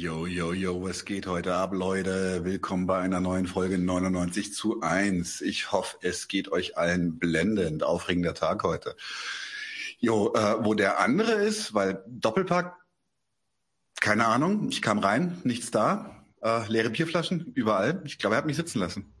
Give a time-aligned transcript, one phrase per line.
[0.00, 2.42] Yo, yo, yo, was geht heute ab, Leute?
[2.42, 5.42] Willkommen bei einer neuen Folge 99 zu 1.
[5.42, 7.82] Ich hoffe, es geht euch allen blendend.
[7.82, 8.96] Aufregender Tag heute.
[9.98, 12.78] Jo, äh, wo der andere ist, weil Doppelpack,
[14.00, 18.00] keine Ahnung, ich kam rein, nichts da, äh, leere Bierflaschen, überall.
[18.06, 19.12] Ich glaube, er hat mich sitzen lassen.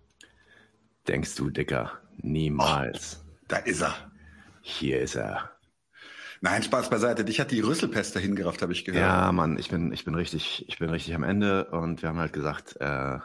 [1.06, 2.00] Denkst du, Dicker?
[2.22, 3.22] Niemals.
[3.22, 4.10] Oh, da ist er.
[4.62, 5.59] Hier ist er.
[6.40, 7.24] Nein, Spaß beiseite.
[7.24, 9.02] Dich hat die Rüsselpest dahin gerafft, habe ich gehört.
[9.02, 12.18] Ja, Mann, ich bin, ich bin richtig, ich bin richtig am Ende und wir haben
[12.18, 13.18] halt gesagt, äh,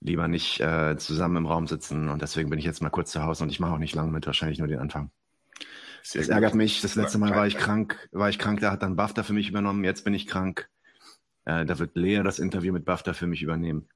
[0.00, 3.22] lieber nicht äh, zusammen im Raum sitzen und deswegen bin ich jetzt mal kurz zu
[3.22, 5.10] Hause und ich mache auch nicht lange mit, wahrscheinlich nur den Anfang.
[6.02, 6.34] Sehr das gut.
[6.34, 6.82] ärgert mich.
[6.82, 9.48] Das letzte Mal war ich krank, war ich krank, da hat dann BAFTA für mich
[9.48, 10.68] übernommen, jetzt bin ich krank.
[11.44, 13.88] Äh, da wird Lea das Interview mit BAFTA für mich übernehmen.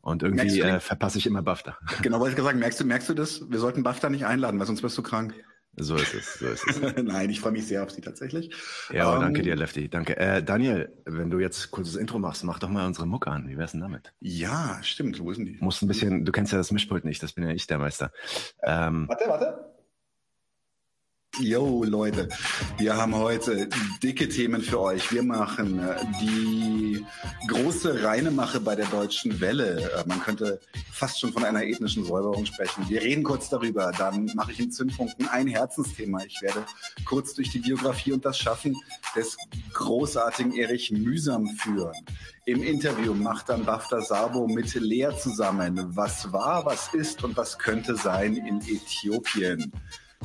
[0.00, 1.76] Und irgendwie äh, verpasse ich immer BAFTA.
[2.02, 3.50] Genau, wollte ich gesagt, merkst du, merkst du das?
[3.50, 5.34] Wir sollten BAFTA nicht einladen, weil sonst wirst du krank.
[5.76, 6.80] So ist es, so ist es.
[7.02, 8.50] Nein, ich freue mich sehr auf Sie tatsächlich.
[8.92, 9.88] Ja, um, danke ähm, dir, Lefty.
[9.88, 10.16] Danke.
[10.16, 13.48] Äh, Daniel, wenn du jetzt kurzes Intro machst, mach doch mal unsere Mucke an.
[13.48, 14.12] Wie wär's denn damit?
[14.20, 15.18] Ja, stimmt.
[15.20, 15.58] Wo ist denn die?
[15.60, 18.12] Musst ein bisschen, du kennst ja das Mischpult nicht, das bin ja ich der Meister.
[18.62, 19.73] Ähm, warte, warte.
[21.40, 22.28] Yo Leute,
[22.78, 23.68] wir haben heute
[24.02, 25.10] dicke Themen für euch.
[25.10, 27.04] Wir machen äh, die
[27.48, 29.90] große Reinemache bei der deutschen Welle.
[29.90, 30.60] Äh, man könnte
[30.92, 32.88] fast schon von einer ethnischen Säuberung sprechen.
[32.88, 33.90] Wir reden kurz darüber.
[33.98, 36.22] Dann mache ich in Zündpunkten ein Herzensthema.
[36.24, 36.64] Ich werde
[37.04, 38.76] kurz durch die Biografie und das Schaffen
[39.16, 39.36] des
[39.72, 41.94] großartigen Erich Mühsam führen.
[42.46, 45.96] Im Interview macht dann Bafta Sabo mit Lea zusammen.
[45.96, 49.72] Was war, was ist und was könnte sein in Äthiopien?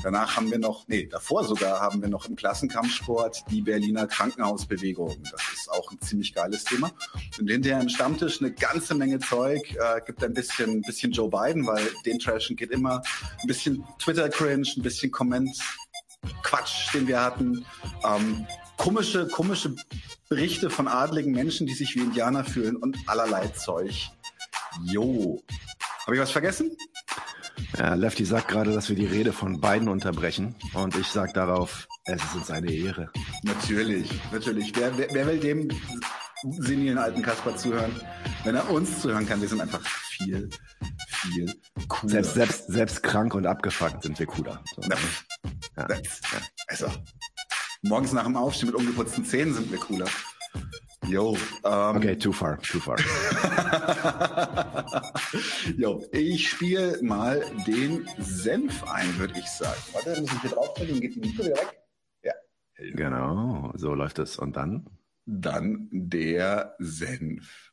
[0.02, 5.22] Danach haben wir noch, nee, davor sogar haben wir noch im Klassenkampfsport die Berliner Krankenhausbewegung.
[5.32, 6.92] Das ist auch ein ziemlich geiles Thema.
[7.40, 9.62] Und hinterher im Stammtisch eine ganze Menge Zeug.
[9.76, 13.02] Äh, gibt ein bisschen, bisschen Joe Biden, weil den Trashen geht immer.
[13.42, 15.50] Ein bisschen Twitter-Cringe, ein bisschen Comment.
[16.44, 17.66] Quatsch, den wir hatten.
[18.06, 18.46] Ähm,
[18.78, 19.76] komische, komische
[20.30, 24.10] Berichte von adligen Menschen, die sich wie Indianer fühlen und allerlei Zeug.
[24.84, 25.42] Jo.
[26.06, 26.76] Habe ich was vergessen?
[27.78, 30.56] Ja, Lefty sagt gerade, dass wir die Rede von beiden unterbrechen.
[30.74, 33.10] Und ich sage darauf, es ist uns eine Ehre.
[33.44, 34.74] Natürlich, natürlich.
[34.76, 35.70] Wer, wer, wer will dem
[36.60, 37.92] senilen alten Kasper zuhören?
[38.44, 40.50] Wenn er uns zuhören kann, wir sind einfach viel,
[41.22, 41.54] viel
[41.88, 42.12] cooler.
[42.12, 44.64] Selbst, selbst, selbst krank und abgefuckt sind wir cooler.
[44.76, 44.82] So.
[44.82, 44.98] Ja.
[45.78, 45.88] Ja.
[46.68, 46.88] Also,
[47.82, 50.08] morgens nach dem Aufstehen mit ungeputzten Zähnen sind wir cooler.
[51.08, 51.38] Yo.
[51.64, 52.98] Ähm, okay, too far, too far.
[55.78, 59.80] Yo, ich spiele mal den Senf ein, würde ich sagen.
[59.94, 61.80] Warte, dann muss ich hier draufdrücken, geht die Mikro wieder weg.
[62.24, 62.34] Ja.
[62.94, 64.38] Genau, so läuft es.
[64.38, 64.86] Und dann?
[65.26, 67.70] Dann der Senf.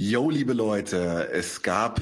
[0.00, 2.00] Jo, liebe Leute, es gab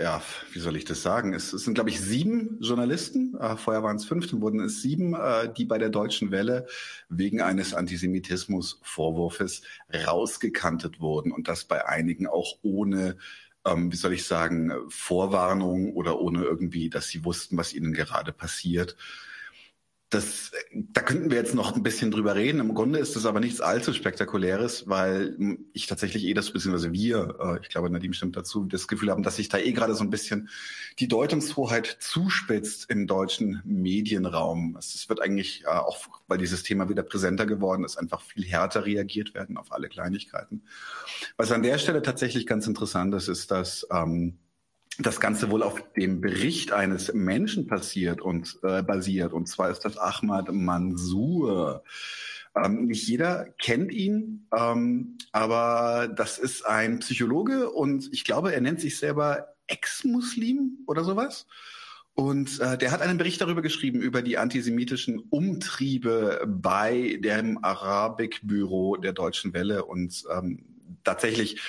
[0.00, 0.22] ja,
[0.52, 1.32] wie soll ich das sagen?
[1.32, 4.82] Es, es sind, glaube ich, sieben Journalisten, äh, vorher waren es fünf, dann wurden es
[4.82, 6.66] sieben, äh, die bei der Deutschen Welle
[7.08, 9.62] wegen eines Antisemitismus-Vorwurfs
[10.06, 13.16] rausgekantet wurden und das bei einigen auch ohne
[13.64, 18.32] ähm, wie soll ich sagen, Vorwarnung oder ohne irgendwie, dass sie wussten, was ihnen gerade
[18.32, 18.96] passiert
[20.10, 22.60] das, da könnten wir jetzt noch ein bisschen drüber reden.
[22.60, 25.36] Im Grunde ist das aber nichts allzu spektakuläres, weil
[25.74, 29.22] ich tatsächlich eh das, beziehungsweise wir, äh, ich glaube, Nadim stimmt dazu, das Gefühl haben,
[29.22, 30.48] dass sich da eh gerade so ein bisschen
[30.98, 34.76] die Deutungshoheit zuspitzt im deutschen Medienraum.
[34.78, 38.86] Es wird eigentlich äh, auch, weil dieses Thema wieder präsenter geworden ist, einfach viel härter
[38.86, 40.62] reagiert werden auf alle Kleinigkeiten.
[41.36, 44.38] Was an der Stelle tatsächlich ganz interessant ist, ist, dass ähm,
[44.98, 49.32] das Ganze wohl auf dem Bericht eines Menschen passiert und äh, basiert.
[49.32, 51.84] Und zwar ist das Ahmad Mansour.
[52.56, 58.60] Ähm, nicht jeder kennt ihn, ähm, aber das ist ein Psychologe und ich glaube, er
[58.60, 61.46] nennt sich selber Ex-Muslim oder sowas.
[62.14, 68.96] Und äh, der hat einen Bericht darüber geschrieben, über die antisemitischen Umtriebe bei dem Arabik-Büro
[68.96, 69.84] der Deutschen Welle.
[69.84, 70.64] Und ähm,
[71.04, 71.60] tatsächlich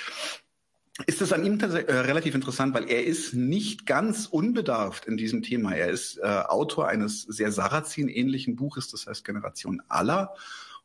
[1.06, 5.42] ist es an ihm äh, relativ interessant, weil er ist nicht ganz unbedarft in diesem
[5.42, 5.72] Thema.
[5.72, 10.34] Er ist äh, Autor eines sehr Sarrazin-ähnlichen Buches, das heißt Generation aller,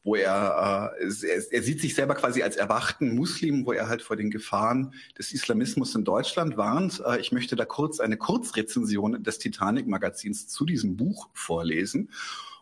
[0.04, 4.02] wo er, äh, er, er sieht sich selber quasi als erwachten Muslim, wo er halt
[4.02, 7.02] vor den Gefahren des Islamismus in Deutschland warnt.
[7.06, 12.12] Äh, ich möchte da kurz eine Kurzrezension des Titanic-Magazins zu diesem Buch vorlesen.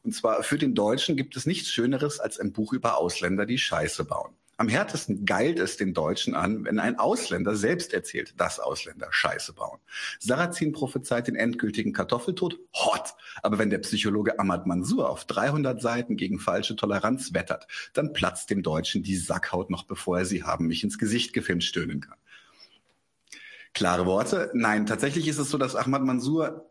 [0.04, 3.58] Und zwar für den Deutschen gibt es nichts Schöneres als ein Buch über Ausländer, die
[3.58, 4.34] Scheiße bauen.
[4.58, 9.54] Am härtesten geilt es den Deutschen an, wenn ein Ausländer selbst erzählt, dass Ausländer Scheiße
[9.54, 9.80] bauen.
[10.20, 12.60] Sarrazin prophezeit den endgültigen Kartoffeltod.
[12.76, 13.16] Hot!
[13.42, 18.52] Aber wenn der Psychologe Ahmad Mansour auf 300 Seiten gegen falsche Toleranz wettert, dann platzt
[18.52, 22.18] dem Deutschen die Sackhaut noch bevor er sie haben mich ins Gesicht gefilmt stöhnen kann.
[23.74, 24.52] Klare Worte.
[24.54, 26.70] Nein, tatsächlich ist es so, dass Ahmad Mansour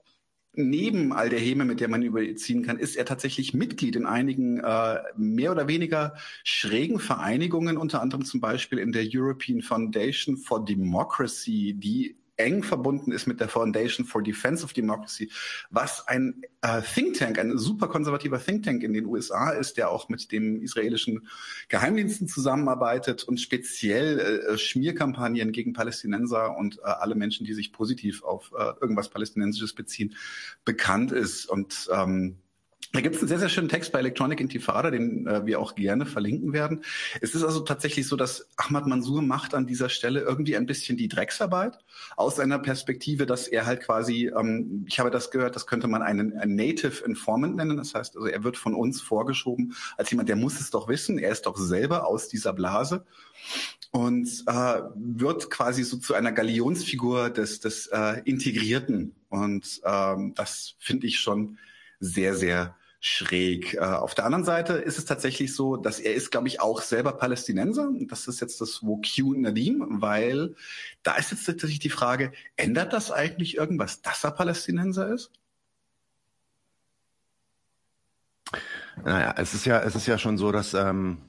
[0.54, 4.60] neben all der Häme, mit der man überziehen kann, ist er tatsächlich Mitglied in einigen
[4.60, 6.14] äh, mehr oder weniger
[6.44, 13.12] schrägen Vereinigungen, unter anderem zum Beispiel in der European Foundation for Democracy, die eng verbunden
[13.12, 15.30] ist mit der Foundation for Defense of Democracy,
[15.70, 19.90] was ein äh, Think Tank, ein super konservativer Think Tank in den USA ist, der
[19.90, 21.28] auch mit dem israelischen
[21.68, 28.22] Geheimdiensten zusammenarbeitet und speziell äh, Schmierkampagnen gegen Palästinenser und äh, alle Menschen, die sich positiv
[28.22, 30.14] auf äh, irgendwas Palästinensisches beziehen,
[30.64, 31.46] bekannt ist.
[31.46, 32.38] Und ähm,
[32.92, 35.74] da gibt es einen sehr, sehr schönen Text bei Electronic Intifada, den äh, wir auch
[35.74, 36.84] gerne verlinken werden.
[37.22, 40.98] Es ist also tatsächlich so, dass Ahmad Mansour macht an dieser Stelle irgendwie ein bisschen
[40.98, 41.78] die Drecksarbeit
[42.16, 46.02] aus einer Perspektive, dass er halt quasi, ähm, ich habe das gehört, das könnte man
[46.02, 47.78] einen, einen Native Informant nennen.
[47.78, 51.18] Das heißt, also er wird von uns vorgeschoben als jemand, der muss es doch wissen.
[51.18, 53.06] Er ist doch selber aus dieser Blase
[53.90, 59.14] und äh, wird quasi so zu einer Galionsfigur des, des äh, Integrierten.
[59.30, 61.56] Und ähm, das finde ich schon
[61.98, 63.75] sehr, sehr schräg.
[63.75, 66.81] Äh, auf der anderen Seite ist es tatsächlich so, dass er ist, glaube ich, auch
[66.81, 67.90] selber Palästinenser.
[68.02, 70.54] Das ist jetzt das Wokyu Nadim, weil
[71.02, 75.32] da ist jetzt tatsächlich die Frage, ändert das eigentlich irgendwas, dass er Palästinenser ist?
[79.04, 81.22] Naja, es ist ja, es ist ja schon so, dass ähm,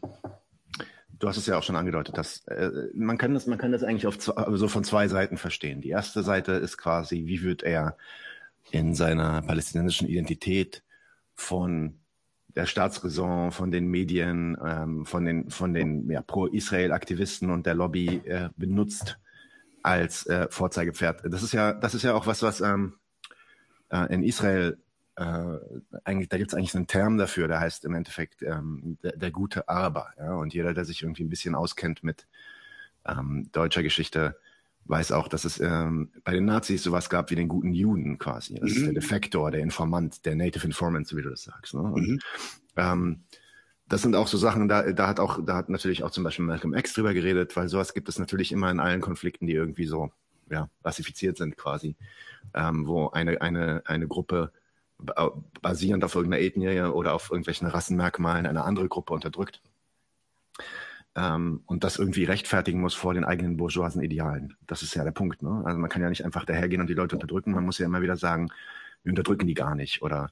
[1.18, 3.82] du hast es ja auch schon angedeutet, dass äh, man kann das, man kann das
[3.82, 5.82] eigentlich auf zwei, also von zwei Seiten verstehen.
[5.82, 7.98] Die erste Seite ist quasi, wie wird er
[8.70, 10.84] in seiner palästinensischen Identität
[11.36, 12.00] von
[12.56, 18.22] der Staatsräson, von den Medien, ähm, von den, von den ja, Pro-Israel-Aktivisten und der Lobby
[18.26, 19.20] äh, benutzt
[19.82, 21.22] als äh, Vorzeigepferd.
[21.26, 22.94] Das ist ja, das ist ja auch was, was ähm,
[23.90, 24.78] äh, in Israel
[25.16, 25.58] äh,
[26.04, 29.32] eigentlich, da gibt es eigentlich einen Term dafür, der heißt im Endeffekt ähm, der, der
[29.32, 30.12] gute Araber.
[30.18, 30.36] Ja?
[30.36, 32.28] Und jeder, der sich irgendwie ein bisschen auskennt mit
[33.06, 34.38] ähm, deutscher Geschichte,
[34.86, 38.56] weiß auch, dass es ähm, bei den Nazis sowas gab wie den guten Juden quasi.
[38.56, 38.68] Das mhm.
[38.68, 38.96] ist der mhm.
[38.96, 41.74] Defektor, der Informant, der Native Informant, so wie du das sagst.
[41.74, 41.82] Ne?
[41.82, 42.20] Und, mhm.
[42.76, 43.24] ähm,
[43.88, 46.46] das sind auch so Sachen, da, da hat auch, da hat natürlich auch zum Beispiel
[46.46, 49.86] Malcolm X drüber geredet, weil sowas gibt es natürlich immer in allen Konflikten, die irgendwie
[49.86, 50.12] so
[50.50, 51.96] ja, rassifiziert sind quasi,
[52.54, 54.52] ähm, wo eine, eine, eine Gruppe
[55.62, 59.62] basierend auf irgendeiner Ethnie oder auf irgendwelchen Rassenmerkmalen eine andere Gruppe unterdrückt
[61.16, 64.56] ähm, und das irgendwie rechtfertigen muss vor den eigenen bourgeoisen Idealen.
[64.68, 65.42] Das ist ja der Punkt.
[65.42, 65.62] Ne?
[65.66, 67.52] Also man kann ja nicht einfach dahergehen und die Leute unterdrücken.
[67.52, 68.50] Man muss ja immer wieder sagen,
[69.04, 70.32] wir unterdrücken die gar nicht oder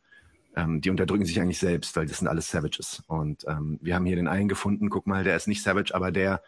[0.56, 3.04] ähm, die unterdrücken sich eigentlich selbst, weil das sind alles Savages.
[3.08, 6.12] Und ähm, wir haben hier den einen gefunden, guck mal, der ist nicht Savage, aber
[6.12, 6.42] der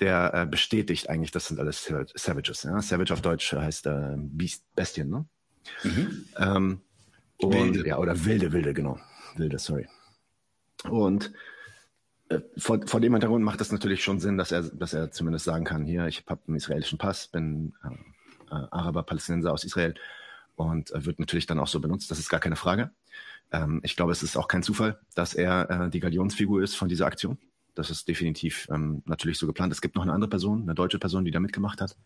[0.00, 1.84] der äh, bestätigt eigentlich, das sind alles
[2.14, 2.62] Savages.
[2.62, 2.80] Ja?
[2.80, 5.24] Savage auf Deutsch heißt äh, Beast, Bestien, ne?
[5.82, 6.24] Mhm.
[6.38, 6.80] Ähm,
[7.38, 7.88] und, wilde.
[7.88, 8.98] Ja, oder wilde, wilde, genau.
[9.36, 9.88] Wilde, sorry.
[10.88, 11.32] Und
[12.56, 15.64] vor, vor dem Hintergrund macht es natürlich schon Sinn, dass er, dass er zumindest sagen
[15.64, 19.94] kann, hier, ich habe einen israelischen Pass, bin äh, äh, Araber, Palästinenser aus Israel
[20.56, 22.90] und äh, wird natürlich dann auch so benutzt, das ist gar keine Frage.
[23.52, 26.88] Ähm, ich glaube, es ist auch kein Zufall, dass er äh, die Galionsfigur ist von
[26.88, 27.38] dieser Aktion.
[27.74, 29.72] Das ist definitiv ähm, natürlich so geplant.
[29.72, 31.96] Es gibt noch eine andere Person, eine deutsche Person, die da mitgemacht hat.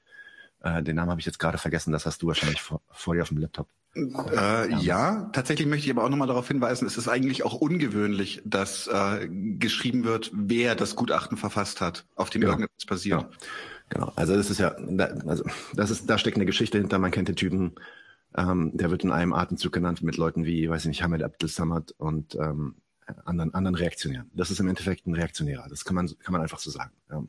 [0.62, 3.22] Äh, den Namen habe ich jetzt gerade vergessen, das hast du wahrscheinlich vor, vor dir
[3.22, 3.68] auf dem Laptop.
[3.94, 8.40] Äh, ja, tatsächlich möchte ich aber auch nochmal darauf hinweisen, es ist eigentlich auch ungewöhnlich,
[8.44, 12.52] dass äh, geschrieben wird, wer das Gutachten verfasst hat, auf dem genau.
[12.54, 13.20] irgendetwas passiert.
[13.90, 14.06] Genau.
[14.06, 14.12] genau.
[14.16, 14.68] Also das ist ja,
[15.26, 17.74] also das ist, da steckt eine Geschichte hinter, man kennt den Typen,
[18.34, 21.50] ähm, der wird in einem Atemzug genannt mit Leuten wie, weiß ich nicht, Hamid Abdel
[21.50, 22.76] Samad und ähm,
[23.26, 24.30] anderen, anderen Reaktionären.
[24.32, 26.92] Das ist im Endeffekt ein Reaktionärer, das kann man, kann man einfach so sagen.
[27.10, 27.22] Ja.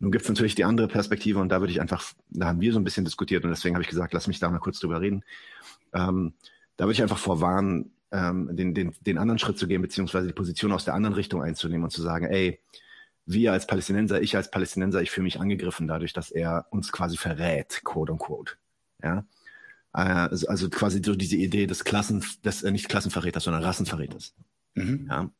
[0.00, 2.72] Nun gibt es natürlich die andere Perspektive und da würde ich einfach, da haben wir
[2.72, 5.00] so ein bisschen diskutiert und deswegen habe ich gesagt, lass mich da mal kurz drüber
[5.00, 5.22] reden.
[5.92, 6.32] Ähm,
[6.76, 10.32] da würde ich einfach vorwarnen, ähm, den, den, den anderen Schritt zu gehen, beziehungsweise die
[10.32, 12.60] Position aus der anderen Richtung einzunehmen und zu sagen, ey,
[13.26, 17.18] wir als Palästinenser, ich als Palästinenser, ich fühle mich angegriffen dadurch, dass er uns quasi
[17.18, 18.54] verrät, quote unquote.
[19.02, 19.26] Ja.
[19.92, 24.34] Also, also quasi so diese Idee des Klassen, des äh, nicht Klassenverräters, sondern Rassenverräters.
[24.74, 25.08] Mhm.
[25.10, 25.30] Ja.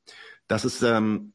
[0.48, 1.32] Das ist ähm,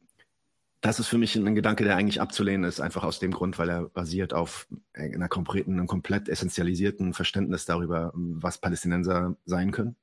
[0.80, 3.68] das ist für mich ein Gedanke, der eigentlich abzulehnen ist, einfach aus dem Grund, weil
[3.68, 9.96] er basiert auf einer kompletten, einem komplett essentialisierten Verständnis darüber, was Palästinenser sein können,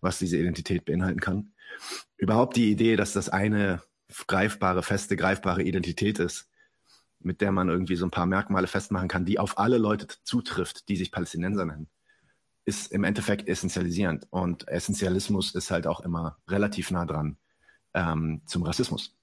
[0.00, 1.52] was diese Identität beinhalten kann.
[2.16, 3.82] Überhaupt die Idee, dass das eine
[4.26, 6.48] greifbare, feste, greifbare Identität ist,
[7.20, 10.88] mit der man irgendwie so ein paar Merkmale festmachen kann, die auf alle Leute zutrifft,
[10.88, 11.88] die sich Palästinenser nennen,
[12.64, 14.26] ist im Endeffekt essentialisierend.
[14.30, 17.36] Und Essentialismus ist halt auch immer relativ nah dran
[17.94, 19.14] ähm, zum Rassismus.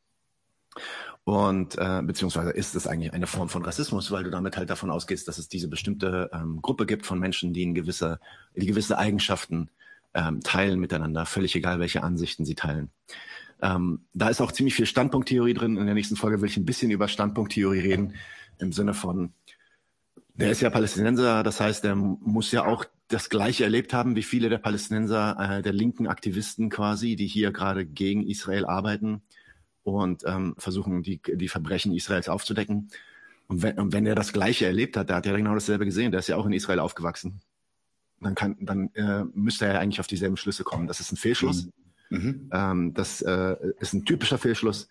[1.24, 4.90] Und äh, beziehungsweise ist es eigentlich eine Form von Rassismus, weil du damit halt davon
[4.90, 8.20] ausgehst, dass es diese bestimmte ähm, Gruppe gibt von Menschen, die in gewisse,
[8.56, 9.70] die gewisse Eigenschaften
[10.14, 12.90] ähm, teilen miteinander, völlig egal, welche Ansichten sie teilen.
[13.62, 15.78] Ähm, da ist auch ziemlich viel Standpunkttheorie drin.
[15.78, 18.16] In der nächsten Folge will ich ein bisschen über Standpunkttheorie reden,
[18.58, 19.34] im Sinne von,
[20.34, 24.24] der ist ja Palästinenser, das heißt, der muss ja auch das Gleiche erlebt haben wie
[24.24, 29.22] viele der Palästinenser, äh, der linken Aktivisten quasi, die hier gerade gegen Israel arbeiten
[29.84, 32.90] und ähm, versuchen, die, die Verbrechen Israels aufzudecken.
[33.48, 36.12] Und wenn, und wenn er das Gleiche erlebt hat, der hat ja genau dasselbe gesehen,
[36.12, 37.42] der ist ja auch in Israel aufgewachsen,
[38.22, 40.88] dann kann, dann äh, müsste er ja eigentlich auf dieselben Schlüsse kommen.
[40.88, 41.68] Das ist ein Fehlschluss.
[42.10, 42.18] Mhm.
[42.18, 42.50] mhm.
[42.54, 44.88] Ähm, das äh, ist ein typischer Fehlschluss,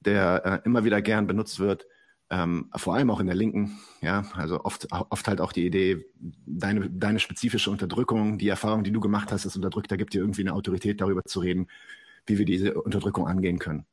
[0.00, 1.86] der äh, immer wieder gern benutzt wird,
[2.30, 3.78] ähm, vor allem auch in der Linken.
[4.00, 6.04] Ja, also oft, oft halt auch die Idee,
[6.46, 10.42] deine, deine spezifische Unterdrückung, die Erfahrung, die du gemacht hast, als Unterdrückter, gibt dir irgendwie
[10.42, 11.68] eine Autorität, darüber zu reden,
[12.26, 13.86] wie wir diese Unterdrückung angehen können.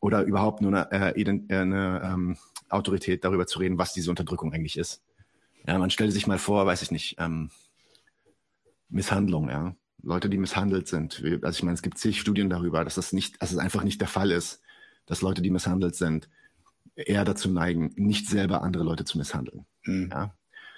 [0.00, 2.36] Oder überhaupt nur eine, äh, äh eine ähm,
[2.68, 5.02] Autorität, darüber zu reden, was diese Unterdrückung eigentlich ist.
[5.66, 7.50] Ja, man stelle sich mal vor, weiß ich nicht, ähm,
[8.88, 9.74] Misshandlung, ja.
[10.02, 11.22] Leute, die misshandelt sind.
[11.42, 14.00] Also ich meine, es gibt zig Studien darüber, dass das nicht, dass es einfach nicht
[14.00, 14.62] der Fall ist,
[15.04, 16.30] dass Leute, die misshandelt sind,
[16.94, 19.66] eher dazu neigen, nicht selber andere Leute zu misshandeln.
[19.84, 20.08] Mhm.
[20.10, 20.34] Ja?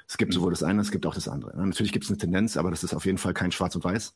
[0.09, 1.57] Es gibt sowohl das eine, es gibt auch das andere.
[1.57, 4.15] Natürlich gibt es eine Tendenz, aber das ist auf jeden Fall kein Schwarz und Weiß.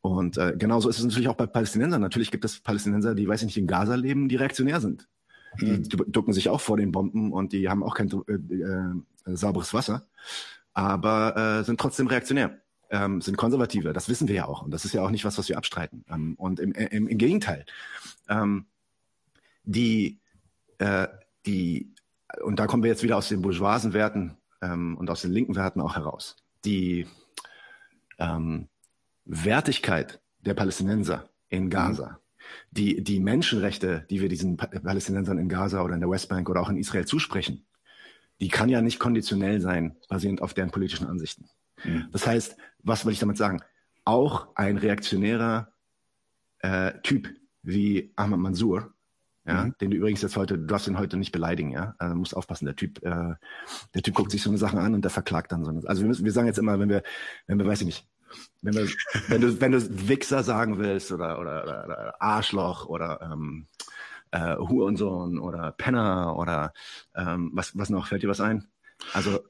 [0.00, 2.00] Und äh, genauso ist es natürlich auch bei Palästinensern.
[2.00, 5.08] Natürlich gibt es Palästinenser, die, weiß ich nicht, in Gaza leben, die reaktionär sind.
[5.58, 5.82] Mhm.
[5.82, 9.74] Die ducken sich auch vor den Bomben und die haben auch kein äh, äh, sauberes
[9.74, 10.06] Wasser,
[10.72, 12.60] aber äh, sind trotzdem reaktionär.
[12.92, 14.62] Ähm, sind Konservative, das wissen wir ja auch.
[14.62, 16.04] Und das ist ja auch nicht was, was wir abstreiten.
[16.08, 17.64] Ähm, und im, im, im Gegenteil,
[18.28, 18.66] ähm,
[19.62, 20.18] die,
[20.78, 21.06] äh,
[21.46, 21.94] die,
[22.42, 25.54] und da kommen wir jetzt wieder aus den bourgeoisen Werten ähm, und aus den linken
[25.54, 26.36] Werten auch heraus.
[26.64, 27.06] Die
[28.18, 28.68] ähm,
[29.30, 31.70] Wertigkeit der Palästinenser in.
[31.70, 32.16] Gaza, mhm.
[32.70, 36.68] die, die Menschenrechte, die wir diesen Palästinensern in Gaza oder in der Westbank oder auch
[36.68, 37.66] in Israel zusprechen,
[38.40, 41.48] die kann ja nicht konditionell sein, basierend auf deren politischen Ansichten.
[41.84, 42.08] Mhm.
[42.12, 43.60] Das heißt, was will ich damit sagen?
[44.04, 45.72] Auch ein reaktionärer
[46.60, 47.28] äh, Typ
[47.62, 48.94] wie Ahmad Mansour
[49.46, 49.74] ja, mhm.
[49.80, 51.94] den du übrigens jetzt heute, du darfst ihn heute nicht beleidigen, ja.
[51.98, 53.34] Also musst aufpassen, der Typ, äh,
[53.94, 55.82] der Typ guckt sich so eine Sache an und der verklagt dann so eine.
[55.86, 57.02] Also wir müssen, wir sagen jetzt immer, wenn wir,
[57.46, 58.08] wenn wir, weiß ich nicht,
[58.62, 58.88] wenn wir,
[59.28, 63.66] wenn du, wenn du Wichser sagen willst oder, oder, oder, oder Arschloch oder ähm,
[64.30, 66.72] äh, Hurensohn oder Penner oder
[67.14, 68.68] ähm, was, was noch, fällt dir was ein?
[69.12, 69.40] Also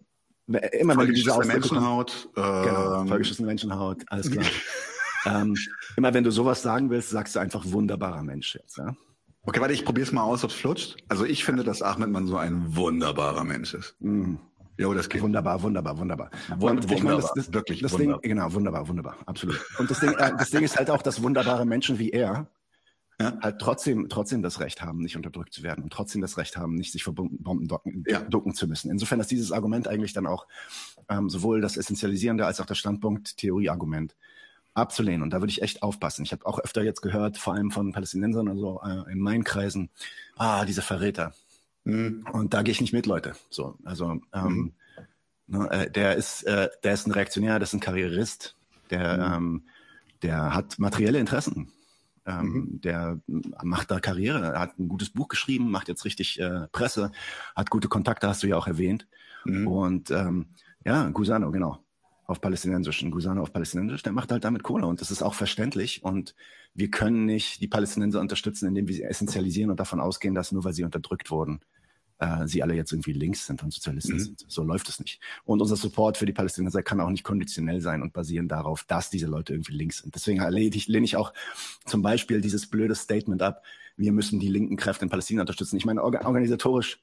[0.47, 4.45] immer wenn du diese Ausdrücke Menschenhaut, äh, genau, vollgeschissene Menschenhaut, alles klar.
[5.27, 5.57] ähm,
[5.97, 8.97] immer wenn du sowas sagen willst, sagst du einfach wunderbarer Mensch jetzt, ja.
[9.43, 10.97] Okay, warte, ich probier's mal aus, ob's flutscht.
[11.09, 13.97] Also ich finde, dass Ahmed Mann so ein wunderbarer Mensch ist.
[14.01, 14.39] Mhm.
[14.81, 15.21] Jo, das geht.
[15.21, 16.31] Wunderbar, wunderbar, wunderbar.
[16.49, 18.21] Wund wunderbar, ich meine, das, das, wirklich das wunderbar.
[18.21, 19.61] Ding, genau, wunderbar, wunderbar, absolut.
[19.79, 22.47] Und das Ding, äh, das Ding ist halt auch, dass wunderbare Menschen wie er
[23.21, 23.39] ja.
[23.43, 26.77] halt trotzdem, trotzdem das Recht haben, nicht unterdrückt zu werden und trotzdem das Recht haben,
[26.77, 28.21] nicht sich vor Bomben ducken, ja.
[28.21, 28.91] ducken zu müssen.
[28.91, 30.47] Insofern ist dieses Argument eigentlich dann auch
[31.11, 34.17] ähm, sowohl das Essentialisierende als auch das Standpunkt-Theorie-Argument
[34.73, 35.23] abzulehnen.
[35.23, 36.25] Und da würde ich echt aufpassen.
[36.25, 39.91] Ich habe auch öfter jetzt gehört, vor allem von Palästinensern, also äh, in meinen Kreisen,
[40.37, 41.35] ah, diese Verräter.
[41.85, 42.27] Mhm.
[42.33, 43.35] Und da gehe ich nicht mit, Leute.
[43.51, 44.73] So, also ähm,
[45.47, 45.59] mhm.
[45.59, 48.57] ne, äh, der ist, äh, der ist ein Reaktionär, der ist ein Karrierist,
[48.91, 49.35] der, mhm.
[49.35, 49.63] ähm,
[50.23, 51.73] der hat materielle Interessen.
[52.27, 52.81] Ähm.
[52.85, 53.19] Der
[53.63, 57.13] macht da Karriere, er hat ein gutes Buch geschrieben, macht jetzt richtig äh, Presse,
[57.57, 59.09] hat gute Kontakte, hast du ja auch erwähnt.
[59.47, 60.49] Und ähm,
[60.85, 61.83] ja, Gusano, genau
[62.31, 65.35] auf Palästinensisch, ein Gusano auf Palästinensisch, der macht halt damit Kohle und das ist auch
[65.35, 66.35] verständlich und
[66.75, 70.65] wir können nicht die Palästinenser unterstützen, indem wir sie essentialisieren und davon ausgehen, dass nur
[70.65, 71.61] weil sie unterdrückt wurden,
[72.21, 74.21] äh, sie alle jetzt irgendwie links sind und Sozialisten mhm.
[74.21, 74.45] sind.
[74.47, 75.21] So läuft es nicht.
[75.45, 79.11] Und unser Support für die Palästinenser kann auch nicht konditionell sein und basieren darauf, dass
[79.11, 80.15] diese Leute irgendwie links sind.
[80.15, 81.33] Deswegen lehne ich, auch
[81.85, 83.65] zum Beispiel dieses blöde Statement ab,
[83.97, 85.77] wir müssen die linken Kräfte in Palästina unterstützen.
[85.77, 87.03] Ich meine, organisatorisch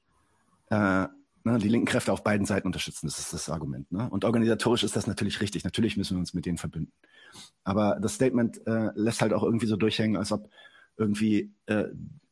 [0.70, 1.06] äh,
[1.52, 3.06] ne, die linken Kräfte auf beiden Seiten unterstützen.
[3.06, 3.90] Das ist das Argument.
[3.90, 4.08] Ne?
[4.10, 5.64] Und organisatorisch ist das natürlich richtig.
[5.64, 6.92] Natürlich müssen wir uns mit denen verbünden.
[7.64, 10.50] Aber das Statement äh, lässt halt auch irgendwie so durchhängen, als ob
[10.96, 11.86] irgendwie äh,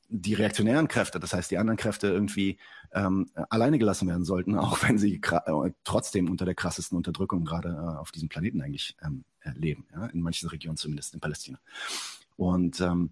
[0.09, 2.59] die reaktionären Kräfte, das heißt die anderen Kräfte irgendwie
[2.93, 7.71] ähm, alleine gelassen werden sollten, auch wenn sie äh, trotzdem unter der krassesten Unterdrückung gerade
[7.71, 10.07] äh, auf diesem Planeten eigentlich ähm, leben, ja?
[10.07, 11.59] in manchen Regionen zumindest, in Palästina.
[12.37, 13.11] Und ähm,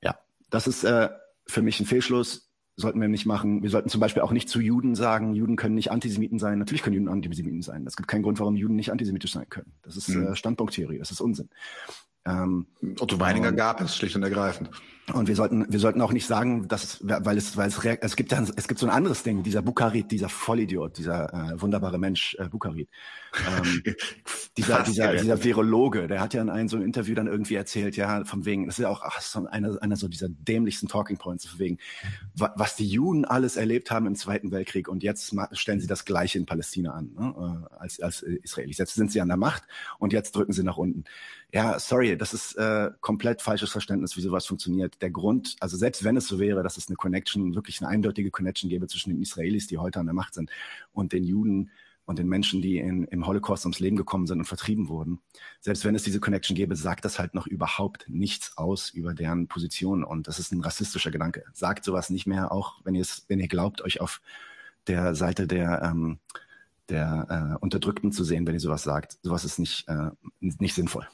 [0.00, 0.18] ja,
[0.50, 1.10] das ist äh,
[1.46, 3.62] für mich ein Fehlschluss sollten wir nicht machen.
[3.62, 6.58] Wir sollten zum Beispiel auch nicht zu Juden sagen, Juden können nicht Antisemiten sein.
[6.58, 7.86] Natürlich können Juden Antisemiten sein.
[7.86, 9.72] Es gibt keinen Grund, warum Juden nicht antisemitisch sein können.
[9.82, 10.28] Das ist mhm.
[10.28, 11.48] äh, Standpunkttheorie, das ist Unsinn.
[12.26, 12.66] Ähm,
[12.98, 14.70] Otto Weininger und, gab es schlicht und ergreifend.
[15.12, 18.16] Und wir sollten, wir sollten auch nicht sagen, dass es, weil es, weil es, es
[18.16, 21.98] gibt ja, es gibt so ein anderes Ding, dieser Bukharit, dieser Vollidiot, dieser äh, wunderbare
[21.98, 22.88] Mensch äh, Bukharit,
[23.46, 23.82] ähm,
[24.56, 27.98] dieser, dieser, dieser Virologe, der hat ja in einem so einem Interview dann irgendwie erzählt,
[27.98, 31.18] ja, von wegen, das ist ja auch ach, so einer, einer so dieser dämlichsten Talking
[31.18, 31.78] Points, von wegen,
[32.34, 36.38] was die Juden alles erlebt haben im Zweiten Weltkrieg und jetzt stellen sie das Gleiche
[36.38, 38.78] in Palästina an, ne, äh, als, als Israelis.
[38.78, 39.64] Jetzt sind sie an der Macht
[39.98, 41.04] und jetzt drücken sie nach unten.
[41.54, 45.00] Ja, sorry, das ist äh, komplett falsches Verständnis, wie sowas funktioniert.
[45.00, 48.32] Der Grund, also selbst wenn es so wäre, dass es eine Connection, wirklich eine eindeutige
[48.32, 50.50] Connection gäbe zwischen den Israelis, die heute an der Macht sind,
[50.92, 51.70] und den Juden,
[52.06, 55.20] und den Menschen, die in, im Holocaust ums Leben gekommen sind und vertrieben wurden,
[55.60, 59.46] selbst wenn es diese Connection gäbe, sagt das halt noch überhaupt nichts aus über deren
[59.46, 60.04] Position.
[60.04, 61.44] Und das ist ein rassistischer Gedanke.
[61.52, 64.20] Sagt sowas nicht mehr, auch wenn ihr es, wenn ihr glaubt, euch auf
[64.88, 66.18] der Seite der, ähm,
[66.88, 69.18] der äh, Unterdrückten zu sehen, wenn ihr sowas sagt.
[69.22, 71.08] Sowas ist nicht, äh, nicht sinnvoll.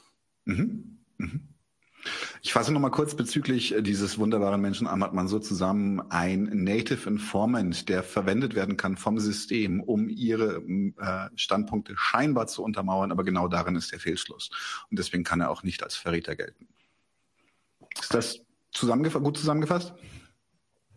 [0.45, 0.99] Mhm.
[1.17, 1.51] Mhm.
[2.41, 6.01] Ich fasse nochmal kurz bezüglich äh, dieses wunderbaren Menschen Ahmad Mansour zusammen.
[6.09, 10.63] Ein Native Informant, der verwendet werden kann vom System, um ihre
[10.97, 14.49] äh, Standpunkte scheinbar zu untermauern, aber genau darin ist der Fehlschluss.
[14.89, 16.67] Und deswegen kann er auch nicht als Verräter gelten.
[17.99, 18.39] Ist das
[18.71, 19.93] zusammengef gut zusammengefasst?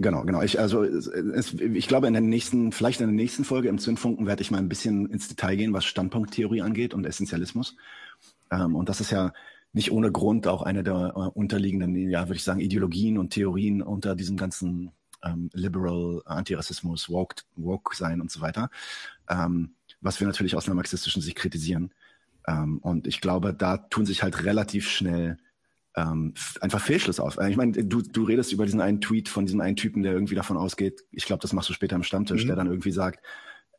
[0.00, 0.42] Genau, genau.
[0.42, 4.26] Ich, also es, ich glaube, in der nächsten, vielleicht in der nächsten Folge im Zündfunken
[4.26, 7.76] werde ich mal ein bisschen ins Detail gehen, was Standpunkttheorie angeht und Essentialismus.
[8.50, 9.32] Ähm, und das ist ja
[9.72, 13.82] nicht ohne Grund auch eine der äh, unterliegenden, ja, würde ich sagen, Ideologien und Theorien
[13.82, 14.92] unter diesem ganzen
[15.24, 18.70] ähm, Liberal, Antirassismus, Woke, Woke sein und so weiter,
[19.28, 21.92] ähm, was wir natürlich aus einer marxistischen Sicht kritisieren.
[22.46, 25.38] Ähm, und ich glaube, da tun sich halt relativ schnell
[25.96, 27.38] ähm, einfach Fehlschluss auf.
[27.38, 30.34] Ich meine, du, du redest über diesen einen Tweet von diesem einen Typen, der irgendwie
[30.34, 32.48] davon ausgeht, ich glaube, das machst du später im Stammtisch, mhm.
[32.48, 33.24] der dann irgendwie sagt,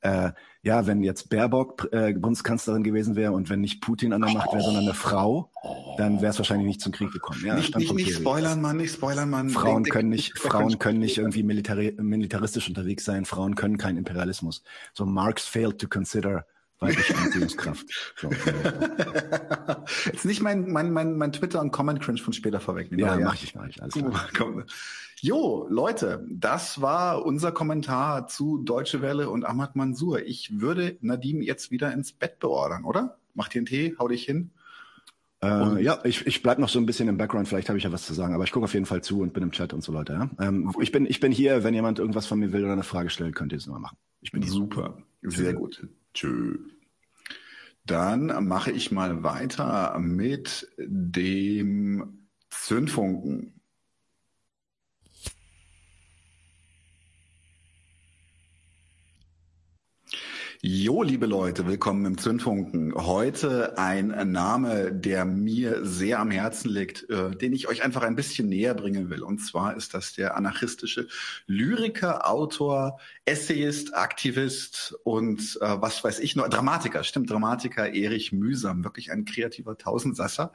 [0.06, 0.32] äh,
[0.62, 4.52] ja, wenn jetzt Baerbock äh, Bundeskanzlerin gewesen wäre und wenn nicht Putin an der Macht
[4.52, 5.52] wäre, sondern eine Frau,
[5.98, 7.42] dann wäre es wahrscheinlich nicht zum Krieg gekommen.
[7.44, 9.50] Ja, nicht, nicht, nicht spoilern, Mann, nicht spoilern, Mann.
[9.50, 13.26] Frauen können nicht, Frauen können nicht irgendwie militari militaristisch unterwegs sein.
[13.26, 14.64] Frauen können keinen Imperialismus.
[14.94, 16.46] So Marx failed to consider
[16.80, 17.86] weibliche Anziehungskraft.
[18.18, 18.30] So.
[20.06, 23.06] Jetzt nicht mein, mein, mein, mein Twitter und Comment Cringe von später vorwegnehmen.
[23.06, 23.26] Ja, ja.
[23.26, 23.82] mach ich, mach ich.
[23.82, 24.66] Alles klar.
[25.22, 30.20] Jo, Leute, das war unser Kommentar zu Deutsche Welle und Ahmad Mansour.
[30.20, 33.18] Ich würde Nadim jetzt wieder ins Bett beordern, oder?
[33.34, 34.52] Mach dir einen Tee, hau dich hin.
[35.42, 37.92] Äh, ja, ich, ich bleib noch so ein bisschen im Background, vielleicht habe ich ja
[37.92, 39.84] was zu sagen, aber ich gucke auf jeden Fall zu und bin im Chat und
[39.84, 40.14] so Leute.
[40.14, 40.30] Ja?
[40.40, 43.10] Ähm, ich, bin, ich bin hier, wenn jemand irgendwas von mir will oder eine Frage
[43.10, 43.98] stellt, könnt ihr es immer machen.
[44.22, 44.98] Ich bin super.
[45.22, 45.88] Sehr gut.
[46.14, 46.58] Tschö.
[47.86, 53.54] Dann mache ich mal weiter mit dem Zündfunken.
[60.68, 62.96] Jo, liebe Leute, willkommen im Zündfunken.
[62.96, 68.16] Heute ein Name, der mir sehr am Herzen liegt, äh, den ich euch einfach ein
[68.16, 69.22] bisschen näher bringen will.
[69.22, 71.08] Und zwar ist das der anarchistische
[71.46, 78.84] Lyriker, Autor, Essayist, Aktivist und äh, was weiß ich nur, Dramatiker, stimmt, Dramatiker Erich Mühsam,
[78.84, 80.52] wirklich ein kreativer Tausendsasser.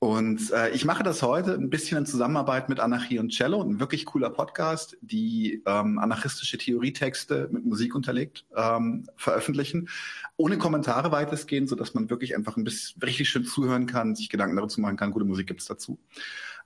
[0.00, 3.80] Und äh, ich mache das heute ein bisschen in Zusammenarbeit mit Anarchie und Cello, ein
[3.80, 9.88] wirklich cooler Podcast, die ähm, anarchistische Theorietexte mit Musik unterlegt ähm, veröffentlichen,
[10.36, 14.28] ohne Kommentare weitestgehend, so dass man wirklich einfach ein bisschen richtig schön zuhören kann, sich
[14.28, 15.10] Gedanken dazu machen kann.
[15.10, 15.98] Gute Musik gibt's dazu.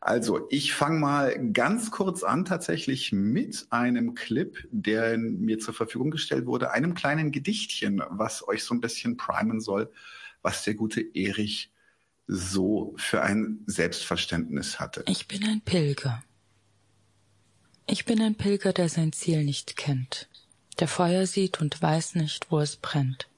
[0.03, 6.11] Also, ich fange mal ganz kurz an, tatsächlich mit einem Clip, der mir zur Verfügung
[6.11, 9.91] gestellt wurde, einem kleinen Gedichtchen, was euch so ein bisschen primen soll,
[10.43, 11.72] was der gute Erich
[12.27, 15.05] so für ein Selbstverständnis hatte.
[15.09, 16.23] Ich bin ein Pilger.
[17.87, 20.29] Ich bin ein Pilger, der sein Ziel nicht kennt,
[20.79, 23.29] der Feuer sieht und weiß nicht, wo es brennt,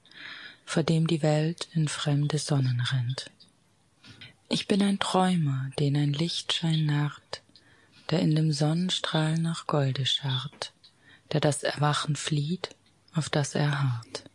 [0.65, 3.31] vor dem die Welt in fremde Sonnen rennt.
[4.47, 7.41] Ich bin ein Träumer, den ein Lichtschein narrt,
[8.11, 10.71] der in dem Sonnenstrahl nach Golde scharrt,
[11.31, 12.75] der das Erwachen flieht,
[13.13, 14.29] auf das er harrt.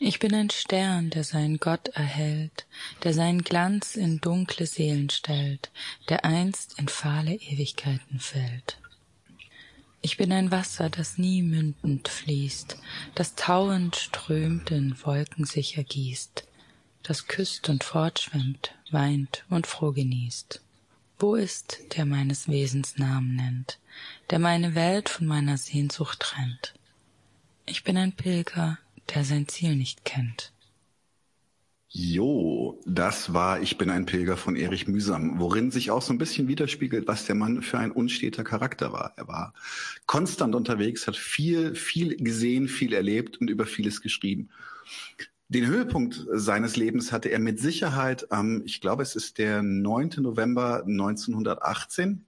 [0.00, 2.66] Ich bin ein Stern, der seinen Gott erhält,
[3.04, 5.70] der seinen Glanz in dunkle Seelen stellt,
[6.08, 8.78] der einst in fahle Ewigkeiten fällt.
[10.02, 12.76] Ich bin ein Wasser, das nie mündend fließt,
[13.14, 16.44] das tauend strömt in Wolken sich ergießt,
[17.02, 20.60] das küsst und fortschwimmt, weint und froh genießt.
[21.18, 23.78] Wo ist, der meines Wesens Namen nennt,
[24.30, 26.74] der meine Welt von meiner Sehnsucht trennt?
[27.64, 28.78] Ich bin ein Pilger,
[29.12, 30.52] der sein Ziel nicht kennt.
[31.96, 36.18] Jo, das war Ich bin ein Pilger von Erich Mühsam, worin sich auch so ein
[36.18, 39.12] bisschen widerspiegelt, was der Mann für ein unsteter Charakter war.
[39.16, 39.54] Er war
[40.06, 44.48] konstant unterwegs, hat viel, viel gesehen, viel erlebt und über vieles geschrieben.
[45.48, 50.14] Den Höhepunkt seines Lebens hatte er mit Sicherheit am, ich glaube, es ist der 9.
[50.16, 52.24] November 1918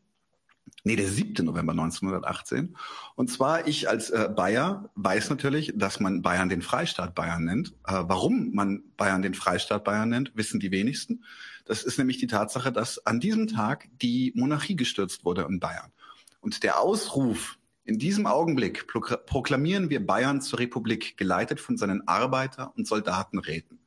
[0.87, 1.45] Nee, der 7.
[1.45, 2.77] November 1918.
[3.17, 7.71] Und zwar ich als äh, Bayer weiß natürlich, dass man Bayern den Freistaat Bayern nennt.
[7.89, 11.25] Äh, warum man Bayern den Freistaat Bayern nennt, wissen die wenigsten.
[11.65, 15.91] Das ist nämlich die Tatsache, dass an diesem Tag die Monarchie gestürzt wurde in Bayern.
[16.39, 22.73] Und der Ausruf, in diesem Augenblick proklamieren wir Bayern zur Republik, geleitet von seinen Arbeiter-
[22.77, 23.81] und Soldatenräten.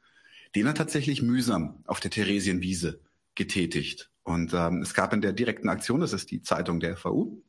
[0.53, 2.99] Den hat tatsächlich mühsam auf der Theresienwiese
[3.35, 4.11] getätigt.
[4.29, 7.41] Und ähm, es gab in der direkten Aktion, das ist die Zeitung der FAU,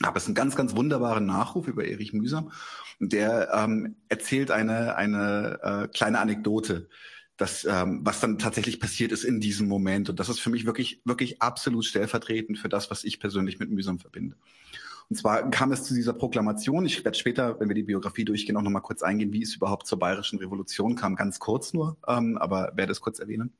[0.00, 2.50] Aber es ist ein ganz, ganz wunderbarer Nachruf über Erich Mühsam.
[2.98, 6.88] Der ähm, erzählt eine, eine äh, kleine Anekdote,
[7.36, 10.08] das, ähm, was dann tatsächlich passiert ist in diesem Moment.
[10.08, 13.70] Und das ist für mich wirklich, wirklich absolut stellvertretend für das, was ich persönlich mit
[13.70, 14.36] Mühsam verbinde.
[15.10, 16.86] Und zwar kam es zu dieser Proklamation.
[16.86, 19.54] Ich werde später, wenn wir die Biografie durchgehen, auch noch mal kurz eingehen, wie es
[19.54, 21.16] überhaupt zur Bayerischen Revolution kam.
[21.16, 23.52] Ganz kurz nur, ähm, aber werde es kurz erwähnen.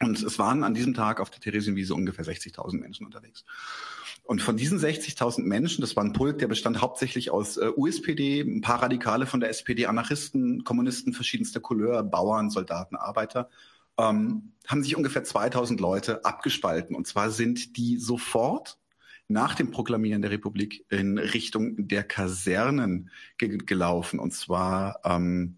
[0.00, 3.44] Und es waren an diesem Tag auf der Theresienwiese ungefähr 60.000 Menschen unterwegs.
[4.22, 8.42] Und von diesen 60.000 Menschen, das war ein Pulk, der bestand hauptsächlich aus äh, USPD,
[8.42, 13.48] ein paar Radikale von der SPD, Anarchisten, Kommunisten verschiedenster Couleur, Bauern, Soldaten, Arbeiter,
[13.98, 16.94] ähm, haben sich ungefähr 2000 Leute abgespalten.
[16.94, 18.78] Und zwar sind die sofort
[19.28, 24.18] nach dem Proklamieren der Republik in Richtung der Kasernen ge gelaufen.
[24.18, 25.57] Und zwar ähm,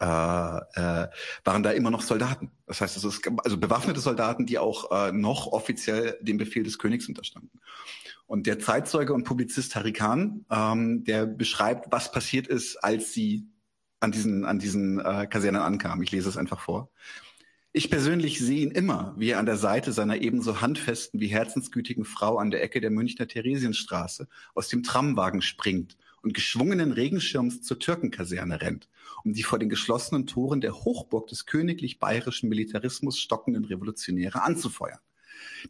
[0.00, 1.08] äh, äh,
[1.44, 2.50] waren da immer noch Soldaten.
[2.66, 6.78] Das heißt, es ist also bewaffnete Soldaten, die auch äh, noch offiziell dem Befehl des
[6.78, 7.60] Königs unterstanden.
[8.26, 13.46] Und der Zeitzeuge und Publizist Harry Kahn, ähm, der beschreibt, was passiert ist, als sie
[14.00, 16.02] an diesen, an diesen äh, Kasernen ankamen.
[16.02, 16.90] Ich lese es einfach vor.
[17.72, 22.04] Ich persönlich sehe ihn immer, wie er an der Seite seiner ebenso handfesten wie herzensgütigen
[22.04, 27.78] Frau an der Ecke der Münchner Theresienstraße aus dem Tramwagen springt und geschwungenen Regenschirms zur
[27.78, 28.88] Türkenkaserne rennt,
[29.24, 35.00] um die vor den geschlossenen Toren der Hochburg des königlich bayerischen Militarismus stockenden Revolutionäre anzufeuern.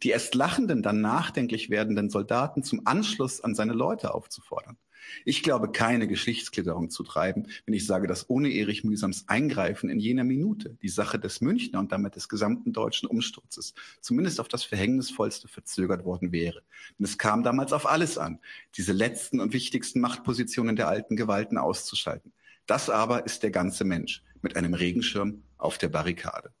[0.01, 4.77] Die erst lachenden, dann nachdenklich werdenden Soldaten zum Anschluss an seine Leute aufzufordern.
[5.23, 9.99] Ich glaube, keine Geschichtsklitterung zu treiben, wenn ich sage, dass ohne Erich Mühsams Eingreifen in
[9.99, 14.63] jener Minute die Sache des Münchner und damit des gesamten deutschen Umsturzes zumindest auf das
[14.63, 16.61] Verhängnisvollste verzögert worden wäre.
[16.97, 18.39] Denn es kam damals auf alles an,
[18.75, 22.33] diese letzten und wichtigsten Machtpositionen der alten Gewalten auszuschalten.
[22.65, 26.51] Das aber ist der ganze Mensch mit einem Regenschirm auf der Barrikade.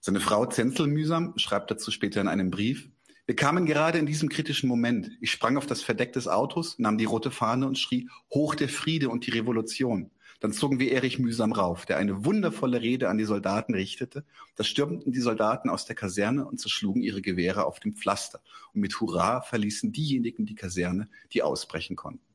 [0.00, 2.88] Seine Frau Zenzel Mühsam schreibt dazu später in einem Brief,
[3.26, 5.10] wir kamen gerade in diesem kritischen Moment.
[5.20, 8.68] Ich sprang auf das Verdeck des Autos, nahm die rote Fahne und schrie, hoch der
[8.68, 10.10] Friede und die Revolution.
[10.40, 14.24] Dann zogen wir Erich mühsam rauf, der eine wundervolle Rede an die Soldaten richtete.
[14.56, 18.40] Da stürmten die Soldaten aus der Kaserne und zerschlugen ihre Gewehre auf dem Pflaster.
[18.72, 22.29] Und mit Hurra verließen diejenigen die Kaserne, die ausbrechen konnten.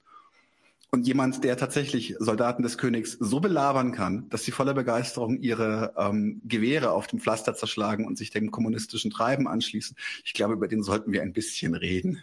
[0.92, 5.94] Und jemand, der tatsächlich Soldaten des Königs so belabern kann, dass sie voller Begeisterung ihre
[5.98, 10.68] ähm, Gewehre auf dem Pflaster zerschlagen und sich dem kommunistischen Treiben anschließen, ich glaube, über
[10.68, 12.22] den sollten wir ein bisschen reden.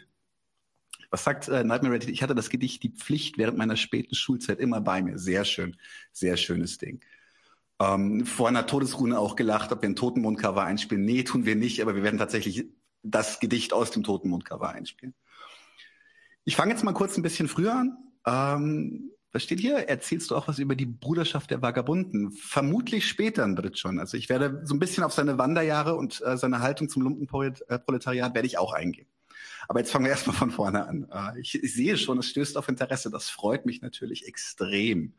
[1.11, 2.09] Was sagt äh, Nightmare Reddit?
[2.09, 5.19] Ich hatte das Gedicht Die Pflicht während meiner späten Schulzeit immer bei mir.
[5.19, 5.77] Sehr schön,
[6.11, 7.01] sehr schönes Ding.
[7.79, 11.05] Ähm, vor einer Todesrune auch gelacht, ob wir ein Totenmond-Cover einspielen.
[11.05, 12.67] Nee, tun wir nicht, aber wir werden tatsächlich
[13.03, 15.15] das Gedicht aus dem Totenmond-Cover einspielen.
[16.45, 17.99] Ich fange jetzt mal kurz ein bisschen früher an.
[18.27, 19.89] Ähm, was steht hier?
[19.89, 22.33] Erzählst du auch was über die Bruderschaft der Vagabunden?
[22.33, 23.99] Vermutlich später in Brit schon.
[23.99, 28.35] Also ich werde so ein bisschen auf seine Wanderjahre und äh, seine Haltung zum Lumpenproletariat
[28.35, 29.07] werde ich auch eingehen.
[29.69, 31.09] Aber jetzt fangen wir erstmal von vorne an.
[31.11, 33.11] Äh, ich, ich, sehe schon, es stößt auf Interesse.
[33.11, 35.15] Das freut mich natürlich extrem.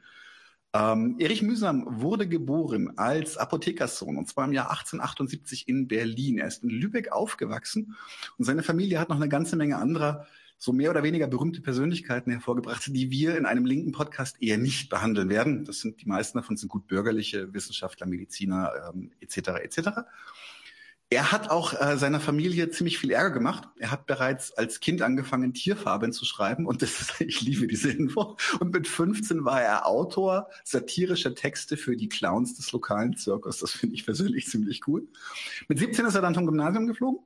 [0.76, 6.38] Ähm, Erich Mühsam wurde geboren als Apothekerssohn und zwar im Jahr 1878 in Berlin.
[6.38, 7.96] Er ist in Lübeck aufgewachsen
[8.38, 10.28] und seine Familie hat noch eine ganze Menge anderer
[10.63, 14.89] so mehr oder weniger berühmte Persönlichkeiten hervorgebracht, die wir in einem linken Podcast eher nicht
[14.89, 15.65] behandeln werden.
[15.65, 19.49] Das sind die meisten davon sind gut bürgerliche Wissenschaftler, Mediziner ähm, etc.
[19.62, 19.89] etc.
[21.10, 23.67] Er hat auch äh, seiner Familie ziemlich viel Ärger gemacht.
[23.78, 27.91] Er hat bereits als Kind angefangen, Tierfarben zu schreiben und das ist, ich liebe diese
[27.91, 28.38] Info.
[28.62, 33.60] Und mit 15 war er Autor satirischer Texte für die Clowns des lokalen Zirkus.
[33.60, 35.10] Das finde ich persönlich ziemlich cool.
[35.67, 37.19] Mit 17 ist er dann vom Gymnasium geflogen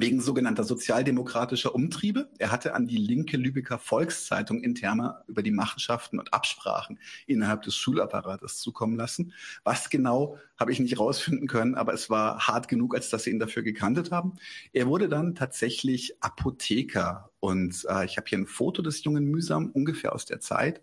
[0.00, 2.28] wegen sogenannter sozialdemokratischer Umtriebe.
[2.38, 7.76] Er hatte an die linke Lübecker Volkszeitung interner über die Machenschaften und Absprachen innerhalb des
[7.76, 9.32] Schulapparates zukommen lassen.
[9.64, 13.30] Was genau, habe ich nicht rausfinden können, aber es war hart genug, als dass sie
[13.30, 14.34] ihn dafür gekantet haben.
[14.72, 17.30] Er wurde dann tatsächlich Apotheker.
[17.40, 20.82] Und äh, ich habe hier ein Foto des jungen Mühsam, ungefähr aus der Zeit,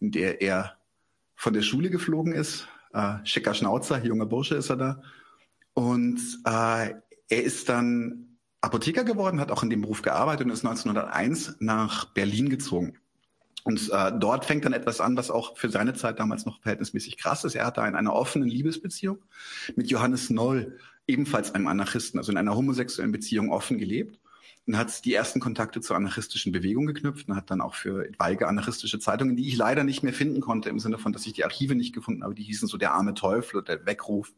[0.00, 0.76] in der er
[1.34, 2.68] von der Schule geflogen ist.
[2.92, 5.02] Äh, schicker Schnauzer, junger Bursche ist er da.
[5.74, 6.94] Und äh,
[7.28, 8.25] er ist dann
[8.66, 12.98] Apotheker geworden, hat auch in dem Beruf gearbeitet und ist 1901 nach Berlin gezogen.
[13.64, 17.16] Und äh, dort fängt dann etwas an, was auch für seine Zeit damals noch verhältnismäßig
[17.16, 17.56] krass ist.
[17.56, 19.18] Er hat da in einer offenen Liebesbeziehung
[19.74, 24.20] mit Johannes Noll, ebenfalls einem Anarchisten, also in einer homosexuellen Beziehung offen gelebt
[24.66, 28.48] und hat die ersten Kontakte zur anarchistischen Bewegung geknüpft und hat dann auch für etwaige
[28.48, 31.44] anarchistische Zeitungen, die ich leider nicht mehr finden konnte, im Sinne von, dass ich die
[31.44, 34.32] Archive nicht gefunden habe, die hießen so der arme Teufel oder der Weckruf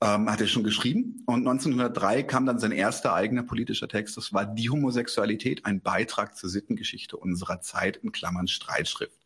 [0.00, 1.22] ähm, hat er schon geschrieben.
[1.26, 4.16] Und 1903 kam dann sein erster eigener politischer Text.
[4.16, 9.18] Das war Die Homosexualität, ein Beitrag zur Sittengeschichte unserer Zeit in Klammern Streitschrift.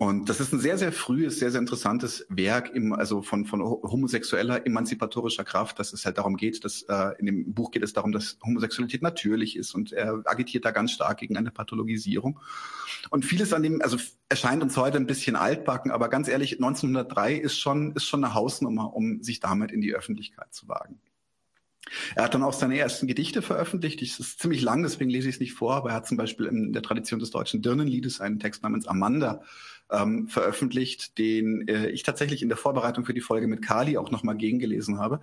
[0.00, 3.60] Und das ist ein sehr, sehr frühes, sehr, sehr interessantes Werk, im, also von, von
[3.60, 7.92] homosexueller, emanzipatorischer Kraft, dass es halt darum geht, dass äh, in dem Buch geht es
[7.92, 12.40] darum, dass Homosexualität natürlich ist und er agitiert da ganz stark gegen eine Pathologisierung.
[13.10, 13.98] Und vieles an dem, also
[14.30, 18.32] erscheint uns heute ein bisschen altbacken, aber ganz ehrlich, 1903 ist schon, ist schon eine
[18.32, 20.98] Hausnummer, um sich damit in die Öffentlichkeit zu wagen.
[22.14, 24.00] Er hat dann auch seine ersten Gedichte veröffentlicht.
[24.00, 26.46] Das ist ziemlich lang, deswegen lese ich es nicht vor, aber er hat zum Beispiel
[26.46, 29.42] in der Tradition des deutschen Dirnenliedes einen Text namens Amanda
[29.90, 34.10] ähm, veröffentlicht, den äh, ich tatsächlich in der Vorbereitung für die Folge mit Kali auch
[34.10, 35.20] nochmal gegengelesen habe.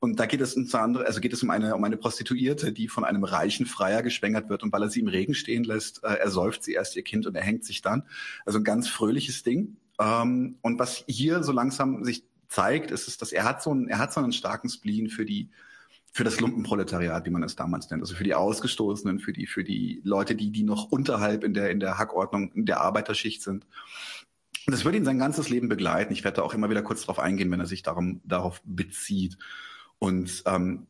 [0.00, 2.86] Und da geht es unter anderem, also geht es um eine, um eine Prostituierte, die
[2.86, 6.14] von einem reichen Freier geschwängert wird und weil er sie im Regen stehen lässt, äh,
[6.14, 8.04] ersäuft sie erst ihr Kind und er hängt sich dann.
[8.46, 9.76] Also ein ganz fröhliches Ding.
[9.98, 13.88] Ähm, und was hier so langsam sich zeigt, ist, ist, dass er hat so einen,
[13.88, 15.50] er hat so einen starken Spleen für die,
[16.12, 19.64] für das Lumpenproletariat, wie man es damals nennt, also für die Ausgestoßenen, für die, für
[19.64, 23.66] die Leute, die, die noch unterhalb in der, in der Hackordnung der Arbeiterschicht sind.
[24.66, 26.12] Das wird ihn sein ganzes Leben begleiten.
[26.12, 29.38] Ich werde da auch immer wieder kurz darauf eingehen, wenn er sich darum, darauf bezieht.
[29.98, 30.86] Und ähm,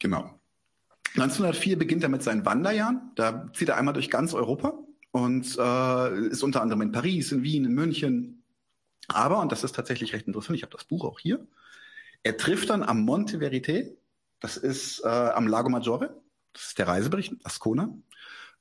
[0.00, 0.38] genau.
[1.16, 3.12] 1904 beginnt er mit seinen Wanderjahren.
[3.14, 4.78] Da zieht er einmal durch ganz Europa
[5.10, 8.42] und äh, ist unter anderem in Paris, in Wien, in München.
[9.08, 11.46] Aber, und das ist tatsächlich recht interessant, ich habe das Buch auch hier,
[12.22, 13.92] er trifft dann am Monte Verité,
[14.44, 16.20] das ist äh, am Lago Maggiore,
[16.52, 17.96] das ist der Reisebericht, Ascona,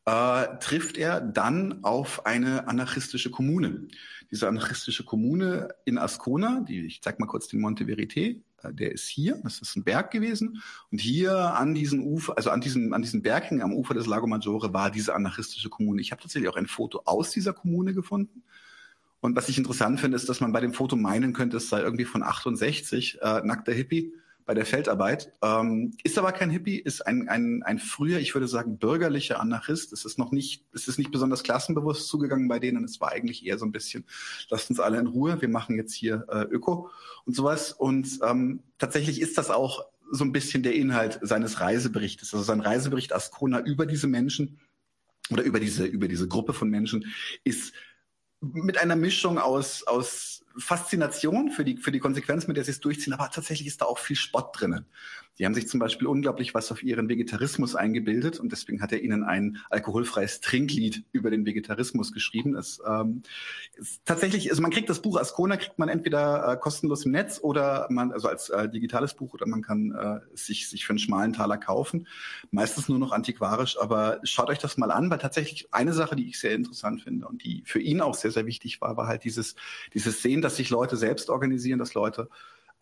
[0.05, 3.89] äh, trifft er dann auf eine anarchistische Kommune.
[4.31, 8.93] Diese anarchistische Kommune in Ascona, die, ich zeig mal kurz den Monte Verité, äh, der
[8.93, 10.63] ist hier, das ist ein Berg gewesen.
[10.89, 14.25] Und hier an diesen Ufer, also an diesem, an diesen Berghängen am Ufer des Lago
[14.25, 15.99] Maggiore war diese anarchistische Kommune.
[15.99, 18.43] Ich habe tatsächlich auch ein Foto aus dieser Kommune gefunden.
[19.19, 21.81] Und was ich interessant finde, ist, dass man bei dem Foto meinen könnte, es sei
[21.81, 24.13] irgendwie von 68, äh, nackter Hippie
[24.45, 25.31] bei der Feldarbeit.
[25.41, 29.93] Ähm, ist aber kein Hippie, ist ein, ein, ein früher, ich würde sagen, bürgerlicher Anarchist.
[29.93, 32.83] Es ist noch nicht, es ist nicht besonders klassenbewusst zugegangen bei denen.
[32.83, 34.05] Es war eigentlich eher so ein bisschen,
[34.49, 36.89] lasst uns alle in Ruhe, wir machen jetzt hier äh, Öko
[37.25, 37.71] und sowas.
[37.71, 42.33] Und ähm, tatsächlich ist das auch so ein bisschen der Inhalt seines Reiseberichtes.
[42.33, 44.59] Also sein Reisebericht Ascona über diese Menschen
[45.31, 47.05] oder über diese, über diese Gruppe von Menschen
[47.43, 47.73] ist
[48.41, 52.79] mit einer Mischung aus, aus Faszination für die, für die Konsequenz, mit der sie es
[52.79, 54.85] durchziehen, aber tatsächlich ist da auch viel Spott drinnen.
[55.39, 59.01] Die haben sich zum Beispiel unglaublich was auf ihren Vegetarismus eingebildet und deswegen hat er
[59.01, 62.53] ihnen ein alkoholfreies Trinklied über den Vegetarismus geschrieben.
[62.53, 63.23] Das ähm,
[63.75, 67.39] ist tatsächlich, also man kriegt das Buch Ascona, kriegt man entweder äh, kostenlos im Netz
[67.41, 70.99] oder man, also als äh, digitales Buch oder man kann äh, sich, sich für einen
[70.99, 72.07] schmalen Taler kaufen.
[72.51, 76.29] Meistens nur noch antiquarisch, aber schaut euch das mal an, weil tatsächlich eine Sache, die
[76.29, 79.23] ich sehr interessant finde und die für ihn auch sehr, sehr wichtig war, war halt
[79.23, 79.55] dieses,
[79.93, 82.29] dieses Sehen, dass sich Leute selbst organisieren, dass Leute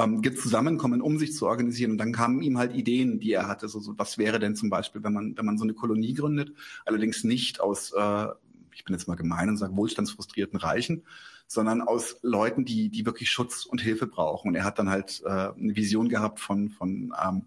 [0.03, 1.91] ähm, zusammenkommen, um sich zu organisieren.
[1.91, 3.67] Und dann kamen ihm halt Ideen, die er hatte.
[3.67, 6.53] So, so, was wäre denn zum Beispiel, wenn man, wenn man so eine Kolonie gründet,
[6.85, 8.27] allerdings nicht aus, äh,
[8.73, 11.03] ich bin jetzt mal gemein und sage, wohlstandsfrustrierten Reichen,
[11.47, 14.49] sondern aus Leuten, die, die wirklich Schutz und Hilfe brauchen.
[14.49, 17.45] Und er hat dann halt äh, eine Vision gehabt von, von, ähm,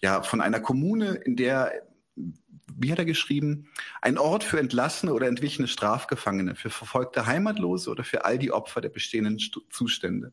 [0.00, 1.72] ja, von einer Kommune, in der
[2.74, 3.68] wie hat er geschrieben,
[4.00, 8.80] ein Ort für entlassene oder entwichene Strafgefangene, für verfolgte Heimatlose oder für all die Opfer
[8.80, 10.32] der bestehenden St Zustände.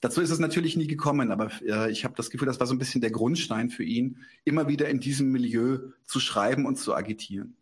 [0.00, 2.74] Dazu ist es natürlich nie gekommen, aber äh, ich habe das Gefühl, das war so
[2.74, 6.94] ein bisschen der Grundstein für ihn, immer wieder in diesem Milieu zu schreiben und zu
[6.94, 7.56] agitieren.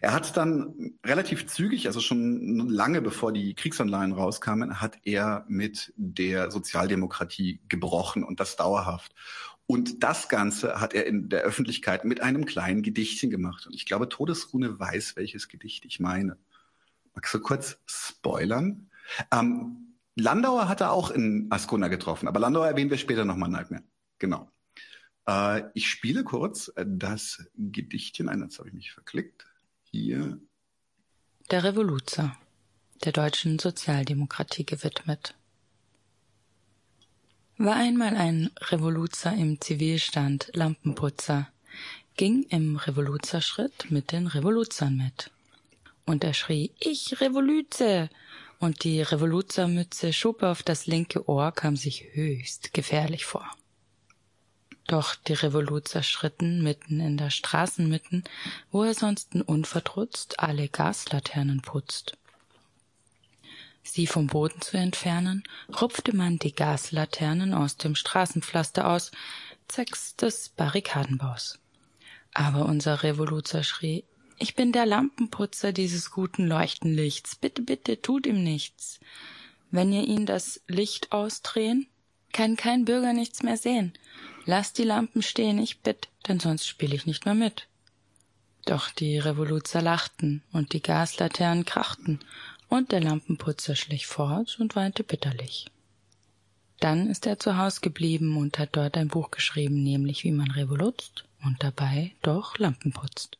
[0.00, 5.92] Er hat dann relativ zügig, also schon lange bevor die Kriegsanleihen rauskamen, hat er mit
[5.96, 9.14] der Sozialdemokratie gebrochen und das dauerhaft.
[9.66, 13.66] Und das Ganze hat er in der Öffentlichkeit mit einem kleinen Gedichtchen gemacht.
[13.66, 16.38] Und ich glaube, Todesrune weiß, welches Gedicht ich meine.
[17.14, 18.88] Magst du kurz spoilern?
[19.30, 19.87] Ähm,
[20.18, 23.84] Landauer hat er auch in Ascona getroffen, aber Landauer erwähnen wir später nochmal, Nightmare.
[24.18, 24.50] Genau.
[25.28, 29.46] Äh, ich spiele kurz das Gedichtchen ein, jetzt habe ich mich verklickt.
[29.84, 30.40] Hier.
[31.50, 32.36] Der Revoluzer,
[33.04, 35.34] der deutschen Sozialdemokratie gewidmet.
[37.56, 41.48] War einmal ein Revoluzer im Zivilstand, Lampenputzer,
[42.16, 45.30] ging im Revoluzerschritt mit den Revoluzern mit.
[46.06, 48.10] Und er schrie, ich Revoluze!
[48.58, 53.48] Und die Revoluzermütze schob auf das linke Ohr, kam sich höchst gefährlich vor.
[54.86, 58.24] Doch die Revoluzer schritten mitten in der Straßenmitten,
[58.70, 62.16] wo er sonst unverdrutzt alle Gaslaternen putzt.
[63.82, 65.44] Sie vom Boden zu entfernen,
[65.80, 69.10] rupfte man die Gaslaternen aus dem Straßenpflaster aus,
[69.66, 71.58] zwecks des Barrikadenbaus.
[72.34, 74.04] Aber unser Revoluzer schrie,
[74.38, 77.36] ich bin der Lampenputzer dieses guten Leuchtenlichts.
[77.36, 79.00] Bitte, bitte, tut ihm nichts.
[79.70, 81.88] Wenn ihr ihn das Licht ausdrehen,
[82.32, 83.92] kann kein Bürger nichts mehr sehen.
[84.44, 87.66] Lasst die Lampen stehen, ich bitt, denn sonst spiel ich nicht mehr mit.
[88.64, 92.20] Doch die Revoluzer lachten und die Gaslaternen krachten
[92.68, 95.66] Und der Lampenputzer schlich fort und weinte bitterlich.
[96.80, 100.50] Dann ist er zu Haus geblieben und hat dort ein Buch geschrieben, nämlich wie man
[100.50, 103.37] revolutzt und dabei doch Lampen putzt.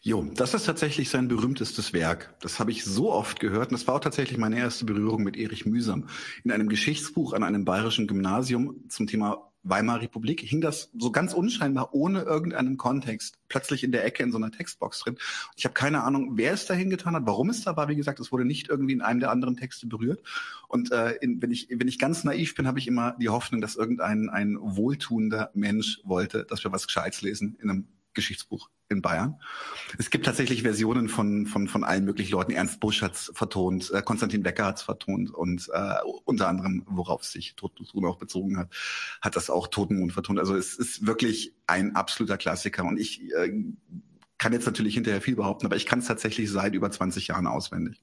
[0.00, 2.34] Jo, das ist tatsächlich sein berühmtestes Werk.
[2.40, 5.36] Das habe ich so oft gehört und das war auch tatsächlich meine erste Berührung mit
[5.36, 6.08] Erich Mühsam.
[6.44, 11.34] In einem Geschichtsbuch an einem bayerischen Gymnasium zum Thema Weimarer Republik hing das so ganz
[11.34, 15.18] unscheinbar ohne irgendeinen Kontext plötzlich in der Ecke in so einer Textbox drin.
[15.56, 17.88] Ich habe keine Ahnung, wer es da hingetan hat, warum es da war.
[17.88, 20.20] Wie gesagt, es wurde nicht irgendwie in einem der anderen Texte berührt.
[20.66, 23.60] Und äh, in, wenn ich wenn ich ganz naiv bin, habe ich immer die Hoffnung,
[23.60, 29.02] dass irgendein ein wohltuender Mensch wollte, dass wir was Gescheites lesen in einem Geschichtsbuch in
[29.02, 29.40] Bayern.
[29.98, 32.52] Es gibt tatsächlich Versionen von, von, von allen möglichen Leuten.
[32.52, 35.94] Ernst Busch hat's vertont, äh, Konstantin Becker hat's vertont und äh,
[36.24, 38.70] unter anderem, worauf sich Totenmond auch bezogen hat,
[39.20, 40.38] hat das auch Totenmond vertont.
[40.38, 43.64] Also es ist wirklich ein absoluter Klassiker und ich äh,
[44.38, 47.46] kann jetzt natürlich hinterher viel behaupten, aber ich kann es tatsächlich seit über 20 Jahren
[47.46, 48.02] auswendig.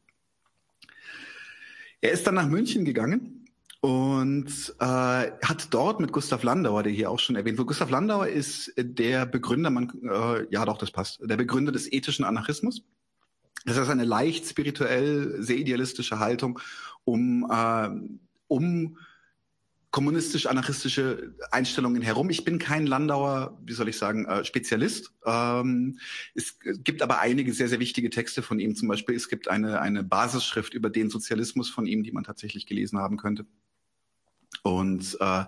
[2.02, 3.39] Er ist dann nach München gegangen
[3.82, 7.68] und äh, hat dort mit Gustav Landauer, der hier auch schon erwähnt wurde.
[7.68, 12.26] Gustav Landauer ist der Begründer, man, äh, ja doch, das passt, der Begründer des ethischen
[12.26, 12.84] Anarchismus.
[13.66, 16.60] Das ist eine leicht spirituell, sehr idealistische Haltung,
[17.04, 17.90] um, äh,
[18.48, 18.98] um
[19.92, 22.30] kommunistisch-anarchistische Einstellungen herum.
[22.30, 25.12] Ich bin kein Landauer, wie soll ich sagen, äh, Spezialist.
[25.26, 26.00] Ähm,
[26.36, 28.76] es gibt aber einige sehr, sehr wichtige Texte von ihm.
[28.76, 32.68] Zum Beispiel, es gibt eine, eine Basisschrift über den Sozialismus von ihm, die man tatsächlich
[32.68, 33.46] gelesen haben könnte.
[34.62, 35.44] Und äh,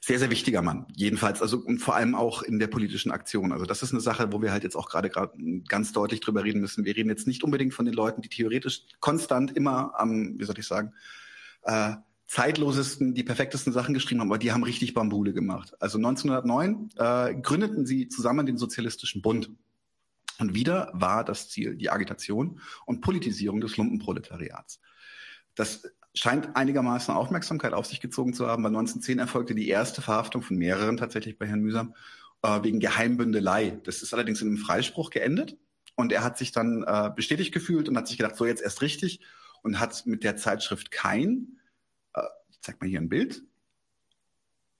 [0.00, 0.86] sehr, sehr wichtiger Mann.
[0.94, 3.52] Jedenfalls, also und vor allem auch in der politischen Aktion.
[3.52, 5.10] Also das ist eine Sache, wo wir halt jetzt auch gerade
[5.68, 6.84] ganz deutlich drüber reden müssen.
[6.84, 10.58] Wir reden jetzt nicht unbedingt von den Leuten, die theoretisch konstant immer am, wie soll
[10.58, 10.94] ich sagen,
[11.62, 15.74] äh, zeitlosesten, die perfektesten Sachen geschrieben haben, aber die haben richtig Bambule gemacht.
[15.80, 19.50] Also 1909 äh, gründeten sie zusammen den Sozialistischen Bund.
[20.38, 24.80] Und wieder war das Ziel die Agitation und Politisierung des Lumpenproletariats.
[25.54, 28.62] Das scheint einigermaßen Aufmerksamkeit auf sich gezogen zu haben.
[28.62, 31.94] Bei 1910 erfolgte die erste Verhaftung von mehreren tatsächlich bei Herrn Mühsam
[32.42, 33.80] äh, wegen Geheimbündelei.
[33.84, 35.56] Das ist allerdings in einem Freispruch geendet.
[35.96, 38.82] Und er hat sich dann äh, bestätigt gefühlt und hat sich gedacht, so jetzt erst
[38.82, 39.20] richtig
[39.62, 41.58] und hat mit der Zeitschrift Kein,
[42.14, 43.42] äh, ich zeig mal hier ein Bild,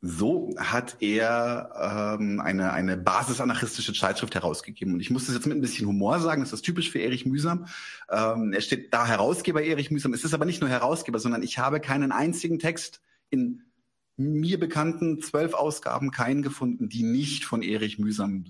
[0.06, 4.92] so hat er ähm, eine, eine basisanarchistische Zeitschrift herausgegeben.
[4.92, 7.24] Und ich muss das jetzt mit ein bisschen Humor sagen, das ist typisch für Erich
[7.24, 7.66] Mühsam.
[8.10, 10.12] Ähm, er steht da Herausgeber Erich Mühsam.
[10.12, 13.62] Es ist aber nicht nur Herausgeber, sondern ich habe keinen einzigen Text in
[14.18, 18.44] mir bekannten zwölf Ausgaben keinen gefunden, die nicht von Erich Mühsam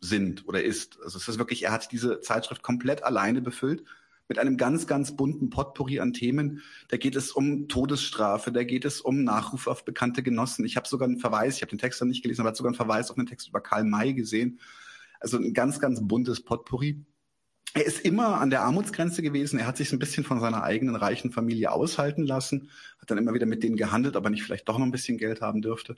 [0.00, 0.98] sind oder ist.
[1.04, 3.84] Also es ist wirklich, er hat diese Zeitschrift komplett alleine befüllt
[4.30, 6.62] mit einem ganz, ganz bunten Potpourri an Themen.
[6.86, 10.64] Da geht es um Todesstrafe, da geht es um Nachruf auf bekannte Genossen.
[10.64, 12.76] Ich habe sogar einen Verweis, ich habe den Text dann nicht gelesen, aber sogar einen
[12.76, 14.60] Verweis auf einen Text über Karl May gesehen.
[15.18, 17.04] Also ein ganz, ganz buntes Potpourri.
[17.74, 19.58] Er ist immer an der Armutsgrenze gewesen.
[19.58, 23.34] Er hat sich ein bisschen von seiner eigenen reichen Familie aushalten lassen, hat dann immer
[23.34, 25.96] wieder mit denen gehandelt, aber nicht vielleicht doch noch ein bisschen Geld haben dürfte.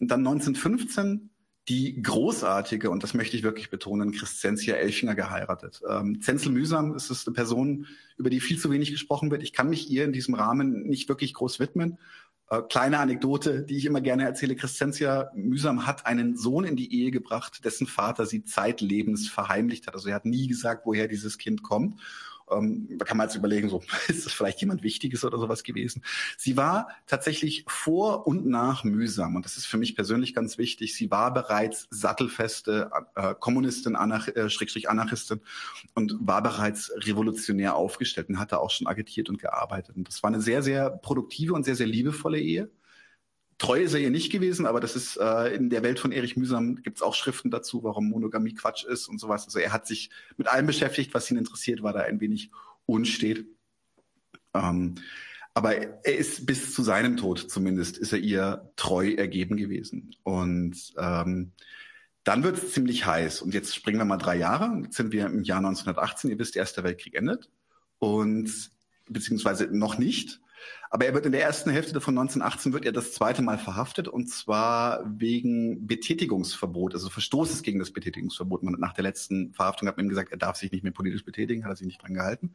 [0.00, 1.28] Und dann 1915
[1.68, 5.82] die großartige, und das möchte ich wirklich betonen, Christentia Elchinger geheiratet.
[5.88, 9.42] Ähm, Zenzel Mühsam ist es eine Person, über die viel zu wenig gesprochen wird.
[9.42, 11.98] Ich kann mich ihr in diesem Rahmen nicht wirklich groß widmen.
[12.48, 14.54] Äh, kleine Anekdote, die ich immer gerne erzähle.
[14.54, 19.94] Christentia Mühsam hat einen Sohn in die Ehe gebracht, dessen Vater sie zeitlebens verheimlicht hat.
[19.94, 22.00] Also er hat nie gesagt, woher dieses Kind kommt.
[22.50, 26.02] Ähm, da kann man jetzt überlegen, so ist das vielleicht jemand Wichtiges oder sowas gewesen.
[26.36, 30.94] Sie war tatsächlich vor und nach mühsam und das ist für mich persönlich ganz wichtig.
[30.94, 35.40] Sie war bereits sattelfeste äh, Kommunistin, Anarch äh, Schrägstrich Anarchistin
[35.94, 39.96] und war bereits revolutionär aufgestellt und hatte auch schon agitiert und gearbeitet.
[39.96, 42.70] Und das war eine sehr, sehr produktive und sehr, sehr liebevolle Ehe.
[43.58, 46.36] Treu ist er ihr nicht gewesen, aber das ist äh, in der Welt von Erich
[46.36, 49.46] Mühsam gibt es auch Schriften dazu, warum Monogamie Quatsch ist und sowas.
[49.46, 52.50] Also er hat sich mit allem beschäftigt, was ihn interessiert, war da ein wenig
[52.84, 53.46] unstet.
[54.52, 54.96] Ähm,
[55.54, 60.14] aber er ist bis zu seinem Tod zumindest, ist er ihr treu ergeben gewesen.
[60.22, 61.52] Und ähm,
[62.24, 63.40] dann wird es ziemlich heiß.
[63.40, 64.82] Und jetzt springen wir mal drei Jahre.
[64.82, 66.28] Jetzt sind wir im Jahr 1918.
[66.28, 67.48] Ihr wisst, der Erste Weltkrieg endet.
[67.98, 68.70] Und
[69.08, 70.40] beziehungsweise noch nicht.
[70.96, 74.08] Aber er wird in der ersten Hälfte von 1918 wird er das zweite Mal verhaftet
[74.08, 78.62] und zwar wegen Betätigungsverbot, also Verstoßes gegen das Betätigungsverbot.
[78.62, 81.22] Man, nach der letzten Verhaftung hat man ihm gesagt, er darf sich nicht mehr politisch
[81.22, 82.54] betätigen, hat er sich nicht dran gehalten.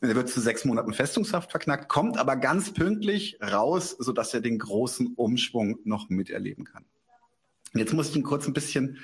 [0.00, 4.40] Und er wird zu sechs Monaten Festungshaft verknackt, kommt aber ganz pünktlich raus, sodass er
[4.40, 6.84] den großen Umschwung noch miterleben kann.
[7.72, 8.98] Jetzt muss ich ihn kurz ein bisschen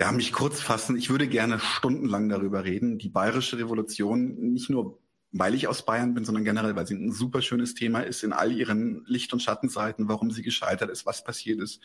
[0.00, 0.96] ja, mich kurz fassen.
[0.96, 2.98] Ich würde gerne stundenlang darüber reden.
[2.98, 4.98] Die bayerische Revolution nicht nur
[5.32, 8.32] weil ich aus Bayern bin, sondern generell, weil sie ein super schönes Thema ist in
[8.32, 11.80] all ihren Licht- und Schattenseiten, warum sie gescheitert ist, was passiert ist,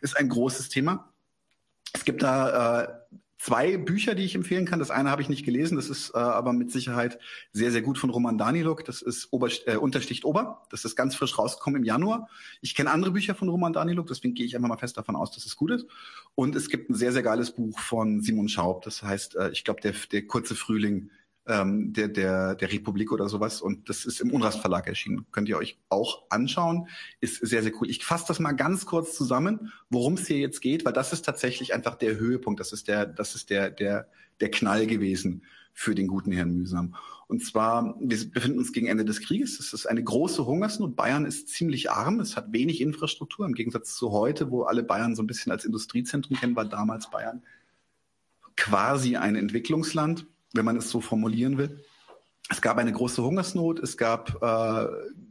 [0.00, 1.12] ist ein großes Thema.
[1.92, 2.88] Es gibt da äh,
[3.40, 4.78] zwei Bücher, die ich empfehlen kann.
[4.78, 7.18] Das eine habe ich nicht gelesen, das ist äh, aber mit Sicherheit
[7.52, 8.84] sehr, sehr gut von Roman Daniluk.
[8.84, 10.62] Das ist Ober, äh, Untersticht Ober.
[10.70, 12.28] Das ist ganz frisch rausgekommen im Januar.
[12.60, 15.32] Ich kenne andere Bücher von Roman Daniluk, deswegen gehe ich einfach mal fest davon aus,
[15.32, 15.86] dass es gut ist.
[16.34, 18.82] Und es gibt ein sehr, sehr geiles Buch von Simon Schaub.
[18.82, 21.10] Das heißt, äh, ich glaube, der, der kurze Frühling
[21.46, 23.60] ähm, der, der, der Republik oder sowas.
[23.60, 25.26] Und das ist im Unrast Verlag erschienen.
[25.32, 26.88] Könnt ihr euch auch anschauen.
[27.20, 27.90] Ist sehr, sehr cool.
[27.90, 31.24] Ich fasse das mal ganz kurz zusammen, worum es hier jetzt geht, weil das ist
[31.24, 32.60] tatsächlich einfach der Höhepunkt.
[32.60, 34.08] Das ist der, das ist der, der,
[34.40, 36.94] der Knall gewesen für den guten Herrn Mühsam.
[37.26, 39.60] Und zwar, wir befinden uns gegen Ende des Krieges.
[39.60, 40.96] Es ist eine große Hungersnot.
[40.96, 42.18] Bayern ist ziemlich arm.
[42.18, 43.46] Es hat wenig Infrastruktur.
[43.46, 47.08] Im Gegensatz zu heute, wo alle Bayern so ein bisschen als Industriezentrum kennen, war damals
[47.08, 47.42] Bayern
[48.56, 51.84] quasi ein Entwicklungsland wenn man es so formulieren will.
[52.48, 54.86] Es gab eine große Hungersnot, es gab äh,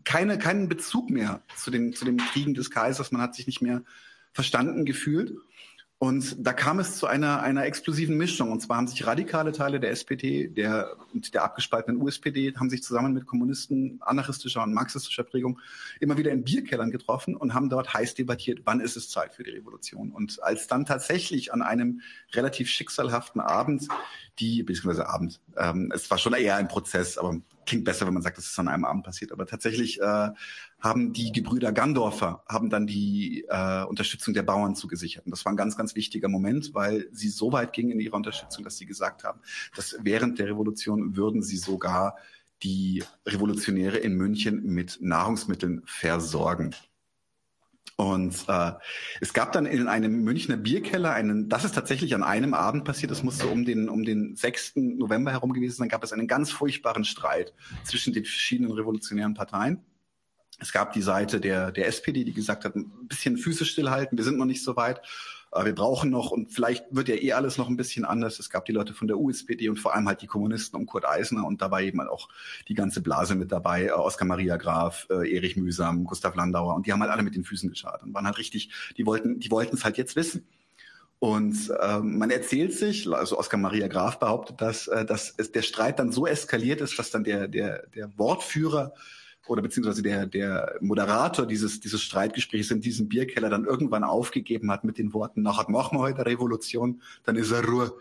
[0.06, 3.62] keine, keinen Bezug mehr zu den, zu den Kriegen des Kaisers, man hat sich nicht
[3.62, 3.84] mehr
[4.32, 5.34] verstanden gefühlt.
[6.02, 8.54] Und da kam es zu einer, einer explosiven Mischung.
[8.54, 12.82] Und zwar haben sich radikale Teile der SPD der, und der abgespaltenen USPD haben sich
[12.82, 15.60] zusammen mit Kommunisten anarchistischer und marxistischer Prägung
[16.00, 19.44] immer wieder in Bierkellern getroffen und haben dort heiß debattiert, wann ist es Zeit für
[19.44, 20.12] die Revolution.
[20.12, 22.00] Und als dann tatsächlich an einem
[22.34, 23.90] relativ schicksalhaften Abend
[24.40, 28.24] die, beziehungsweise Abend, ähm, es war schon eher ein Prozess, aber klingt besser, wenn man
[28.24, 29.32] sagt, dass es an einem Abend passiert.
[29.32, 30.30] Aber tatsächlich äh,
[30.80, 35.26] haben die Gebrüder Gandorfer haben dann die äh, Unterstützung der Bauern zugesichert.
[35.26, 38.16] Und das war ein ganz, ganz wichtiger Moment, weil sie so weit gingen in ihrer
[38.16, 39.40] Unterstützung, dass sie gesagt haben,
[39.76, 42.18] dass während der Revolution würden sie sogar
[42.64, 46.76] die Revolutionäre in München mit Nahrungsmitteln versorgen.
[48.00, 48.72] Und äh,
[49.20, 53.12] es gab dann in einem Münchner Bierkeller einen, das ist tatsächlich an einem Abend passiert,
[53.12, 54.78] das musste um den, um den 6.
[54.78, 59.82] November herum gewesen sein, gab es einen ganz furchtbaren Streit zwischen den verschiedenen revolutionären Parteien.
[60.60, 64.24] Es gab die Seite der, der SPD, die gesagt hat, ein bisschen Füße stillhalten, wir
[64.24, 65.02] sind noch nicht so weit.
[65.52, 68.40] Äh, wir brauchen noch und vielleicht wird ja eh alles noch ein bisschen anders.
[68.40, 71.06] Es gab die Leute von der USPD und vor allem halt die Kommunisten um Kurt
[71.06, 72.30] Eisner und dabei eben halt auch
[72.68, 76.86] die ganze Blase mit dabei, äh, Oskar Maria Graf, äh, Erich Mühsam, Gustav Landauer und
[76.86, 79.52] die haben halt alle mit den Füßen geschaut und waren halt richtig, die wollten, die
[79.52, 80.48] wollten es halt jetzt wissen.
[81.20, 85.64] Und ähm, man erzählt sich, also Oskar Maria Graf behauptet, dass, äh, dass es, der
[85.64, 88.94] Streit dann so eskaliert ist, dass dann der, der, der Wortführer
[89.50, 94.84] oder beziehungsweise der, der Moderator dieses, dieses Streitgesprächs in diesem Bierkeller dann irgendwann aufgegeben hat
[94.84, 97.94] mit den Worten, nachher machen wir heute Revolution, dann ist er Ruhe.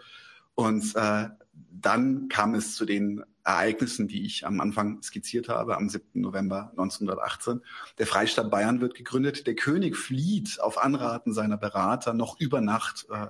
[0.55, 1.29] Und äh,
[1.71, 6.21] dann kam es zu den Ereignissen, die ich am Anfang skizziert habe, am 7.
[6.21, 7.63] November 1918.
[7.99, 9.47] Der Freistaat Bayern wird gegründet.
[9.47, 13.29] Der König flieht auf Anraten seiner Berater noch über Nacht äh,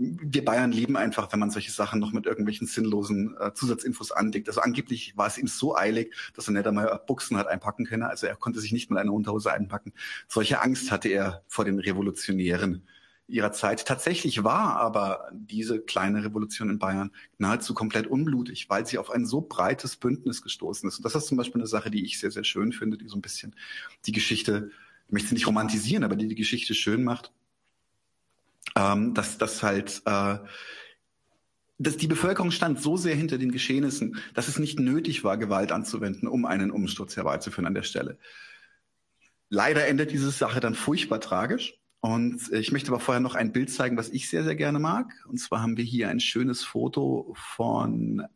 [0.00, 4.48] wir Bayern lieben einfach, wenn man solche Sachen noch mit irgendwelchen sinnlosen äh, Zusatzinfos andeckt.
[4.48, 8.04] Also angeblich war es ihm so eilig, dass er nicht einmal Buchsen hat einpacken können.
[8.04, 9.92] Also er konnte sich nicht mal eine Unterhose einpacken.
[10.26, 12.88] Solche Angst hatte er vor den Revolutionären
[13.28, 13.84] ihrer Zeit.
[13.84, 19.26] Tatsächlich war aber diese kleine Revolution in Bayern nahezu komplett unblutig, weil sie auf ein
[19.26, 20.96] so breites Bündnis gestoßen ist.
[20.96, 23.18] Und das ist zum Beispiel eine Sache, die ich sehr, sehr schön finde, die so
[23.18, 23.54] ein bisschen
[24.06, 24.70] die Geschichte,
[25.06, 27.32] ich möchte sie nicht romantisieren, aber die die Geschichte schön macht
[28.76, 30.38] ähm, dass das halt äh,
[31.80, 35.72] dass die Bevölkerung stand so sehr hinter den Geschehnissen, dass es nicht nötig war, Gewalt
[35.72, 38.18] anzuwenden, um einen Umsturz herbeizuführen an der Stelle.
[39.48, 41.74] Leider endet diese Sache dann furchtbar tragisch.
[42.00, 45.10] Und ich möchte aber vorher noch ein Bild zeigen, was ich sehr, sehr gerne mag.
[45.26, 48.26] Und zwar haben wir hier ein schönes Foto von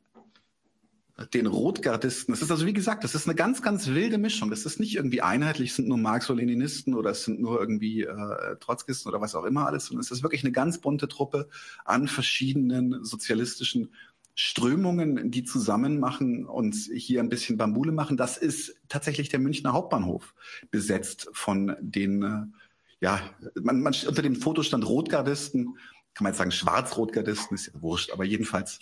[1.32, 2.32] den Rotgardisten.
[2.32, 4.50] Das ist also, wie gesagt, das ist eine ganz, ganz wilde Mischung.
[4.50, 8.56] Das ist nicht irgendwie einheitlich, es sind nur Marx-Leninisten oder es sind nur irgendwie äh,
[8.58, 11.48] Trotzkisten oder was auch immer alles, sondern es ist wirklich eine ganz bunte Truppe
[11.84, 13.92] an verschiedenen sozialistischen
[14.34, 18.16] Strömungen, die zusammen machen und hier ein bisschen Bambule machen.
[18.16, 20.34] Das ist tatsächlich der Münchner Hauptbahnhof,
[20.72, 22.46] besetzt von den, äh,
[23.00, 23.20] ja,
[23.62, 25.78] man, man unter dem Foto stand Rotgardisten,
[26.14, 28.80] kann man jetzt sagen Schwarz-Rotgardisten, ist ja wurscht, aber jedenfalls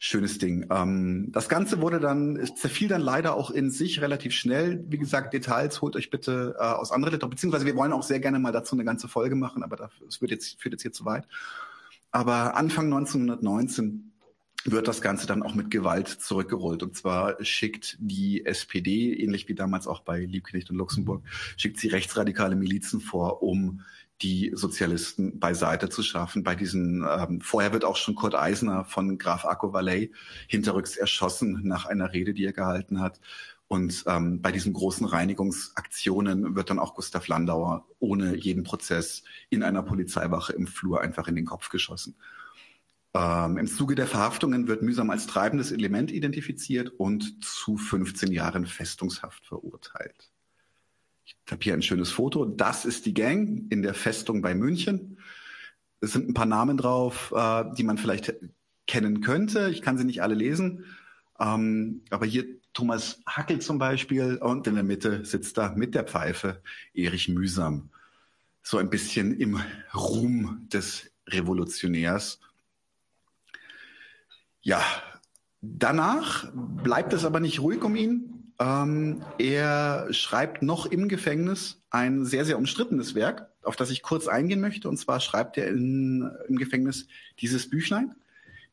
[0.00, 0.66] Schönes Ding.
[0.70, 4.84] Ähm, das Ganze wurde dann, zerfiel dann leider auch in sich relativ schnell.
[4.88, 8.20] Wie gesagt, Details holt euch bitte äh, aus anderen Literatur, beziehungsweise wir wollen auch sehr
[8.20, 11.04] gerne mal dazu eine ganze Folge machen, aber das wird jetzt, führt jetzt hier zu
[11.04, 11.26] weit.
[12.12, 14.12] Aber Anfang 1919
[14.64, 16.82] wird das Ganze dann auch mit Gewalt zurückgerollt.
[16.82, 21.22] Und zwar schickt die SPD, ähnlich wie damals auch bei Liebknecht und Luxemburg,
[21.56, 23.82] schickt sie rechtsradikale Milizen vor, um
[24.22, 26.42] die Sozialisten beiseite zu schaffen.
[26.42, 30.12] Bei diesen, ähm, vorher wird auch schon Kurt Eisner von Graf Akko Valley
[30.48, 33.20] hinterrücks erschossen nach einer Rede, die er gehalten hat.
[33.68, 39.62] Und ähm, bei diesen großen Reinigungsaktionen wird dann auch Gustav Landauer ohne jeden Prozess in
[39.62, 42.16] einer Polizeiwache im Flur einfach in den Kopf geschossen.
[43.14, 48.66] Ähm, Im Zuge der Verhaftungen wird mühsam als treibendes Element identifiziert und zu 15 Jahren
[48.66, 50.30] Festungshaft verurteilt.
[51.46, 52.44] Ich habe hier ein schönes Foto.
[52.44, 55.18] Das ist die Gang in der Festung bei München.
[56.00, 58.34] Es sind ein paar Namen drauf, äh, die man vielleicht
[58.86, 59.68] kennen könnte.
[59.70, 60.84] Ich kann sie nicht alle lesen.
[61.38, 66.04] Ähm, aber hier Thomas Hackel zum Beispiel und in der Mitte sitzt da mit der
[66.04, 66.62] Pfeife
[66.94, 67.90] Erich Mühsam.
[68.62, 69.60] So ein bisschen im
[69.94, 72.40] Ruhm des Revolutionärs.
[74.60, 74.82] Ja,
[75.60, 78.37] danach bleibt es aber nicht ruhig um ihn.
[78.60, 84.26] Ähm, er schreibt noch im Gefängnis ein sehr, sehr umstrittenes Werk, auf das ich kurz
[84.26, 84.88] eingehen möchte.
[84.88, 87.06] Und zwar schreibt er in, im Gefängnis
[87.38, 88.14] dieses Büchlein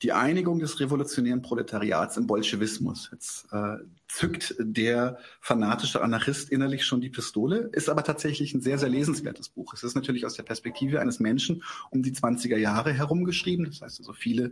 [0.01, 3.09] die Einigung des revolutionären Proletariats im Bolschewismus.
[3.11, 3.77] Jetzt äh,
[4.07, 9.49] zückt der fanatische Anarchist innerlich schon die Pistole, ist aber tatsächlich ein sehr, sehr lesenswertes
[9.49, 9.73] Buch.
[9.73, 13.65] Es ist natürlich aus der Perspektive eines Menschen um die 20er Jahre herum geschrieben.
[13.65, 14.51] Das heißt also viele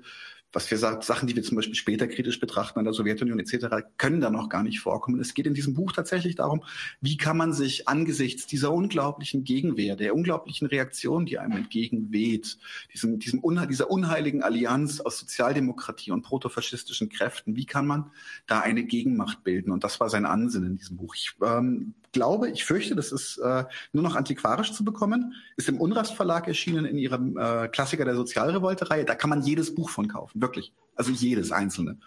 [0.53, 3.85] was wir sagen, Sachen, die wir zum Beispiel später kritisch betrachten an der Sowjetunion etc.,
[3.97, 5.19] können da noch gar nicht vorkommen.
[5.19, 6.63] Es geht in diesem Buch tatsächlich darum,
[7.01, 12.57] wie kann man sich angesichts dieser unglaublichen Gegenwehr, der unglaublichen Reaktion, die einem entgegenweht,
[12.93, 18.11] diesem, diesem unha dieser unheiligen Allianz aus Sozialdemokratie und protofaschistischen Kräften, wie kann man
[18.45, 19.71] da eine Gegenmacht bilden?
[19.71, 21.15] Und das war sein Ansinnen in diesem Buch.
[21.15, 25.82] Ich ähm, glaube, ich fürchte, das ist äh, nur noch antiquarisch zu bekommen, ist im
[25.82, 29.03] Unrast Verlag erschienen in ihrem äh, Klassiker der Sozialrevolte-Reihe.
[29.03, 30.74] Da kann man jedes Buch von kaufen, wirklich.
[30.95, 31.97] Also jedes einzelne.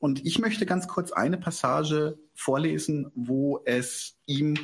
[0.00, 4.56] Und ich möchte ganz kurz eine Passage vorlesen, wo es ihm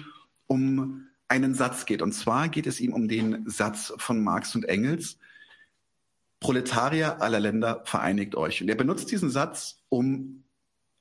[0.47, 2.03] um einen Satz geht.
[2.03, 5.19] Und zwar geht es ihm um den Satz von Marx und Engels,
[6.41, 8.63] Proletarier aller Länder vereinigt euch.
[8.63, 10.45] Und er benutzt diesen Satz, um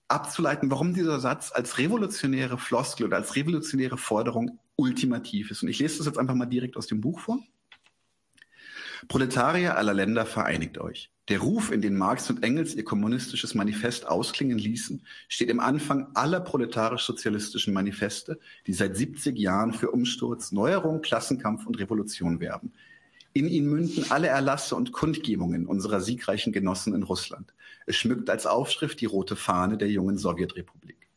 [0.08, 5.64] abzuleiten, warum dieser Satz als revolutionäre Floskel oder als revolutionäre Forderung ultimativ ist.
[5.64, 7.40] Und ich lese das jetzt einfach mal direkt aus dem Buch vor.
[9.08, 11.12] Proletarier aller Länder vereinigt euch.
[11.28, 16.08] Der Ruf, in den Marx und Engels ihr kommunistisches Manifest ausklingen ließen, steht im Anfang
[16.14, 22.74] aller proletarisch-sozialistischen Manifeste, die seit 70 Jahren für Umsturz, Neuerung, Klassenkampf und Revolution werben.
[23.38, 27.54] In ihn münden alle Erlasse und Kundgebungen unserer siegreichen Genossen in Russland.
[27.86, 31.10] Es schmückt als Aufschrift die rote Fahne der jungen Sowjetrepublik.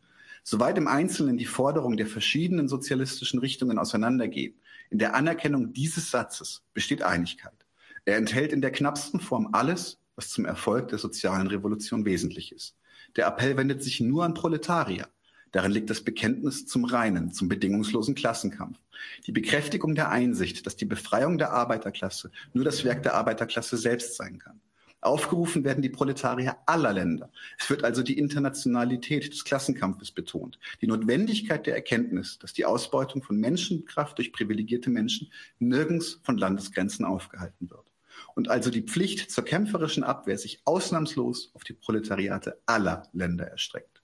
[0.42, 4.56] Soweit im Einzelnen die Forderungen der verschiedenen sozialistischen Richtungen auseinandergehen,
[4.90, 7.64] in der Anerkennung dieses Satzes besteht Einigkeit.
[8.04, 12.74] Er enthält in der knappsten Form alles, was zum Erfolg der sozialen Revolution wesentlich ist.
[13.14, 15.06] Der Appell wendet sich nur an Proletarier,
[15.52, 18.78] Darin liegt das Bekenntnis zum reinen, zum bedingungslosen Klassenkampf.
[19.26, 24.16] Die Bekräftigung der Einsicht, dass die Befreiung der Arbeiterklasse nur das Werk der Arbeiterklasse selbst
[24.16, 24.60] sein kann.
[25.00, 27.30] Aufgerufen werden die Proletarier aller Länder.
[27.56, 33.22] Es wird also die Internationalität des Klassenkampfes betont, die Notwendigkeit der Erkenntnis, dass die Ausbeutung
[33.22, 37.92] von Menschenkraft durch privilegierte Menschen nirgends von Landesgrenzen aufgehalten wird.
[38.34, 43.97] Und also die Pflicht zur kämpferischen Abwehr sich ausnahmslos auf die Proletariate aller Länder erstreckt.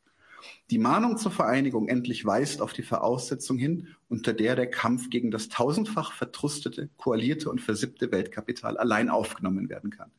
[0.70, 5.30] Die Mahnung zur Vereinigung endlich weist auf die Voraussetzung hin, unter der der Kampf gegen
[5.30, 10.10] das tausendfach vertrustete, koalierte und versippte Weltkapital allein aufgenommen werden kann.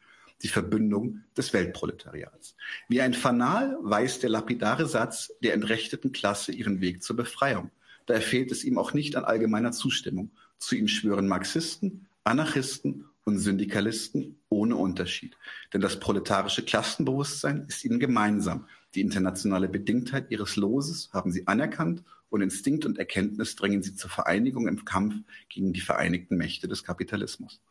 [0.43, 2.55] Die Verbündung des Weltproletariats.
[2.89, 7.71] Wie ein Fanal weist der lapidare Satz der entrechteten Klasse ihren Weg zur Befreiung.
[8.05, 10.31] Daher fehlt es ihm auch nicht an allgemeiner Zustimmung.
[10.57, 15.35] Zu ihm schwören Marxisten, Anarchisten und Syndikalisten ohne Unterschied.
[15.73, 18.67] Denn das proletarische Klassenbewusstsein ist ihnen gemeinsam.
[18.95, 24.09] Die internationale Bedingtheit ihres Loses haben sie anerkannt und Instinkt und Erkenntnis drängen sie zur
[24.09, 25.15] Vereinigung im Kampf
[25.49, 27.61] gegen die vereinigten Mächte des Kapitalismus.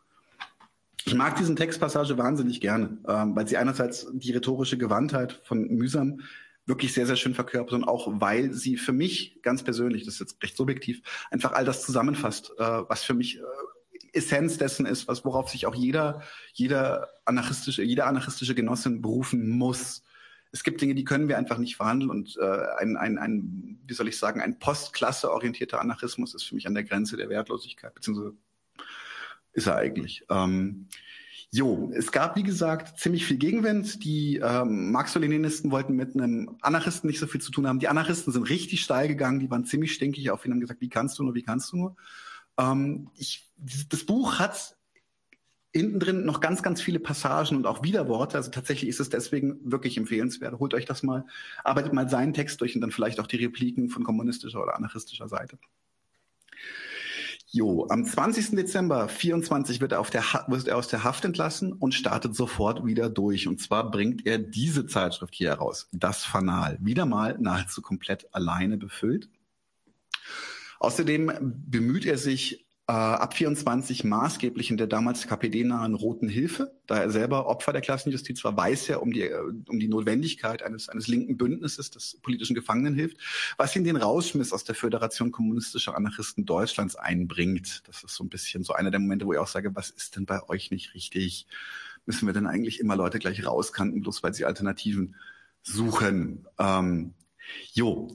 [1.07, 6.21] Ich mag diesen Textpassage wahnsinnig gerne, ähm, weil sie einerseits die rhetorische Gewandtheit von Mühsam
[6.67, 10.21] wirklich sehr, sehr schön verkörpert und auch weil sie für mich ganz persönlich, das ist
[10.21, 13.43] jetzt recht subjektiv, einfach all das zusammenfasst, äh, was für mich äh,
[14.15, 16.23] Essenz dessen ist, was worauf sich auch jeder,
[16.53, 20.04] jeder anarchistische, jeder anarchistische Genossin berufen muss.
[20.55, 23.95] Es gibt Dinge, die können wir einfach nicht verhandeln und äh, ein, ein, ein, wie
[23.95, 28.35] soll ich sagen, ein postklasse-orientierter Anarchismus ist für mich an der Grenze der Wertlosigkeit, beziehungsweise
[29.53, 30.25] ist er eigentlich.
[30.31, 30.87] Ähm,
[31.51, 34.03] Jo, es gab, wie gesagt, ziemlich viel Gegenwind.
[34.03, 37.79] Die ähm, Marx-Leninisten wollten mit einem Anarchisten nicht so viel zu tun haben.
[37.79, 40.81] Die Anarchisten sind richtig steil gegangen, die waren ziemlich stinkig auf ihn und haben gesagt,
[40.81, 41.97] wie kannst du nur, wie kannst du nur?
[42.59, 43.53] Ähm, ich,
[43.89, 44.77] das Buch hat
[45.75, 48.37] hinten drin noch ganz, ganz viele Passagen und auch Widerworte.
[48.37, 50.59] Also tatsächlich ist es deswegen wirklich empfehlenswert.
[50.61, 51.27] Holt euch das mal,
[51.65, 55.29] arbeitet mal seinen Text durch und dann vielleicht auch die Repliken von kommunistischer oder anarchistischer
[55.29, 55.59] Seite.
[57.49, 58.51] Jo, am 20.
[58.53, 62.85] Dezember 24 wird er, auf der wird er aus der Haft entlassen und startet sofort
[62.85, 63.49] wieder durch.
[63.49, 68.77] Und zwar bringt er diese Zeitschrift hier heraus, das Fanal, wieder mal nahezu komplett alleine
[68.77, 69.29] befüllt.
[70.81, 71.33] Außerdem
[71.67, 76.77] bemüht er sich äh, ab 24 maßgeblich in der damals KPD-nahen Roten Hilfe.
[76.87, 80.63] Da er selber Opfer der Klassenjustiz war, weiß er um die, äh, um die Notwendigkeit
[80.63, 83.17] eines, eines linken Bündnisses, das politischen Gefangenen hilft,
[83.57, 87.83] was ihn den Rausschmiss aus der Föderation kommunistischer Anarchisten Deutschlands einbringt.
[87.89, 90.17] Das ist so ein bisschen so einer der Momente, wo ich auch sage, was ist
[90.17, 91.47] denn bei euch nicht richtig?
[92.05, 95.15] Müssen wir denn eigentlich immer Leute gleich rauskanten, bloß weil sie Alternativen
[95.63, 96.47] suchen?
[96.59, 97.15] Ähm,
[97.73, 98.09] Jo,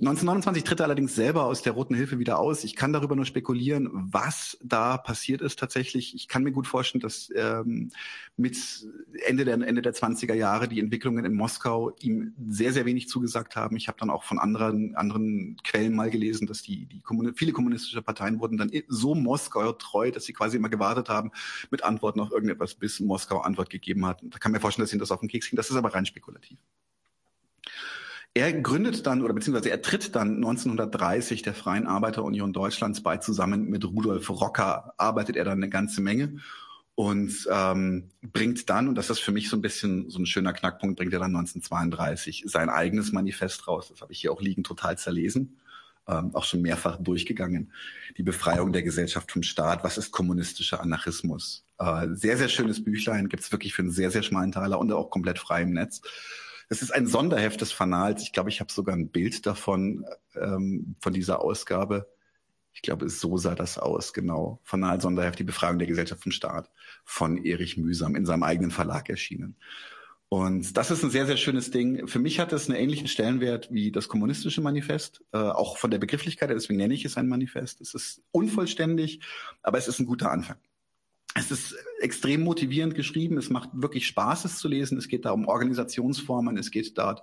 [0.00, 2.64] 1929 tritt er allerdings selber aus der Roten Hilfe wieder aus.
[2.64, 6.14] Ich kann darüber nur spekulieren, was da passiert ist tatsächlich.
[6.14, 7.90] Ich kann mir gut vorstellen, dass ähm,
[8.36, 8.58] mit
[9.26, 13.56] Ende der, Ende der 20er Jahre die Entwicklungen in Moskau ihm sehr, sehr wenig zugesagt
[13.56, 13.76] haben.
[13.76, 17.52] Ich habe dann auch von anderen, anderen Quellen mal gelesen, dass die, die Kommuni viele
[17.52, 21.32] kommunistische Parteien wurden dann so Moskau treu, dass sie quasi immer gewartet haben
[21.70, 24.22] mit Antworten auf irgendetwas, bis Moskau Antwort gegeben hat.
[24.22, 25.56] Da kann mir vorstellen, dass ihnen das auf den Keks ging.
[25.56, 26.58] Das ist aber rein spekulativ.
[28.36, 33.16] Er gründet dann oder beziehungsweise er tritt dann 1930 der Freien Arbeiterunion Deutschlands bei.
[33.16, 36.36] Zusammen mit Rudolf Rocker arbeitet er dann eine ganze Menge
[36.94, 40.52] und ähm, bringt dann, und das ist für mich so ein bisschen so ein schöner
[40.52, 43.88] Knackpunkt, bringt er dann 1932 sein eigenes Manifest raus.
[43.88, 45.56] Das habe ich hier auch liegen, total zerlesen,
[46.06, 47.72] ähm, auch schon mehrfach durchgegangen.
[48.18, 49.82] Die Befreiung der Gesellschaft vom Staat.
[49.82, 51.64] Was ist kommunistischer Anarchismus?
[51.78, 55.08] Äh, sehr, sehr schönes Büchlein, gibt's wirklich für einen sehr, sehr schmalen Taler und auch
[55.08, 56.02] komplett frei im Netz.
[56.68, 58.22] Das ist ein Sonderheft des Fanals.
[58.22, 60.04] Ich glaube, ich habe sogar ein Bild davon,
[60.34, 62.08] ähm, von dieser Ausgabe.
[62.72, 64.60] Ich glaube, so sah das aus, genau.
[64.62, 66.70] Fanal Sonderheft, die Befragung der Gesellschaft vom Staat
[67.04, 69.56] von Erich Mühsam in seinem eigenen Verlag erschienen.
[70.28, 72.08] Und das ist ein sehr, sehr schönes Ding.
[72.08, 75.98] Für mich hat es einen ähnlichen Stellenwert wie das kommunistische Manifest, äh, auch von der
[75.98, 77.80] Begrifflichkeit deswegen nenne ich es ein Manifest.
[77.80, 79.20] Es ist unvollständig,
[79.62, 80.58] aber es ist ein guter Anfang.
[81.38, 83.36] Es ist extrem motivierend geschrieben.
[83.36, 84.96] Es macht wirklich Spaß, es zu lesen.
[84.96, 86.56] Es geht da um Organisationsformen.
[86.56, 87.22] Es geht dort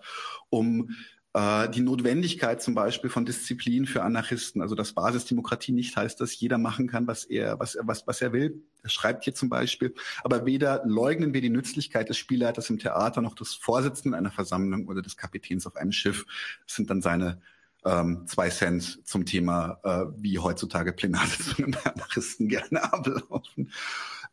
[0.50, 0.92] um
[1.34, 4.62] äh, die Notwendigkeit zum Beispiel von Disziplin für Anarchisten.
[4.62, 8.22] Also dass Basisdemokratie nicht heißt, dass jeder machen kann, was er, was er, was, was
[8.22, 8.62] er will.
[8.84, 9.96] Er schreibt hier zum Beispiel.
[10.24, 14.88] Aber weder leugnen wir die Nützlichkeit des Spielleiters im Theater noch des Vorsitzenden einer Versammlung
[14.88, 16.26] oder des Kapitäns auf einem Schiff.
[16.68, 17.42] Das sind dann seine
[17.86, 23.72] ähm, zwei Cent zum Thema, äh, wie heutzutage Plenarsitzungen bei Anarchisten gerne ablaufen.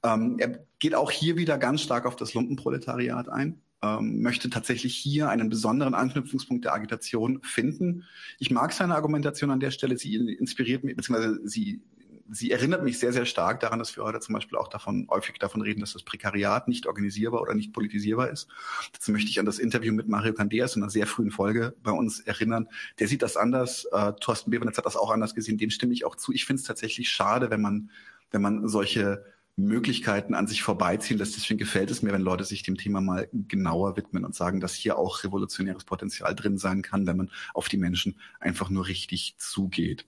[0.02, 3.60] Ähm, er geht auch hier wieder ganz stark auf das Lumpenproletariat ein.
[3.82, 8.04] Ähm, möchte tatsächlich hier einen besonderen Anknüpfungspunkt der Agitation finden.
[8.38, 9.96] Ich mag seine Argumentation an der Stelle.
[9.96, 11.82] Sie inspiriert mich, beziehungsweise sie
[12.30, 15.38] sie erinnert mich sehr, sehr stark daran, dass wir heute zum Beispiel auch davon häufig
[15.38, 18.48] davon reden, dass das Prekariat nicht organisierbar oder nicht politisierbar ist.
[18.92, 21.92] Dazu möchte ich an das Interview mit Mario Candeas in einer sehr frühen Folge bei
[21.92, 22.68] uns erinnern.
[22.98, 23.86] Der sieht das anders.
[23.92, 25.58] Äh, Thorsten Bebernetz hat das auch anders gesehen.
[25.58, 26.32] Dem stimme ich auch zu.
[26.32, 27.90] Ich finde es tatsächlich schade, wenn man,
[28.30, 29.24] wenn man solche
[29.56, 31.36] Möglichkeiten an sich vorbeiziehen lässt.
[31.36, 34.74] Deswegen gefällt es mir, wenn Leute sich dem Thema mal genauer widmen und sagen, dass
[34.74, 39.34] hier auch revolutionäres Potenzial drin sein kann, wenn man auf die Menschen einfach nur richtig
[39.38, 40.06] zugeht.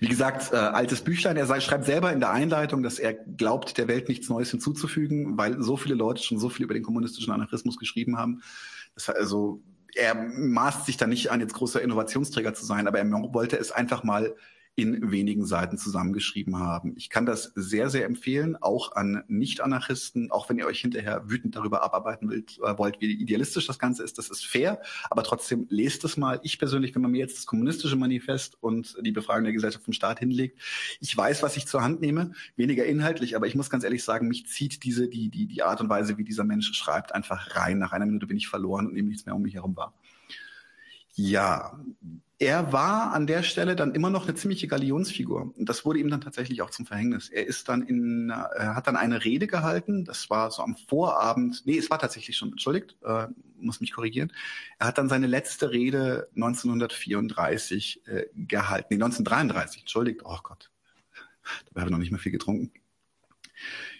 [0.00, 1.36] Wie gesagt, äh, altes Büchlein.
[1.36, 5.38] Er sei, schreibt selber in der Einleitung, dass er glaubt, der Welt nichts Neues hinzuzufügen,
[5.38, 8.42] weil so viele Leute schon so viel über den kommunistischen Anarchismus geschrieben haben.
[8.94, 9.62] Das also
[9.94, 13.72] er maßt sich da nicht an, jetzt großer Innovationsträger zu sein, aber er wollte es
[13.72, 14.34] einfach mal
[14.82, 16.94] in wenigen Seiten zusammengeschrieben haben.
[16.96, 21.56] Ich kann das sehr, sehr empfehlen, auch an Nicht-Anarchisten, auch wenn ihr euch hinterher wütend
[21.56, 24.18] darüber abarbeiten wollt, äh, wollt, wie idealistisch das Ganze ist.
[24.18, 26.40] Das ist fair, aber trotzdem lest es mal.
[26.42, 29.94] Ich persönlich, wenn man mir jetzt das kommunistische Manifest und die Befragung der Gesellschaft vom
[29.94, 30.60] Staat hinlegt,
[31.00, 34.28] ich weiß, was ich zur Hand nehme, weniger inhaltlich, aber ich muss ganz ehrlich sagen,
[34.28, 37.78] mich zieht diese, die, die, die Art und Weise, wie dieser Mensch schreibt, einfach rein.
[37.78, 39.94] Nach einer Minute bin ich verloren und nehme nichts mehr um mich herum wahr.
[41.14, 41.78] Ja,
[42.40, 45.52] er war an der Stelle dann immer noch eine ziemliche Galionsfigur.
[45.58, 47.28] Und das wurde ihm dann tatsächlich auch zum Verhängnis.
[47.28, 50.06] Er ist dann in, er hat dann eine Rede gehalten.
[50.06, 51.66] Das war so am Vorabend.
[51.66, 53.26] Nee, es war tatsächlich schon, entschuldigt, äh,
[53.58, 54.32] muss mich korrigieren.
[54.78, 58.86] Er hat dann seine letzte Rede 1934 äh, gehalten.
[58.88, 60.22] Nee, 1933, entschuldigt.
[60.24, 60.70] Oh Gott.
[61.66, 62.72] Dabei habe ich noch nicht mehr viel getrunken.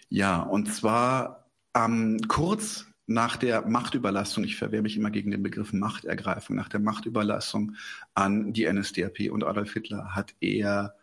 [0.09, 5.73] Ja, und zwar ähm, kurz nach der Machtüberlassung, ich verwehre mich immer gegen den Begriff
[5.73, 7.75] Machtergreifung, nach der Machtüberlassung
[8.13, 10.95] an die NSDAP und Adolf Hitler hat er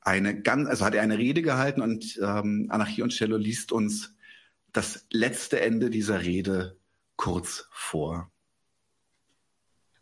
[0.00, 4.14] eine ganz, also hat er eine Rede gehalten und ähm, Anarchie und Cello liest uns
[4.72, 6.76] das letzte Ende dieser Rede
[7.16, 8.30] kurz vor.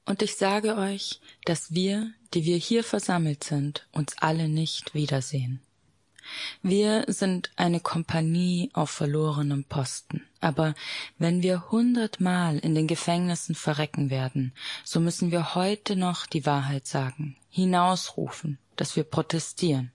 [0.06, 5.60] Und ich sage euch, dass wir, die wir hier versammelt sind, uns alle nicht wiedersehen.
[6.62, 10.22] Wir sind eine Kompanie auf verlorenem Posten.
[10.40, 10.74] Aber
[11.18, 14.52] wenn wir hundertmal in den Gefängnissen verrecken werden,
[14.84, 19.92] so müssen wir heute noch die Wahrheit sagen, hinausrufen, dass wir protestieren.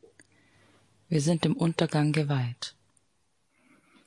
[1.09, 2.76] Wir sind dem Untergang geweiht.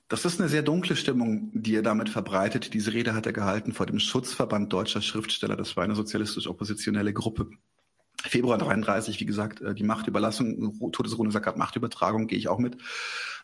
[0.09, 2.73] Das ist eine sehr dunkle Stimmung, die er damit verbreitet.
[2.73, 5.55] Diese Rede hat er gehalten vor dem Schutzverband deutscher Schriftsteller.
[5.55, 7.51] Das war eine sozialistisch-oppositionelle Gruppe.
[8.25, 12.79] Februar 33, wie gesagt, äh, die Machtüberlassung, Todesrune sagt Machtübertragung, gehe ich auch mit,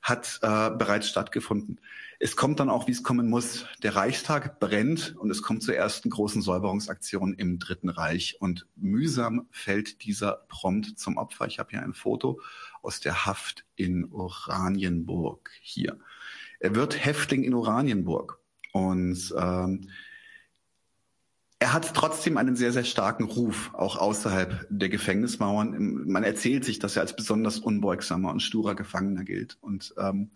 [0.02, 1.80] hat äh, bereits stattgefunden.
[2.18, 3.66] Es kommt dann auch, wie es kommen muss.
[3.82, 8.36] Der Reichstag brennt und es kommt zur ersten großen Säuberungsaktion im Dritten Reich.
[8.40, 11.46] Und mühsam fällt dieser prompt zum Opfer.
[11.46, 12.40] Ich habe hier ein Foto
[12.82, 15.98] aus der Haft in Oranienburg hier.
[16.60, 18.38] Er wird Häftling in Oranienburg.
[18.72, 19.88] Und ähm,
[21.60, 26.04] er hat trotzdem einen sehr, sehr starken Ruf, auch außerhalb der Gefängnismauern.
[26.06, 29.56] Man erzählt sich, dass er als besonders unbeugsamer und sturer Gefangener gilt.
[29.60, 30.30] Und ähm,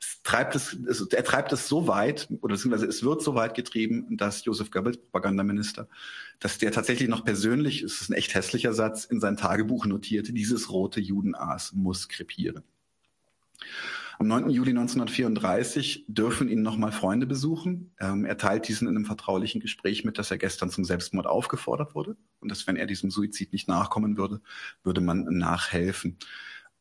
[0.00, 3.54] es treibt es, es, er treibt es so weit, oder beziehungsweise es wird so weit
[3.54, 5.88] getrieben, dass Josef Goebbels, Propagandaminister,
[6.38, 10.32] dass der tatsächlich noch persönlich, es ist ein echt hässlicher Satz, in sein Tagebuch notierte,
[10.32, 12.62] dieses rote Judenaas muss krepieren.
[14.20, 14.50] Am 9.
[14.50, 17.94] Juli 1934 dürfen ihn nochmal Freunde besuchen.
[17.98, 21.94] Ähm, er teilt diesen in einem vertraulichen Gespräch mit, dass er gestern zum Selbstmord aufgefordert
[21.94, 24.42] wurde und dass, wenn er diesem Suizid nicht nachkommen würde,
[24.84, 26.18] würde man nachhelfen.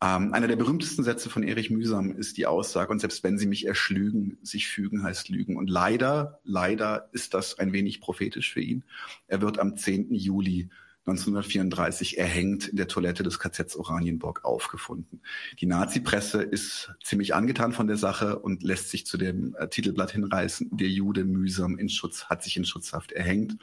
[0.04, 3.48] Ähm, einer der berühmtesten Sätze von Erich Mühsam ist die Aussage, und selbst wenn sie
[3.48, 5.56] mich erschlügen, sich fügen heißt lügen.
[5.56, 8.84] Und leider, leider ist das ein wenig prophetisch für ihn.
[9.28, 10.14] Er wird am 10.
[10.14, 10.70] Juli
[11.10, 15.22] 1934 erhängt in der Toilette des KZs Oranienburg aufgefunden.
[15.60, 20.12] Die Nazi-Presse ist ziemlich angetan von der Sache und lässt sich zu dem äh, Titelblatt
[20.12, 23.58] hinreißen, der Jude mühsam in Schutz, hat sich in Schutzhaft erhängt.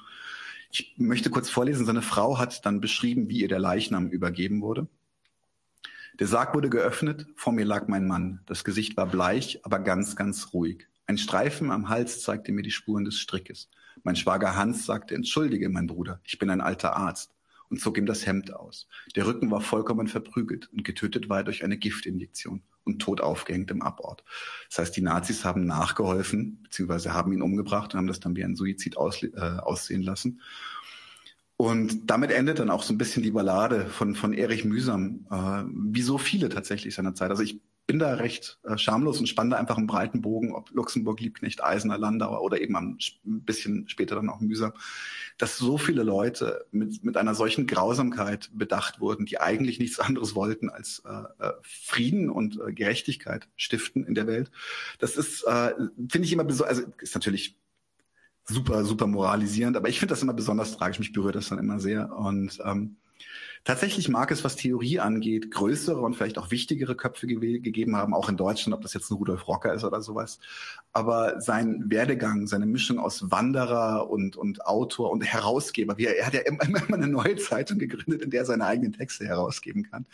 [0.71, 4.89] Ich möchte kurz vorlesen, seine Frau hat dann beschrieben, wie ihr der Leichnam übergeben wurde.
[6.19, 8.41] Der Sarg wurde geöffnet, vor mir lag mein Mann.
[8.47, 10.89] Das Gesicht war bleich, aber ganz, ganz ruhig.
[11.07, 13.69] Ein Streifen am Hals zeigte mir die Spuren des Strickes.
[14.03, 17.36] Mein Schwager Hans sagte, entschuldige, mein Bruder, ich bin ein alter Arzt
[17.71, 18.89] und zog ihm das Hemd aus.
[19.15, 23.71] Der Rücken war vollkommen verprügelt und getötet war er durch eine Giftinjektion und tot aufgehängt
[23.71, 24.25] im Abort.
[24.69, 28.45] Das heißt, die Nazis haben nachgeholfen, beziehungsweise haben ihn umgebracht und haben das dann wie
[28.45, 30.41] ein Suizid aus, äh, aussehen lassen.
[31.57, 35.65] Und damit endet dann auch so ein bisschen die Ballade von, von Erich Mühsam, äh,
[35.73, 37.31] wie so viele tatsächlich seiner Zeit.
[37.31, 40.71] Also ich bin da recht äh, schamlos und spanne da einfach einen breiten Bogen, ob
[40.71, 44.73] Luxemburg, Liebknecht, Eisener, Landauer oder eben ein bisschen später dann auch mühsam,
[45.39, 50.35] dass so viele Leute mit, mit einer solchen Grausamkeit bedacht wurden, die eigentlich nichts anderes
[50.35, 54.51] wollten als äh, äh Frieden und äh, Gerechtigkeit stiften in der Welt.
[54.99, 55.73] Das ist, äh,
[56.09, 57.57] finde ich immer besonders, also ist natürlich
[58.45, 61.79] super, super moralisierend, aber ich finde das immer besonders tragisch, mich berührt das dann immer
[61.81, 62.97] sehr und ähm,
[63.67, 68.15] Tatsächlich mag es, was Theorie angeht, größere und vielleicht auch wichtigere Köpfe ge gegeben haben,
[68.15, 70.39] auch in Deutschland, ob das jetzt ein Rudolf Rocker ist oder sowas.
[70.93, 76.27] Aber sein Werdegang, seine Mischung aus Wanderer und, und Autor und Herausgeber, wie er, er
[76.27, 79.83] hat ja immer, immer eine neue Zeitung gegründet, in der er seine eigenen Texte herausgeben
[79.91, 80.07] kann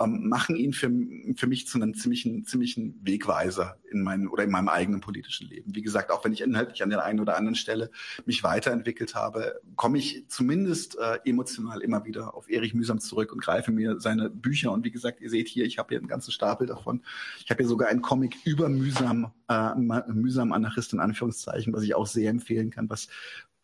[0.00, 0.90] ähm, machen ihn für,
[1.36, 5.74] für mich zu einem ziemlichen, ziemlichen Wegweiser in meinem oder in meinem eigenen politischen Leben.
[5.74, 7.90] Wie gesagt, auch wenn ich inhaltlich an der einen oder anderen Stelle
[8.24, 13.42] mich weiterentwickelt habe, komme ich zumindest äh, emotional immer wieder auf Erich Mühsam zurück und
[13.42, 14.72] greife mir seine Bücher.
[14.72, 17.02] Und wie gesagt, ihr seht hier, ich habe hier einen ganzen Stapel davon.
[17.44, 21.94] Ich habe hier sogar einen Comic über Mühsam, äh, Mühsam Anarchist in Anführungszeichen, was ich
[21.94, 23.08] auch sehr empfehlen kann, was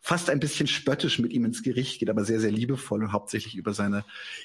[0.07, 3.57] fast ein bisschen spöttisch mit ihm ins Gericht geht, aber sehr, sehr liebevoll und hauptsächlich
[3.57, 4.05] über seine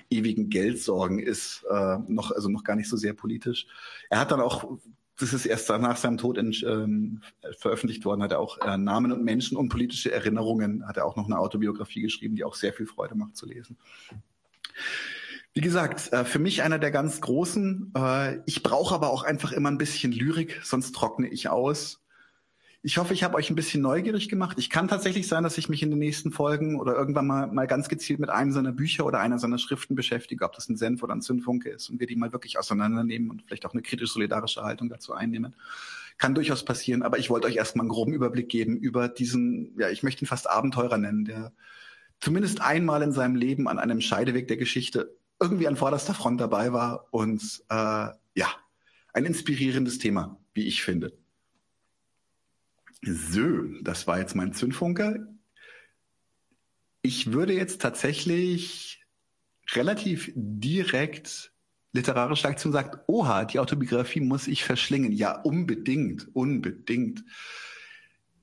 [0.10, 3.68] ewigen Geldsorgen ist, äh, noch, also noch gar nicht so sehr politisch.
[4.10, 4.80] Er hat dann auch,
[5.20, 7.22] das ist erst nach seinem Tod in, ähm,
[7.60, 11.16] veröffentlicht worden, hat er auch äh, Namen und Menschen und politische Erinnerungen, hat er auch
[11.16, 13.78] noch eine Autobiografie geschrieben, die auch sehr viel Freude macht zu lesen.
[15.54, 17.92] Wie gesagt, äh, für mich einer der ganz großen.
[17.96, 22.02] Äh, ich brauche aber auch einfach immer ein bisschen Lyrik, sonst trockne ich aus.
[22.84, 24.58] Ich hoffe, ich habe euch ein bisschen neugierig gemacht.
[24.58, 27.68] Ich kann tatsächlich sein, dass ich mich in den nächsten Folgen oder irgendwann mal, mal
[27.68, 31.04] ganz gezielt mit einem seiner Bücher oder einer seiner Schriften beschäftige, ob das ein Senf
[31.04, 34.64] oder ein Zündfunke ist und wir die mal wirklich auseinandernehmen und vielleicht auch eine kritisch-solidarische
[34.64, 35.54] Haltung dazu einnehmen.
[36.18, 39.90] Kann durchaus passieren, aber ich wollte euch erstmal einen groben Überblick geben über diesen, ja,
[39.90, 41.52] ich möchte ihn fast Abenteurer nennen, der
[42.22, 46.72] zumindest einmal in seinem Leben an einem Scheideweg der Geschichte irgendwie an vorderster Front dabei
[46.72, 47.76] war und äh,
[48.36, 48.48] ja,
[49.14, 51.18] ein inspirierendes Thema, wie ich finde.
[53.02, 55.16] So, das war jetzt mein Zündfunker.
[57.02, 59.04] Ich würde jetzt tatsächlich
[59.74, 61.52] relativ direkt
[61.94, 65.12] literarische Aktion sagt, oha, die Autobiografie muss ich verschlingen.
[65.12, 67.24] Ja, unbedingt, unbedingt.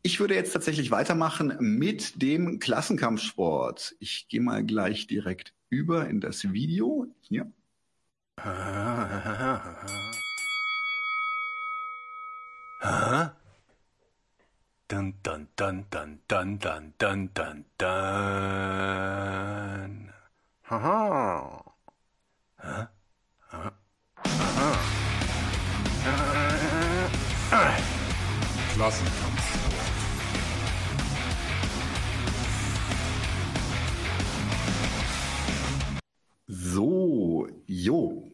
[0.02, 3.96] Ich würde jetzt tatsächlich weitermachen mit dem Klassenkampfsport.
[3.98, 7.06] Ich gehe mal gleich direkt über in das Video.
[7.20, 7.50] Hier.
[14.88, 17.88] Dun dun dun dun dun dun dun dun dun.
[20.62, 21.64] Haha.
[22.56, 22.86] Huh?
[23.50, 23.72] Huh?
[36.48, 38.32] So, jo.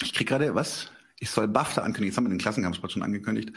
[0.00, 0.92] Ich krieg gerade was?
[1.18, 2.06] Ich soll BAFTA ankündigen.
[2.10, 3.52] Jetzt haben wir den Klassenkampfsport schon angekündigt.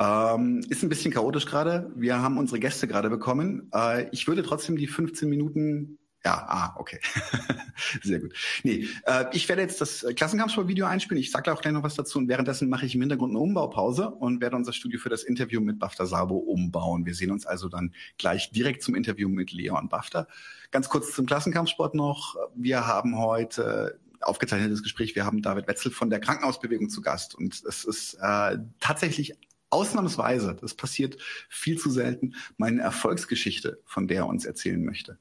[0.00, 1.92] Ähm, ist ein bisschen chaotisch gerade.
[1.94, 3.70] Wir haben unsere Gäste gerade bekommen.
[3.72, 7.00] Äh, ich würde trotzdem die 15 Minuten ja, ah, okay.
[8.02, 8.34] Sehr gut.
[8.62, 11.20] Nee, äh, ich werde jetzt das Klassenkampfsport-Video einspielen.
[11.20, 12.18] Ich sage da auch gleich noch was dazu.
[12.18, 15.62] Und währenddessen mache ich im Hintergrund eine Umbaupause und werde unser Studio für das Interview
[15.62, 17.06] mit Bafta Sabo umbauen.
[17.06, 20.26] Wir sehen uns also dann gleich direkt zum Interview mit Leon Bafta.
[20.70, 22.36] Ganz kurz zum Klassenkampfsport noch.
[22.54, 25.14] Wir haben heute aufgezeichnetes Gespräch.
[25.14, 27.34] Wir haben David Wetzel von der Krankenhausbewegung zu Gast.
[27.34, 29.32] Und es ist äh, tatsächlich
[29.70, 31.16] ausnahmsweise, das passiert
[31.48, 35.18] viel zu selten, meine Erfolgsgeschichte, von der er uns erzählen möchte.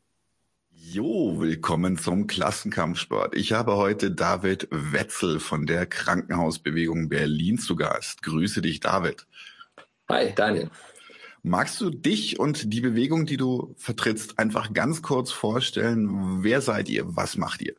[0.81, 3.35] Jo, willkommen zum Klassenkampfsport.
[3.35, 8.23] Ich habe heute David Wetzel von der Krankenhausbewegung Berlin zu Gast.
[8.23, 9.27] Grüße dich, David.
[10.09, 10.69] Hi, Daniel.
[11.43, 16.43] Magst du dich und die Bewegung, die du vertrittst, einfach ganz kurz vorstellen?
[16.43, 17.03] Wer seid ihr?
[17.15, 17.75] Was macht ihr?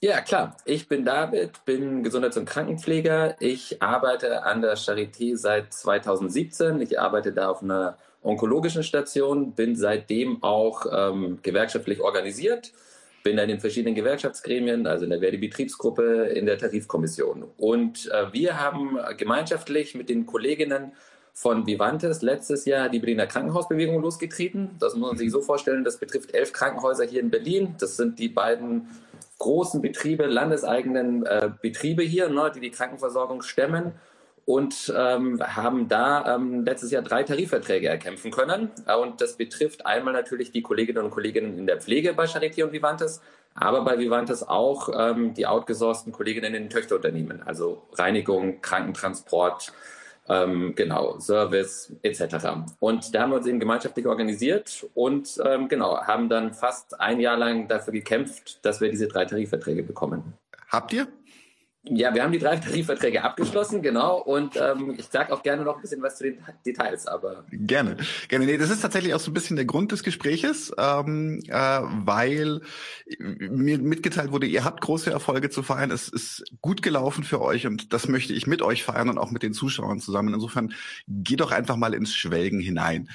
[0.00, 0.56] Ja, klar.
[0.64, 3.36] Ich bin David, bin Gesundheits- und Krankenpfleger.
[3.40, 6.80] Ich arbeite an der Charité seit 2017.
[6.80, 12.72] Ich arbeite da auf einer onkologischen Station, bin seitdem auch ähm, gewerkschaftlich organisiert,
[13.22, 17.44] bin in den verschiedenen Gewerkschaftsgremien, also in der Verdi-Betriebsgruppe, in der Tarifkommission.
[17.56, 20.92] Und äh, wir haben gemeinschaftlich mit den Kolleginnen
[21.32, 24.70] von Vivantes letztes Jahr die Berliner Krankenhausbewegung losgetreten.
[24.78, 27.74] Das muss man sich so vorstellen, das betrifft elf Krankenhäuser hier in Berlin.
[27.78, 28.88] Das sind die beiden
[29.38, 33.92] großen Betriebe, landeseigenen äh, Betriebe hier, ne, die die Krankenversorgung stemmen
[34.44, 38.70] und ähm, haben da ähm, letztes Jahr drei Tarifverträge erkämpfen können.
[39.00, 42.72] Und das betrifft einmal natürlich die Kolleginnen und Kollegen in der Pflege bei Charité und
[42.72, 43.20] Vivantes,
[43.54, 49.72] aber bei Vivantes auch ähm, die outgesourcten Kolleginnen in den Töchterunternehmen, also Reinigung, Krankentransport,
[50.28, 52.46] ähm, genau, Service etc.
[52.78, 57.20] Und da haben wir uns eben gemeinschaftlich organisiert und ähm, genau, haben dann fast ein
[57.20, 60.34] Jahr lang dafür gekämpft, dass wir diese drei Tarifverträge bekommen.
[60.68, 61.06] Habt ihr?
[61.84, 64.18] Ja, wir haben die drei Tarifverträge abgeschlossen, genau.
[64.18, 67.44] Und ähm, ich sage auch gerne noch ein bisschen was zu den Details, aber.
[67.50, 67.96] Gerne,
[68.28, 68.46] gerne.
[68.46, 72.60] Nee, das ist tatsächlich auch so ein bisschen der Grund des Gespräches, ähm, äh, weil
[73.18, 75.90] mir mitgeteilt wurde, ihr habt große Erfolge zu feiern.
[75.90, 79.32] Es ist gut gelaufen für euch und das möchte ich mit euch feiern und auch
[79.32, 80.34] mit den Zuschauern zusammen.
[80.34, 80.74] Insofern
[81.08, 83.08] geht doch einfach mal ins Schwelgen hinein.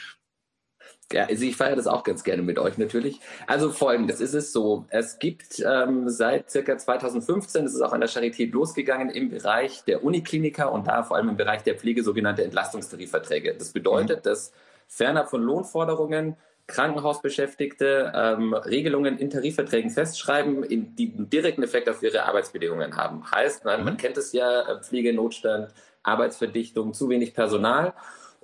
[1.14, 3.22] Ja, also ich feiere das auch ganz gerne mit euch natürlich.
[3.48, 8.02] Also folgendes ist es so, es gibt ähm, seit circa 2015, das ist auch an
[8.02, 12.04] der Charité losgegangen, im Bereich der Unikliniker und da vor allem im Bereich der Pflege
[12.04, 13.56] sogenannte Entlastungstarifverträge.
[13.58, 14.30] Das bedeutet, mhm.
[14.30, 14.52] dass
[14.88, 16.36] fernab von Lohnforderungen
[16.68, 23.32] Krankenhausbeschäftigte ähm, Regelungen in Tarifverträgen festschreiben, in, die einen direkten Effekt auf ihre Arbeitsbedingungen haben.
[23.32, 23.86] Heißt, man, mhm.
[23.86, 27.94] man kennt es ja, äh, Pflegenotstand, Arbeitsverdichtung, zu wenig Personal.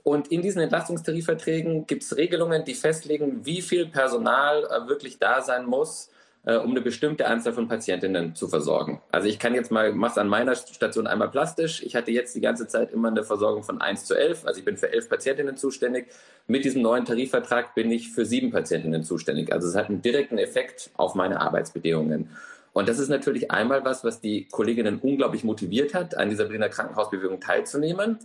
[0.03, 5.41] Und in diesen Entlastungstarifverträgen gibt es Regelungen, die festlegen, wie viel Personal äh, wirklich da
[5.41, 6.09] sein muss,
[6.45, 9.01] äh, um eine bestimmte Anzahl von Patientinnen zu versorgen.
[9.13, 11.81] Also ich kann jetzt mal, mach's an meiner Station einmal plastisch.
[11.83, 14.45] Ich hatte jetzt die ganze Zeit immer eine Versorgung von 1 zu 11.
[14.45, 16.07] Also ich bin für elf Patientinnen zuständig.
[16.47, 19.53] Mit diesem neuen Tarifvertrag bin ich für sieben Patientinnen zuständig.
[19.53, 22.29] Also es hat einen direkten Effekt auf meine Arbeitsbedingungen.
[22.73, 26.69] Und das ist natürlich einmal was, was die Kolleginnen unglaublich motiviert hat, an dieser Berliner
[26.69, 28.19] Krankenhausbewegung teilzunehmen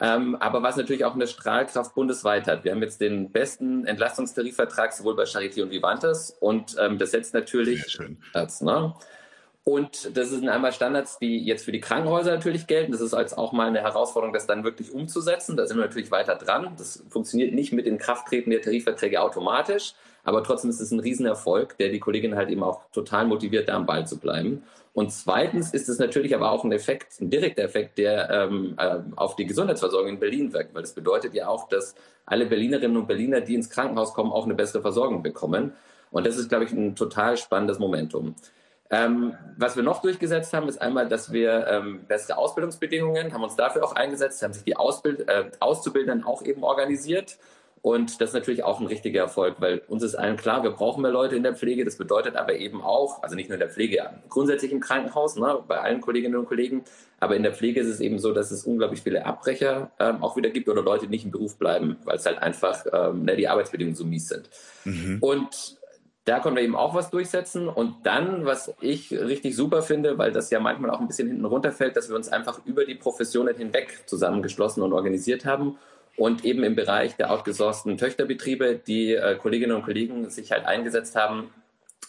[0.00, 2.64] ähm, aber was natürlich auch eine Strahlkraft bundesweit hat.
[2.64, 7.34] Wir haben jetzt den besten Entlastungstarifvertrag sowohl bei Charité und Vivantes und ähm, das setzt
[7.34, 7.98] natürlich
[8.32, 8.60] Platz.
[8.62, 8.94] Ne?
[9.62, 12.92] Und das sind einmal Standards, die jetzt für die Krankenhäuser natürlich gelten.
[12.92, 15.56] Das ist als auch mal eine Herausforderung, das dann wirklich umzusetzen.
[15.56, 16.72] Da sind wir natürlich weiter dran.
[16.78, 19.92] Das funktioniert nicht mit den Krafttreten der Tarifverträge automatisch.
[20.24, 23.74] Aber trotzdem ist es ein Riesenerfolg, der die Kollegin halt eben auch total motiviert, da
[23.74, 24.62] am Ball zu bleiben.
[24.92, 28.98] Und zweitens ist es natürlich aber auch ein Effekt, ein direkter Effekt, der ähm, äh,
[29.16, 31.94] auf die Gesundheitsversorgung in Berlin wirkt, weil das bedeutet ja auch, dass
[32.26, 35.74] alle Berlinerinnen und Berliner, die ins Krankenhaus kommen, auch eine bessere Versorgung bekommen.
[36.10, 38.34] Und das ist, glaube ich, ein total spannendes Momentum.
[38.92, 43.54] Ähm, was wir noch durchgesetzt haben, ist einmal, dass wir ähm, bessere Ausbildungsbedingungen, haben uns
[43.54, 47.38] dafür auch eingesetzt, haben sich die Ausbild äh, Auszubildenden auch eben organisiert
[47.82, 51.00] und das ist natürlich auch ein richtiger Erfolg, weil uns ist allen klar, wir brauchen
[51.00, 51.84] mehr Leute in der Pflege.
[51.84, 55.58] Das bedeutet aber eben auch, also nicht nur in der Pflege, grundsätzlich im Krankenhaus, ne,
[55.66, 56.84] bei allen Kolleginnen und Kollegen,
[57.20, 60.36] aber in der Pflege ist es eben so, dass es unglaublich viele Abbrecher ähm, auch
[60.36, 63.36] wieder gibt oder Leute, die nicht im Beruf bleiben, weil es halt einfach ähm, ne,
[63.36, 64.50] die Arbeitsbedingungen so mies sind.
[64.84, 65.18] Mhm.
[65.20, 65.78] Und
[66.26, 67.66] da können wir eben auch was durchsetzen.
[67.66, 71.46] Und dann, was ich richtig super finde, weil das ja manchmal auch ein bisschen hinten
[71.46, 75.78] runterfällt, dass wir uns einfach über die Professionen hinweg zusammengeschlossen und organisiert haben
[76.16, 81.16] und eben im Bereich der outgesourcten Töchterbetriebe die äh, Kolleginnen und Kollegen sich halt eingesetzt
[81.16, 81.50] haben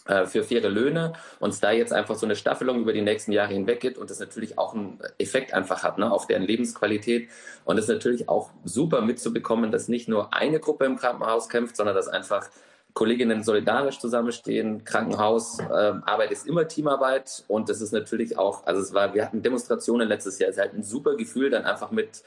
[0.06, 3.32] äh, für faire Löhne und es da jetzt einfach so eine Staffelung über die nächsten
[3.32, 7.28] Jahre hinweg gibt und das natürlich auch einen Effekt einfach hat ne, auf deren Lebensqualität
[7.64, 11.76] und es ist natürlich auch super mitzubekommen, dass nicht nur eine Gruppe im Krankenhaus kämpft,
[11.76, 12.50] sondern dass einfach
[12.94, 14.84] Kolleginnen solidarisch zusammenstehen.
[14.84, 15.62] Krankenhaus, äh,
[16.04, 20.08] Arbeit ist immer Teamarbeit und das ist natürlich auch, also es war, wir hatten Demonstrationen
[20.08, 22.20] letztes Jahr, es ist halt ein super Gefühl, dann einfach mit äh,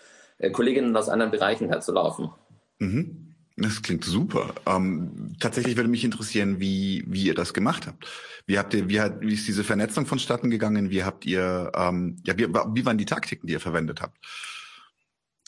[0.52, 2.32] Kolleginnen aus anderen Bereichen da zu laufen.
[2.80, 3.36] Mhm.
[3.58, 4.54] Das klingt super.
[4.66, 8.06] Ähm, tatsächlich würde mich interessieren, wie, wie ihr das gemacht habt.
[8.46, 10.90] Wie habt ihr, wie, hat, wie ist diese Vernetzung vonstatten gegangen?
[10.90, 14.18] Wie habt ihr, ähm, ja, wie, wie waren die Taktiken, die ihr verwendet habt?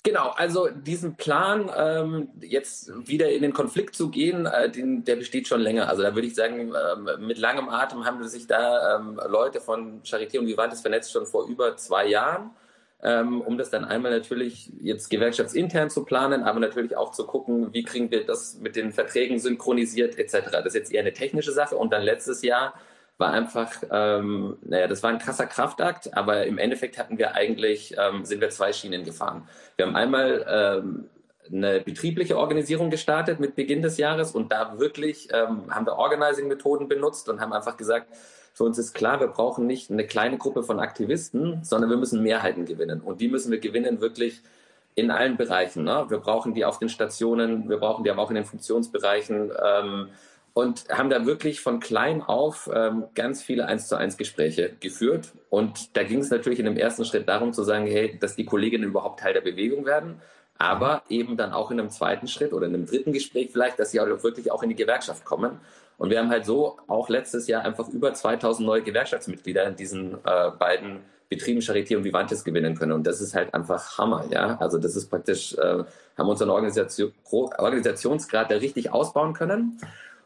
[0.04, 5.18] Genau, also diesen Plan, ähm, jetzt wieder in den Konflikt zu gehen, äh, den, der
[5.18, 5.90] besteht schon länger.
[5.90, 10.02] Also da würde ich sagen, ähm, mit langem Atem haben sich da ähm, Leute von
[10.04, 12.52] Charité und Vivantes vernetzt schon vor über zwei Jahren,
[13.08, 17.74] ähm, um das dann einmal natürlich jetzt gewerkschaftsintern zu planen, aber natürlich auch zu gucken,
[17.74, 20.52] wie kriegen wir das mit den Verträgen synchronisiert etc.
[20.52, 21.78] Das ist jetzt eher eine technische Sache.
[21.78, 22.74] Und dann letztes Jahr
[23.18, 27.96] war einfach, ähm, naja, das war ein krasser Kraftakt, aber im Endeffekt hatten wir eigentlich,
[27.98, 29.48] ähm, sind wir zwei Schienen gefahren.
[29.78, 31.06] Wir haben einmal ähm,
[31.50, 36.90] eine betriebliche Organisierung gestartet mit Beginn des Jahres und da wirklich ähm, haben wir Organizing-Methoden
[36.90, 38.08] benutzt und haben einfach gesagt,
[38.58, 42.24] für uns ist klar, wir brauchen nicht eine kleine Gruppe von Aktivisten, sondern wir müssen
[42.24, 43.02] Mehrheiten gewinnen.
[43.02, 44.42] Und die müssen wir gewinnen wirklich
[44.96, 45.84] in allen Bereichen.
[45.84, 46.08] Ne?
[46.10, 49.52] Wir brauchen die auf den Stationen, wir brauchen die aber auch in den Funktionsbereichen.
[49.64, 50.08] Ähm,
[50.56, 55.34] und haben da wirklich von klein auf ähm, ganz viele eins zu eins Gespräche geführt.
[55.52, 58.46] Und da ging es natürlich in dem ersten Schritt darum zu sagen, hey, dass die
[58.46, 60.20] Kolleginnen überhaupt Teil der Bewegung werden,
[60.58, 63.92] aber eben dann auch in einem zweiten Schritt oder in einem dritten Gespräch vielleicht, dass
[63.92, 65.60] sie auch wirklich auch in die Gewerkschaft kommen.
[65.98, 70.14] Und wir haben halt so auch letztes Jahr einfach über 2000 neue Gewerkschaftsmitglieder in diesen
[70.26, 72.94] äh, beiden Betrieben Charité und Vivantes gewinnen können.
[72.94, 74.58] Und das ist halt einfach Hammer, ja.
[74.60, 75.84] Also das ist praktisch, äh,
[76.18, 79.78] haben unseren Organisation, Organisationsgrad da richtig ausbauen können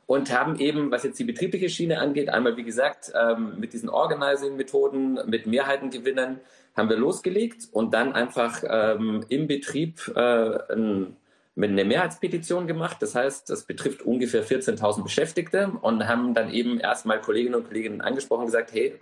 [0.05, 3.89] und haben eben, was jetzt die betriebliche Schiene angeht, einmal wie gesagt ähm, mit diesen
[3.89, 6.41] Organizing-Methoden, mit Mehrheiten gewinnen,
[6.75, 11.15] haben wir losgelegt und dann einfach ähm, im Betrieb äh, ein,
[11.55, 12.97] mit einer Mehrheitspetition gemacht.
[13.01, 18.01] Das heißt, das betrifft ungefähr 14.000 Beschäftigte und haben dann eben erstmal Kolleginnen und Kollegen
[18.01, 18.99] angesprochen und gesagt, hey,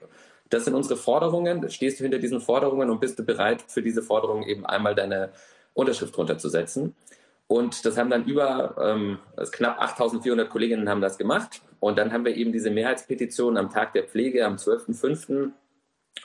[0.50, 4.02] das sind unsere Forderungen, stehst du hinter diesen Forderungen und bist du bereit, für diese
[4.02, 5.30] Forderungen eben einmal deine
[5.74, 6.96] Unterschrift runterzusetzen.
[7.48, 9.20] Und das haben dann über ähm,
[9.52, 11.62] knapp 8400 Kolleginnen haben das gemacht.
[11.80, 15.52] Und dann haben wir eben diese Mehrheitspetition am Tag der Pflege am 12.05.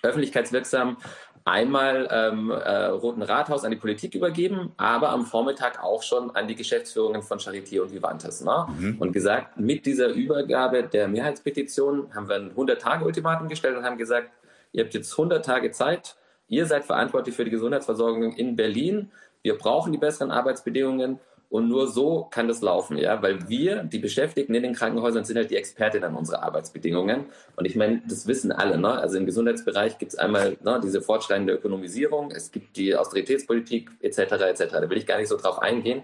[0.02, 0.96] öffentlichkeitswirksam
[1.44, 6.48] einmal ähm, äh, Roten Rathaus an die Politik übergeben, aber am Vormittag auch schon an
[6.48, 8.42] die Geschäftsführungen von Charité und Vivantes.
[8.42, 8.66] Ne?
[8.78, 8.96] Mhm.
[8.98, 14.30] Und gesagt, mit dieser Übergabe der Mehrheitspetition haben wir ein 100-Tage-Ultimatum gestellt und haben gesagt,
[14.72, 16.16] ihr habt jetzt 100 Tage Zeit,
[16.48, 19.10] ihr seid verantwortlich für die Gesundheitsversorgung in Berlin
[19.44, 21.20] wir brauchen die besseren Arbeitsbedingungen
[21.54, 25.36] und nur so kann das laufen, ja, weil wir, die Beschäftigten in den Krankenhäusern, sind
[25.36, 27.26] halt die Expertinnen unserer Arbeitsbedingungen.
[27.54, 28.90] Und ich meine, das wissen alle, ne?
[28.90, 34.18] Also im Gesundheitsbereich gibt es einmal ne, diese fortschreitende Ökonomisierung, es gibt die Austeritätspolitik etc.
[34.18, 34.64] etc.
[34.68, 36.02] Da will ich gar nicht so drauf eingehen.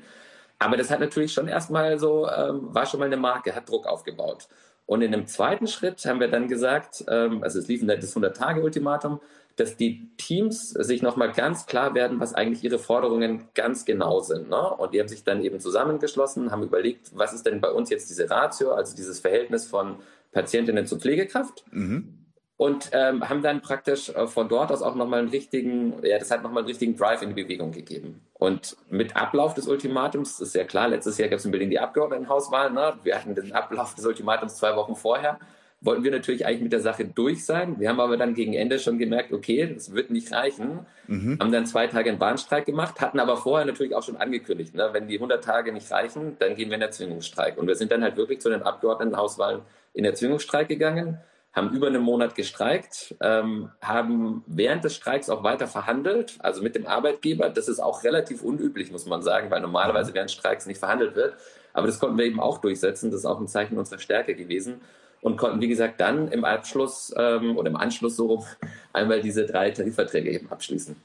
[0.61, 3.87] Aber das hat natürlich schon erstmal so, ähm, war schon mal eine Marke, hat Druck
[3.87, 4.47] aufgebaut.
[4.87, 9.21] Und in einem zweiten Schritt haben wir dann gesagt, ähm, also es lief das 100-Tage-Ultimatum,
[9.57, 14.49] dass die Teams sich nochmal ganz klar werden, was eigentlich ihre Forderungen ganz genau sind.
[14.49, 14.71] Ne?
[14.71, 18.09] Und die haben sich dann eben zusammengeschlossen, haben überlegt, was ist denn bei uns jetzt
[18.11, 19.97] diese Ratio, also dieses Verhältnis von
[20.33, 21.65] Patientinnen zu Pflegekraft.
[21.71, 22.17] Mhm.
[22.57, 26.31] Und ähm, haben dann praktisch äh, von dort aus auch nochmal einen richtigen, ja, das
[26.31, 28.21] hat nochmal einen richtigen Drive in die Bewegung gegeben.
[28.35, 31.79] Und mit Ablauf des Ultimatums, ist ja klar, letztes Jahr gab es in Berlin die
[31.79, 32.99] Abgeordnetenhauswahl, ne?
[33.03, 35.39] wir hatten den Ablauf des Ultimatums zwei Wochen vorher
[35.83, 37.81] wollten wir natürlich eigentlich mit der Sache durch sein.
[37.81, 40.81] Wir haben aber dann gegen Ende schon gemerkt, okay, das wird nicht reichen.
[41.07, 41.39] Mhm.
[41.41, 44.91] Haben dann zwei Tage einen Bahnstreik gemacht, hatten aber vorher natürlich auch schon angekündigt, ne,
[44.93, 47.57] wenn die 100 Tage nicht reichen, dann gehen wir in Erzwingungsstreik.
[47.57, 49.63] Und wir sind dann halt wirklich zu den Abgeordnetenhauswahlen
[49.95, 51.19] in Erzwingungsstreik gegangen,
[51.53, 56.75] haben über einen Monat gestreikt, ähm, haben während des Streiks auch weiter verhandelt, also mit
[56.75, 57.49] dem Arbeitgeber.
[57.49, 61.35] Das ist auch relativ unüblich, muss man sagen, weil normalerweise während Streiks nicht verhandelt wird.
[61.73, 63.11] Aber das konnten wir eben auch durchsetzen.
[63.11, 64.81] Das ist auch ein Zeichen unserer Stärke gewesen
[65.21, 68.45] und konnten, wie gesagt, dann im Abschluss ähm, oder im Anschluss so
[68.93, 70.97] einmal diese drei Tarifverträge eben abschließen.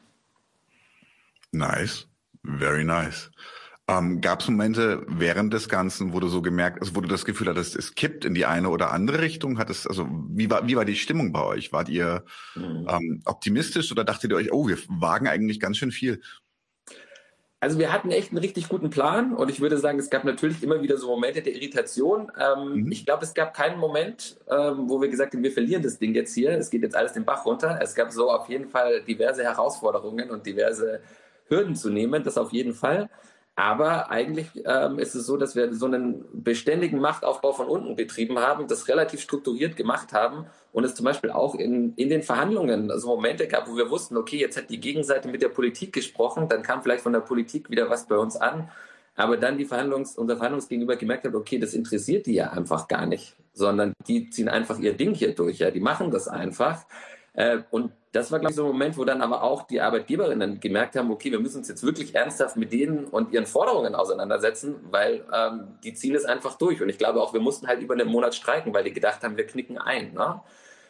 [1.52, 2.08] Nice,
[2.44, 3.32] very nice.
[3.88, 7.24] Ähm, Gab es Momente während des Ganzen, wo du so gemerkt, also wo du das
[7.24, 9.60] Gefühl hattest, es kippt in die eine oder andere Richtung?
[9.60, 11.72] Hat es, also wie war, wie war die Stimmung bei euch?
[11.72, 12.24] Wart ihr
[12.56, 12.88] mhm.
[12.90, 16.22] ähm, optimistisch oder dachtet ihr euch, oh, wir wagen eigentlich ganz schön viel?
[17.62, 20.62] Also wir hatten echt einen richtig guten Plan und ich würde sagen, es gab natürlich
[20.62, 22.32] immer wieder so Momente der Irritation.
[22.40, 22.92] Ähm, mhm.
[22.92, 26.14] Ich glaube, es gab keinen Moment, ähm, wo wir gesagt haben, wir verlieren das Ding
[26.14, 27.80] jetzt hier, es geht jetzt alles den Bach runter.
[27.82, 31.02] Es gab so auf jeden Fall diverse Herausforderungen und diverse
[31.48, 33.10] Hürden zu nehmen, das auf jeden Fall.
[33.58, 38.38] Aber eigentlich ähm, ist es so, dass wir so einen beständigen Machtaufbau von unten betrieben
[38.40, 42.92] haben, das relativ strukturiert gemacht haben und es zum Beispiel auch in, in den Verhandlungen
[42.92, 46.50] also Momente gab, wo wir wussten, okay, jetzt hat die Gegenseite mit der Politik gesprochen,
[46.50, 48.70] dann kam vielleicht von der Politik wieder was bei uns an.
[49.16, 53.06] aber dann die Verhandlungs-, unser Verhandlungsgegenüber gemerkt hat, okay, das interessiert die ja einfach gar
[53.06, 56.86] nicht, sondern die ziehen einfach ihr Ding hier durch, ja, die machen das einfach.
[57.36, 60.62] Äh, und das war, glaube ich, so ein Moment, wo dann aber auch die Arbeitgeberinnen
[60.62, 64.76] gemerkt haben, okay, wir müssen uns jetzt wirklich ernsthaft mit denen und ihren Forderungen auseinandersetzen,
[64.90, 66.82] weil ähm, die ziehen es einfach durch.
[66.82, 69.36] Und ich glaube auch, wir mussten halt über einen Monat streiken, weil die gedacht haben,
[69.36, 70.14] wir knicken ein.
[70.14, 70.40] Ne?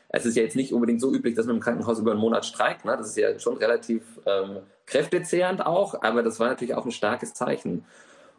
[0.09, 2.45] Es ist ja jetzt nicht unbedingt so üblich, dass man im Krankenhaus über einen Monat
[2.45, 2.85] streikt.
[2.85, 2.95] Ne?
[2.95, 7.33] Das ist ja schon relativ ähm, kräftezehrend auch, aber das war natürlich auch ein starkes
[7.33, 7.85] Zeichen.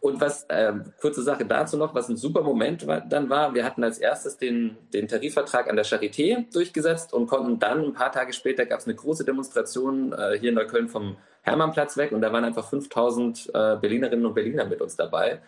[0.01, 3.64] Und was, ähm, kurze Sache dazu noch, was ein super Moment war, dann war, wir
[3.64, 8.12] hatten als erstes den, den Tarifvertrag an der Charité durchgesetzt und konnten dann, ein paar
[8.12, 12.20] Tage später, gab es eine große Demonstration äh, hier in Neukölln vom Hermannplatz weg und
[12.20, 15.40] da waren einfach 5000 äh, Berlinerinnen und Berliner mit uns dabei.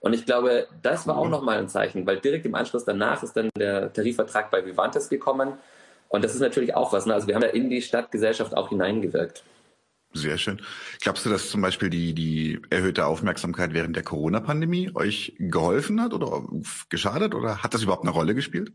[0.00, 3.36] Und ich glaube, das war auch nochmal ein Zeichen, weil direkt im Anschluss danach ist
[3.36, 5.52] dann der Tarifvertrag bei Vivantes gekommen.
[6.08, 7.04] Und das ist natürlich auch was.
[7.06, 7.14] Ne?
[7.14, 9.44] Also wir haben ja in die Stadtgesellschaft auch hineingewirkt.
[10.12, 10.60] Sehr schön.
[11.00, 16.12] Glaubst du, dass zum Beispiel die, die erhöhte Aufmerksamkeit während der Corona-Pandemie euch geholfen hat
[16.12, 16.42] oder
[16.88, 18.72] geschadet oder hat das überhaupt eine Rolle gespielt?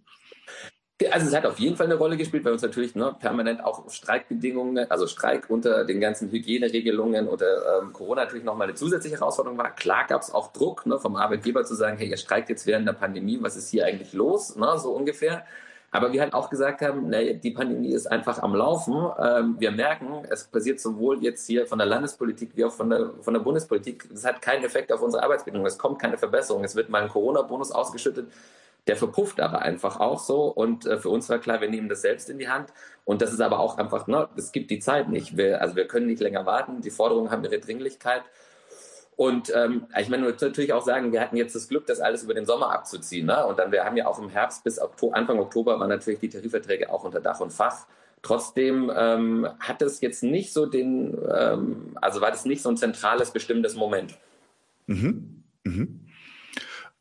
[1.11, 3.89] Also es hat auf jeden Fall eine Rolle gespielt, weil uns natürlich ne, permanent auch
[3.91, 9.57] Streikbedingungen, also Streik unter den ganzen Hygieneregelungen unter ähm, Corona natürlich nochmal eine zusätzliche Herausforderung
[9.57, 9.75] war.
[9.75, 12.87] Klar gab es auch Druck ne, vom Arbeitgeber zu sagen, hey, ihr streikt jetzt während
[12.87, 15.45] der Pandemie, was ist hier eigentlich los, ne, so ungefähr.
[15.95, 18.93] Aber wir halt auch gesagt haben, na, die Pandemie ist einfach am Laufen.
[19.17, 23.11] Ähm, wir merken, es passiert sowohl jetzt hier von der Landespolitik wie auch von der,
[23.21, 24.09] von der Bundespolitik.
[24.13, 25.67] Es hat keinen Effekt auf unsere Arbeitsbedingungen.
[25.67, 26.65] Es kommt keine Verbesserung.
[26.65, 28.29] Es wird mal ein Corona-Bonus ausgeschüttet.
[28.87, 30.47] Der verpufft aber einfach auch so.
[30.47, 32.73] Und äh, für uns war klar, wir nehmen das selbst in die Hand.
[33.05, 35.37] Und das ist aber auch einfach, ne, es gibt die Zeit nicht.
[35.37, 36.81] Wir, also wir können nicht länger warten.
[36.81, 38.23] Die Forderungen haben ihre Dringlichkeit.
[39.17, 42.01] Und ähm, ich meine, man muss natürlich auch sagen, wir hatten jetzt das Glück, das
[42.01, 43.27] alles über den Sommer abzuziehen.
[43.27, 43.45] Ne?
[43.45, 46.29] Und dann, wir haben ja auch im Herbst bis Oktober, Anfang Oktober waren natürlich die
[46.29, 47.85] Tarifverträge auch unter Dach und Fach.
[48.21, 52.77] Trotzdem ähm, hat es jetzt nicht so den, ähm, also war das nicht so ein
[52.77, 54.17] zentrales, bestimmendes Moment.
[54.87, 55.43] Mhm.
[55.63, 56.01] Mhm.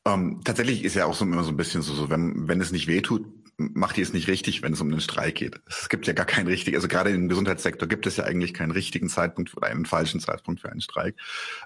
[0.04, 2.72] Ähm, tatsächlich ist ja auch so immer so ein bisschen so, so wenn, wenn es
[2.72, 3.24] nicht wehtut,
[3.56, 5.60] macht ihr es nicht richtig, wenn es um den Streik geht.
[5.66, 8.70] Es gibt ja gar keinen richtigen, also gerade im Gesundheitssektor gibt es ja eigentlich keinen
[8.70, 11.16] richtigen Zeitpunkt oder einen falschen Zeitpunkt für einen Streik,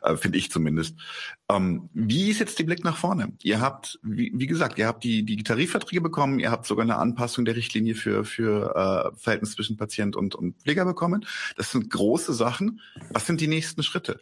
[0.03, 0.97] äh, finde ich zumindest.
[1.51, 3.33] Ähm, wie ist jetzt der Blick nach vorne?
[3.43, 6.97] Ihr habt, wie, wie, gesagt, ihr habt die, die Tarifverträge bekommen, ihr habt sogar eine
[6.97, 11.25] Anpassung der Richtlinie für, für äh, Verhältnis zwischen Patient und, und Pfleger bekommen.
[11.57, 12.81] Das sind große Sachen.
[13.11, 14.21] Was sind die nächsten Schritte?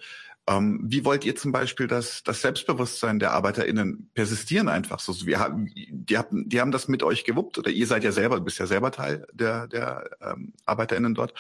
[0.49, 5.27] Ähm, wie wollt ihr zum Beispiel das, das Selbstbewusstsein der ArbeiterInnen persistieren einfach so?
[5.27, 8.41] Wir haben, die, haben, die haben das mit euch gewuppt oder ihr seid ja selber,
[8.41, 11.35] bist ja selber Teil der, der ähm, ArbeiterInnen dort.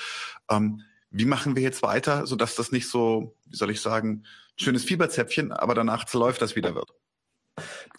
[0.50, 4.24] Ähm, wie machen wir jetzt weiter, sodass das nicht so, wie soll ich sagen,
[4.56, 6.92] schönes Fieberzäpfchen, aber danach zerläuft das wieder wird?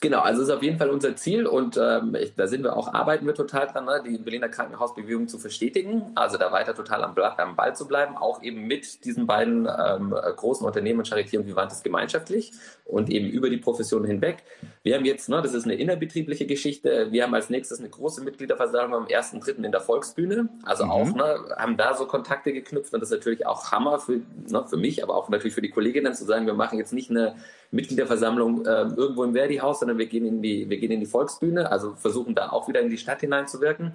[0.02, 2.94] Genau, also ist auf jeden Fall unser Ziel und ähm, ich, da sind wir auch,
[2.94, 7.16] arbeiten wir total dran, ne, die Berliner Krankenhausbewegung zu verstetigen, also da weiter total am,
[7.18, 11.82] am Ball zu bleiben, auch eben mit diesen beiden ähm, großen Unternehmen, Charité und Vivantes
[11.82, 12.52] gemeinschaftlich
[12.86, 14.44] und eben über die Professionen hinweg.
[14.84, 18.24] Wir haben jetzt, ne, das ist eine innerbetriebliche Geschichte, wir haben als nächstes eine große
[18.24, 19.64] Mitgliederversammlung am 1.3.
[19.64, 20.92] in der Volksbühne, also mhm.
[20.92, 24.64] auch, ne, haben da so Kontakte geknüpft und das ist natürlich auch Hammer für, ne,
[24.68, 27.36] für mich, aber auch natürlich für die Kolleginnen zu sagen, wir machen jetzt nicht eine
[27.72, 31.72] Mitgliederversammlung äh, irgendwo im Verdi-Haus, sondern wir gehen, in die, wir gehen in die Volksbühne,
[31.72, 33.94] also versuchen da auch wieder in die Stadt hineinzuwirken.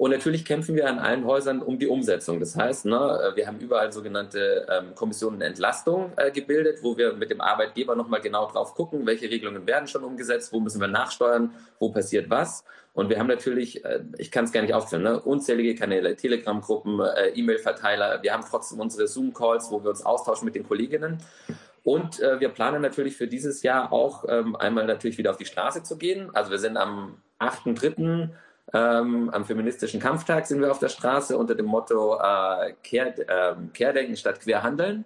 [0.00, 2.40] Und natürlich kämpfen wir an allen Häusern um die Umsetzung.
[2.40, 7.28] Das heißt, ne, wir haben überall sogenannte ähm, Kommissionen Entlastung äh, gebildet, wo wir mit
[7.28, 11.52] dem Arbeitgeber nochmal genau drauf gucken, welche Regelungen werden schon umgesetzt, wo müssen wir nachsteuern,
[11.78, 12.64] wo passiert was.
[12.94, 17.00] Und wir haben natürlich, äh, ich kann es gar nicht aufzählen, ne, unzählige Kanäle, Telegram-Gruppen,
[17.00, 18.22] äh, E-Mail-Verteiler.
[18.22, 21.18] Wir haben trotzdem unsere Zoom-Calls, wo wir uns austauschen mit den Kolleginnen.
[21.84, 25.46] Und äh, wir planen natürlich für dieses Jahr auch ähm, einmal natürlich wieder auf die
[25.46, 26.30] Straße zu gehen.
[26.34, 28.30] Also wir sind am 8.3.
[28.72, 33.54] Ähm, am feministischen Kampftag sind wir auf der Straße unter dem Motto äh, Kehr, äh,
[33.72, 35.04] Kehrdenken statt Querhandeln.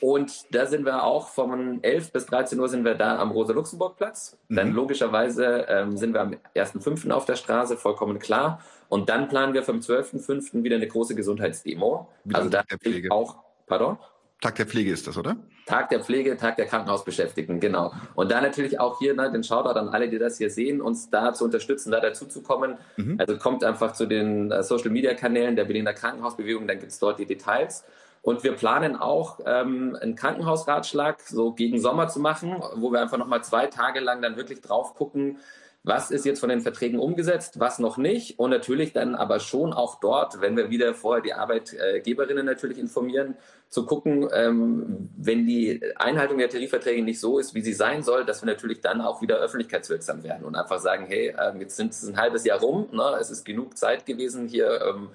[0.00, 4.38] Und da sind wir auch von 11 bis 13 Uhr sind wir da am Rosa-Luxemburg-Platz.
[4.48, 4.56] Mhm.
[4.56, 7.10] Dann logischerweise ähm, sind wir am 1.5.
[7.10, 8.60] auf der Straße, vollkommen klar.
[8.88, 10.62] Und dann planen wir vom 12.5.
[10.62, 12.08] wieder eine große Gesundheitsdemo.
[12.24, 12.62] Wie also da
[13.10, 13.98] auch, pardon?
[14.40, 15.36] Tag der Pflege ist das, oder?
[15.66, 17.92] Tag der Pflege, Tag der Krankenhausbeschäftigten, genau.
[18.14, 21.08] Und da natürlich auch hier ne, den Shoutout an alle, die das hier sehen, uns
[21.08, 22.76] da zu unterstützen, da dazu zu kommen.
[22.96, 23.16] Mhm.
[23.18, 27.18] Also kommt einfach zu den äh, Social Media Kanälen der Berliner Krankenhausbewegung, dann gibt's dort
[27.18, 27.84] die Details.
[28.20, 33.18] Und wir planen auch ähm, einen Krankenhausratschlag so gegen Sommer zu machen, wo wir einfach
[33.18, 35.38] nochmal zwei Tage lang dann wirklich drauf gucken,
[35.86, 39.74] was ist jetzt von den Verträgen umgesetzt, was noch nicht und natürlich dann aber schon
[39.74, 43.36] auch dort, wenn wir wieder vorher die Arbeitgeberinnen natürlich informieren,
[43.68, 48.24] zu gucken, ähm, wenn die Einhaltung der Tarifverträge nicht so ist, wie sie sein soll,
[48.24, 51.92] dass wir natürlich dann auch wieder öffentlichkeitswirksam werden und einfach sagen, hey, ähm, jetzt sind
[51.92, 53.18] es ein halbes Jahr rum, ne?
[53.20, 54.80] es ist genug Zeit gewesen hier.
[54.80, 55.10] Ähm,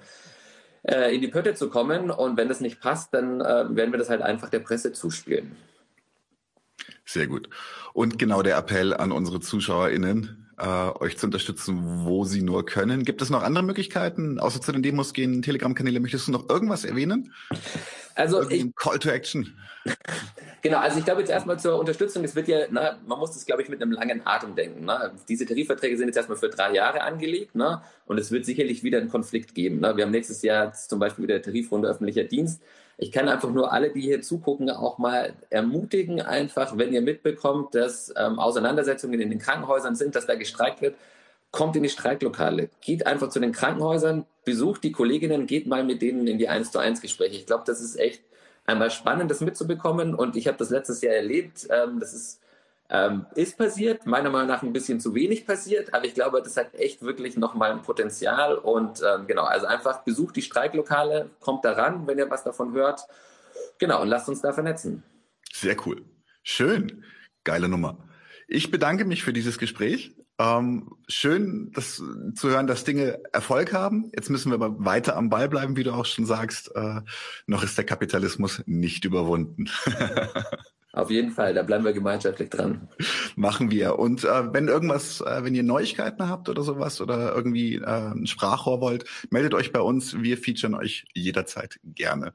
[0.82, 3.98] äh, in die Pötte zu kommen und wenn das nicht passt, dann äh, werden wir
[3.98, 5.56] das halt einfach der Presse zuspielen.
[7.04, 7.50] Sehr gut.
[7.92, 13.04] Und genau der Appell an unsere ZuschauerInnen, äh, euch zu unterstützen, wo sie nur können.
[13.04, 16.00] Gibt es noch andere Möglichkeiten, außer zu den Demos gehen, Telegram-Kanäle?
[16.00, 17.32] Möchtest du noch irgendwas erwähnen?
[18.14, 19.56] Also ich, Call to Action.
[20.62, 23.46] Genau, also ich glaube jetzt erstmal zur Unterstützung, es wird ja, na, man muss das,
[23.46, 24.84] glaube ich, mit einem langen Atem denken.
[24.84, 25.10] Ne?
[25.26, 27.80] Diese Tarifverträge sind jetzt erstmal für drei Jahre angelegt ne?
[28.04, 29.80] und es wird sicherlich wieder einen Konflikt geben.
[29.80, 29.96] Ne?
[29.96, 32.62] Wir haben nächstes Jahr zum Beispiel wieder Tarifrunde öffentlicher Dienst.
[33.02, 37.74] Ich kann einfach nur alle, die hier zugucken, auch mal ermutigen, einfach, wenn ihr mitbekommt,
[37.74, 40.96] dass ähm, Auseinandersetzungen in den Krankenhäusern sind, dass da gestreikt wird,
[41.50, 46.02] kommt in die Streiklokale, geht einfach zu den Krankenhäusern, besucht die Kolleginnen, geht mal mit
[46.02, 47.36] denen in die 1 zu 1 Gespräche.
[47.36, 48.22] Ich glaube, das ist echt
[48.66, 50.14] einmal spannend, das mitzubekommen.
[50.14, 51.68] Und ich habe das letztes Jahr erlebt.
[51.70, 52.40] Ähm, das ist,
[52.90, 56.56] ähm, ist passiert, meiner Meinung nach ein bisschen zu wenig passiert, aber ich glaube, das
[56.56, 58.56] hat echt wirklich nochmal ein Potenzial.
[58.56, 63.02] Und ähm, genau, also einfach besucht die Streiklokale, kommt daran, wenn ihr was davon hört.
[63.78, 65.04] Genau, und lasst uns da vernetzen.
[65.52, 66.04] Sehr cool.
[66.42, 67.04] Schön.
[67.44, 68.08] Geile Nummer.
[68.48, 70.16] Ich bedanke mich für dieses Gespräch.
[70.38, 72.02] Ähm, schön, das
[72.34, 74.10] zu hören, dass Dinge Erfolg haben.
[74.14, 76.74] Jetzt müssen wir aber weiter am Ball bleiben, wie du auch schon sagst.
[76.74, 77.02] Äh,
[77.46, 79.68] noch ist der Kapitalismus nicht überwunden.
[80.92, 82.88] Auf jeden Fall, da bleiben wir gemeinschaftlich dran.
[83.36, 83.98] Machen wir.
[83.98, 88.26] Und äh, wenn irgendwas, äh, wenn ihr Neuigkeiten habt oder sowas oder irgendwie äh, ein
[88.26, 90.20] Sprachrohr wollt, meldet euch bei uns.
[90.20, 92.32] Wir featuren euch jederzeit gerne.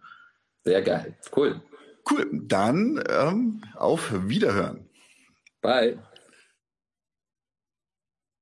[0.64, 1.18] Sehr geil.
[1.36, 1.62] Cool.
[2.10, 2.30] Cool.
[2.32, 4.88] Dann ähm, auf Wiederhören.
[5.62, 6.00] Bye.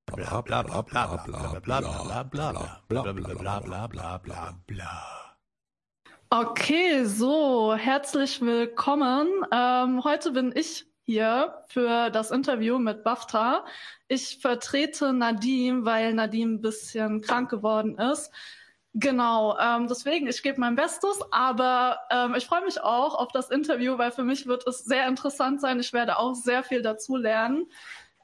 [0.05, 2.53] Bla bla bla bla bla bla bla bla bla bla
[2.87, 5.22] bla bla bla bla bla bla.
[6.35, 9.27] Okay, so, herzlich willkommen.
[9.51, 13.63] Ähm, heute bin ich hier für das Interview mit BAFTA.
[14.07, 18.31] Ich vertrete Nadim, weil Nadim ein bisschen krank geworden ist.
[18.95, 23.51] Genau, ähm, deswegen, ich gebe mein Bestes, aber ähm, ich freue mich auch auf das
[23.51, 25.79] Interview, weil für mich wird es sehr interessant sein.
[25.79, 27.67] Ich werde auch sehr viel dazu lernen.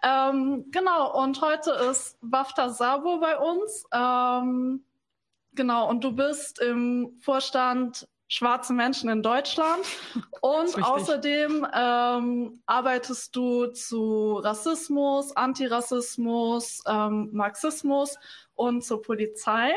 [0.01, 3.85] Ähm, genau, und heute ist Bafta Sabo bei uns.
[3.93, 4.83] Ähm,
[5.53, 9.83] genau, und du bist im Vorstand Schwarze Menschen in Deutschland.
[10.41, 18.15] Und außerdem ähm, arbeitest du zu Rassismus, Antirassismus, ähm, Marxismus
[18.53, 19.71] und zur Polizei.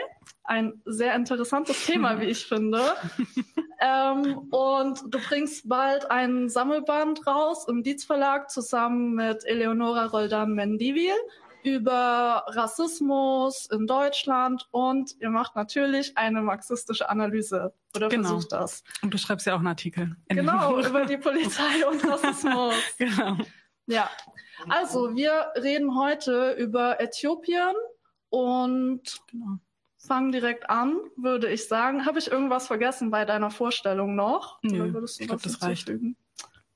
[0.44, 2.82] Ein sehr interessantes Thema, wie ich finde.
[3.81, 10.53] ähm, und du bringst bald ein Sammelband raus im Dietz Verlag zusammen mit Eleonora Roldan
[10.53, 11.15] Mendivil
[11.64, 18.28] über Rassismus in Deutschland und ihr macht natürlich eine marxistische Analyse oder Genau.
[18.30, 18.82] versucht das.
[19.02, 20.16] Und du schreibst ja auch einen Artikel.
[20.28, 22.74] Genau, über die Polizei und Rassismus.
[22.98, 23.36] genau.
[23.86, 24.09] Ja,
[24.68, 27.74] also wir reden heute über Äthiopien
[28.30, 29.59] und genau.
[29.98, 32.06] fangen direkt an, würde ich sagen.
[32.06, 34.59] Habe ich irgendwas vergessen bei deiner Vorstellung noch?
[34.62, 35.90] Nö, ich glaub, was das reicht.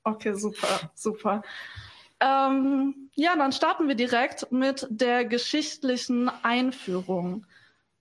[0.03, 1.41] Okay, super, super.
[2.19, 7.45] Ähm, ja, dann starten wir direkt mit der geschichtlichen Einführung.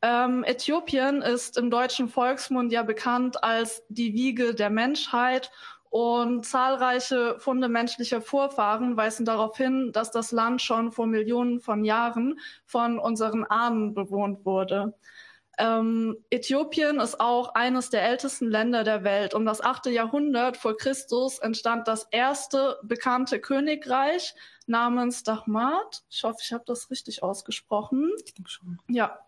[0.02, 5.50] Ähm, Äthiopien ist im deutschen Volksmund ja bekannt als die Wiege der Menschheit
[5.90, 11.84] und zahlreiche Funde menschlicher Vorfahren weisen darauf hin, dass das Land schon vor Millionen von
[11.84, 14.94] Jahren von unseren Ahnen bewohnt wurde.
[15.58, 19.32] Ähm, Äthiopien ist auch eines der ältesten Länder der Welt.
[19.32, 19.86] Um das 8.
[19.86, 24.34] Jahrhundert vor Christus entstand das erste bekannte Königreich
[24.66, 26.04] namens Dahmat.
[26.10, 28.12] Ich hoffe, ich habe das richtig ausgesprochen.
[28.24, 28.78] Ich denke schon.
[28.88, 29.18] Ja,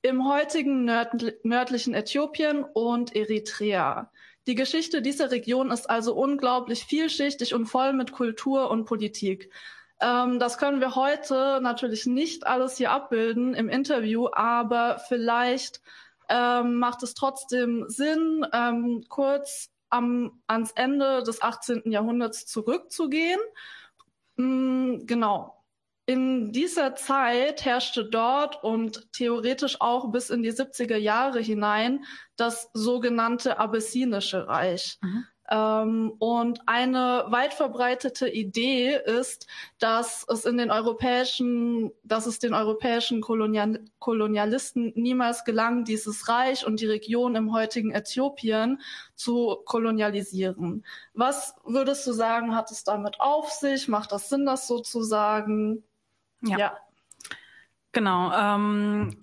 [0.00, 4.10] im heutigen nördl nördlichen Äthiopien und Eritrea.
[4.46, 9.50] Die Geschichte dieser Region ist also unglaublich vielschichtig und voll mit Kultur und Politik.
[10.00, 15.80] Ähm, das können wir heute natürlich nicht alles hier abbilden im Interview, aber vielleicht
[16.28, 21.90] ähm, macht es trotzdem Sinn, ähm, kurz am, ans Ende des 18.
[21.90, 23.40] Jahrhunderts zurückzugehen.
[24.36, 25.64] Mm, genau.
[26.08, 32.04] In dieser Zeit herrschte dort und theoretisch auch bis in die 70er Jahre hinein
[32.36, 34.98] das sogenannte Abessinische Reich.
[35.00, 35.24] Mhm.
[35.48, 39.46] Ähm, und eine weit verbreitete Idee ist,
[39.78, 46.66] dass es in den europäischen, dass es den europäischen Kolonial Kolonialisten niemals gelang, dieses Reich
[46.66, 48.80] und die Region im heutigen Äthiopien
[49.14, 50.84] zu kolonialisieren.
[51.14, 53.88] Was würdest du sagen, hat es damit auf sich?
[53.88, 55.82] Macht das Sinn, das so zu sagen?
[56.42, 56.76] Ja.
[57.92, 58.32] Genau.
[58.32, 59.20] Ähm,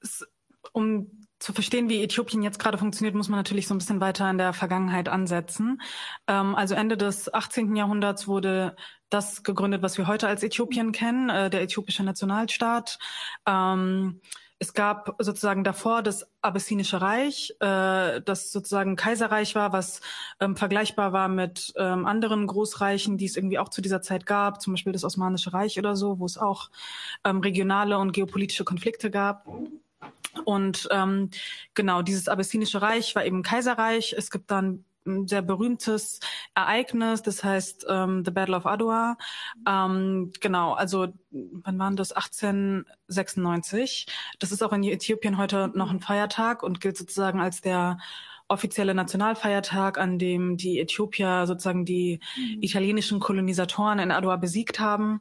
[0.00, 0.26] es,
[0.72, 4.30] um zu verstehen, wie Äthiopien jetzt gerade funktioniert, muss man natürlich so ein bisschen weiter
[4.30, 5.80] in der Vergangenheit ansetzen.
[6.26, 7.76] Ähm, also Ende des 18.
[7.76, 8.76] Jahrhunderts wurde
[9.10, 12.98] das gegründet, was wir heute als Äthiopien kennen, äh, der äthiopische Nationalstaat.
[13.46, 14.20] Ähm,
[14.58, 20.00] es gab sozusagen davor das Abyssinische Reich, äh, das sozusagen Kaiserreich war, was
[20.40, 24.62] ähm, vergleichbar war mit ähm, anderen Großreichen, die es irgendwie auch zu dieser Zeit gab,
[24.62, 26.70] zum Beispiel das Osmanische Reich oder so, wo es auch
[27.24, 29.46] ähm, regionale und geopolitische Konflikte gab.
[30.44, 31.30] Und ähm,
[31.74, 34.14] genau, dieses Abyssinische Reich war eben Kaiserreich.
[34.16, 36.20] Es gibt dann ein sehr berühmtes
[36.54, 39.16] Ereignis, das heißt ähm, The Battle of Adwa.
[39.66, 42.12] Ähm, genau, also wann waren das?
[42.12, 44.06] 1896.
[44.38, 47.98] Das ist auch in Äthiopien heute noch ein Feiertag und gilt sozusagen als der
[48.48, 52.62] offizielle Nationalfeiertag, an dem die Äthiopier sozusagen die mhm.
[52.62, 55.20] italienischen Kolonisatoren in Adwa besiegt haben.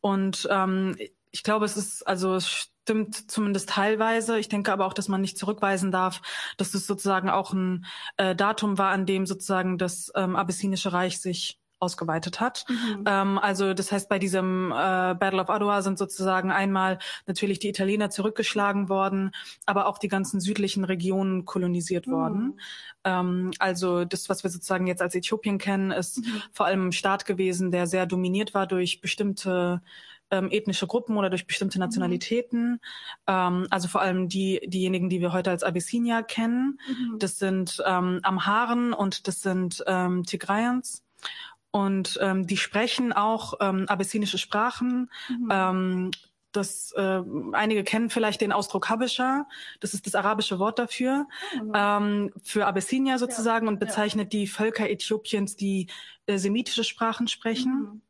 [0.00, 0.96] Und ähm,
[1.34, 4.38] ich glaube, es ist also stimmt zumindest teilweise.
[4.38, 6.22] Ich denke aber auch, dass man nicht zurückweisen darf,
[6.58, 7.86] dass es sozusagen auch ein
[8.18, 12.64] äh, Datum war, an dem sozusagen das ähm, Abyssinische Reich sich ausgeweitet hat.
[12.68, 13.04] Mhm.
[13.06, 17.68] Ähm, also das heißt, bei diesem äh, Battle of Adwa sind sozusagen einmal natürlich die
[17.68, 19.32] Italiener zurückgeschlagen worden,
[19.66, 22.12] aber auch die ganzen südlichen Regionen kolonisiert mhm.
[22.12, 22.60] worden.
[23.02, 26.42] Ähm, also das, was wir sozusagen jetzt als Äthiopien kennen, ist mhm.
[26.52, 29.82] vor allem ein Staat gewesen, der sehr dominiert war durch bestimmte
[30.30, 31.84] ähm, ethnische Gruppen oder durch bestimmte mhm.
[31.84, 32.80] Nationalitäten.
[33.26, 36.78] Ähm, also vor allem die, diejenigen, die wir heute als Abyssinia kennen.
[36.88, 37.18] Mhm.
[37.18, 41.02] Das sind ähm, Amharen und das sind ähm, Tigrayans.
[41.70, 45.10] Und ähm, die sprechen auch ähm, abyssinische Sprachen.
[45.28, 45.48] Mhm.
[45.50, 46.10] Ähm,
[46.52, 47.20] das äh,
[47.52, 49.48] einige kennen vielleicht den Ausdruck Habesha.
[49.80, 51.26] Das ist das arabische Wort dafür
[51.60, 51.72] mhm.
[51.74, 53.72] ähm, für Abyssinia sozusagen ja.
[53.72, 54.38] und bezeichnet ja.
[54.38, 55.88] die Völker Äthiopiens, die
[56.26, 57.72] äh, semitische Sprachen sprechen.
[57.72, 58.02] Mhm.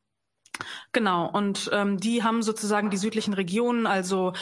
[0.93, 4.33] Genau, und ähm, die haben sozusagen die südlichen Regionen, also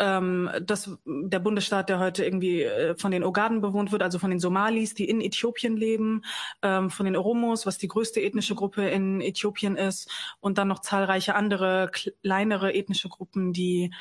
[0.00, 4.30] ähm, das, der Bundesstaat, der heute irgendwie äh, von den Ogaden bewohnt wird, also von
[4.30, 6.22] den Somalis, die in Äthiopien leben,
[6.62, 10.10] ähm, von den Oromos, was die größte ethnische Gruppe in Äthiopien ist,
[10.40, 13.92] und dann noch zahlreiche andere kleinere ethnische Gruppen, die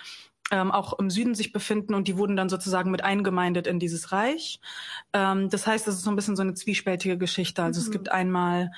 [0.51, 4.11] ähm, auch im Süden sich befinden und die wurden dann sozusagen mit eingemeindet in dieses
[4.11, 4.59] Reich.
[5.13, 7.61] Ähm, das heißt, es ist so ein bisschen so eine zwiespältige Geschichte.
[7.61, 7.85] Also mhm.
[7.85, 8.71] es gibt einmal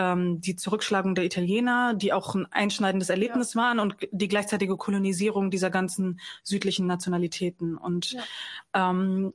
[0.00, 3.60] ähm, die Zurückschlagung der Italiener, die auch ein einschneidendes Erlebnis ja.
[3.60, 7.76] waren und die gleichzeitige Kolonisierung dieser ganzen südlichen Nationalitäten.
[7.76, 8.22] Und ja.
[8.72, 9.34] ähm,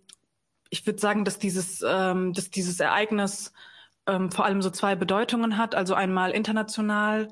[0.71, 3.53] ich würde sagen, dass dieses, ähm, dass dieses Ereignis
[4.07, 5.75] ähm, vor allem so zwei Bedeutungen hat.
[5.75, 7.27] Also einmal international,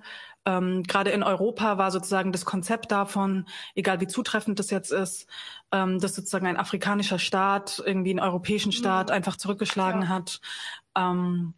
[0.46, 5.28] ähm, gerade in Europa war sozusagen das Konzept davon, egal wie zutreffend das jetzt ist,
[5.72, 9.16] ähm, dass sozusagen ein afrikanischer Staat irgendwie einen europäischen Staat mhm.
[9.16, 10.08] einfach zurückgeschlagen ja.
[10.10, 10.40] hat.
[10.96, 11.56] Ähm,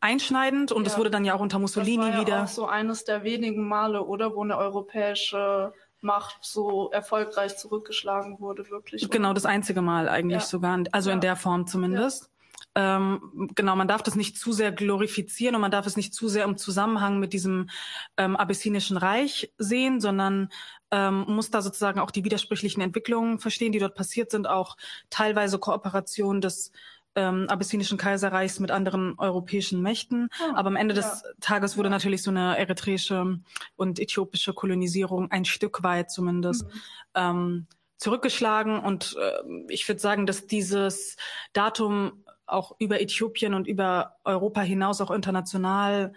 [0.00, 0.98] einschneidend und es ja.
[0.98, 2.42] wurde dann ja auch unter Mussolini das war ja wieder.
[2.44, 8.70] Auch so eines der wenigen Male, oder, wo eine europäische Macht so erfolgreich zurückgeschlagen wurde,
[8.70, 9.08] wirklich.
[9.10, 10.46] Genau, das einzige Mal eigentlich ja.
[10.46, 11.14] sogar, also ja.
[11.14, 12.30] in der Form zumindest.
[12.74, 16.28] Ähm, genau, man darf das nicht zu sehr glorifizieren und man darf es nicht zu
[16.28, 17.68] sehr im Zusammenhang mit diesem
[18.16, 20.50] ähm, abyssinischen Reich sehen, sondern
[20.92, 24.76] ähm, muss da sozusagen auch die widersprüchlichen Entwicklungen verstehen, die dort passiert sind, auch
[25.10, 26.70] teilweise Kooperation des
[27.18, 30.28] ähm, abyssinischen Kaiserreichs mit anderen europäischen Mächten.
[30.40, 31.00] Oh, Aber am Ende ja.
[31.00, 31.94] des Tages wurde ja.
[31.94, 33.40] natürlich so eine eritreische
[33.74, 36.80] und äthiopische Kolonisierung ein Stück weit zumindest mhm.
[37.14, 37.66] ähm,
[37.96, 38.78] zurückgeschlagen.
[38.78, 41.16] Und äh, ich würde sagen, dass dieses
[41.52, 46.12] Datum auch über Äthiopien und über Europa hinaus auch international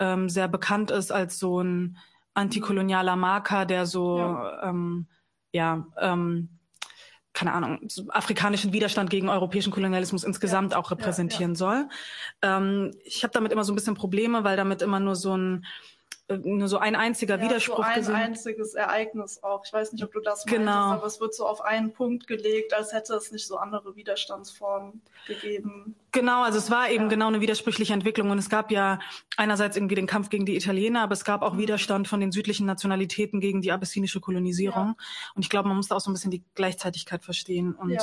[0.00, 1.96] ähm, sehr bekannt ist als so ein
[2.34, 5.06] antikolonialer Marker, der so ja, ähm,
[5.52, 6.59] ja ähm,
[7.32, 11.88] keine Ahnung, afrikanischen Widerstand gegen europäischen Kolonialismus insgesamt ja, auch repräsentieren ja, ja.
[11.88, 11.88] soll.
[12.42, 15.64] Ähm, ich habe damit immer so ein bisschen Probleme, weil damit immer nur so ein
[16.36, 18.14] nur so ein einziger ja, Widerspruch so ein gesehen.
[18.14, 19.64] einziges Ereignis auch.
[19.64, 20.64] Ich weiß nicht, ob du das genau.
[20.64, 23.96] meintest, aber es wird so auf einen Punkt gelegt, als hätte es nicht so andere
[23.96, 25.94] Widerstandsformen gegeben.
[26.12, 27.10] Genau, also es war eben ja.
[27.10, 28.98] genau eine widersprüchliche Entwicklung und es gab ja
[29.36, 31.58] einerseits irgendwie den Kampf gegen die Italiener, aber es gab auch mhm.
[31.58, 34.86] Widerstand von den südlichen Nationalitäten gegen die abyssinische Kolonisierung.
[34.88, 34.94] Ja.
[35.34, 37.98] Und ich glaube, man muss da auch so ein bisschen die Gleichzeitigkeit verstehen und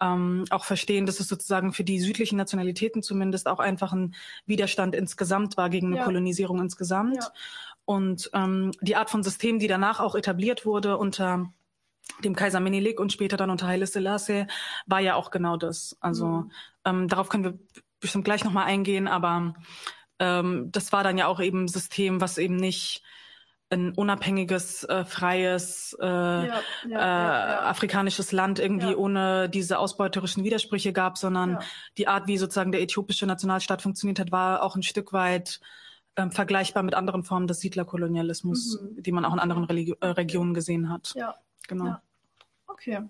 [0.00, 4.14] ähm, auch verstehen, dass es sozusagen für die südlichen Nationalitäten zumindest auch einfach ein
[4.46, 6.04] Widerstand insgesamt war gegen eine ja.
[6.04, 7.16] Kolonisierung insgesamt.
[7.16, 7.32] Ja.
[7.84, 11.52] Und ähm, die Art von System, die danach auch etabliert wurde unter
[12.24, 14.46] dem Kaiser Menelik und später dann unter Haile Selassie,
[14.86, 15.96] war ja auch genau das.
[16.00, 16.52] Also mhm.
[16.84, 17.58] ähm, darauf können wir
[18.00, 19.54] bestimmt gleich nochmal eingehen, aber
[20.18, 23.02] ähm, das war dann ja auch eben ein System, was eben nicht
[23.70, 30.42] ein unabhängiges, äh, freies, äh, ja, ja, äh, ja, afrikanisches Land irgendwie ohne diese ausbeuterischen
[30.42, 31.58] Widersprüche gab, sondern
[31.98, 35.60] die Art, wie sozusagen der äthiopische Nationalstaat funktioniert hat, war auch ein Stück weit
[36.16, 39.02] ähm, vergleichbar mit anderen Formen des Siedlerkolonialismus, mhm.
[39.02, 41.12] die man auch in anderen Religi äh, Regionen gesehen hat.
[41.14, 41.34] Ja,
[41.68, 41.96] genau.
[42.66, 43.02] Okay.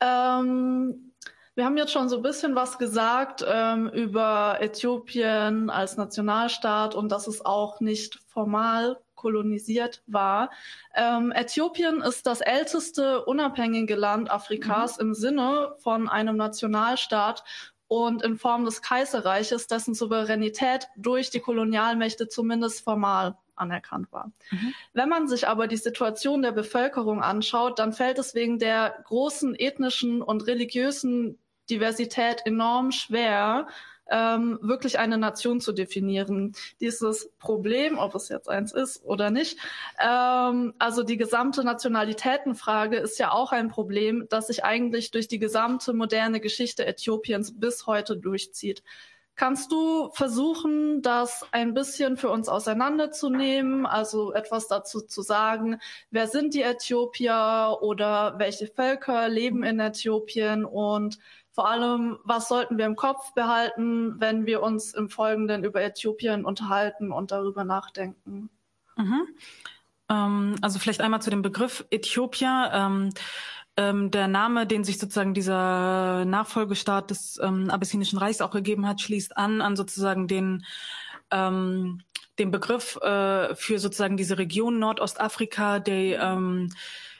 [0.00, 1.12] Ähm,
[1.54, 7.10] wir haben jetzt schon so ein bisschen was gesagt ähm, über Äthiopien als Nationalstaat und
[7.10, 10.50] dass es auch nicht formal kolonisiert war.
[10.94, 15.08] Ähm, Äthiopien ist das älteste unabhängige Land Afrikas mhm.
[15.08, 17.44] im Sinne von einem Nationalstaat
[17.88, 24.30] und in Form des Kaiserreiches, dessen Souveränität durch die Kolonialmächte zumindest formal anerkannt war.
[24.50, 24.74] Mhm.
[24.92, 29.54] Wenn man sich aber die Situation der Bevölkerung anschaut, dann fällt es wegen der großen
[29.54, 31.38] ethnischen und religiösen
[31.68, 33.66] Diversität enorm schwer,
[34.10, 36.54] ähm, wirklich eine Nation zu definieren.
[36.80, 39.58] Dieses Problem, ob es jetzt eins ist oder nicht,
[40.00, 45.38] ähm, also die gesamte Nationalitätenfrage ist ja auch ein Problem, das sich eigentlich durch die
[45.38, 48.82] gesamte moderne Geschichte Äthiopiens bis heute durchzieht.
[49.38, 55.78] Kannst du versuchen, das ein bisschen für uns auseinanderzunehmen, also etwas dazu zu sagen,
[56.10, 61.20] wer sind die Äthiopier oder welche Völker leben in Äthiopien und
[61.58, 66.44] vor allem, was sollten wir im Kopf behalten, wenn wir uns im Folgenden über Äthiopien
[66.44, 68.48] unterhalten und darüber nachdenken?
[68.96, 69.26] Mhm.
[70.08, 72.70] Ähm, also vielleicht einmal zu dem Begriff Äthiopier.
[72.72, 73.10] Ähm,
[73.76, 79.00] ähm, der Name, den sich sozusagen dieser Nachfolgestaat des ähm, Abessinischen Reichs auch gegeben hat,
[79.00, 80.64] schließt an an sozusagen den
[81.32, 82.02] ähm,
[82.38, 86.72] den Begriff äh, für sozusagen diese Region Nordostafrika, der ähm,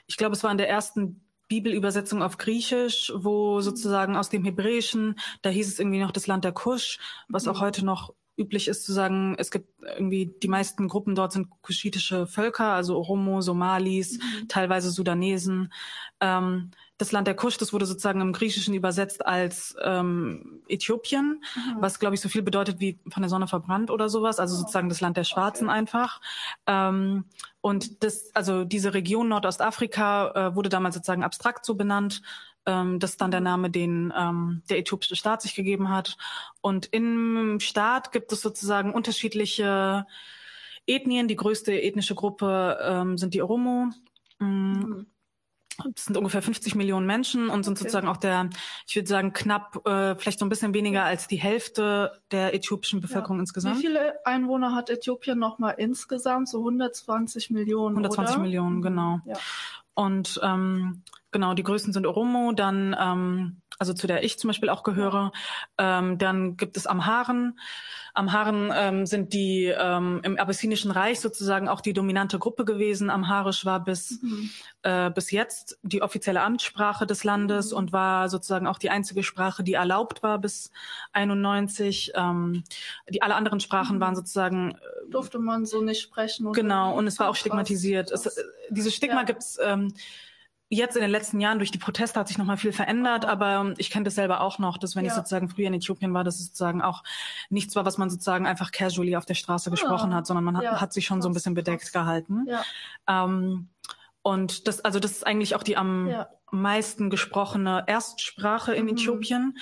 [0.07, 5.19] ich glaube, es war in der ersten Bibelübersetzung auf Griechisch, wo sozusagen aus dem Hebräischen,
[5.41, 8.85] da hieß es irgendwie noch das Land der Kusch, was auch heute noch üblich ist
[8.85, 14.17] zu sagen, es gibt irgendwie die meisten Gruppen dort sind kuschitische Völker, also Oromo, Somalis,
[14.17, 14.47] mhm.
[14.47, 15.73] teilweise Sudanesen.
[16.21, 21.77] Ähm, das Land der Kusch, das wurde sozusagen im Griechischen übersetzt als ähm, Äthiopien, mhm.
[21.79, 24.89] was glaube ich so viel bedeutet wie von der Sonne verbrannt oder sowas, also sozusagen
[24.89, 25.77] das Land der Schwarzen okay.
[25.77, 26.21] einfach.
[26.67, 27.23] Ähm,
[27.61, 32.21] und das, also diese Region Nordostafrika äh, wurde damals sozusagen abstrakt so benannt
[32.65, 36.17] ähm, das ist dann der Name, den ähm, der äthiopische Staat sich gegeben hat.
[36.61, 40.05] Und im Staat gibt es sozusagen unterschiedliche
[40.85, 41.29] Ethnien.
[41.29, 43.89] Die größte ethnische Gruppe ähm, sind die Oromo.
[44.39, 45.05] Mm, mhm.
[45.93, 47.83] Das sind ungefähr 50 Millionen Menschen und sind okay.
[47.83, 48.49] sozusagen auch der,
[48.87, 53.01] ich würde sagen, knapp, äh, vielleicht so ein bisschen weniger als die Hälfte der äthiopischen
[53.01, 53.41] Bevölkerung ja.
[53.41, 53.77] insgesamt.
[53.77, 56.49] Wie viele Einwohner hat Äthiopien nochmal insgesamt?
[56.49, 57.95] So 120 Millionen.
[57.95, 58.43] 120 oder?
[58.43, 59.19] Millionen, genau.
[59.25, 59.37] Ja.
[59.93, 64.69] Und ähm, Genau, die größten sind Oromo, dann, ähm, also zu der ich zum Beispiel
[64.69, 65.31] auch gehöre.
[65.77, 67.59] Ähm, dann gibt es Amharen.
[68.19, 73.09] Amharen ähm, sind die ähm, im Abessinischen Reich sozusagen auch die dominante Gruppe gewesen.
[73.09, 74.49] Amharisch war bis, mhm.
[74.83, 77.77] äh, bis jetzt die offizielle Amtssprache des Landes mhm.
[77.77, 80.69] und war sozusagen auch die einzige Sprache, die erlaubt war bis
[81.13, 82.11] 91.
[82.15, 82.63] Ähm,
[83.09, 84.01] die alle anderen Sprachen mhm.
[84.01, 86.51] waren sozusagen äh, durfte man so nicht sprechen.
[86.51, 88.11] Genau, und es war auch stigmatisiert.
[88.11, 89.23] Es, äh, dieses Stigma ja.
[89.23, 89.93] gibt's ähm,
[90.71, 93.73] Jetzt in den letzten Jahren durch die Proteste hat sich noch mal viel verändert, aber
[93.77, 95.09] ich kenne das selber auch noch, dass wenn ja.
[95.09, 97.03] ich sozusagen früher in Äthiopien war, das ist sozusagen auch
[97.49, 100.63] nichts war, was man sozusagen einfach casually auf der Straße gesprochen hat, sondern man hat,
[100.63, 100.79] ja.
[100.79, 102.45] hat sich schon so ein bisschen bedeckt gehalten.
[102.47, 102.63] Ja.
[103.07, 103.69] Ähm,
[104.21, 108.91] und das, also das ist eigentlich auch die am meisten gesprochene Erstsprache in mhm.
[108.91, 109.57] Äthiopien.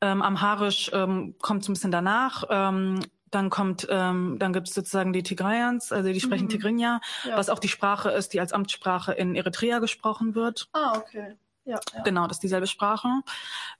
[0.00, 2.44] Ähm, Amharisch ähm, kommt so ein bisschen danach.
[2.48, 3.00] Ähm,
[3.30, 6.50] dann kommt, ähm, dann gibt es sozusagen die Tigrayans, also die sprechen mhm.
[6.50, 7.36] Tigrinya, ja.
[7.36, 10.68] was auch die Sprache ist, die als Amtssprache in Eritrea gesprochen wird.
[10.72, 11.36] Ah, okay.
[11.64, 12.02] Ja, ja.
[12.02, 13.08] Genau, das ist dieselbe Sprache.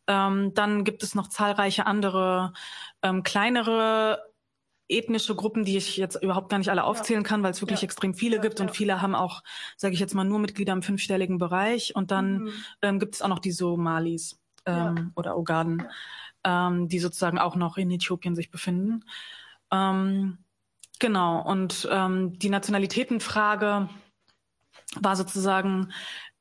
[0.09, 2.53] Ähm, dann gibt es noch zahlreiche andere
[3.03, 4.21] ähm, kleinere
[4.89, 7.87] ethnische Gruppen, die ich jetzt überhaupt gar nicht alle aufzählen kann, weil es wirklich ja.
[7.87, 9.43] extrem viele ja, gibt und viele haben auch,
[9.77, 11.95] sage ich jetzt mal, nur Mitglieder im fünfstelligen Bereich.
[11.95, 12.53] Und dann mhm.
[12.83, 15.89] ähm, gibt es auch noch die Somalis ähm, oder Ogaden
[16.47, 19.05] ähm, die sozusagen auch noch in Äthiopien sich befinden.
[19.73, 20.39] Ähm,
[21.01, 23.89] genau, und ähm, die Nationalitätenfrage
[25.01, 25.93] war sozusagen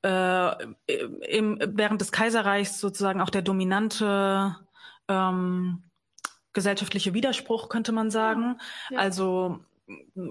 [0.03, 0.64] äh,
[1.27, 4.56] im, während des Kaiserreichs sozusagen auch der dominante
[5.07, 5.84] ähm,
[6.53, 8.60] gesellschaftliche Widerspruch, könnte man sagen.
[8.91, 8.99] Ja.
[8.99, 9.60] Also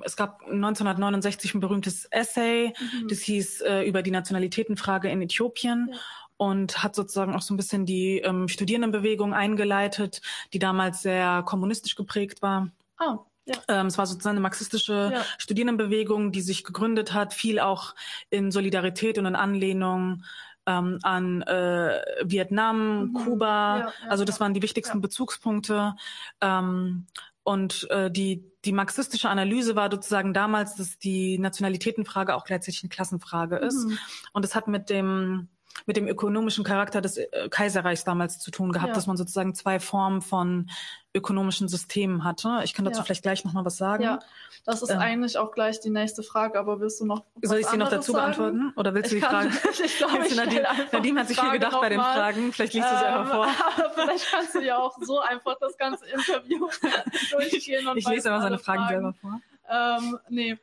[0.05, 3.09] es gab 1969 ein berühmtes Essay, mhm.
[3.09, 5.91] das hieß äh, über die Nationalitätenfrage in Äthiopien.
[5.93, 5.99] Ja
[6.36, 10.20] und hat sozusagen auch so ein bisschen die ähm, Studierendenbewegung eingeleitet,
[10.52, 12.69] die damals sehr kommunistisch geprägt war.
[13.01, 13.19] Oh.
[13.47, 13.56] Ja.
[13.69, 15.23] Ähm, es war sozusagen eine marxistische ja.
[15.39, 17.94] Studierendenbewegung, die sich gegründet hat, viel auch
[18.31, 20.24] in Solidarität und in Anlehnung
[20.66, 23.12] ähm, an äh, Vietnam, mhm.
[23.12, 23.78] Kuba.
[23.78, 25.94] Ja, also das waren die wichtigsten Bezugspunkte.
[26.40, 27.06] Ähm,
[27.43, 32.89] und äh, die, die marxistische Analyse war sozusagen damals, dass die Nationalitätenfrage auch gleichzeitig eine
[32.89, 33.86] Klassenfrage ist.
[33.86, 33.98] Mhm.
[34.32, 35.48] Und es hat mit dem
[35.87, 38.95] mit dem ökonomischen Charakter des äh, Kaiserreichs damals zu tun gehabt, Ja.
[38.95, 40.71] dass man sozusagen zwei Formen von
[41.15, 42.61] ökonomischen Systemen hatte.
[42.65, 43.05] Ich kann dazu Ja.
[43.05, 44.03] vielleicht gleich noch mal was sagen.
[44.03, 44.19] Ja,
[44.65, 44.99] das ist Ähm.
[44.99, 47.89] eigentlich auch gleich die nächste Frage, aber willst du noch was Soll ich sie noch
[47.91, 48.37] dazu sagen?
[48.37, 48.73] beantworten?
[48.77, 49.75] Oder willst du Ich die kann, Frage?
[49.85, 52.15] ich glaube, ich einfach Nadine hat sich viel gedacht bei den mal.
[52.17, 52.53] Fragen.
[52.53, 53.49] Vielleicht liest du sie einfach vor.
[53.95, 56.69] Vielleicht kannst du ja auch so einfach das ganze Interview
[57.31, 57.87] durchgehen.
[57.89, 59.41] Und Ich lese immer seine alle Fragen selber vor.
[59.69, 60.59] Ähm, nee.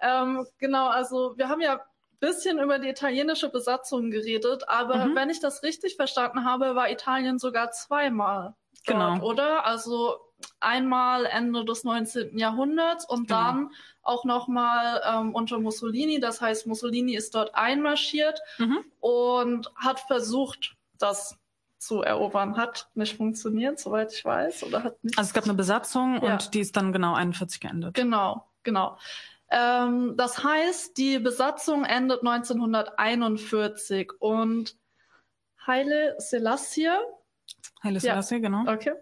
[0.00, 1.80] Ähm, genau, also wir haben ja
[2.26, 5.14] bisschen über die italienische Besatzung geredet, aber Mhm.
[5.16, 8.54] wenn ich das richtig verstanden habe, war Italien sogar zweimal
[8.86, 9.24] dort, Genau.
[9.26, 9.64] oder?
[9.66, 10.16] Also
[10.60, 12.38] einmal Ende des 19.
[12.38, 13.40] Jahrhunderts und Genau.
[13.40, 13.70] dann
[14.02, 16.20] auch nochmal ähm, unter Mussolini.
[16.20, 18.78] Das heißt, Mussolini ist dort einmarschiert Mhm.
[19.00, 21.38] und hat versucht, das
[21.78, 22.56] zu erobern.
[22.56, 26.32] Hat nicht funktioniert, soweit ich weiß, oder hat nicht Also es gab eine Besatzung Ja.
[26.32, 27.94] und die ist dann genau 41 geendet.
[27.94, 28.96] Genau, genau.
[29.50, 34.76] Ähm, das heißt, die Besatzung endet 1941 und
[35.66, 36.88] Haile Selassie,
[37.82, 38.00] Haile Ja.
[38.00, 38.62] Selassie, genau.
[38.72, 38.92] okay,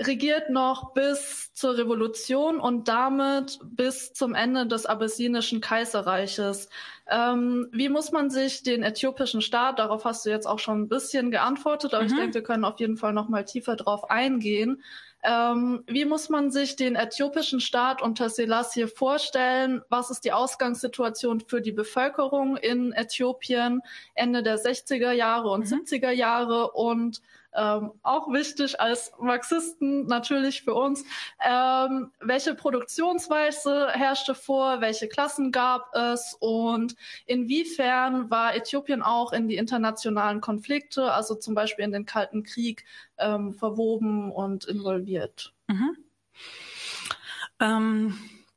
[0.00, 6.68] regiert noch bis zur Revolution und damit bis zum Ende des abessinischen Kaiserreiches.
[7.08, 10.88] Ähm, wie muss man sich den äthiopischen Staat, darauf hast du jetzt auch schon ein
[10.88, 12.16] bisschen geantwortet, aber ich Mhm.
[12.16, 14.82] denke, wir können auf jeden Fall noch mal tiefer drauf eingehen.
[15.24, 19.82] Ähm, wie muss man sich den äthiopischen Staat unter Selassie vorstellen?
[19.88, 23.80] Was ist die Ausgangssituation für die Bevölkerung in Äthiopien
[24.14, 25.66] Ende der 60er Jahre und Mhm.
[25.66, 26.72] 70er Jahre?
[26.72, 27.22] Und
[27.54, 31.04] ähm, auch wichtig als Marxisten natürlich für uns,
[31.44, 39.48] ähm, welche Produktionsweise herrschte vor, welche Klassen gab es und inwiefern war Äthiopien auch in
[39.48, 42.84] die internationalen Konflikte, also zum Beispiel in den Kalten Krieg,
[43.18, 45.52] ähm, verwoben und involviert?
[45.68, 45.96] Mhm.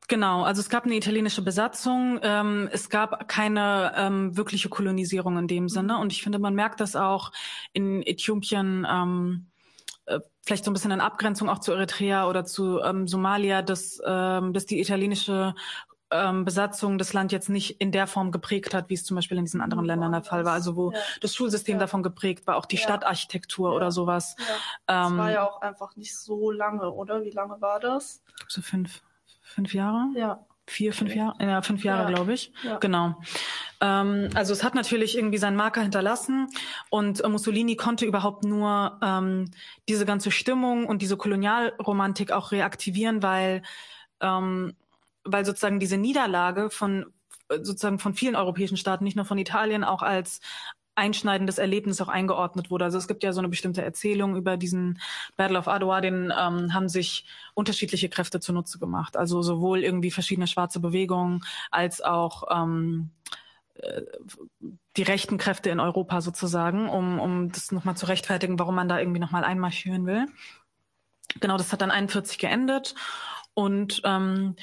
[0.08, 5.46] Genau, also es gab eine italienische Besatzung, ähm, es gab keine ähm, wirkliche Kolonisierung in
[5.48, 7.30] dem Sinne und ich finde, man merkt das auch
[7.74, 9.50] in Äthiopien, ähm,
[10.06, 14.00] äh, vielleicht so ein bisschen in Abgrenzung auch zu Eritrea oder zu ähm, Somalia, dass,
[14.04, 15.54] ähm, dass die italienische
[16.10, 19.36] ähm, Besatzung das Land jetzt nicht in der Form geprägt hat, wie es zum Beispiel
[19.36, 20.54] in diesen anderen Ländern der Fall war.
[20.54, 20.98] Also wo Ja.
[21.20, 21.80] das Schulsystem Ja.
[21.80, 22.82] davon geprägt war, auch die Ja.
[22.82, 24.36] Stadtarchitektur oder sowas.
[24.38, 24.44] Ja.
[24.86, 27.24] Das Ähm, war ja auch einfach nicht so lange, oder?
[27.24, 28.22] Wie lange war das?
[28.46, 29.02] so fünf,
[29.48, 30.08] fünf Jahre?
[30.14, 30.44] Ja.
[30.66, 31.34] Vier, fünf Jahre?
[31.40, 32.14] Ja, fünf Jahre, Ja.
[32.14, 32.52] glaube ich.
[32.62, 32.76] Ja.
[32.76, 33.14] Genau.
[33.80, 36.48] Ähm, also es hat natürlich irgendwie seinen Marker hinterlassen
[36.90, 39.50] und äh, Mussolini konnte überhaupt nur ähm,
[39.88, 43.62] diese ganze Stimmung und diese Kolonialromantik auch reaktivieren, weil,
[44.20, 44.74] ähm,
[45.24, 47.06] weil sozusagen diese Niederlage von
[47.48, 50.40] äh, sozusagen von vielen europäischen Staaten, nicht nur von Italien, auch als
[50.98, 52.84] einschneidendes Erlebnis auch eingeordnet wurde.
[52.84, 55.00] Also es gibt ja so eine bestimmte Erzählung über diesen
[55.36, 59.16] Battle of Adwa, den ähm, haben sich unterschiedliche Kräfte zunutze gemacht.
[59.16, 63.10] Also sowohl irgendwie verschiedene schwarze Bewegungen als auch ähm,
[63.76, 64.02] äh,
[64.96, 68.98] die rechten Kräfte in Europa sozusagen, um, um das nochmal zu rechtfertigen, warum man da
[68.98, 70.26] irgendwie nochmal einmarschieren will.
[71.40, 72.96] Genau, das hat dann 41 geendet
[73.54, 74.56] und ähm,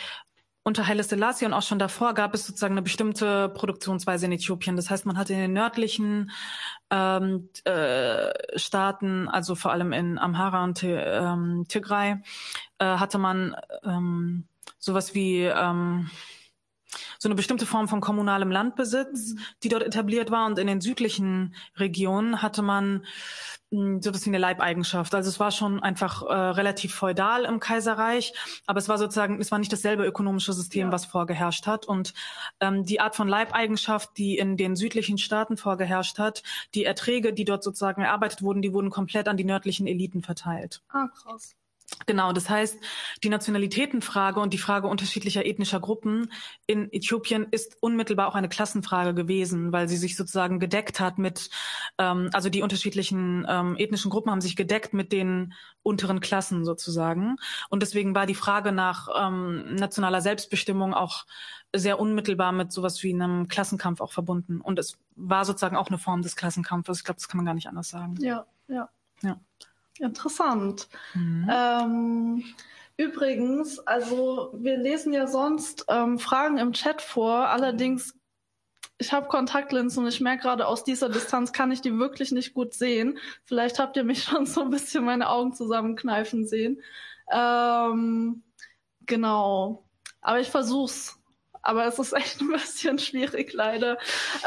[0.66, 4.76] unter Haile Selassie und auch schon davor gab es sozusagen eine bestimmte Produktionsweise in Äthiopien.
[4.76, 6.32] Das heißt, man hatte in den nördlichen
[6.90, 12.16] ähm, äh, Staaten, also vor allem in Amhara und ähm, Tigray,
[12.80, 14.48] äh, hatte man ähm,
[14.80, 16.10] sowas wie ähm,
[17.26, 19.34] so eine bestimmte Form von kommunalem Landbesitz,
[19.64, 20.46] die dort etabliert war.
[20.46, 23.04] Und in den südlichen Regionen hatte man
[23.72, 25.16] mh, sowas wie eine Leibeigenschaft.
[25.16, 28.34] Also es war schon einfach äh, relativ feudal im Kaiserreich,
[28.68, 30.92] aber es war sozusagen, es war nicht dasselbe ökonomische System, Ja.
[30.92, 31.88] was vorgeherrscht hat.
[31.88, 32.14] Und
[32.60, 36.44] ähm, die Art von Leibeigenschaft, die in den südlichen Staaten vorgeherrscht hat,
[36.76, 40.84] die Erträge, die dort sozusagen erarbeitet wurden, die wurden komplett an die nördlichen Eliten verteilt.
[40.90, 41.56] Ah, krass.
[42.08, 42.78] Genau, das heißt,
[43.24, 46.32] die Nationalitätenfrage und die Frage unterschiedlicher ethnischer Gruppen
[46.66, 51.50] in Äthiopien ist unmittelbar auch eine Klassenfrage gewesen, weil sie sich sozusagen gedeckt hat mit,
[51.98, 55.54] ähm, also die unterschiedlichen ähm, ethnischen Gruppen haben sich gedeckt mit den
[55.84, 57.38] unteren Klassen sozusagen.
[57.70, 61.26] Und deswegen war die Frage nach ähm, nationaler Selbstbestimmung auch
[61.74, 64.60] sehr unmittelbar mit sowas wie einem Klassenkampf auch verbunden.
[64.60, 67.00] Und es war sozusagen auch eine Form des Klassenkampfes.
[67.00, 68.16] Ich glaube, das kann man gar nicht anders sagen.
[68.20, 68.90] Ja, ja.
[70.00, 70.88] Interessant.
[71.14, 71.50] Mhm.
[71.50, 72.44] Ähm,
[72.98, 77.48] übrigens, also wir lesen ja sonst ähm, Fragen im Chat vor.
[77.48, 78.16] Allerdings,
[78.98, 82.54] ich habe Kontaktlinsen und ich merke gerade, aus dieser Distanz kann ich die wirklich nicht
[82.54, 83.18] gut sehen.
[83.44, 86.82] Vielleicht habt ihr mich schon so ein bisschen meine Augen zusammenkneifen sehen.
[87.32, 88.44] Ähm,
[89.06, 89.86] genau.
[90.22, 91.20] Aber ich versuch's
[91.66, 93.98] aber es ist echt ein bisschen schwierig leider.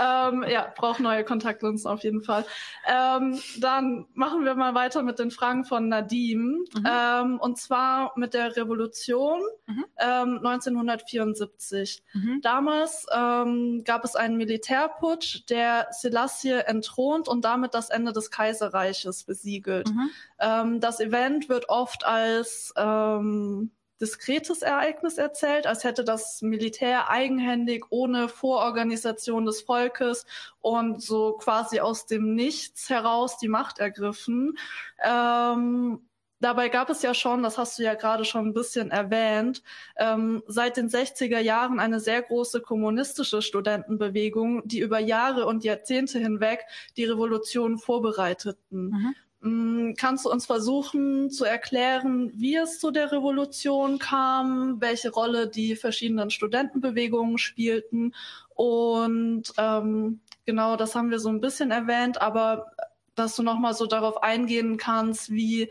[0.01, 2.45] Ähm, ja, braucht neue Kontaktlinsen auf jeden Fall.
[2.87, 6.65] Ähm, dann machen wir mal weiter mit den Fragen von Nadim.
[6.75, 6.87] Mhm.
[6.89, 9.85] Ähm, und zwar mit der Revolution mhm.
[9.97, 12.05] 1974.
[12.15, 12.41] Ähm, mhm.
[12.41, 19.25] Damals ähm, gab es einen Militärputsch, der Selassie entthront und damit das Ende des Kaiserreiches
[19.25, 19.89] besiegelt.
[19.89, 20.11] Mhm.
[20.39, 27.85] Ähm, das Event wird oft als ähm, diskretes Ereignis erzählt, als hätte das Militär eigenhändig
[27.91, 30.27] ohne Vororganisation des Volkes
[30.61, 34.57] und so quasi aus dem Nichts heraus die Macht ergriffen.
[35.03, 36.01] Ähm,
[36.41, 39.63] dabei gab es ja schon, das hast du ja gerade schon ein bisschen erwähnt,
[39.97, 46.19] ähm, seit den 60er Jahren eine sehr große kommunistische Studentenbewegung, die über Jahre und Jahrzehnte
[46.19, 46.65] hinweg
[46.97, 48.91] die Revolution vorbereiteten.
[48.91, 49.15] Mhm.
[49.41, 55.49] Mm, kannst du uns versuchen zu erklären, wie es zu der Revolution kam, welche Rolle
[55.49, 58.15] die verschiedenen Studentenbewegungen spielten?
[58.55, 62.73] Und ähm, genau, das haben wir so ein bisschen erwähnt, aber
[63.15, 65.71] dass du noch mal so darauf eingehen kannst, wie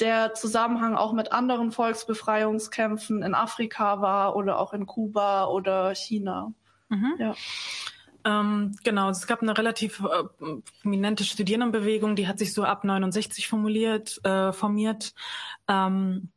[0.00, 6.52] der Zusammenhang auch mit anderen Volksbefreiungskämpfen in Afrika war oder auch in Kuba oder China.
[6.88, 7.14] Mhm.
[7.18, 7.34] Ja.
[8.24, 10.24] Ähm, genau, es gab eine relativ äh,
[10.82, 15.14] prominente Studierendenbewegung, die hat sich so ab 69 formuliert, äh, formiert.
[15.68, 16.30] Ähm,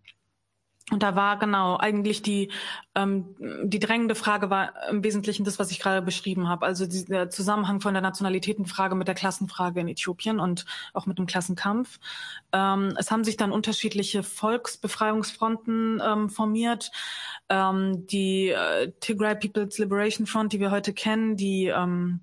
[0.92, 2.52] und da war genau eigentlich die
[2.94, 6.68] ähm, die drängende Frage war im Wesentlichen das, was ich gerade beschrieben habe.
[6.68, 11.26] Also der Zusammenhang von der Nationalitätenfrage mit der Klassenfrage in Äthiopien und auch mit dem
[11.26, 12.00] Klassenkampf.
[12.54, 16.92] Ähm, es haben sich dann unterschiedliche Volksbefreiungsfronten ähm, formiert.
[17.50, 22.20] Ähm, die äh, Tigray People's Liberation Front, die wir heute kennen, die ähm,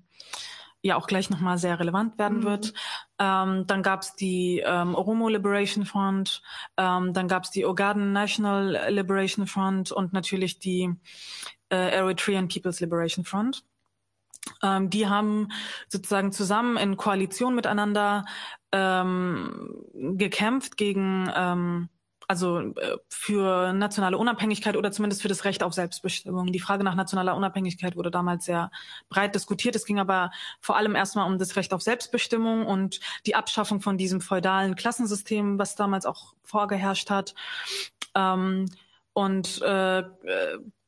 [0.83, 2.43] ja auch gleich nochmal sehr relevant werden mhm.
[2.43, 2.73] wird.
[3.17, 6.43] Ähm, dann gab es die ähm, Oromo Liberation Front,
[6.77, 10.93] ähm, dann gab es die Ogaden National Liberation Front und natürlich die
[11.69, 13.63] äh, Eritrean People's Liberation Front.
[14.61, 15.47] Ähm, die haben
[15.87, 18.25] sozusagen zusammen in Koalition miteinander
[18.73, 21.89] ähm, gekämpft gegen ähm,
[22.27, 26.51] also äh, für nationale Unabhängigkeit oder zumindest für das Recht auf Selbstbestimmung.
[26.51, 28.71] Die Frage nach nationaler Unabhängigkeit wurde damals sehr
[29.09, 29.75] breit diskutiert.
[29.75, 33.97] Es ging aber vor allem erstmal um das Recht auf Selbstbestimmung und die Abschaffung von
[33.97, 37.33] diesem feudalen Klassensystem, was damals auch vorgeherrscht hat.
[38.15, 38.65] Ähm,
[39.13, 40.03] und äh,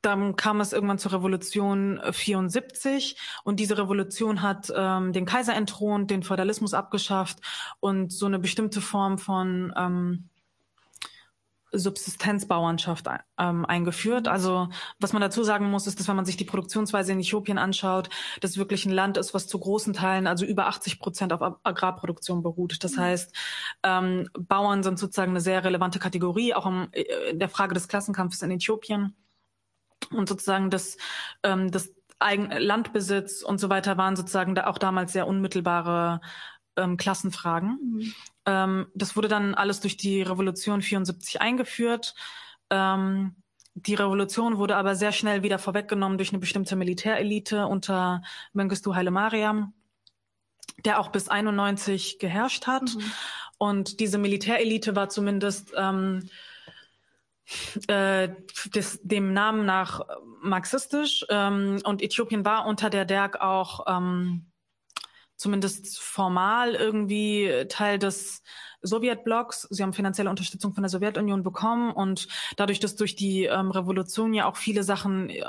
[0.01, 6.11] dann kam es irgendwann zur Revolution 74 und diese Revolution hat ähm, den Kaiser entthront,
[6.11, 7.39] den Feudalismus abgeschafft
[7.79, 10.29] und so eine bestimmte Form von ähm,
[11.71, 14.27] Subsistenzbauernschaft ähm, eingeführt.
[14.27, 14.69] Also
[14.99, 18.09] was man dazu sagen muss, ist, dass wenn man sich die Produktionsweise in Äthiopien anschaut,
[18.41, 22.43] das wirklich ein Land ist, was zu großen Teilen, also über 80 Prozent auf Agrarproduktion
[22.43, 22.83] beruht.
[22.83, 23.01] Das mhm.
[23.01, 23.35] heißt,
[23.83, 27.87] ähm, Bauern sind sozusagen eine sehr relevante Kategorie, auch im, äh, in der Frage des
[27.87, 29.15] Klassenkampfes in Äthiopien.
[30.11, 30.97] Und sozusagen das,
[31.43, 36.21] ähm, das Eigen Landbesitz und so weiter waren sozusagen da auch damals sehr unmittelbare
[36.77, 37.79] ähm, Klassenfragen.
[37.81, 38.13] Mhm.
[38.45, 42.15] Ähm, das wurde dann alles durch die Revolution 74 eingeführt.
[42.69, 43.35] Ähm,
[43.75, 48.21] die Revolution wurde aber sehr schnell wieder vorweggenommen durch eine bestimmte Militärelite unter
[48.53, 49.73] Mengistu Haile Mariam,
[50.85, 52.95] der auch bis 91 geherrscht hat.
[52.95, 53.11] Mhm.
[53.57, 56.29] Und diese Militärelite war zumindest ähm,
[57.87, 58.29] äh,
[58.73, 60.01] des, dem Namen nach
[60.41, 61.25] marxistisch.
[61.29, 64.45] Ähm, und Äthiopien war unter der Derg auch ähm,
[65.35, 68.41] zumindest formal irgendwie Teil des
[68.85, 69.67] Sowjetblocks.
[69.69, 74.33] Sie haben finanzielle Unterstützung von der Sowjetunion bekommen und dadurch, dass durch die ähm, Revolution
[74.33, 75.43] ja auch viele Sachen äh,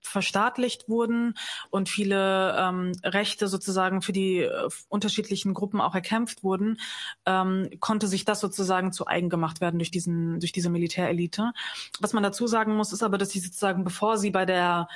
[0.00, 1.34] verstaatlicht wurden
[1.70, 6.78] und viele ähm, Rechte sozusagen für die äh, unterschiedlichen Gruppen auch erkämpft wurden,
[7.26, 11.52] ähm, konnte sich das sozusagen zu eigen gemacht werden durch diesen durch diese Militärelite.
[12.00, 14.88] Was man dazu sagen muss, ist aber, dass sie sozusagen bevor sie bei der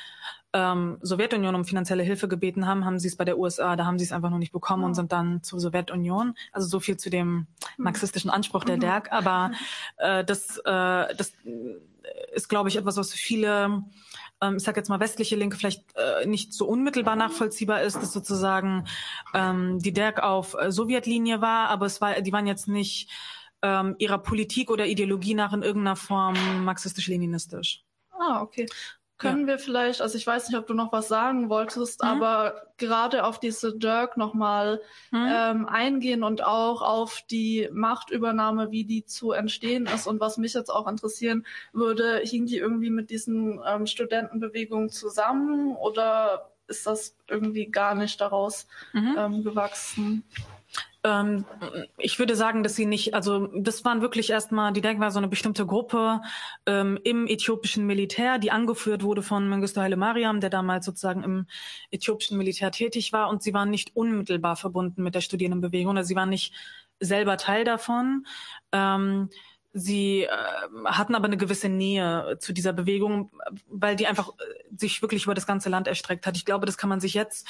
[0.56, 3.98] ähm, Sowjetunion um finanzielle Hilfe gebeten haben, haben sie es bei der USA, da haben
[3.98, 4.86] sie es einfach noch nicht bekommen oh.
[4.86, 6.34] und sind dann zur Sowjetunion.
[6.52, 7.46] Also so viel zu dem
[7.76, 7.84] hm.
[7.84, 8.80] marxistischen Anspruch der mhm.
[8.80, 9.12] DERG.
[9.12, 9.50] Aber
[9.98, 11.32] äh, das, äh, das
[12.34, 13.84] ist, glaube ich, etwas, was für viele
[14.40, 18.12] ähm, ich sage jetzt mal westliche Linke vielleicht äh, nicht so unmittelbar nachvollziehbar ist, dass
[18.12, 18.86] sozusagen
[19.34, 23.10] ähm, die DERG auf äh, Sowjetlinie war, aber es war, die waren jetzt nicht
[23.62, 27.82] ähm, ihrer Politik oder Ideologie nach in irgendeiner Form marxistisch-leninistisch.
[28.18, 28.66] Ah, okay.
[29.18, 29.46] Können ja.
[29.46, 32.08] wir vielleicht, also ich weiß nicht, ob du noch was sagen wolltest, mhm.
[32.08, 35.26] aber gerade auf diese Dirk nochmal mhm.
[35.30, 40.52] ähm, eingehen und auch auf die Machtübernahme, wie die zu entstehen ist und was mich
[40.52, 47.16] jetzt auch interessieren würde, hing die irgendwie mit diesen ähm, Studentenbewegungen zusammen oder ist das
[47.28, 49.14] irgendwie gar nicht daraus mhm.
[49.18, 50.24] ähm, gewachsen?
[51.06, 51.44] Ähm,
[51.98, 55.18] ich würde sagen, dass sie nicht, also das waren wirklich erstmal, die Denk war so
[55.18, 56.20] eine bestimmte Gruppe
[56.66, 61.46] ähm, im äthiopischen Militär, die angeführt wurde von Mengistu Haile Mariam, der damals sozusagen im
[61.92, 66.16] äthiopischen Militär tätig war und sie waren nicht unmittelbar verbunden mit der Studierendenbewegung, also sie
[66.16, 66.52] waren nicht
[66.98, 68.26] selber Teil davon.
[68.72, 69.30] Ähm,
[69.78, 70.28] Sie äh,
[70.86, 73.30] hatten aber eine gewisse Nähe zu dieser Bewegung,
[73.68, 74.32] weil die einfach äh,
[74.74, 76.34] sich wirklich über das ganze Land erstreckt hat.
[76.34, 77.46] Ich glaube, das kann man sich jetzt,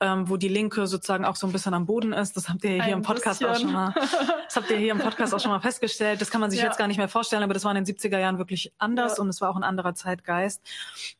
[0.00, 2.72] ähm, wo die Linke sozusagen auch so ein bisschen am Boden ist, das habt ihr
[2.72, 3.54] hier ein im Podcast bisschen.
[3.54, 6.20] auch schon mal, das habt ihr hier im Podcast auch schon mal festgestellt.
[6.20, 6.66] Das kann man sich ja.
[6.66, 9.22] jetzt gar nicht mehr vorstellen, aber das war in den 70er Jahren wirklich anders ja.
[9.22, 10.60] und es war auch ein anderer Zeitgeist.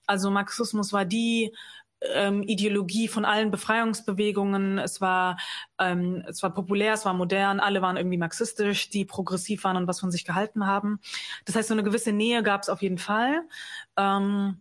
[0.07, 1.55] Also Marxismus war die
[2.01, 4.79] ähm, Ideologie von allen Befreiungsbewegungen.
[4.79, 5.39] Es war,
[5.79, 9.87] ähm, es war populär, es war modern, alle waren irgendwie marxistisch, die progressiv waren und
[9.87, 11.01] was von sich gehalten haben.
[11.45, 13.43] Das heißt, so eine gewisse Nähe gab es auf jeden Fall.
[13.97, 14.61] Ähm,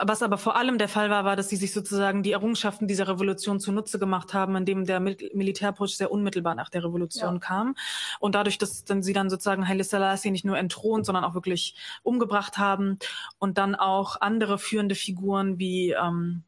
[0.00, 3.08] was aber vor allem der Fall war, war, dass sie sich sozusagen die Errungenschaften dieser
[3.08, 7.40] Revolution zunutze gemacht haben, indem der Mil Militärputsch sehr unmittelbar nach der Revolution ja.
[7.40, 7.74] kam.
[8.20, 11.74] Und dadurch, dass dann sie dann sozusagen Haile Selassie nicht nur entthront, sondern auch wirklich
[12.04, 12.98] umgebracht haben
[13.38, 16.44] und dann auch andere führende Figuren wie ähm,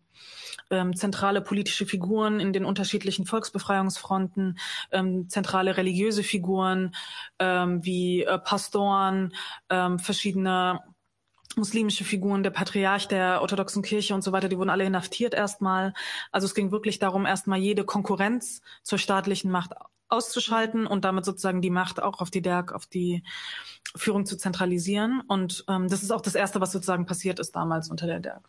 [0.71, 4.59] ähm, zentrale politische Figuren in den unterschiedlichen Volksbefreiungsfronten,
[4.93, 6.95] ähm, zentrale religiöse Figuren
[7.39, 9.35] ähm, wie äh, Pastoren,
[9.69, 10.81] ähm, verschiedene
[11.57, 15.95] muslimische Figuren, der Patriarch der orthodoxen Kirche und so weiter, die wurden alle inhaftiert erstmal.
[16.31, 19.73] Also es ging wirklich darum, erstmal jede Konkurrenz zur staatlichen Macht
[20.09, 23.23] auszuschalten und damit sozusagen die Macht auch auf die DERG, auf die
[23.97, 25.23] Führung zu zentralisieren.
[25.27, 28.43] Und ähm, das ist auch das Erste, was sozusagen passiert ist damals unter der DERG.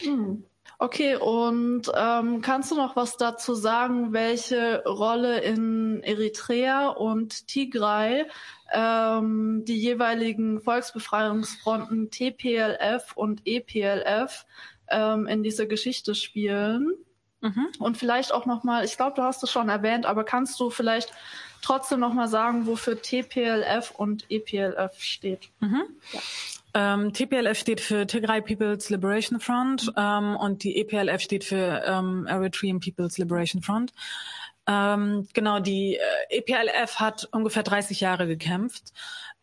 [0.00, 0.44] Hm.
[0.78, 8.26] Okay, und ähm, kannst du noch was dazu sagen, welche Rolle in Eritrea und Tigray
[8.72, 14.46] ähm, die jeweiligen Volksbefreiungsfronten TPLF und EPLF
[14.88, 16.92] ähm, in dieser Geschichte spielen?
[17.40, 17.68] Mhm.
[17.78, 21.12] Und vielleicht auch nochmal, ich glaube, du hast es schon erwähnt, aber kannst du vielleicht
[21.62, 25.50] trotzdem nochmal sagen, wofür TPLF und EPLF steht?
[25.60, 25.84] Mhm.
[26.12, 26.20] Ja.
[26.74, 32.26] Ähm, TPLF steht für Tigray People's Liberation Front ähm, und die EPLF steht für ähm,
[32.26, 33.92] Eritrean People's Liberation Front.
[34.66, 38.92] Ähm, genau, die äh, EPLF hat ungefähr 30 Jahre gekämpft.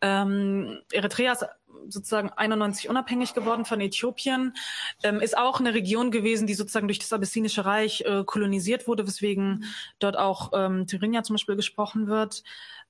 [0.00, 1.46] Ähm, Eritrea ist
[1.88, 4.54] sozusagen 91 unabhängig geworden von Äthiopien,
[5.02, 9.06] ähm, ist auch eine Region gewesen, die sozusagen durch das Abyssinische Reich äh, kolonisiert wurde,
[9.06, 9.64] weswegen
[9.98, 12.42] dort auch ähm, Tigrinya zum Beispiel gesprochen wird.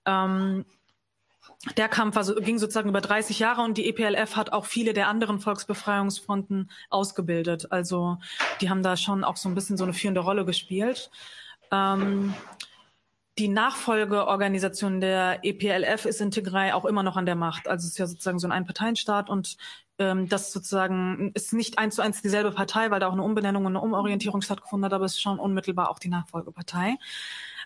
[0.05, 0.65] Ähm,
[1.77, 5.09] der Kampf also, ging sozusagen über 30 Jahre und die EPLF hat auch viele der
[5.09, 7.73] anderen Volksbefreiungsfronten ausgebildet.
[7.73, 8.19] Also
[8.61, 11.11] die haben da schon auch so ein bisschen so eine führende Rolle gespielt.
[11.73, 12.35] Ähm,
[13.39, 17.69] die Nachfolgeorganisation der EPLF ist in Tigray auch immer noch an der Macht.
[17.69, 19.57] Also es ist ja sozusagen so ein Einparteienstaat und
[19.99, 23.67] ähm, das sozusagen ist nicht eins zu eins dieselbe Partei, weil da auch eine Umbenennung
[23.67, 26.97] und eine Umorientierung stattgefunden hat, aber es ist schon unmittelbar auch die Nachfolgepartei.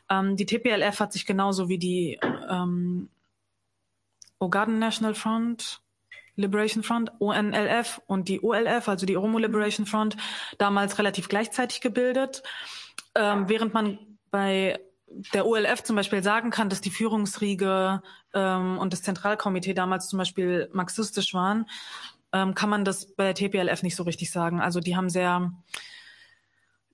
[0.09, 2.19] Ähm, die TPLF hat sich genauso wie die
[2.49, 3.09] ähm,
[4.41, 5.81] Ogaden National Front,
[6.35, 10.17] Liberation Front, ONLF und die OLF, also die Oromo Liberation Front,
[10.59, 12.43] damals relativ gleichzeitig gebildet.
[13.15, 13.99] Ähm, während man
[14.31, 14.81] bei
[15.35, 18.03] der OLF zum Beispiel sagen kann, dass die Führungsriege
[18.33, 21.67] ähm, und das Zentralkomitee damals zum Beispiel marxistisch waren,
[22.33, 24.61] ähm, kann man das bei der TPLF nicht so richtig sagen.
[24.61, 25.53] Also die haben sehr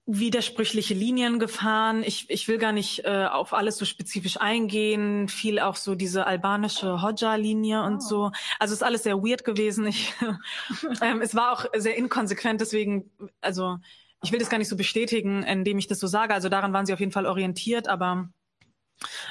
[0.07, 2.05] widersprüchliche Linien gefahren.
[2.05, 5.29] Ich, ich will gar nicht äh, auf alles so spezifisch eingehen.
[5.29, 8.01] Viel auch so diese albanische Hodja-Linie und oh.
[8.01, 8.31] so.
[8.61, 9.87] Also ist alles sehr weird gewesen.
[9.87, 10.15] Ich,
[11.03, 13.11] ähm, es war auch sehr inkonsequent, deswegen,
[13.41, 13.79] also
[14.23, 16.35] ich will das gar nicht so bestätigen, indem ich das so sage.
[16.35, 18.29] Also daran waren sie auf jeden Fall orientiert, aber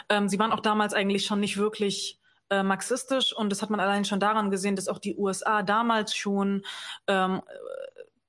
[0.09, 2.19] ähm, sie waren auch damals eigentlich schon nicht wirklich
[2.49, 6.15] äh, marxistisch und das hat man allein schon daran gesehen, dass auch die USA damals
[6.15, 6.63] schon
[7.07, 7.41] ähm,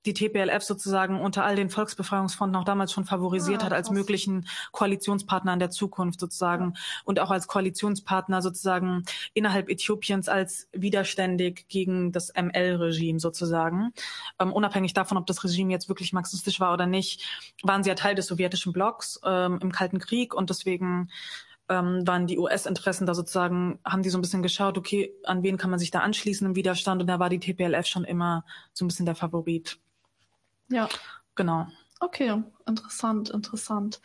[0.07, 4.47] die TPLF sozusagen unter all den Volksbefreiungsfronten auch damals schon favorisiert ah, hat als möglichen
[4.73, 6.81] Koalitionspartner in der Zukunft sozusagen ja.
[7.05, 9.05] und auch als Koalitionspartner sozusagen
[9.35, 13.93] innerhalb Äthiopiens als widerständig gegen das ML-Regime sozusagen.
[14.39, 17.25] Ähm, unabhängig davon, ob das Regime jetzt wirklich marxistisch war oder nicht,
[17.63, 21.11] waren sie ja Teil des sowjetischen Blocks ähm, im Kalten Krieg und deswegen
[21.69, 25.57] ähm, waren die US-Interessen da sozusagen, haben die so ein bisschen geschaut, okay, an wen
[25.57, 28.85] kann man sich da anschließen im Widerstand und da war die TPLF schon immer so
[28.85, 29.79] ein bisschen der Favorit.
[30.69, 30.89] Ja.
[31.35, 31.67] Genau.
[32.01, 34.01] Okay, interessant, interessant.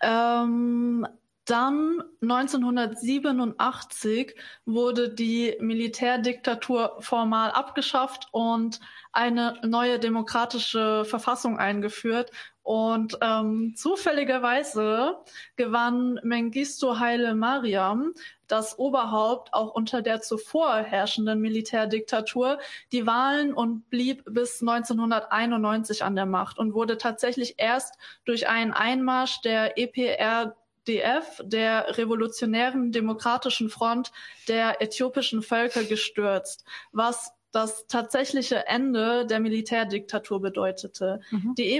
[0.00, 1.06] Ähm,
[1.44, 4.34] dann 1987
[4.66, 8.78] wurde die Militärdiktatur formal abgeschafft und
[9.12, 12.30] eine neue demokratische Verfassung eingeführt.
[12.70, 15.16] Und ähm, zufälligerweise
[15.56, 18.14] gewann Mengistu Haile Mariam,
[18.46, 22.60] das Oberhaupt auch unter der zuvor herrschenden Militärdiktatur,
[22.92, 28.70] die Wahlen und blieb bis 1991 an der Macht und wurde tatsächlich erst durch einen
[28.72, 30.54] Einmarsch der EPR
[30.86, 34.12] DF, der Revolutionären Demokratischen Front
[34.46, 41.20] der äthiopischen Völker gestürzt, was das tatsächliche Ende der Militärdiktatur bedeutete.
[41.32, 41.56] Mhm.
[41.56, 41.76] Die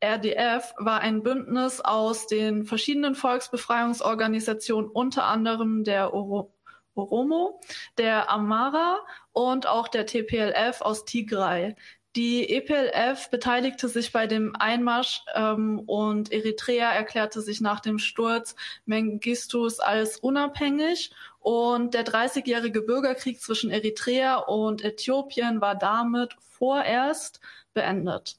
[0.00, 6.52] EPRDF war ein Bündnis aus den verschiedenen Volksbefreiungsorganisationen, unter anderem der Oro
[6.94, 7.60] Oromo,
[7.96, 8.98] der Amara
[9.32, 11.76] und auch der TPLF aus Tigray.
[12.16, 18.56] Die EPLF beteiligte sich bei dem Einmarsch ähm, und Eritrea erklärte sich nach dem Sturz
[18.86, 27.40] Mengistus als unabhängig und der 30-jährige Bürgerkrieg zwischen Eritrea und Äthiopien war damit vorerst
[27.74, 28.37] beendet.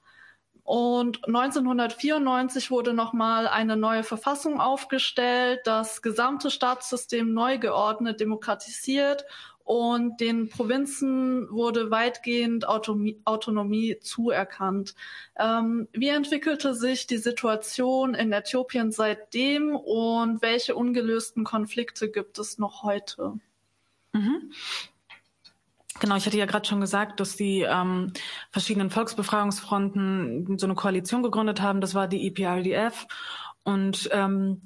[0.69, 9.25] Und 1994 wurde nochmal eine neue Verfassung aufgestellt, das gesamte Staatssystem neu geordnet, demokratisiert
[9.63, 14.93] und den Provinzen wurde weitgehend Autonomie, Autonomie zuerkannt.
[15.39, 22.59] Ähm, wie entwickelte sich die Situation in Äthiopien seitdem und welche ungelösten Konflikte gibt es
[22.59, 23.39] noch heute?
[24.13, 24.51] Mhm.
[25.99, 28.13] Genau, ich hatte ja gerade schon gesagt, dass die ähm,
[28.51, 31.81] verschiedenen Volksbefreiungsfronten so eine Koalition gegründet haben.
[31.81, 33.07] Das war die EPRDF.
[33.63, 34.61] Und ähm,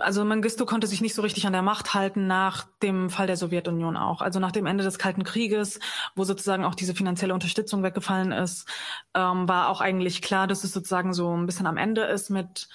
[0.00, 3.36] also Mengistu konnte sich nicht so richtig an der Macht halten nach dem Fall der
[3.36, 4.20] Sowjetunion auch.
[4.20, 5.80] Also nach dem Ende des Kalten Krieges,
[6.14, 8.68] wo sozusagen auch diese finanzielle Unterstützung weggefallen ist,
[9.14, 12.68] ähm, war auch eigentlich klar, dass es sozusagen so ein bisschen am Ende ist mit,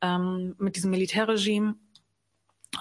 [0.00, 1.76] ähm, mit diesem Militärregime.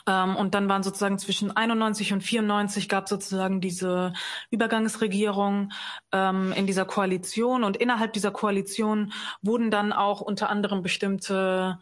[0.08, 4.14] Ähm, und dann waren sozusagen zwischen 91 und 94 gab sozusagen diese
[4.52, 5.72] Übergangsregierung
[6.12, 7.64] ähm, in dieser Koalition.
[7.64, 11.80] Und innerhalb dieser Koalition wurden dann auch unter anderem bestimmte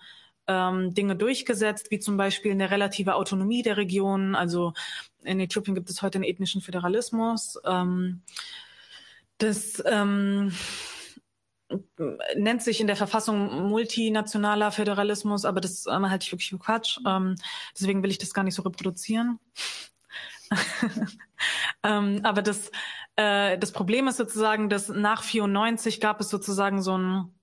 [0.47, 4.35] ähm, Dinge durchgesetzt, wie zum Beispiel eine relative Autonomie der Regionen.
[4.35, 4.73] Also
[5.23, 7.59] in Äthiopien gibt es heute einen ethnischen Föderalismus.
[7.65, 8.21] Ähm,
[9.37, 10.51] das ähm,
[12.35, 16.99] nennt sich in der Verfassung multinationaler Föderalismus, aber das ähm, halte ich wirklich für Quatsch.
[17.05, 17.35] Ähm,
[17.73, 19.39] deswegen will ich das gar nicht so reproduzieren.
[21.83, 22.71] ähm, aber das,
[23.15, 27.33] äh, das Problem ist sozusagen, dass nach 94 gab es sozusagen so ein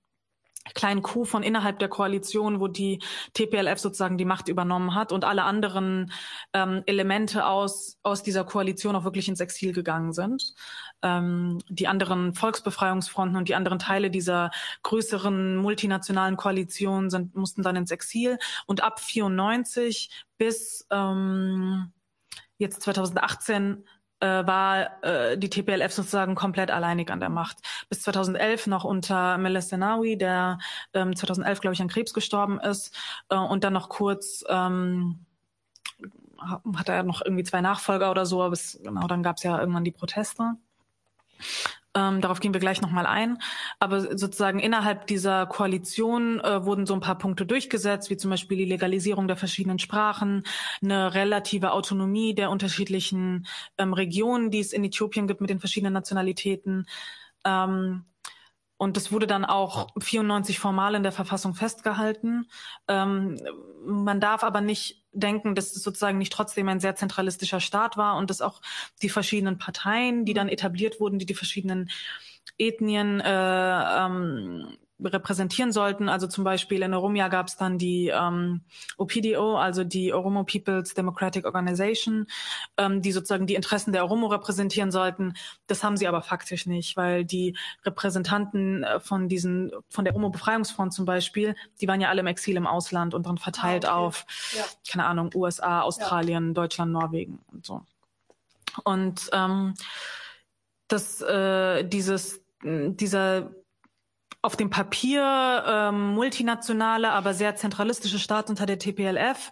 [0.74, 3.00] kleinen Coup von innerhalb der Koalition, wo die
[3.34, 6.12] TPLF sozusagen die Macht übernommen hat und alle anderen
[6.52, 10.54] ähm, Elemente aus, aus dieser Koalition auch wirklich ins Exil gegangen sind.
[11.02, 14.50] Ähm, die anderen Volksbefreiungsfronten und die anderen Teile dieser
[14.82, 18.38] größeren multinationalen Koalition sind, mussten dann ins Exil.
[18.66, 21.92] Und ab 94 bis ähm,
[22.58, 23.84] jetzt 2018
[24.20, 27.58] äh, war äh, die TPLF sozusagen komplett alleinig an der Macht.
[27.88, 30.58] Bis 2011 noch unter Meles Zenawi, der
[30.94, 32.96] ähm, 2011, glaube ich, an Krebs gestorben ist
[33.28, 35.26] äh, und dann noch kurz ähm,
[36.76, 39.58] hat er noch irgendwie zwei Nachfolger oder so, aber es, genau, dann gab es ja
[39.58, 40.54] irgendwann die Proteste.
[41.94, 43.38] Ähm, darauf gehen wir gleich nochmal ein.
[43.78, 48.58] Aber sozusagen innerhalb dieser Koalition äh, wurden so ein paar Punkte durchgesetzt, wie zum Beispiel
[48.58, 50.44] die Legalisierung der verschiedenen Sprachen,
[50.82, 53.46] eine relative Autonomie der unterschiedlichen
[53.78, 56.86] ähm, Regionen, die es in Äthiopien gibt mit den verschiedenen Nationalitäten.
[57.44, 58.04] Ähm,
[58.78, 62.48] und das wurde dann auch 94 formal in der Verfassung festgehalten.
[62.86, 63.36] Ähm,
[63.84, 68.16] man darf aber nicht denken, dass es sozusagen nicht trotzdem ein sehr zentralistischer Staat war
[68.16, 68.60] und dass auch
[69.02, 71.90] die verschiedenen Parteien, die dann etabliert wurden, die die verschiedenen
[72.58, 76.08] Ethnien äh, ähm, repräsentieren sollten.
[76.08, 78.62] Also zum Beispiel in Oromia gab es dann die ähm,
[78.96, 82.26] OPDO, also die Oromo People's Democratic Organization,
[82.76, 85.34] ähm, die sozusagen die Interessen der Oromo repräsentieren sollten.
[85.66, 90.30] Das haben sie aber faktisch nicht, weil die Repräsentanten äh, von diesen, von der Oromo
[90.30, 93.98] Befreiungsfront zum Beispiel, die waren ja alle im Exil im Ausland und dann verteilt ah,
[93.98, 94.06] okay.
[94.06, 94.26] auf,
[94.56, 94.64] ja.
[94.90, 96.54] keine Ahnung, USA, Australien, ja.
[96.54, 97.82] Deutschland, Norwegen und so.
[98.84, 99.74] Und ähm,
[100.88, 103.50] das, äh, dieses, dieser
[104.42, 109.50] auf dem Papier ähm, multinationale, aber sehr zentralistische Staat unter der TPLF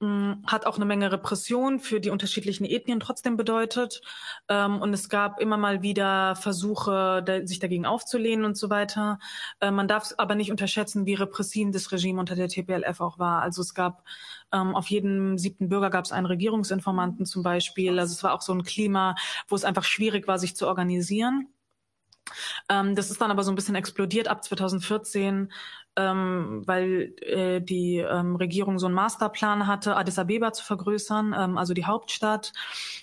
[0.00, 4.00] hm, hat auch eine Menge Repression für die unterschiedlichen Ethnien trotzdem bedeutet.
[4.48, 9.18] Ähm, und es gab immer mal wieder Versuche, sich dagegen aufzulehnen und so weiter.
[9.60, 13.42] Äh, man darf aber nicht unterschätzen, wie repressiv das Regime unter der TPLF auch war.
[13.42, 14.04] Also es gab
[14.52, 17.98] ähm, auf jedem siebten Bürger gab es einen Regierungsinformanten zum Beispiel.
[17.98, 19.14] Also es war auch so ein Klima,
[19.48, 21.48] wo es einfach schwierig war, sich zu organisieren.
[22.68, 25.52] Ähm, das ist dann aber so ein bisschen explodiert ab 2014,
[25.96, 31.58] ähm, weil äh, die ähm, Regierung so einen Masterplan hatte, Addis Abeba zu vergrößern, ähm,
[31.58, 32.52] also die Hauptstadt.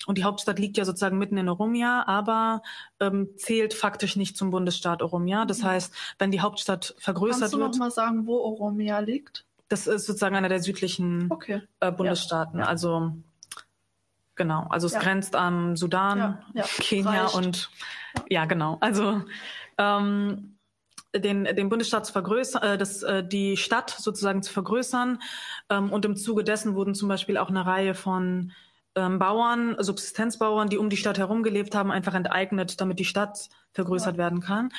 [0.06, 2.62] Und die Hauptstadt liegt ja sozusagen mitten in Oromia, aber
[2.98, 5.44] ähm, zählt faktisch nicht zum Bundesstaat Oromia.
[5.44, 5.66] Das mhm.
[5.66, 7.72] heißt, wenn die Hauptstadt vergrößert Kannst du wird.
[7.74, 9.44] noch mal sagen, wo Oromia liegt?
[9.68, 11.62] Das ist sozusagen einer der südlichen Okay.
[11.78, 12.58] äh, Bundesstaaten.
[12.58, 12.66] Ja.
[12.66, 13.12] Also
[14.34, 14.98] genau, also es Ja.
[15.00, 16.64] grenzt am Sudan, Ja, ja.
[16.80, 17.34] Kenia Reicht.
[17.36, 17.70] und
[18.28, 18.78] ja genau.
[18.80, 19.22] Also
[19.78, 20.56] ähm,
[21.14, 25.20] den, den Bundesstaat zu vergrößern, äh, das, äh, die Stadt sozusagen zu vergrößern.
[25.68, 28.52] Ähm, und im Zuge dessen wurden zum Beispiel auch eine Reihe von
[28.94, 33.48] ähm, Bauern, Subsistenzbauern, die um die Stadt herum gelebt haben, einfach enteignet, damit die Stadt
[33.72, 34.70] vergrößert werden kann.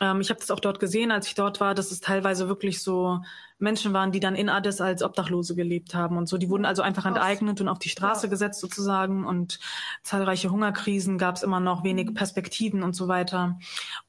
[0.00, 2.82] Ähm, ich habe das auch dort gesehen, als ich dort war, dass es teilweise wirklich
[2.82, 3.20] so
[3.58, 6.38] Menschen waren, die dann in Addis als Obdachlose gelebt haben und so.
[6.38, 8.30] Die wurden also einfach enteignet und auf die Straße Ja.
[8.30, 9.60] gesetzt sozusagen und
[10.02, 11.84] zahlreiche Hungerkrisen gab es immer noch, Mhm.
[11.84, 13.58] wenig Perspektiven und so weiter.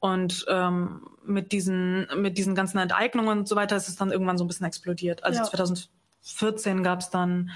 [0.00, 4.38] Und ähm, mit diesen mit diesen ganzen Enteignungen und so weiter ist es dann irgendwann
[4.38, 5.22] so ein bisschen explodiert.
[5.22, 5.44] Also Ja.
[5.44, 7.50] 2014 gab es dann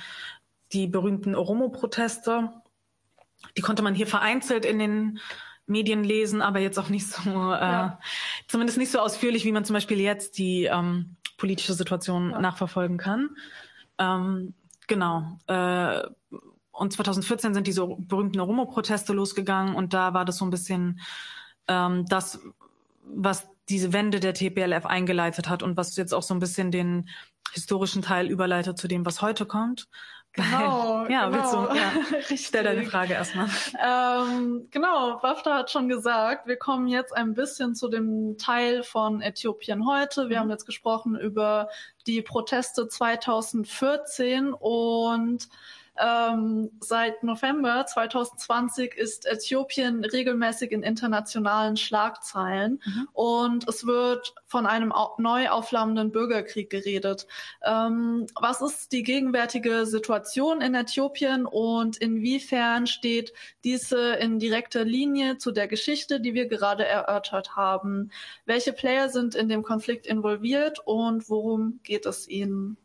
[0.73, 2.51] die berühmten Oromo-Proteste.
[3.57, 5.19] Die konnte man hier vereinzelt in den
[5.69, 8.01] Medien lesen, aber jetzt auch nicht so, äh, Ja.
[8.49, 12.41] zumindest nicht so ausführlich, wie man zum Beispiel jetzt die ähm, politische Situation Ja.
[12.41, 13.31] nachverfolgen kann.
[13.99, 14.55] Ähm,
[14.87, 15.39] genau.
[15.47, 16.03] Äh,
[16.73, 21.01] und 2014 sind diese berühmten Oromo-Proteste losgegangen und da war das so ein bisschen
[21.67, 22.41] ähm, das,
[23.03, 27.09] was diese Wende der TPLF eingeleitet hat und was jetzt auch so ein bisschen den
[27.53, 29.89] historischen Teil überleitet zu dem, was heute kommt.
[30.39, 31.33] Genau, ja, genau.
[31.33, 32.17] willst du, ja.
[32.19, 32.47] Richtig.
[32.47, 33.49] Stell deine Frage erstmal.
[33.85, 39.21] Ähm, genau, Bafta hat schon gesagt, wir kommen jetzt ein bisschen zu dem Teil von
[39.21, 40.29] Äthiopien heute.
[40.29, 40.41] Wir Mhm.
[40.43, 41.69] haben jetzt gesprochen über
[42.07, 45.49] die Proteste 2014 und
[46.01, 53.09] ähm, seit November 2020 ist Äthiopien regelmäßig in internationalen Schlagzeilen Mhm.
[53.13, 57.27] und es wird von einem neu aufflammenden Bürgerkrieg geredet.
[57.65, 63.33] Ähm, was ist die gegenwärtige Situation in Äthiopien und inwiefern steht
[63.65, 68.11] diese in direkter Linie zu der Geschichte, die wir gerade erörtert haben?
[68.47, 72.77] Welche Player sind in dem Konflikt involviert und worum geht es ihnen?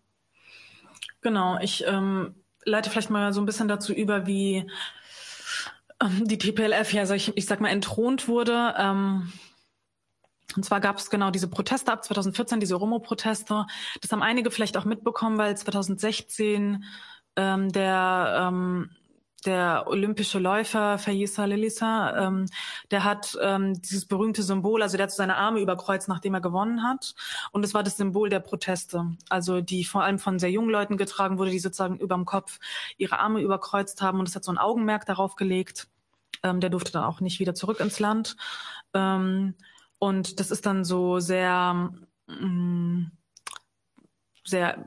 [1.21, 2.35] Genau, ich ähm,
[2.65, 4.69] leite vielleicht mal so ein bisschen dazu über, wie
[6.01, 8.73] ähm, die TPLF ja, sag ich, ich sag mal, entthront wurde.
[8.77, 9.31] Ähm,
[10.55, 13.65] und zwar gab es genau diese Proteste ab 2014, diese Oromo-Proteste.
[14.01, 16.83] Das haben einige vielleicht auch mitbekommen, weil 2016
[17.35, 18.89] ähm, der ähm,
[19.45, 22.45] der olympische Läufer Fayisa Lilisa, ähm,
[22.91, 26.83] der hat ähm, dieses berühmte Symbol, also der hat seine Arme überkreuzt, nachdem er gewonnen
[26.83, 27.15] hat.
[27.51, 30.97] Und es war das Symbol der Proteste, also die vor allem von sehr jungen Leuten
[30.97, 32.59] getragen wurde, die sozusagen überm Kopf
[32.97, 34.19] ihre Arme überkreuzt haben.
[34.19, 35.87] Und es hat so ein Augenmerk darauf gelegt.
[36.43, 38.35] Ähm, der durfte dann auch nicht wieder zurück ins Land.
[38.93, 39.55] Ähm,
[39.99, 41.93] und das ist dann so sehr,
[42.27, 43.11] mh,
[44.45, 44.85] sehr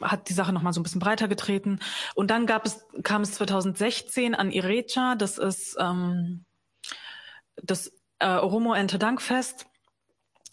[0.00, 1.80] hat die Sache noch mal so ein bisschen breiter getreten.
[2.14, 6.44] Und dann gab es, kam es 2016 an Irecha, das ist ähm,
[7.62, 9.66] das äh, Oromo Ente Dankfest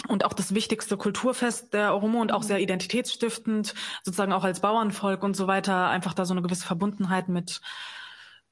[0.08, 5.24] und auch das wichtigste Kulturfest der Oromo und auch sehr identitätsstiftend, sozusagen auch als Bauernvolk
[5.24, 7.62] und so weiter, einfach da so eine gewisse Verbundenheit mit,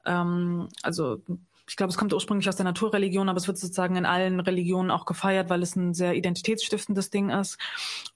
[0.05, 1.21] ähm, also
[1.71, 4.91] ich glaube, es kommt ursprünglich aus der Naturreligion, aber es wird sozusagen in allen Religionen
[4.91, 7.57] auch gefeiert, weil es ein sehr identitätsstiftendes Ding ist.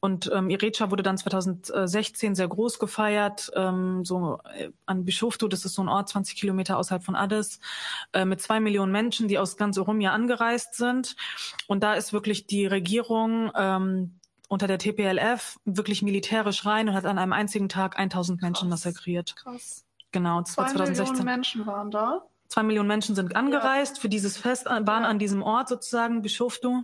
[0.02, 5.64] Und ähm, Irecha wurde dann 2016 sehr groß gefeiert, ähm, so äh, an Bishoftu, das
[5.64, 7.61] ist so ein Ort 20 Kilometer außerhalb von Addis,
[8.11, 11.15] äh, mit zwei Millionen Menschen, die aus ganz Oromia angereist sind.
[11.65, 14.19] Und da ist wirklich die Regierung ähm,
[14.49, 18.84] unter der TPLF wirklich militärisch rein und hat an einem einzigen Tag 1000 Menschen Krass.
[18.84, 19.38] massakriert.
[19.38, 19.86] Krass.
[20.11, 21.14] Genau, das war Zwei 2016.
[21.14, 22.22] Millionen Menschen waren da.
[22.48, 25.10] Zwei Millionen Menschen sind angereist für dieses Fest, äh, waren Ja.
[25.10, 26.84] an diesem Ort sozusagen, Bischoftu.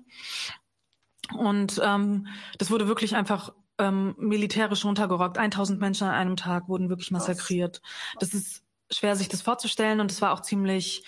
[1.37, 2.27] Und ähm,
[2.57, 5.37] das wurde wirklich einfach ähm, militärisch runtergerockt.
[5.37, 7.81] 1000 Menschen an einem Tag wurden wirklich massakriert.
[8.19, 11.05] Das ist schwer sich das vorzustellen und es war auch ziemlich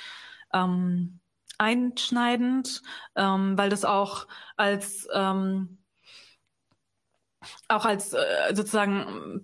[0.54, 1.20] ähm,
[1.58, 2.82] einschneidend,
[3.16, 5.80] ähm, weil das auch als ähm,
[7.68, 9.44] auch als äh, sozusagen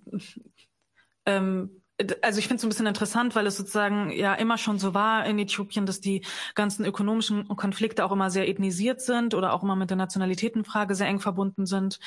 [1.26, 1.79] ähm,
[2.22, 5.26] also ich finde es ein bisschen interessant, weil es sozusagen ja immer schon so war
[5.26, 6.24] in Äthiopien, dass die
[6.54, 11.06] ganzen ökonomischen Konflikte auch immer sehr ethnisiert sind oder auch immer mit der Nationalitätenfrage sehr
[11.08, 11.98] eng verbunden sind.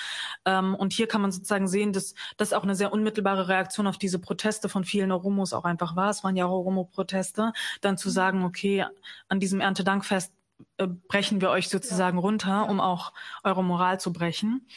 [0.45, 3.98] Ähm, und hier kann man sozusagen sehen, dass das auch eine sehr unmittelbare Reaktion auf
[3.98, 6.10] diese Proteste von vielen Oromos auch einfach war.
[6.10, 8.86] Es waren ja Oromo-Proteste, dann zu sagen, okay,
[9.28, 10.34] an diesem Erntedankfest
[10.78, 13.14] äh, brechen wir euch sozusagen runter, um auch
[13.44, 14.68] eure Moral zu brechen.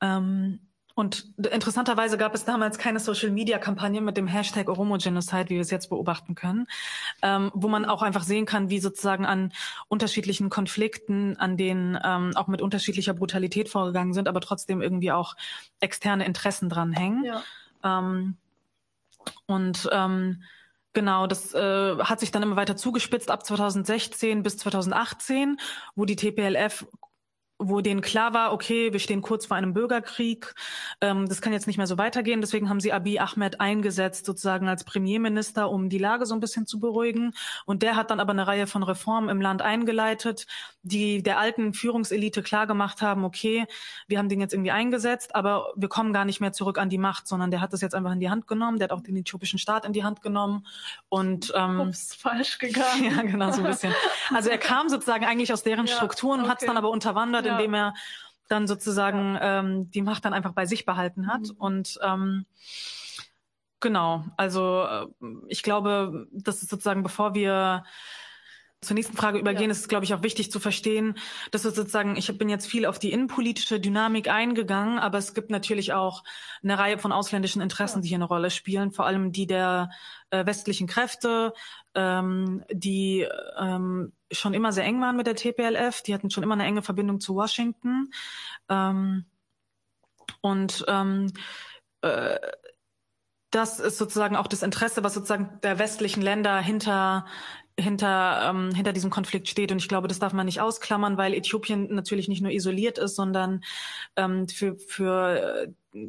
[0.00, 0.60] Ähm,
[0.94, 5.88] Und interessanterweise gab es damals keine Social-Media-Kampagne mit dem Hashtag Oromo-Genocide, wie wir es jetzt
[5.88, 6.66] beobachten können,
[7.22, 9.52] ähm, wo man auch einfach sehen kann, wie sozusagen an
[9.88, 15.36] unterschiedlichen Konflikten, an denen ähm, auch mit unterschiedlicher Brutalität vorgegangen sind, aber trotzdem irgendwie auch
[15.80, 17.24] externe Interessen dranhängen.
[17.24, 17.42] Ja.
[17.84, 18.36] Ähm,
[19.46, 20.42] und ähm,
[20.92, 25.56] Genau, das äh, hat sich dann immer weiter zugespitzt ab 2016 bis 2018,
[25.94, 26.84] wo die TPLF
[27.60, 30.54] wo denen klar war, okay, wir stehen kurz vor einem Bürgerkrieg,
[31.00, 32.40] ähm, das kann jetzt nicht mehr so weitergehen.
[32.40, 36.66] Deswegen haben sie Abiy Ahmed eingesetzt, sozusagen als Premierminister, um die Lage so ein bisschen
[36.66, 37.34] zu beruhigen.
[37.66, 40.46] Und der hat dann aber eine Reihe von Reformen im Land eingeleitet,
[40.82, 43.66] die der alten Führungselite klar gemacht haben, okay,
[44.08, 46.98] wir haben den jetzt irgendwie eingesetzt, aber wir kommen gar nicht mehr zurück an die
[46.98, 49.16] Macht, sondern der hat das jetzt einfach in die Hand genommen, der hat auch den
[49.16, 50.66] äthiopischen Staat in die Hand genommen
[51.10, 53.04] und ähm, Ups, falsch gegangen.
[53.04, 53.94] ja, genau, so ein bisschen.
[54.34, 56.66] Also er kam sozusagen eigentlich aus deren Ja, Strukturen, hat es okay.
[56.66, 57.56] dann aber unterwandert, Ja.
[57.58, 57.94] indem er
[58.48, 61.42] dann sozusagen ähm, die Macht dann einfach bei sich behalten hat.
[61.42, 61.56] Mhm.
[61.58, 62.46] Und ähm,
[63.80, 65.06] genau, also äh,
[65.48, 67.84] ich glaube, das ist sozusagen, bevor wir
[68.82, 69.72] zur nächsten Frage übergehen, Ja.
[69.72, 71.16] ist es, glaube ich, auch wichtig zu verstehen,
[71.50, 75.50] dass es sozusagen, ich bin jetzt viel auf die innenpolitische Dynamik eingegangen, aber es gibt
[75.50, 76.24] natürlich auch
[76.62, 78.02] eine Reihe von ausländischen Interessen, Ja.
[78.02, 79.90] die hier eine Rolle spielen, vor allem die der
[80.30, 81.52] äh, westlichen Kräfte,
[81.94, 83.28] ähm, die
[83.58, 86.82] ähm, schon immer sehr eng waren mit der TPLF, die hatten schon immer eine enge
[86.82, 88.10] Verbindung zu Washington.
[88.68, 89.24] Ähm,
[90.40, 91.32] und ähm,
[92.02, 92.38] äh,
[93.50, 97.26] das ist sozusagen auch das Interesse, was sozusagen der westlichen Länder hinter
[97.78, 101.34] hinter ähm, hinter diesem Konflikt steht und ich glaube, das darf man nicht ausklammern, weil
[101.34, 103.62] Äthiopien natürlich nicht nur isoliert ist, sondern
[104.16, 106.08] ähm, für für äh,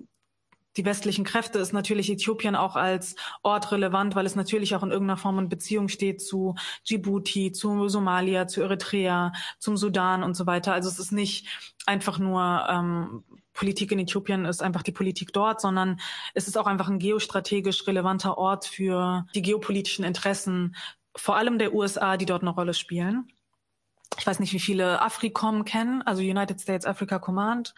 [0.78, 4.92] die westlichen Kräfte ist natürlich Äthiopien auch als Ort relevant, weil es natürlich auch in
[4.92, 6.56] irgendeiner Form in Beziehung steht zu
[6.88, 10.74] Djibouti, zu Somalia, zu Eritrea, zum Sudan und so weiter.
[10.74, 11.48] Also es ist nicht
[11.86, 13.24] einfach nur ähm,
[13.54, 16.00] Politik in Äthiopien ist einfach die Politik dort, sondern
[16.34, 20.76] es ist auch einfach ein geostrategisch relevanter Ort für die geopolitischen Interessen,
[21.16, 23.28] vor allem der USA, die dort eine Rolle spielen.
[24.18, 27.74] Ich weiß nicht, wie viele AFRICOM kennen, also United States Africa Command.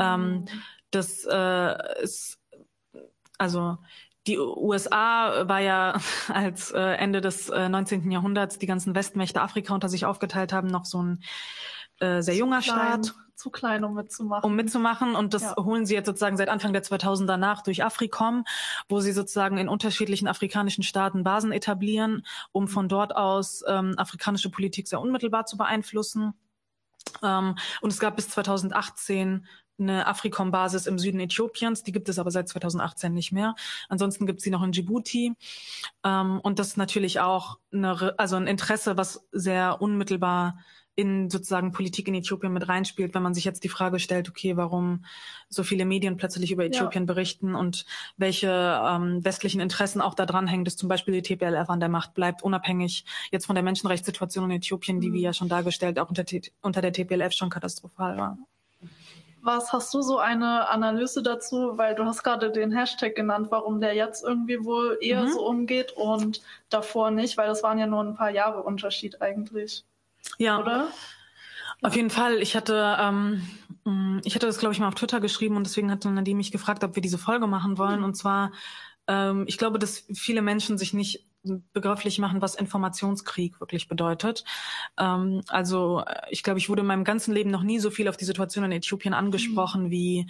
[0.00, 0.46] Ähm,
[0.90, 2.38] das äh, ist
[3.38, 3.78] also
[4.26, 8.10] die USA war ja, als äh, Ende des äh, 19.
[8.10, 11.22] Jahrhunderts die ganzen Westmächte Afrika unter sich aufgeteilt haben, noch so ein
[12.00, 14.44] äh, sehr junger klein, Staat Zu klein, um mitzumachen.
[14.50, 15.14] um mitzumachen.
[15.14, 15.56] Und das Ja.
[15.56, 18.44] holen sie jetzt sozusagen seit Anfang der 2000er nach durch Africom,
[18.88, 24.50] wo sie sozusagen in unterschiedlichen afrikanischen Staaten Basen etablieren, um von dort aus ähm, afrikanische
[24.50, 26.34] Politik sehr unmittelbar zu beeinflussen.
[27.22, 29.46] Ähm, und es gab bis 2018
[29.78, 33.54] eine Africom-Basis im Süden Äthiopiens, die gibt es aber seit 2018 nicht mehr.
[33.88, 35.34] Ansonsten gibt es sie noch in Djibouti.
[36.04, 40.58] Ähm, und das ist natürlich auch eine, also ein Interesse, was sehr unmittelbar
[40.96, 44.56] in sozusagen Politik in Äthiopien mit reinspielt, wenn man sich jetzt die Frage stellt, okay,
[44.56, 45.04] warum
[45.50, 47.84] so viele Medien plötzlich über Äthiopien berichten und
[48.16, 48.48] welche
[48.82, 52.42] ähm, westlichen Interessen auch da dranhängen, dass zum Beispiel die TPLF an der Macht bleibt,
[52.42, 56.24] unabhängig jetzt von der Menschenrechtssituation in Äthiopien, die, wie ja schon dargestellt, auch unter,
[56.62, 58.38] unter der TPLF schon katastrophal war.
[59.46, 61.78] Was hast du so eine Analyse dazu?
[61.78, 65.28] Weil du hast gerade den Hashtag genannt, warum der jetzt irgendwie wohl eher Mhm.
[65.28, 69.84] so umgeht und davor nicht, weil das waren ja nur ein paar Jahre Unterschied eigentlich,
[70.38, 70.88] Ja, oder?
[71.82, 72.42] Auf jeden Fall.
[72.42, 73.46] Ich hatte, ähm,
[73.84, 76.50] mh, ich hatte das, glaube ich, mal auf Twitter geschrieben und deswegen hatte Nadine mich
[76.52, 78.02] gefragt, ob wir diese Folge machen wollen.
[78.02, 78.52] Und zwar,
[79.06, 81.25] ähm, ich glaube, dass viele Menschen sich nicht
[81.72, 84.44] begrifflich machen, was Informationskrieg wirklich bedeutet.
[84.98, 88.08] Ähm, also äh, ich glaube, ich wurde in meinem ganzen Leben noch nie so viel
[88.08, 90.26] auf die Situation in Äthiopien angesprochen wie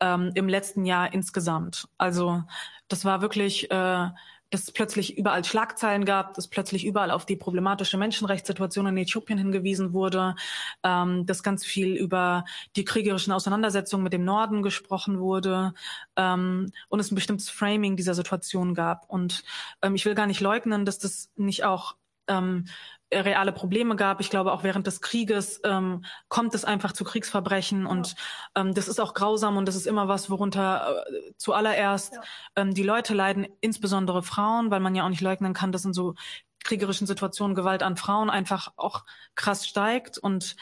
[0.00, 1.88] ähm, im letzten Jahr insgesamt.
[1.98, 2.42] Also
[2.88, 4.08] das war wirklich, äh,
[4.50, 9.38] dass es plötzlich überall Schlagzeilen gab, dass plötzlich überall auf die problematische Menschenrechtssituation in Äthiopien
[9.38, 10.34] hingewiesen wurde,
[10.82, 12.44] ähm, dass ganz viel über
[12.76, 15.72] die kriegerischen Auseinandersetzungen mit dem Norden gesprochen wurde
[16.16, 19.08] ähm, und es ein bestimmtes Framing dieser Situation gab.
[19.08, 19.44] Und
[19.82, 21.96] ähm, ich will gar nicht leugnen, dass das nicht auch
[22.26, 22.66] ähm,
[23.12, 24.20] reale Probleme gab.
[24.20, 28.14] Ich glaube, auch während des Krieges ähm, kommt es einfach zu Kriegsverbrechen und
[28.54, 32.22] ähm, das ist auch grausam und das ist immer was, worunter äh, zuallererst Ja.
[32.56, 35.92] ähm, die Leute leiden, insbesondere Frauen, weil man ja auch nicht leugnen kann, dass in
[35.92, 36.14] so
[36.62, 39.04] kriegerischen Situationen Gewalt an Frauen einfach auch
[39.34, 40.56] krass steigt und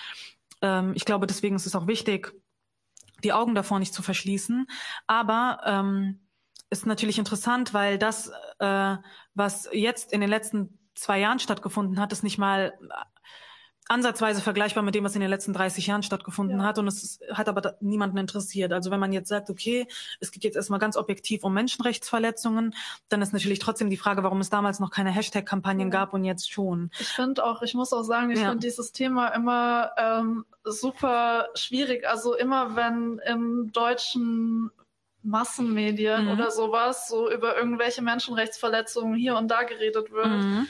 [0.63, 2.35] ähm, ich glaube, deswegen ist es auch wichtig,
[3.25, 4.67] die Augen davor nicht zu verschließen.
[5.07, 6.21] Aber ähm,
[6.71, 8.97] ist natürlich interessant, weil das, äh,
[9.35, 12.73] was jetzt in den letzten zwei Jahren stattgefunden hat, ist nicht mal
[13.91, 16.67] ansatzweise vergleichbar mit dem, was in den letzten 30 Jahren stattgefunden Ja.
[16.67, 16.79] hat.
[16.79, 18.71] Und es ist, hat aber niemanden interessiert.
[18.71, 19.87] Also wenn man jetzt sagt, okay,
[20.21, 22.75] es geht jetzt erstmal ganz objektiv um Menschenrechtsverletzungen,
[23.09, 26.01] dann ist natürlich trotzdem die Frage, warum es damals noch keine Hashtag-Kampagnen Ja.
[26.01, 26.91] gab und jetzt schon.
[27.01, 28.51] Ich finde auch, ich muss auch sagen, ich Ja.
[28.51, 32.07] finde dieses Thema immer ähm, super schwierig.
[32.07, 34.71] Also immer wenn im deutschen
[35.23, 36.31] Massenmedien Mhm.
[36.31, 40.69] oder sowas so über irgendwelche Menschenrechtsverletzungen hier und da geredet wird, Mhm.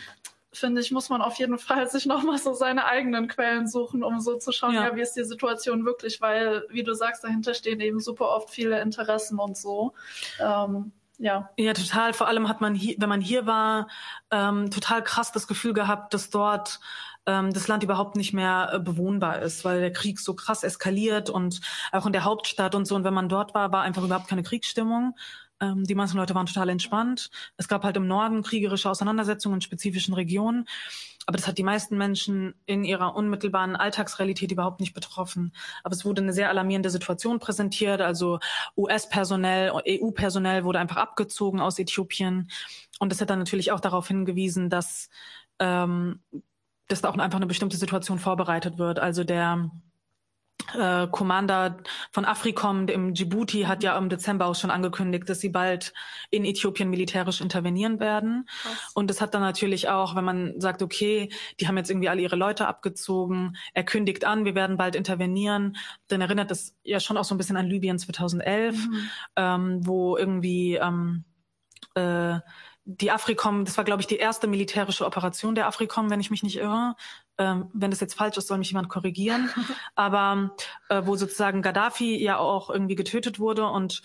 [0.53, 4.21] Finde ich, muss man auf jeden Fall sich nochmal so seine eigenen Quellen suchen, um
[4.21, 4.89] so zu schauen, Ja.
[4.89, 4.97] ja.
[4.97, 8.81] wie ist die Situation wirklich, weil, wie du sagst, dahinter stehen eben super oft viele
[8.81, 9.95] Interessen und so.
[10.41, 11.51] Ähm, ja.
[11.59, 12.13] Ja, total.
[12.13, 13.89] Vor allem hat man hier, wenn man hier war,
[14.31, 16.79] ähm, total krass das Gefühl gehabt, dass dort
[17.27, 21.29] ähm, das Land überhaupt nicht mehr äh, bewohnbar ist, weil der Krieg so krass eskaliert
[21.29, 21.61] und
[21.93, 22.95] auch in der Hauptstadt und so.
[22.95, 25.15] Und wenn man dort war, war einfach überhaupt keine Kriegsstimmung.
[25.61, 27.31] Ähm, die meisten Leute waren total entspannt.
[27.57, 30.67] Es gab halt im Norden kriegerische Auseinandersetzungen in spezifischen Regionen.
[31.27, 35.53] Aber das hat die meisten Menschen in ihrer unmittelbaren Alltagsrealität überhaupt nicht betroffen.
[35.85, 38.01] Aber es wurde eine sehr alarmierende Situation präsentiert.
[38.01, 38.39] Also
[38.79, 42.51] US-Personell, EU-Personell wurde einfach abgezogen aus Äthiopien.
[42.99, 45.11] Und das hat dann natürlich auch darauf hingewiesen, dass,
[45.59, 46.23] ähm,
[46.87, 48.99] dass da auch einfach eine bestimmte Situation vorbereitet wird.
[48.99, 49.71] Also der
[50.75, 51.79] äh, Commander
[52.11, 55.95] von Afrikom im Djibouti hat ja im Dezember auch schon angekündigt, dass sie bald
[56.31, 58.49] in Äthiopien militärisch intervenieren werden.
[58.95, 62.23] Und das hat dann natürlich auch, wenn man sagt, okay, die haben jetzt irgendwie alle
[62.23, 65.77] ihre Leute abgezogen, er kündigt an, wir werden bald intervenieren,
[66.09, 68.77] dann erinnert das ja schon auch so ein bisschen an Libyen 2011,
[69.37, 71.25] ähm, wo irgendwie ähm,
[71.95, 72.41] äh,
[72.85, 76.43] die Afrikom, das war glaube ich die erste militärische Operation der Afrikom, wenn ich mich
[76.43, 76.95] nicht irre.
[77.39, 79.49] Ähm, wenn das jetzt falsch ist, soll mich jemand korrigieren.
[79.95, 80.51] Aber
[80.89, 84.03] äh, wo sozusagen Gaddafi ja auch irgendwie getötet wurde und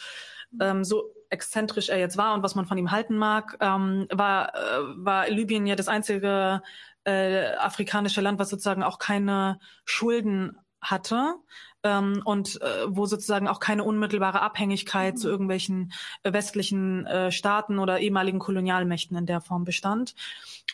[0.61, 4.55] ähm, so exzentrisch er jetzt war und was man von ihm halten mag, ähm, war,
[4.55, 4.59] äh,
[4.97, 6.61] war Libyen ja das einzige
[7.05, 11.35] äh, afrikanische Land, was sozusagen auch keine Schulden hatte
[11.83, 15.91] ähm, und äh, wo sozusagen auch keine unmittelbare Abhängigkeit zu irgendwelchen
[16.23, 20.15] äh, westlichen äh, Staaten oder ehemaligen Kolonialmächten in der Form bestand.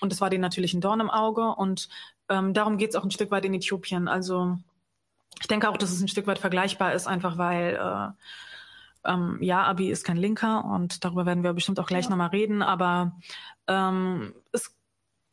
[0.02, 1.90] Und das war denen natürlich ein Dorn im Auge und
[2.30, 4.07] ähm, darum geht es auch ein Stück weit in Äthiopien.
[4.07, 4.57] Also
[5.39, 9.64] ich denke auch, dass es ein Stück weit vergleichbar ist, einfach weil äh, ähm, ja,
[9.64, 12.11] Abi ist kein Linker und darüber werden wir bestimmt auch gleich Ja.
[12.11, 13.18] nochmal reden, aber
[13.68, 14.76] ähm, es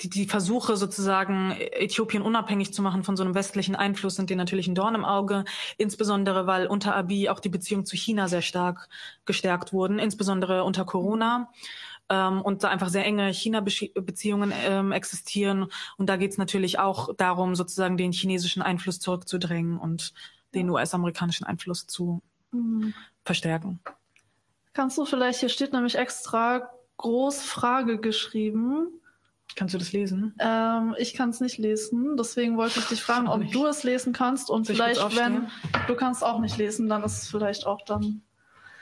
[0.02, 4.38] die, die Versuche sozusagen Äthiopien unabhängig zu machen von so einem westlichen Einfluss sind denen
[4.38, 5.44] natürlich ein Dorn im Auge,
[5.78, 8.88] insbesondere weil unter Abiy auch die Beziehungen zu China sehr stark
[9.24, 11.50] gestärkt wurden, insbesondere unter Corona.
[12.08, 15.66] Ähm, und da einfach sehr enge China-Beziehungen ähm, existieren.
[15.96, 20.12] Und da geht es natürlich auch darum, sozusagen den chinesischen Einfluss zurückzudrängen und
[20.54, 22.22] den US-amerikanischen Einfluss zu
[22.52, 22.94] Mhm.
[23.24, 23.80] verstärken.
[24.72, 28.88] Kannst du vielleicht, hier steht nämlich extra groß Frage geschrieben.
[29.54, 30.34] Kannst du das lesen?
[30.38, 34.12] Ähm, ich kann es nicht lesen, deswegen wollte ich dich fragen, ob du es lesen
[34.12, 35.48] kannst und Soll vielleicht, wenn
[35.86, 38.22] du kannst auch nicht lesen, dann ist es vielleicht auch dann.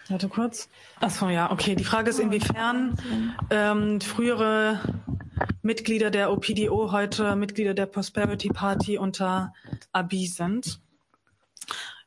[0.08, 0.68] Warte kurz.
[1.00, 1.74] Achso, ja, okay.
[1.74, 2.96] Die Frage ist, inwiefern
[3.50, 4.80] ähm, frühere
[5.62, 9.54] Mitglieder der OPDO heute Mitglieder der Prosperity Party unter
[9.92, 10.80] Abiy sind.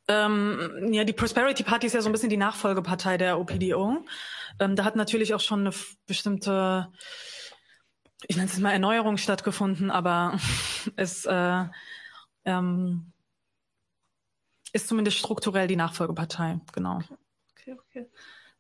[0.08, 4.06] Ähm, ja, die Prosperity Party ist ja so ein bisschen die Nachfolgepartei der OPDO.
[4.60, 5.72] Ähm, da hat natürlich auch schon eine
[6.06, 6.92] bestimmte,
[8.28, 10.40] ich nenne es mal Erneuerung stattgefunden, aber
[10.96, 11.64] es äh,
[12.46, 13.12] ähm,
[14.72, 17.00] ist zumindest strukturell die Nachfolgepartei, genau.
[17.00, 17.16] Okay,
[17.74, 18.10] okay.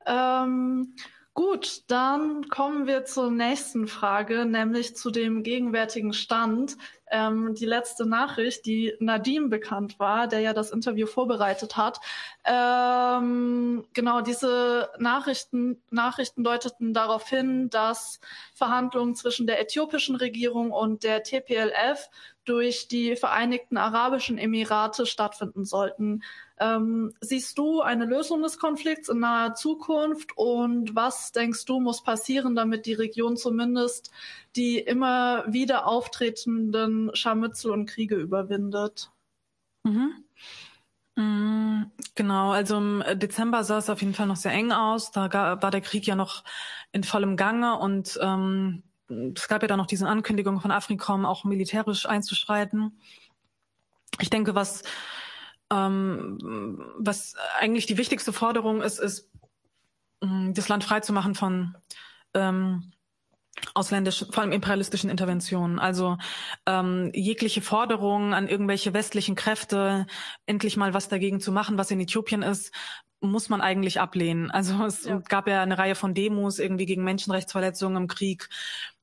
[0.05, 0.95] Ähm,
[1.34, 6.77] gut, dann kommen wir zur nächsten Frage, nämlich zu dem gegenwärtigen Stand.
[7.09, 11.99] Ähm, die letzte Nachricht, die Nadim bekannt war, der ja das Interview vorbereitet hat.
[12.43, 18.19] Ähm, genau, diese Nachrichten, Nachrichten deuteten darauf hin, dass
[18.53, 22.09] Verhandlungen zwischen der äthiopischen Regierung und der TPLF
[22.43, 26.23] durch die Vereinigten Arabischen Emirate stattfinden sollten.
[26.59, 32.03] Ähm, siehst du eine Lösung des Konflikts in naher Zukunft und was denkst du muss
[32.03, 34.11] passieren, damit die Region zumindest
[34.55, 39.11] die immer wieder auftretenden Scharmützel und Kriege überwindet?
[39.84, 40.23] Mhm.
[41.15, 45.11] Mm, Genau, also im Dezember sah es auf jeden Fall noch sehr eng aus.
[45.11, 46.43] Da war der Krieg ja noch
[46.91, 48.81] in vollem Gange und ähm,
[49.35, 52.99] es gab ja dann noch diese Ankündigung von Afrikom, auch militärisch einzuschreiten.
[54.19, 54.81] Ich denke, was
[55.72, 56.38] ähm,
[56.98, 59.30] was eigentlich die wichtigste Forderung ist, ist
[60.22, 61.76] mh, das Land freizumachen von
[62.34, 62.91] ähm,
[63.73, 65.80] ausländischen, vor allem imperialistischen Interventionen.
[65.80, 66.18] Also
[66.65, 70.06] ähm, jegliche Forderung an irgendwelche westlichen Kräfte,
[70.45, 72.73] endlich mal was dagegen zu machen, was in Äthiopien ist,
[73.19, 74.52] muss man eigentlich ablehnen.
[74.52, 75.19] Also es Ja.
[75.19, 78.48] gab ja eine Reihe von Demos irgendwie gegen Menschenrechtsverletzungen im Krieg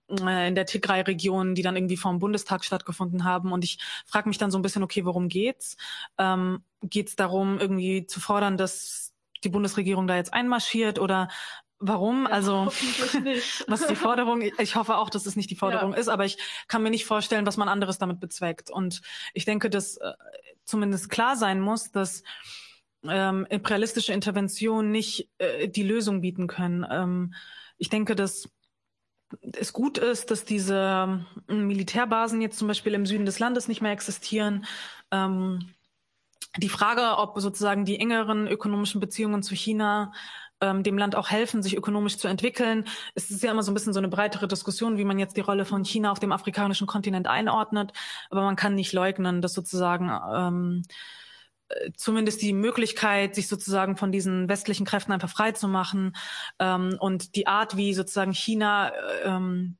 [0.09, 3.52] in der Tigray-Region, die dann irgendwie vor dem Bundestag stattgefunden haben.
[3.52, 5.76] Und ich frage mich dann so ein bisschen, okay, worum geht's?
[6.18, 9.12] Ähm, geht's darum, irgendwie zu fordern, dass
[9.43, 11.28] die Bundesregierung da jetzt einmarschiert oder
[11.78, 12.26] warum?
[12.26, 13.64] also Hoffentlich nicht.
[13.68, 14.43] was ist die Forderung?
[14.59, 15.98] Ich hoffe auch, dass es nicht die Forderung Ja.
[15.98, 18.70] ist, aber ich kann mir nicht vorstellen, was man anderes damit bezweckt.
[18.70, 19.01] Und
[19.32, 20.12] ich denke, dass äh,
[20.64, 22.22] zumindest klar sein muss, dass
[23.06, 26.86] ähm, imperialistische Intervention nicht äh, die Lösung bieten können.
[26.90, 27.35] Ähm,
[27.76, 28.48] ich denke, dass
[29.56, 33.82] es gut ist, dass diese ähm, Militärbasen jetzt zum Beispiel im Süden des Landes nicht
[33.82, 34.65] mehr existieren.
[35.11, 35.70] Ähm,
[36.56, 40.12] die Frage, ob sozusagen die engeren ökonomischen Beziehungen zu China
[40.61, 42.85] ähm, dem Land auch helfen, sich ökonomisch zu entwickeln.
[43.15, 45.40] Es ist ja immer so ein bisschen so eine breitere Diskussion, wie man jetzt die
[45.40, 47.93] Rolle von China auf dem afrikanischen Kontinent einordnet.
[48.31, 50.94] Aber man kann nicht leugnen, dass sozusagen ähm, äh,
[51.97, 56.15] zumindest die Möglichkeit, sich sozusagen von diesen westlichen Kräften einfach frei zu machen
[56.59, 58.93] ähm, und die Art, wie sozusagen China
[59.25, 59.77] ähm,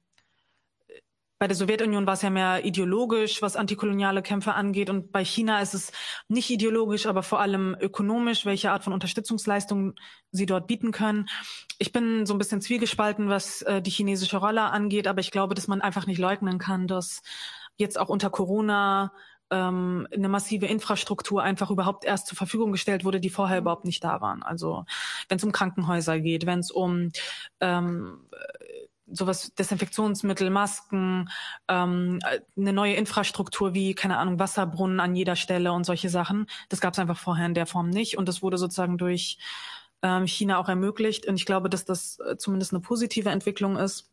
[1.45, 4.89] bei der Sowjetunion war es ja mehr ideologisch, was antikoloniale Kämpfe angeht.
[4.89, 5.93] Und bei China ist es
[6.29, 9.95] nicht ideologisch, aber vor allem ökonomisch, welche Art von Unterstützungsleistungen
[10.31, 11.29] sie dort bieten können.
[11.79, 15.55] Ich bin so ein bisschen zwiegespalten, was äh, die chinesische Rolle angeht, aber ich glaube,
[15.55, 17.21] dass man einfach nicht leugnen kann, dass
[17.77, 19.13] jetzt auch unter Corona
[19.51, 24.03] ähm, eine massive Infrastruktur einfach überhaupt erst zur Verfügung gestellt wurde, die vorher überhaupt nicht
[24.03, 24.43] da waren.
[24.43, 24.85] Also
[25.29, 27.11] wenn es um Krankenhäuser geht, wenn es um
[27.61, 28.27] ähm,
[29.07, 31.31] sowas Desinfektionsmittel, Masken,
[31.69, 32.19] ähm,
[32.57, 36.47] eine neue Infrastruktur wie, keine Ahnung, Wasserbrunnen an jeder Stelle und solche Sachen.
[36.69, 38.19] Das gab es einfach vorher in der Form nicht.
[38.19, 39.39] Und das wurde sozusagen durch
[40.03, 41.27] ähm, China auch ermöglicht.
[41.27, 44.11] Und ich glaube, dass das äh, zumindest eine positive Entwicklung ist.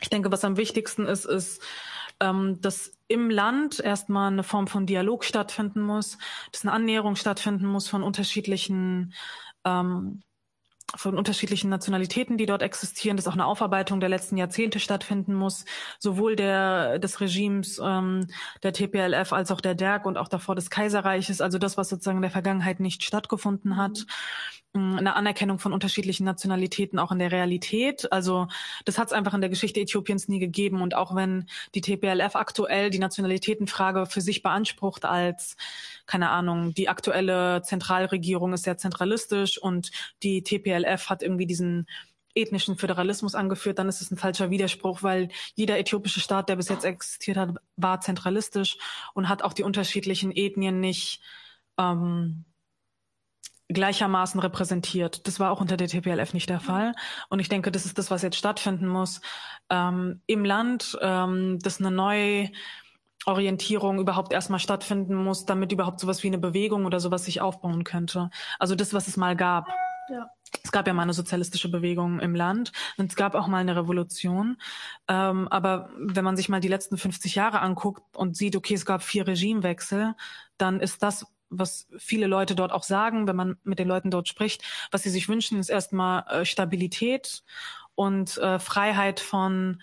[0.00, 1.62] Ich denke, was am wichtigsten ist, ist,
[2.20, 6.18] ähm, dass im Land erstmal eine Form von Dialog stattfinden muss,
[6.52, 9.14] dass eine Annäherung stattfinden muss von unterschiedlichen
[9.64, 10.22] ähm,
[10.96, 15.64] von unterschiedlichen Nationalitäten, die dort existieren, dass auch eine Aufarbeitung der letzten Jahrzehnte stattfinden muss,
[15.98, 18.28] sowohl der des Regimes ähm,
[18.62, 22.18] der TPLF als auch der DERG und auch davor des Kaiserreiches, also das, was sozusagen
[22.18, 24.06] in der Vergangenheit nicht stattgefunden hat.
[24.76, 28.10] Eine Anerkennung von unterschiedlichen Nationalitäten auch in der Realität.
[28.10, 28.48] Also
[28.84, 30.82] das hat es einfach in der Geschichte Äthiopiens nie gegeben.
[30.82, 31.46] Und auch wenn
[31.76, 35.56] die TPLF aktuell die Nationalitätenfrage für sich beansprucht als,
[36.06, 39.92] keine Ahnung, die aktuelle Zentralregierung ist sehr zentralistisch und
[40.24, 41.86] die TPLF hat irgendwie diesen
[42.34, 46.68] ethnischen Föderalismus angeführt, dann ist es ein falscher Widerspruch, weil jeder äthiopische Staat, der bis
[46.68, 48.76] jetzt existiert hat, war zentralistisch
[49.14, 51.20] und hat auch die unterschiedlichen Ethnien nicht
[51.78, 52.44] ähm,
[53.68, 55.26] gleichermaßen repräsentiert.
[55.26, 56.94] Das war auch unter der TPLF nicht der Fall.
[57.28, 59.20] Und ich denke, das ist das, was jetzt stattfinden muss
[59.70, 62.50] ähm, im Land, ähm, dass eine neue
[63.26, 67.84] Orientierung überhaupt erstmal stattfinden muss, damit überhaupt sowas wie eine Bewegung oder sowas sich aufbauen
[67.84, 68.30] könnte.
[68.58, 69.68] Also das, was es mal gab.
[70.10, 70.28] Ja.
[70.62, 73.74] Es gab ja mal eine sozialistische Bewegung im Land und es gab auch mal eine
[73.74, 74.56] Revolution.
[75.08, 78.86] Ähm, aber wenn man sich mal die letzten 50 Jahre anguckt und sieht, okay, es
[78.86, 80.14] gab vier Regimewechsel,
[80.58, 84.28] dann ist das, was viele Leute dort auch sagen, wenn man mit den Leuten dort
[84.28, 87.42] spricht, was sie sich wünschen, ist erstmal äh, Stabilität
[87.94, 89.80] und äh, Freiheit von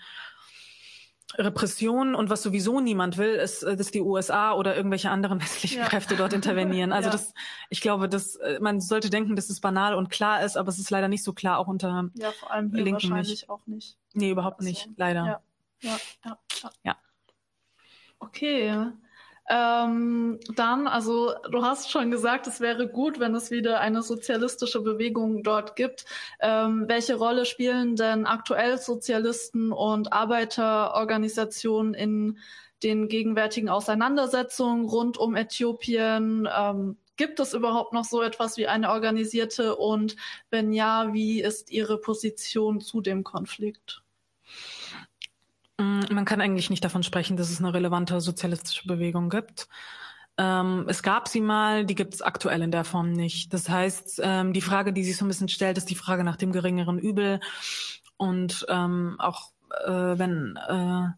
[1.38, 5.78] Repression und was sowieso niemand will, ist, äh, dass die USA oder irgendwelche anderen westlichen
[5.78, 5.88] ja.
[5.88, 6.92] Kräfte dort intervenieren.
[6.92, 7.12] Also ja.
[7.12, 7.32] das,
[7.70, 10.78] ich glaube, dass äh, man sollte denken, dass es banal und klar ist, aber es
[10.78, 13.50] ist leider nicht so klar, auch unter ja, vor allem hier Linken wahrscheinlich nicht.
[13.50, 13.96] auch nicht.
[14.12, 15.24] Nee, überhaupt also, nicht, leider.
[15.24, 15.40] Ja,
[15.80, 16.38] ja, ja.
[16.84, 16.96] ja.
[18.18, 18.92] Okay.
[19.52, 24.80] Ähm, dann, also du hast schon gesagt, es wäre gut, wenn es wieder eine sozialistische
[24.80, 26.06] Bewegung dort gibt.
[26.40, 32.38] Ähm, welche Rolle spielen denn aktuell Sozialisten und Arbeiterorganisationen in
[32.82, 36.48] den gegenwärtigen Auseinandersetzungen rund um Äthiopien?
[36.56, 40.16] Ähm, gibt es überhaupt noch so etwas wie eine organisierte und
[40.48, 44.02] wenn ja, wie ist Ihre Position zu dem Konflikt?
[45.82, 49.68] Mm, man kann eigentlich nicht davon sprechen, dass es eine relevante sozialistische Bewegung gibt.
[50.38, 53.52] Ähm, es gab sie mal, die gibt es aktuell in der Form nicht.
[53.52, 56.36] Das heißt, ähm, die Frage, die sich so ein bisschen stellt, ist die Frage nach
[56.36, 57.40] dem geringeren Übel.
[58.16, 59.52] Und ähm, auch
[59.84, 61.08] äh, wenn äh,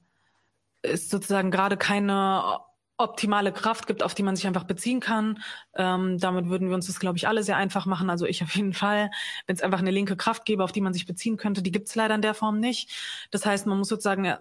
[0.82, 2.58] es sozusagen gerade keine
[2.96, 5.42] optimale Kraft gibt, auf die man sich einfach beziehen kann.
[5.74, 8.08] Ähm, damit würden wir uns das, glaube ich, alle sehr einfach machen.
[8.08, 9.10] Also ich auf jeden Fall,
[9.46, 11.88] wenn es einfach eine linke Kraft gäbe, auf die man sich beziehen könnte, die gibt
[11.88, 12.90] es leider in der Form nicht.
[13.30, 14.32] Das heißt, man muss sozusagen,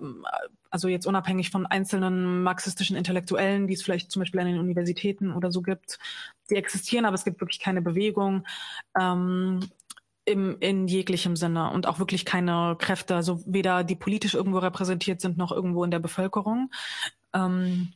[0.70, 5.34] also jetzt unabhängig von einzelnen marxistischen Intellektuellen, die es vielleicht zum Beispiel an den Universitäten
[5.34, 5.98] oder so gibt,
[6.50, 8.46] die existieren, aber es gibt wirklich keine Bewegung.
[9.00, 9.62] Ähm,
[10.26, 15.20] im, in jeglichem Sinne und auch wirklich keine Kräfte, also weder die politisch irgendwo repräsentiert
[15.20, 16.72] sind, noch irgendwo in der Bevölkerung.
[17.34, 17.94] Ähm,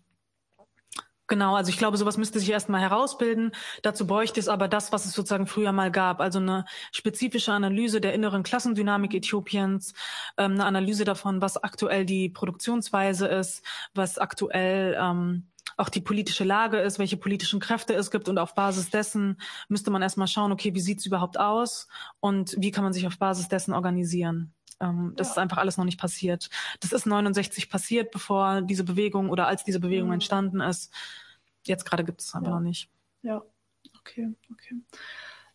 [1.28, 3.52] Genau, also ich glaube, sowas müsste sich erstmal herausbilden.
[3.82, 6.22] Dazu bräuchte es aber das, was es sozusagen früher mal gab.
[6.22, 9.94] Also eine spezifische Analyse der inneren Klassendynamik Äthiopiens,
[10.38, 13.62] ähm, eine Analyse davon, was aktuell die Produktionsweise ist,
[13.94, 18.30] was aktuell ähm, auch die politische Lage ist, welche politischen Kräfte es gibt.
[18.30, 19.38] Und auf Basis dessen
[19.68, 21.88] müsste man erstmal schauen, okay, wie sieht's überhaupt aus
[22.22, 24.54] und wie kann man sich auf Basis dessen organisieren.
[24.80, 25.32] Ähm, das ja.
[25.34, 26.49] ist einfach alles noch nicht passiert.
[26.80, 30.16] Das ist 69 passiert, bevor diese Bewegung oder als diese Bewegung mhm.
[30.16, 30.94] entstanden ist.
[31.64, 32.54] Jetzt gerade gibt es aber ja.
[32.54, 32.90] noch nicht.
[33.24, 33.44] Ja,
[34.08, 34.76] Okay, okay.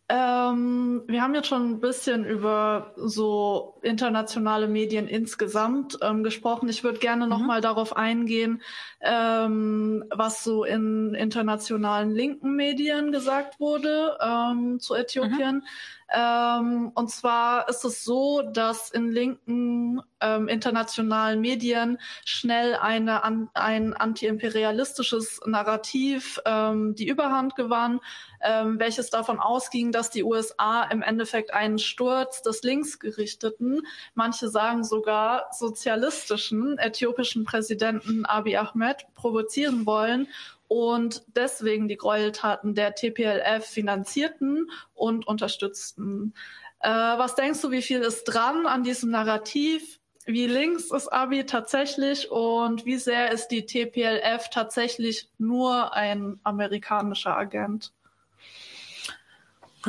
[0.08, 6.68] Ähm, wir haben jetzt schon ein bisschen über so internationale Medien insgesamt ähm, gesprochen.
[6.68, 7.46] Ich würde gerne noch mhm.
[7.46, 8.60] mal darauf eingehen,
[9.00, 15.56] ähm, was so in internationalen linken Medien gesagt wurde ähm, zu Äthiopien.
[15.56, 15.64] Mhm.
[16.12, 23.48] Ähm, und zwar ist es so, dass in linken ähm, internationalen Medien schnell eine, an,
[23.54, 28.00] ein antiimperialistisches Narrativ ähm, die Überhand gewann,
[28.42, 33.82] ähm, welches davon ausging, dass die USA im Endeffekt einen Sturz des linksgerichteten,
[34.14, 40.28] manche sagen sogar sozialistischen äthiopischen Präsidenten Abiy Ahmed provozieren wollen
[40.72, 46.32] und deswegen die Gräueltaten der TPLF finanzierten und unterstützten.
[46.80, 50.00] Äh, was denkst du, wie viel ist dran an diesem Narrativ?
[50.24, 57.36] Wie links ist Abi tatsächlich und wie sehr ist die TPLF tatsächlich nur ein amerikanischer
[57.36, 57.92] Agent?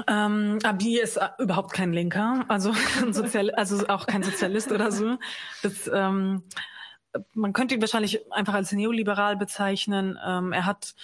[0.08, 2.74] Ähm, Abi ist äh, überhaupt kein Linker, also,
[3.12, 5.18] Sozial also auch kein Sozialist oder so.
[5.62, 6.44] Das, ähm,
[7.34, 10.18] man könnte ihn wahrscheinlich einfach als neoliberal bezeichnen.
[10.26, 10.96] Ähm, er hat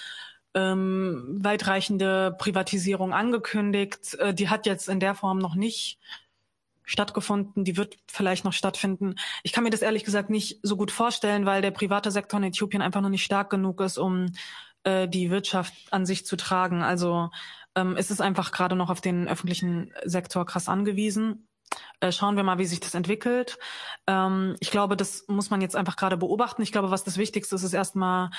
[0.54, 4.16] ähm, weitreichende Privatisierung angekündigt.
[4.16, 6.00] Äh, die hat jetzt in der Form noch nicht
[6.84, 7.64] stattgefunden.
[7.64, 9.16] Die wird vielleicht noch stattfinden.
[9.44, 12.46] Ich kann mir das ehrlich gesagt nicht so gut vorstellen, weil der private Sektor in
[12.46, 14.32] Äthiopien einfach noch nicht stark genug ist, um
[14.84, 16.82] äh, die Wirtschaft an sich zu tragen.
[16.82, 17.30] Also
[17.76, 21.48] ähm, ist es einfach gerade noch auf den öffentlichen Sektor krass angewiesen.
[22.00, 23.58] Äh, schauen wir mal, wie sich das entwickelt.
[24.08, 26.62] Ähm, ich glaube, das muss man jetzt einfach gerade beobachten.
[26.62, 28.30] Ich glaube, was das Wichtigste ist, ist erstmal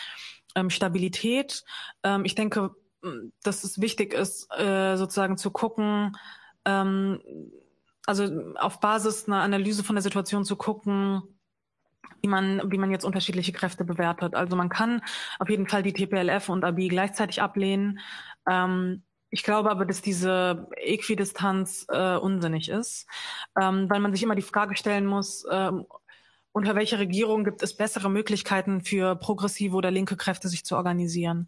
[0.55, 1.65] ähm, Stabilität.
[2.03, 2.75] Ähm, ich denke,
[3.43, 6.17] dass es wichtig ist, äh, sozusagen zu gucken,
[6.63, 11.23] also auf Basis einer Analyse von der Situation zu gucken,
[12.21, 14.35] wie man, wie man jetzt unterschiedliche Kräfte bewertet.
[14.35, 15.03] Also man kann
[15.39, 18.01] auf jeden Fall die TPLF und ABI gleichzeitig ablehnen.
[18.49, 23.07] Ähm, ich glaube aber, dass diese Äquidistanz äh, unsinnig ist,
[23.61, 25.87] ähm, weil man sich immer die Frage stellen muss, ähm,
[26.53, 31.47] unter welcher Regierung gibt es bessere Möglichkeiten für progressive oder linke Kräfte, sich zu organisieren.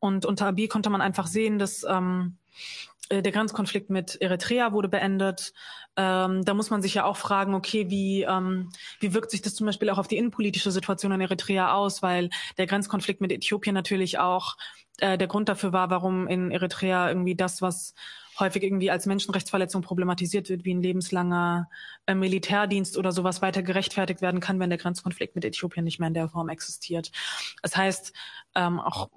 [0.00, 2.36] Und unter Abiy konnte man einfach sehen, dass ähm,
[3.10, 5.52] äh, der Grenzkonflikt mit Eritrea wurde beendet.
[5.96, 9.54] Ähm, da muss man sich ja auch fragen, okay, wie, ähm, wie wirkt sich das
[9.54, 13.74] zum Beispiel auch auf die innenpolitische Situation in Eritrea aus, weil der Grenzkonflikt mit Äthiopien
[13.74, 14.56] natürlich auch
[15.00, 17.94] äh, der Grund dafür war, warum in Eritrea irgendwie das, was
[18.38, 21.68] häufig irgendwie als Menschenrechtsverletzung problematisiert wird, wie ein lebenslanger
[22.06, 26.08] äh, Militärdienst oder sowas weiter gerechtfertigt werden kann, wenn der Grenzkonflikt mit Äthiopien nicht mehr
[26.08, 27.12] in der Form existiert.
[27.62, 28.12] Das heißt,
[28.54, 29.10] ähm, auch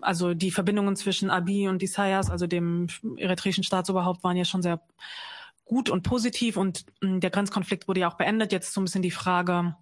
[0.00, 2.86] also die Verbindungen zwischen Abiy und Isaias, also dem
[3.16, 4.80] eritreischen Staatsoberhaupt, waren ja schon sehr
[5.64, 8.52] gut und positiv und mh, mm, der Grenzkonflikt wurde ja auch beendet.
[8.52, 9.76] Jetzt so ein bisschen die Frage,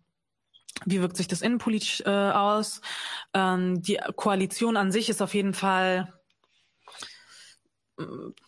[0.85, 2.81] wie wirkt sich das innenpolitisch äh, aus?
[3.35, 6.13] Ähm, die Koalition an sich ist auf jeden Fall
[7.99, 8.05] äh,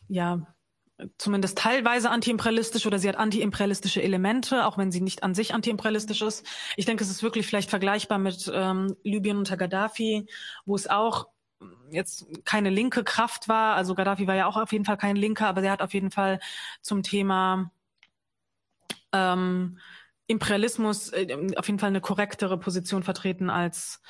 [0.08, 0.46] ja
[1.16, 6.22] zumindest teilweise antiimperialistisch oder sie hat antiimperialistische Elemente, auch wenn sie nicht an sich antiimperialistisch
[6.22, 6.44] ist.
[6.76, 10.26] Ich denke, es ist wirklich vielleicht vergleichbar mit ähm, Libyen unter Gaddafi,
[10.64, 11.28] wo es auch
[11.90, 13.76] jetzt keine linke Kraft war.
[13.76, 16.10] Also Gaddafi war ja auch auf jeden Fall kein Linker, aber der hat auf jeden
[16.10, 16.40] Fall
[16.82, 17.70] zum Thema
[19.12, 19.78] ähm,
[20.28, 21.26] Imperialismus äh,
[21.56, 24.00] auf jeden Fall eine korrektere Position vertreten als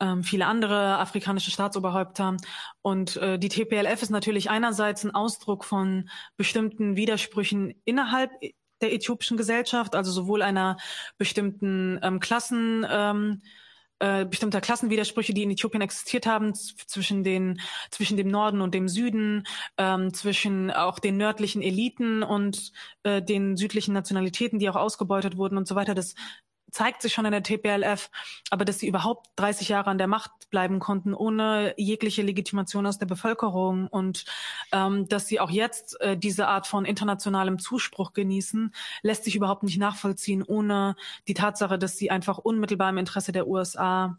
[0.00, 2.36] ähm, viele andere afrikanische Staatsoberhäupter.
[2.80, 8.32] Und äh, die TPLF ist natürlich einerseits ein Ausdruck von bestimmten Widersprüchen innerhalb
[8.80, 10.76] der äthiopischen Gesellschaft, also sowohl einer
[11.18, 13.42] bestimmten ähm, Klassen ähm,
[14.02, 17.60] äh, bestimmter Klassenwidersprüche, die in Äthiopien existiert haben, zwischen den
[17.90, 19.44] zwischen dem Norden und dem Süden,
[19.78, 22.72] ähm, zwischen auch den nördlichen Eliten und
[23.04, 25.94] äh, den südlichen Nationalitäten, die auch ausgebeutet wurden und so weiter.
[25.94, 26.16] Das
[26.72, 28.10] zeigt sich schon in der TPLF,
[28.50, 32.98] aber dass sie überhaupt 30 Jahre an der Macht bleiben konnten, ohne jegliche Legitimation aus
[32.98, 34.24] der Bevölkerung und
[34.72, 39.62] ähm, dass sie auch jetzt äh, diese Art von internationalem Zuspruch genießen, lässt sich überhaupt
[39.62, 40.96] nicht nachvollziehen, ohne
[41.28, 44.18] die Tatsache, dass sie einfach unmittelbar im Interesse der USA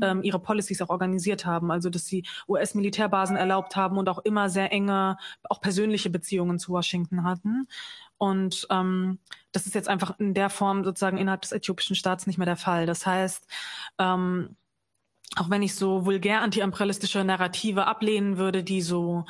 [0.00, 4.48] ähm, ihre Policies auch organisiert haben, also dass sie US-Militärbasen erlaubt haben und auch immer
[4.48, 7.68] sehr enge, auch persönliche Beziehungen zu Washington hatten.
[8.22, 9.18] Und ähm,
[9.50, 12.56] das ist jetzt einfach in der Form sozusagen innerhalb des äthiopischen Staats nicht mehr der
[12.56, 12.86] Fall.
[12.86, 13.48] Das heißt,
[13.98, 14.54] ähm,
[15.34, 19.24] auch wenn ich so vulgär antiimperialistische Narrative ablehnen würde, die so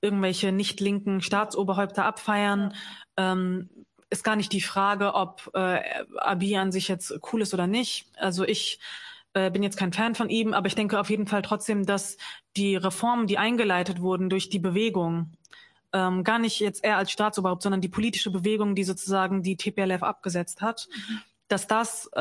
[0.00, 2.74] irgendwelche nicht linken Staatsoberhäupter abfeiern,
[3.16, 3.70] ähm,
[4.08, 5.80] ist gar nicht die Frage, ob äh,
[6.18, 8.06] Abiy an sich jetzt cool ist oder nicht.
[8.18, 8.78] Also ich
[9.32, 12.16] äh, bin jetzt kein Fan von ihm, aber ich denke auf jeden Fall trotzdem, dass
[12.56, 15.32] die Reformen, die eingeleitet wurden durch die Bewegung,
[15.92, 20.02] ähm, gar nicht jetzt er als Staatsoberhaupt, sondern die politische Bewegung, die sozusagen die TPLF
[20.02, 21.20] abgesetzt hat, mhm.
[21.48, 22.20] dass das, äh,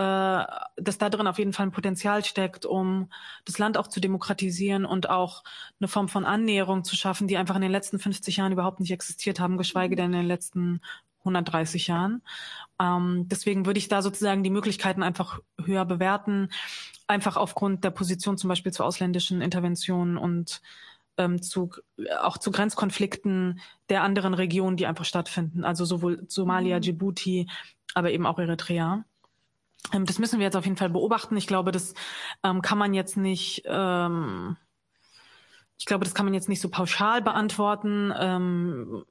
[0.77, 3.09] dass da drin auf jeden Fall ein Potenzial steckt, um
[3.45, 5.43] das Land auch zu demokratisieren und auch
[5.79, 8.91] eine Form von Annäherung zu schaffen, die einfach in den letzten 50 Jahren überhaupt nicht
[8.91, 10.81] existiert haben, geschweige denn in den letzten
[11.19, 12.21] 130 Jahren.
[12.79, 16.49] Ähm, deswegen würde ich da sozusagen die Möglichkeiten einfach höher bewerten,
[17.07, 20.61] einfach aufgrund der Position zum Beispiel zu ausländischen Interventionen und
[21.17, 21.71] ähm, zu,
[22.21, 25.63] auch zu Grenzkonflikten der anderen Regionen, die einfach stattfinden.
[25.63, 26.81] Also sowohl Somalia, mhm.
[26.81, 27.47] Djibouti,
[27.93, 29.03] aber eben auch Eritrea.
[29.93, 31.37] Ähm, das müssen wir jetzt auf jeden Fall beobachten.
[31.37, 31.93] Ich glaube, das
[32.43, 34.57] ähm, kann man jetzt nicht, ähm,
[35.77, 38.13] ich glaube, das kann man jetzt nicht so pauschal beantworten.
[38.17, 39.03] Ähm,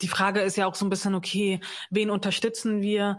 [0.00, 1.60] die Frage ist ja auch so ein bisschen, okay,
[1.90, 3.18] wen unterstützen wir?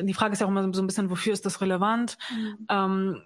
[0.00, 2.16] Die Frage ist ja auch immer so ein bisschen, wofür ist das relevant?
[2.30, 2.66] Mhm.
[2.70, 3.22] Ähm,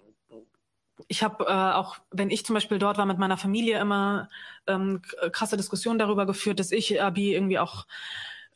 [1.07, 4.29] ich habe äh, auch, wenn ich zum Beispiel dort war mit meiner Familie, immer
[4.66, 5.03] ähm,
[5.33, 7.87] krasse Diskussionen darüber geführt, dass ich Abi irgendwie auch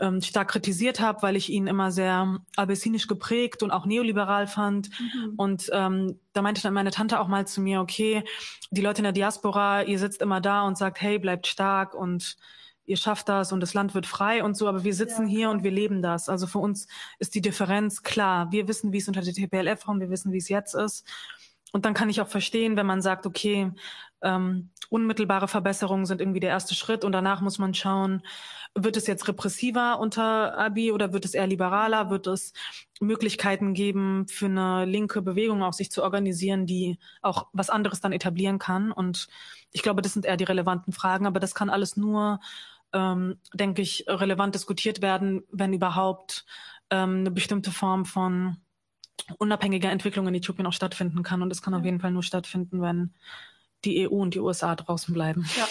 [0.00, 4.90] ähm, stark kritisiert habe, weil ich ihn immer sehr abessinisch geprägt und auch neoliberal fand.
[4.98, 5.34] Mhm.
[5.36, 8.24] Und ähm, da meinte dann meine Tante auch mal zu mir, okay,
[8.70, 12.36] die Leute in der Diaspora, ihr sitzt immer da und sagt, hey, bleibt stark und
[12.84, 15.36] ihr schafft das und das Land wird frei und so, aber wir sitzen ja.
[15.36, 16.28] hier und wir leben das.
[16.28, 16.88] Also für uns
[17.20, 18.50] ist die Differenz klar.
[18.50, 21.06] Wir wissen, wie es unter der TPLF war und wir wissen, wie es jetzt ist.
[21.72, 23.72] Und dann kann ich auch verstehen, wenn man sagt, okay,
[24.22, 28.22] ähm, unmittelbare Verbesserungen sind irgendwie der erste Schritt und danach muss man schauen,
[28.74, 32.10] wird es jetzt repressiver unter Abi oder wird es eher liberaler?
[32.10, 32.52] Wird es
[33.00, 38.12] Möglichkeiten geben, für eine linke Bewegung auch sich zu organisieren, die auch was anderes dann
[38.12, 38.92] etablieren kann?
[38.92, 39.28] Und
[39.72, 42.40] ich glaube, das sind eher die relevanten Fragen, aber das kann alles nur,
[42.92, 46.46] ähm, denke ich, relevant diskutiert werden, wenn überhaupt
[46.90, 48.58] ähm, eine bestimmte Form von
[49.38, 51.42] unabhängiger Entwicklung in Äthiopien auch stattfinden kann.
[51.42, 53.12] Und das kann auf jeden Fall nur stattfinden, wenn
[53.84, 55.44] die EU und die USA draußen bleiben.
[55.56, 55.68] Ja.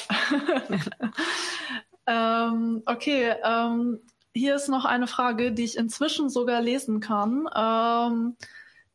[2.47, 3.99] ähm, okay, ähm,
[4.33, 7.47] hier ist noch eine Frage, die ich inzwischen sogar lesen kann.
[7.55, 8.35] Ähm,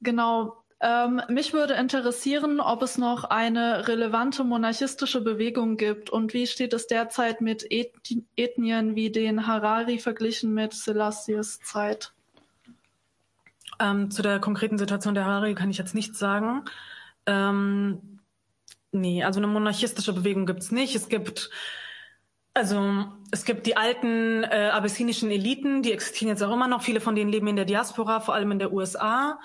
[0.00, 0.62] genau.
[0.80, 6.74] Ähm, mich würde interessieren, ob es noch eine relevante monarchistische Bewegung gibt und wie steht
[6.74, 12.12] es derzeit mit Ethnien wie den Harari verglichen mit Selassies Zeit?
[13.80, 16.64] Ähm, zu der konkreten Situation der Harari kann ich jetzt nichts sagen.
[17.26, 18.20] Ähm,
[18.92, 20.94] nee, also eine monarchistische Bewegung gibt's nicht.
[20.94, 21.50] Es gibt
[22.56, 26.82] also es gibt die alten äh, abessinischen Eliten, die existieren jetzt auch immer noch.
[26.82, 29.38] Viele von denen leben in der Diaspora, vor allem in der USA.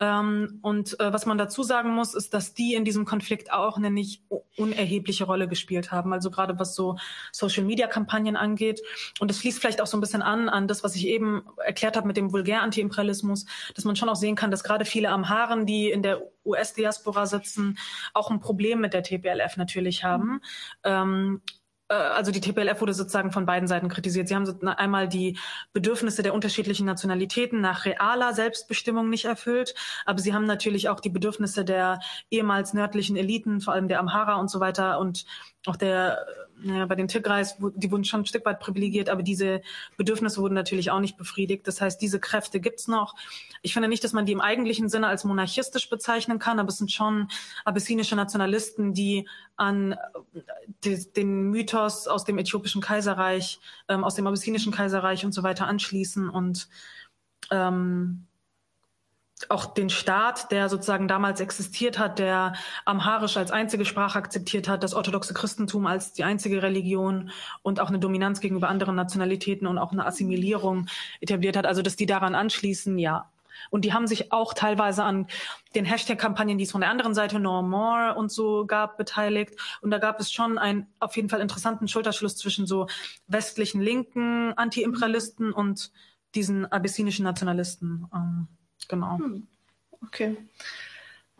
[0.00, 3.76] Ähm, und äh, was man dazu sagen muss, ist, dass die in diesem Konflikt auch
[3.76, 4.22] eine nicht
[4.56, 6.12] unerhebliche Rolle gespielt haben.
[6.12, 6.96] Also gerade was so
[7.32, 8.80] Social-Media-Kampagnen angeht.
[9.20, 11.96] Und es fließt vielleicht auch so ein bisschen an an das, was ich eben erklärt
[11.96, 15.90] habe mit dem Vulgär-Anti-Imperialismus, dass man schon auch sehen kann, dass gerade viele Amharen, die
[15.90, 17.78] in der US-Diaspora sitzen,
[18.14, 20.28] auch ein Problem mit der TPLF natürlich haben.
[20.28, 20.40] Mhm.
[20.84, 24.28] Ähm, äh, also die TPLF wurde sozusagen von beiden Seiten kritisiert.
[24.28, 25.38] Sie haben einmal die
[25.72, 29.74] Bedürfnisse der unterschiedlichen Nationalitäten nach realer Selbstbestimmung nicht erfüllt,
[30.04, 32.00] aber sie haben natürlich auch die Bedürfnisse der
[32.30, 35.24] ehemals nördlichen Eliten, vor allem der Amhara und so weiter und
[35.66, 36.26] auch der
[36.62, 39.62] naja, bei den Tigrais, die wurden schon ein Stück weit privilegiert, aber diese
[39.96, 41.66] Bedürfnisse wurden natürlich auch nicht befriedigt.
[41.66, 43.14] Das heißt, diese Kräfte gibt's noch.
[43.62, 46.78] Ich finde nicht, dass man die im eigentlichen Sinne als monarchistisch bezeichnen kann, aber es
[46.78, 47.28] sind schon
[47.64, 49.96] abyssinische Nationalisten, die an
[50.84, 55.66] die, den Mythos aus dem äthiopischen Kaiserreich, ähm, aus dem abyssinischen Kaiserreich und so weiter
[55.66, 56.68] anschließen und
[57.50, 58.27] ähm,
[59.48, 62.54] auch den Staat, der sozusagen damals existiert hat, der
[62.84, 67.30] Amharisch als einzige Sprache akzeptiert hat, das orthodoxe Christentum als die einzige Religion
[67.62, 70.86] und auch eine Dominanz gegenüber anderen Nationalitäten und auch eine Assimilierung
[71.20, 71.66] etabliert hat.
[71.66, 73.30] Also, dass die daran anschließen, ja.
[73.70, 75.26] Und die haben sich auch teilweise an
[75.74, 79.54] den Hashtag-Kampagnen, die es von der anderen Seite No More und so gab, beteiligt.
[79.80, 82.86] Und da gab es schon einen auf jeden Fall interessanten Schulterschluss zwischen so
[83.26, 85.90] westlichen linken Anti-Imperialisten und
[86.34, 88.06] diesen abyssinischen Nationalisten.
[88.14, 88.48] Ähm,
[88.86, 89.18] Genau.
[89.18, 89.46] Hm.
[90.06, 90.36] Okay.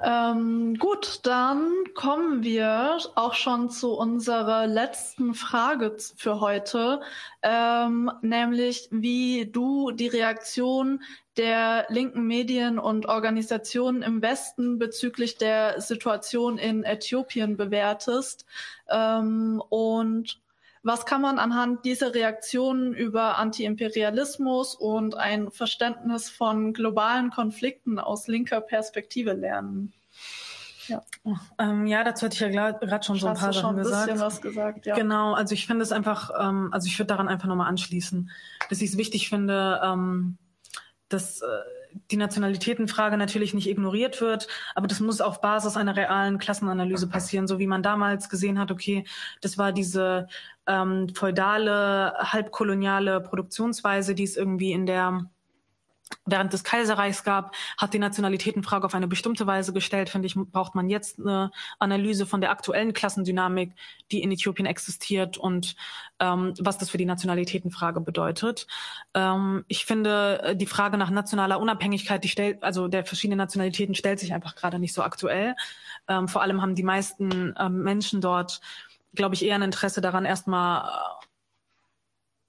[0.01, 7.01] Ähm, gut, dann kommen wir auch schon zu unserer letzten Frage für heute,
[7.43, 11.03] ähm, nämlich wie du die Reaktion
[11.37, 18.47] der linken Medien und Organisationen im Westen bezüglich der Situation in Äthiopien bewertest
[18.89, 20.41] ähm, und
[20.89, 28.27] was kann man anhand dieser Reaktionen über Antiimperialismus und ein Verständnis von globalen Konflikten aus
[28.27, 29.93] linker Perspektive lernen?
[30.89, 31.05] Ja.
[31.59, 34.19] Ähm, ja, dazu hatte ich ja gerade schon so ein paar Sachen gesagt.
[34.19, 34.87] was gesagt.
[34.87, 34.95] Ja.
[34.95, 38.31] Genau, also ich finde es einfach, ähm, also ich würde daran einfach nochmal anschließen,
[38.71, 40.39] dass ich es wichtig finde, ähm,
[41.11, 41.47] dass äh,
[42.11, 47.47] die Nationalitätenfrage natürlich nicht ignoriert wird, aber das muss auf Basis einer realen Klassenanalyse passieren,
[47.47, 49.05] so wie man damals gesehen hat, okay,
[49.41, 50.29] das war diese
[50.69, 55.29] ähm, feudale, halbkoloniale Produktionsweise, die es irgendwie in der
[56.27, 60.09] während des Kaiserreichs gab, hat die Nationalitätenfrage auf eine bestimmte Weise gestellt.
[60.11, 63.73] Finde ich, braucht man jetzt eine Analyse von der aktuellen Klassendynamik,
[64.11, 65.77] die in Äthiopien existiert und
[66.21, 68.67] ähm, was das für die Nationalitätenfrage bedeutet.
[69.15, 74.21] Ähm, ich finde, die Frage nach nationaler Unabhängigkeit, die stellt, also der verschiedenen Nationalitäten stellt
[74.21, 75.55] sich einfach gerade nicht so aktuell.
[76.09, 78.61] Ähm, vor allem haben die meisten ähm, Menschen dort,
[79.15, 80.89] glaube ich, eher ein Interesse daran, erstmal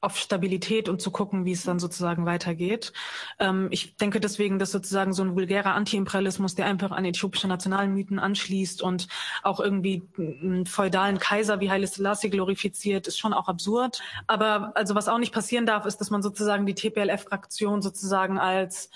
[0.01, 2.93] auf Stabilität und zu gucken, wie es dann sozusagen weitergeht.
[3.37, 8.17] Ähm, ich denke deswegen, dass sozusagen so ein vulgärer Antiimperialismus, der einfach an äthiopische Nationalmythen
[8.17, 9.07] anschließt und
[9.43, 14.01] auch irgendwie einen feudalen Kaiser wie Haile Selassie glorifiziert, ist schon auch absurd.
[14.27, 18.89] Aber also was auch nicht passieren darf, ist, dass man sozusagen die TPLF-Fraktion sozusagen als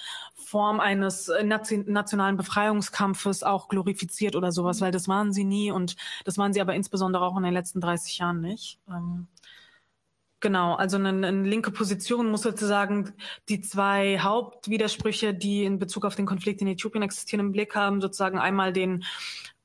[0.54, 6.38] Form eines nationalen Befreiungskampfes auch glorifiziert oder sowas, weil das waren sie nie und das
[6.38, 8.80] waren sie aber insbesondere auch in den letzten 30 Jahren nicht.
[8.88, 9.28] Ähm,
[10.42, 13.14] Genau, also eine, eine linke Position muss sozusagen
[13.48, 18.02] die zwei Hauptwidersprüche, die in Bezug auf den Konflikt in Äthiopien existieren, im Blick haben.
[18.02, 19.06] Sozusagen einmal den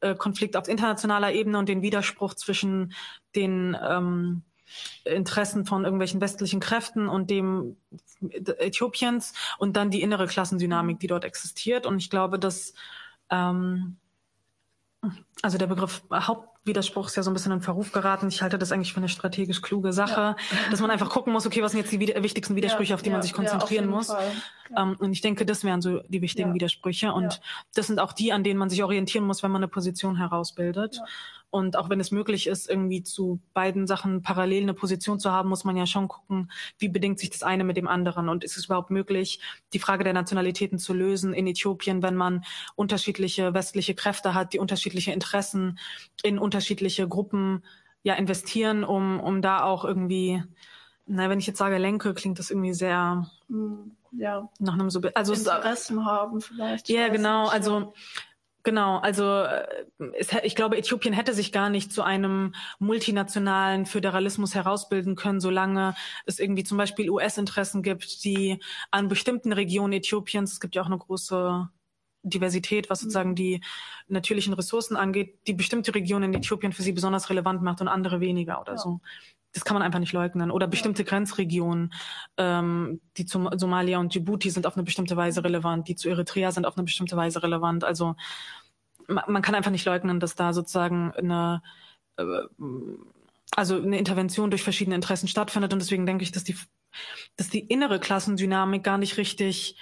[0.01, 2.95] äh, Konflikt auf internationaler Ebene und den Widerspruch zwischen
[3.35, 4.43] den ähm,
[5.05, 7.77] Interessen von irgendwelchen westlichen Kräften und dem
[8.21, 11.87] Äthiopiens und dann die innere Klassendynamik, die dort existiert.
[11.87, 12.75] Und ich glaube, dass
[13.31, 13.97] ähm,
[15.43, 18.27] also der Begriff Hauptwiderspruch ist ja so ein bisschen in Verruf geraten.
[18.29, 20.71] Ich halte das eigentlich für eine strategisch kluge Sache, ja.
[20.71, 23.11] dass man einfach gucken muss, okay, was sind jetzt die wichtigsten Widersprüche, ja, auf die
[23.11, 24.13] ja, man sich konzentrieren muss.
[24.77, 27.13] Ähm, und ich denke, das wären so die wichtigen Widersprüche.
[27.13, 27.41] Und
[27.75, 31.01] das sind auch die, an denen man sich orientieren muss, wenn man eine Position herausbildet.
[31.51, 35.49] Und auch wenn es möglich ist, irgendwie zu beiden Sachen parallel eine Position zu haben,
[35.49, 38.59] muss man ja schon gucken, wie bedingt sich das eine mit dem anderen und ist
[38.59, 39.41] es überhaupt möglich,
[39.73, 42.45] die Frage der Nationalitäten zu lösen in Äthiopien, wenn man
[42.75, 45.79] unterschiedliche westliche Kräfte hat, die unterschiedliche Interessen
[46.23, 47.63] in unterschiedliche Gruppen
[48.03, 50.43] ja investieren, um, um da auch irgendwie,
[51.07, 54.49] na, wenn ich jetzt sage Lenke, klingt das irgendwie sehr hm, ja.
[54.59, 56.89] nach einem so also Interessen haben vielleicht.
[56.89, 57.45] Ja, genau.
[57.45, 57.95] Nicht, also
[58.69, 59.67] Genau, also äh,
[60.19, 65.95] es, ich glaube, Äthiopien hätte sich gar nicht zu einem multinationalen Föderalismus herausbilden können, solange
[66.27, 68.59] es irgendwie zum Beispiel US-Interessen gibt, die
[68.91, 71.67] an bestimmten Regionen Äthiopiens, es gibt ja auch eine große
[72.23, 73.63] Diversität, was sozusagen die
[74.07, 78.21] natürlichen Ressourcen angeht, die bestimmte Regionen in Äthiopien für sie besonders relevant macht und andere
[78.21, 78.79] weniger oder ja.
[78.79, 79.01] so
[79.53, 80.51] das kann man einfach nicht leugnen.
[80.51, 81.93] Oder bestimmte Grenzregionen,
[82.37, 86.53] ähm, die zum Somalia und Djibouti sind auf eine bestimmte Weise relevant, die zu Eritrea
[86.53, 87.85] sind auf eine bestimmte Weise relevant.
[87.85, 88.15] Also
[89.09, 91.63] man, kann einfach nicht leugnen, dass da sozusagen eine
[92.17, 92.25] äh,
[93.57, 96.57] also eine Intervention durch verschiedene Interessen stattfindet und deswegen denke ich, dass die
[97.37, 99.77] dass die innere Klassendynamik gar nicht richtig,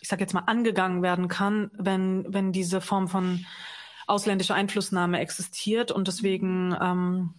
[0.00, 3.46] ich sage jetzt mal, angegangen werden kann, wenn wenn diese Form von
[4.06, 7.34] ausländischer Einflussnahme existiert und deswegen ähm,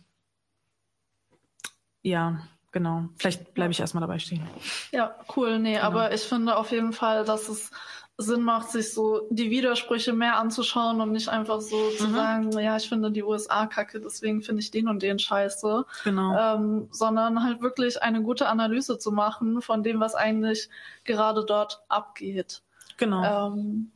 [2.02, 3.10] ja, genau.
[3.18, 4.48] Vielleicht bleibe ich erstmal dabei stehen.
[4.91, 5.57] Ja, cool.
[5.57, 5.86] Nee, genau.
[5.86, 7.72] aber ich finde auf jeden Fall, dass es
[8.18, 11.98] Sinn macht, sich so die Widersprüche mehr anzuschauen und nicht einfach so mhm.
[11.98, 15.86] zu sagen, ja, ich finde die USA kacke, deswegen finde ich den und den scheiße.
[16.06, 16.38] Genau.
[16.38, 20.70] Ähm, sondern halt wirklich eine gute Analyse zu machen von dem, was eigentlich
[21.04, 22.62] gerade dort abgeht.
[22.98, 23.52] Genau.
[23.54, 23.92] Ähm,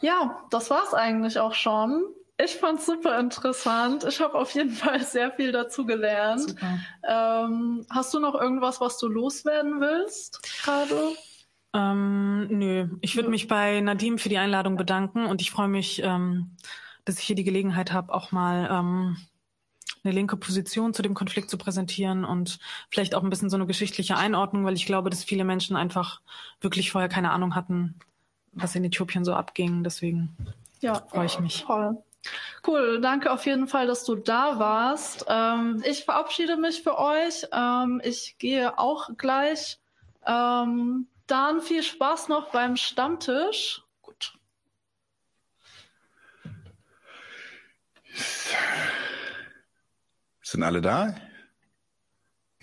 [0.00, 2.04] ja, das war's eigentlich auch schon.
[2.40, 4.04] Ich fand's super interessant.
[4.04, 6.54] Ich habe auf jeden Fall sehr viel dazu gelernt.
[7.02, 11.16] Ähm, hast du noch irgendwas, was du loswerden willst gerade?
[11.74, 16.02] Ähm, nö, ich würde mich bei Nadim für die Einladung bedanken und ich freue mich,
[16.02, 16.56] ähm,
[17.04, 19.16] dass ich hier die Gelegenheit habe, auch mal ähm,
[20.04, 22.58] eine linke Position zu dem Konflikt zu präsentieren und
[22.90, 26.20] vielleicht auch ein bisschen so eine geschichtliche Einordnung, weil ich glaube, dass viele Menschen einfach
[26.60, 27.94] wirklich vorher keine Ahnung hatten,
[28.52, 29.84] was in Äthiopien so abging.
[29.84, 30.36] Deswegen
[30.80, 31.64] ja, freue ich mich.
[31.66, 32.02] Toll.
[32.66, 35.24] Cool, danke auf jeden Fall, dass du da warst.
[35.28, 37.46] Ähm, ich verabschiede mich für euch.
[37.52, 39.78] Ähm, ich gehe auch gleich.
[40.26, 43.82] Ähm, dann viel Spaß noch beim Stammtisch.
[44.02, 44.34] Gut.
[50.42, 51.14] Sind alle da?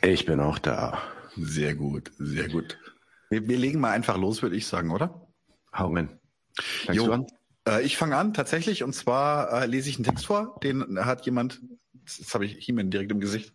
[0.02, 1.02] Ich bin auch da.
[1.38, 2.78] Sehr gut, sehr gut.
[3.30, 5.28] Wir, wir legen mal einfach los, würde ich sagen, oder?
[5.74, 6.20] Hau rein.
[6.92, 7.06] Jo.
[7.06, 7.28] du an?
[7.68, 11.26] Äh, ich fange an tatsächlich und zwar äh, lese ich einen Text vor, den hat
[11.26, 11.62] jemand,
[11.94, 13.54] jetzt habe ich Hiemen direkt im Gesicht.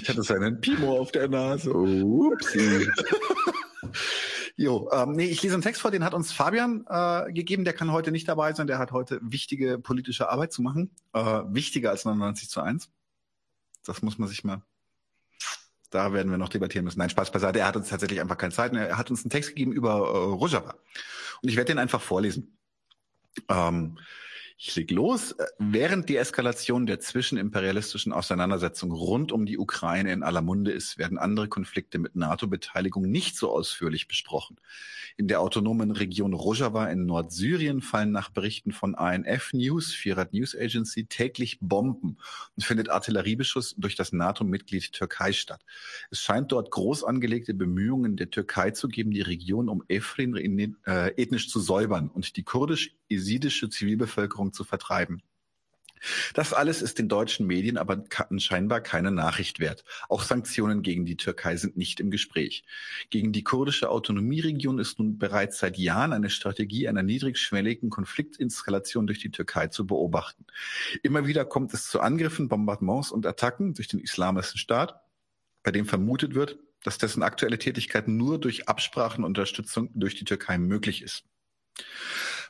[0.00, 1.72] Ich hatte seinen Pimo auf der Nase.
[1.72, 2.88] Upsi.
[4.56, 7.74] Jo, ähm, nee, ich lese einen Text vor, den hat uns Fabian äh, gegeben, der
[7.74, 10.90] kann heute nicht dabei sein, der hat heute wichtige politische Arbeit zu machen.
[11.12, 12.90] Äh, wichtiger als 99 zu 1.
[13.84, 14.62] Das muss man sich mal.
[15.90, 16.98] Da werden wir noch debattieren müssen.
[16.98, 17.60] Nein, Spaß beiseite.
[17.60, 18.72] Er hat uns tatsächlich einfach keine Zeit.
[18.74, 20.74] Er hat uns einen Text gegeben über äh, Rojava.
[21.42, 22.56] Und ich werde den einfach vorlesen.
[23.48, 23.98] Ähm,
[24.58, 25.34] Ich leg los.
[25.58, 31.18] Während die Eskalation der zwischenimperialistischen Auseinandersetzung rund um die Ukraine in aller Munde ist, werden
[31.18, 34.56] andere Konflikte mit NATO-Beteiligung nicht so ausführlich besprochen.
[35.18, 40.56] In der autonomen Region Rojava in Nordsyrien fallen nach Berichten von ANF News, Firat News
[40.56, 42.16] Agency, täglich Bomben
[42.56, 45.66] und findet Artilleriebeschuss durch das NATO-Mitglied Türkei statt.
[46.10, 50.34] Es scheint dort groß angelegte Bemühungen der Türkei zu geben, die Region um Efrin
[50.86, 52.42] äh, ethnisch zu säubern und die
[53.06, 55.22] kurdisch-esidische Zivilbevölkerung zu vertreiben.
[56.34, 58.04] Das alles ist den deutschen Medien aber
[58.36, 59.82] scheinbar keine Nachricht wert.
[60.10, 62.64] Auch Sanktionen gegen die Türkei sind nicht im Gespräch.
[63.08, 69.20] Gegen die kurdische Autonomieregion ist nun bereits seit Jahren eine Strategie einer niedrigschwelligen Konfliktinstallation durch
[69.20, 70.44] die Türkei zu beobachten.
[71.02, 75.00] Immer wieder kommt es zu Angriffen, Bombardements und Attacken durch den Islamischen Staat,
[75.62, 80.26] bei dem vermutet wird, dass dessen aktuelle Tätigkeit nur durch Absprachen und Unterstützung durch die
[80.26, 81.24] Türkei möglich ist.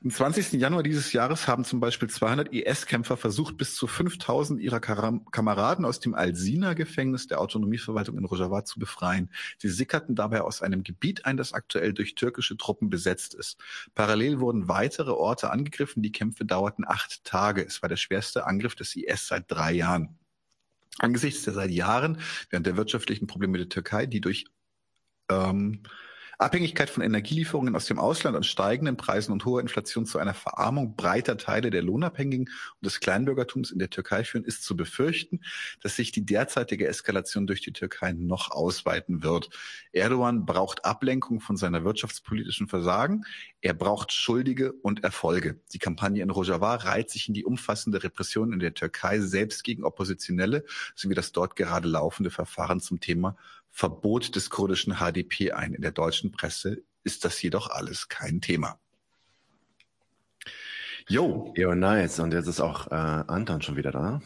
[0.05, 0.53] Am 20.
[0.53, 6.01] Januar dieses Jahres haben zum Beispiel 200 IS-Kämpfer versucht, bis zu 5000 ihrer Kameraden aus
[6.01, 9.31] dem Al-Sina-Gefängnis der Autonomieverwaltung in Rojava zu befreien.
[9.59, 13.59] Sie sickerten dabei aus einem Gebiet ein, das aktuell durch türkische Truppen besetzt ist.
[13.95, 16.03] Parallel wurden weitere Orte angegriffen.
[16.03, 17.65] Die Kämpfe dauerten acht Tage.
[17.65, 20.19] Es war der schwerste Angriff des IS seit drei Jahren.
[20.99, 24.47] Angesichts der seit Jahren während der wirtschaftlichen Probleme der Türkei, die durch
[25.31, 25.83] ähm,
[26.39, 30.95] Abhängigkeit von Energielieferungen aus dem Ausland und steigenden Preisen und hoher Inflation zu einer Verarmung
[30.95, 35.41] breiter Teile der Lohnabhängigen und des Kleinbürgertums in der Türkei führen, ist zu befürchten,
[35.83, 39.49] dass sich die derzeitige Eskalation durch die Türkei noch ausweiten wird.
[39.93, 43.25] Erdogan braucht Ablenkung von seiner wirtschaftspolitischen Versagen.
[43.63, 45.61] Er braucht Schuldige und Erfolge.
[45.73, 49.85] Die Kampagne in Rojava reiht sich in die umfassende Repression in der Türkei selbst gegen
[49.85, 53.37] Oppositionelle sowie das dort gerade laufende Verfahren zum Thema
[53.77, 55.75] Verbot des kurdischen HDP ein.
[55.75, 58.81] In der deutschen Presse ist das jedoch alles kein Thema.
[61.09, 61.53] Jo.
[61.55, 62.19] Jo, nice.
[62.21, 64.23] Und jetzt ist auch äh, Anton schon wieder da.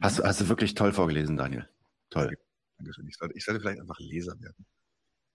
[0.00, 1.68] Hast, hast du wirklich toll vorgelesen, Daniel.
[2.10, 2.36] Toll.
[2.78, 3.06] Dankeschön.
[3.06, 4.66] Ich sollte, ich sollte vielleicht einfach Leser werden.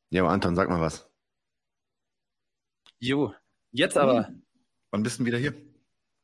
[0.09, 1.09] Jo, Anton, sag mal was.
[2.99, 3.33] Jo,
[3.71, 4.29] jetzt aber.
[4.89, 5.53] Wann bist du wieder hier?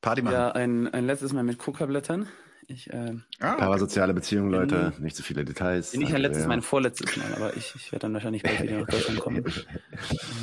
[0.02, 0.34] Party machen.
[0.34, 2.28] Ja, ein, ein letztes Mal mit Coca-Blättern.
[2.70, 5.94] Ich, äh, ah, Parasoziale Beziehungen, Leute, nicht zu so viele Details.
[5.94, 6.48] Nicht ein letztes, ja.
[6.50, 9.46] mein vorletztes Mal, aber ich, ich werde dann wahrscheinlich bald wieder nach Deutschland kommen.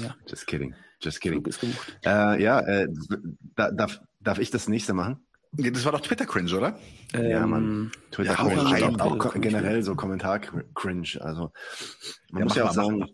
[0.02, 0.14] ja.
[0.26, 1.44] Just kidding, just kidding.
[1.44, 1.98] ist gebucht.
[2.02, 2.88] Äh, ja, äh,
[3.56, 5.18] da, darf, darf ich das nächste machen?
[5.52, 6.78] Das war doch Twitter-Cringe, oder?
[7.12, 7.92] Ähm, ja, man.
[8.10, 11.18] Twitter-Cringe, ja, auch, auch, auch generell so Kommentar-Cringe.
[11.20, 11.52] Also,
[12.30, 13.04] man ja, muss ja auch sagen.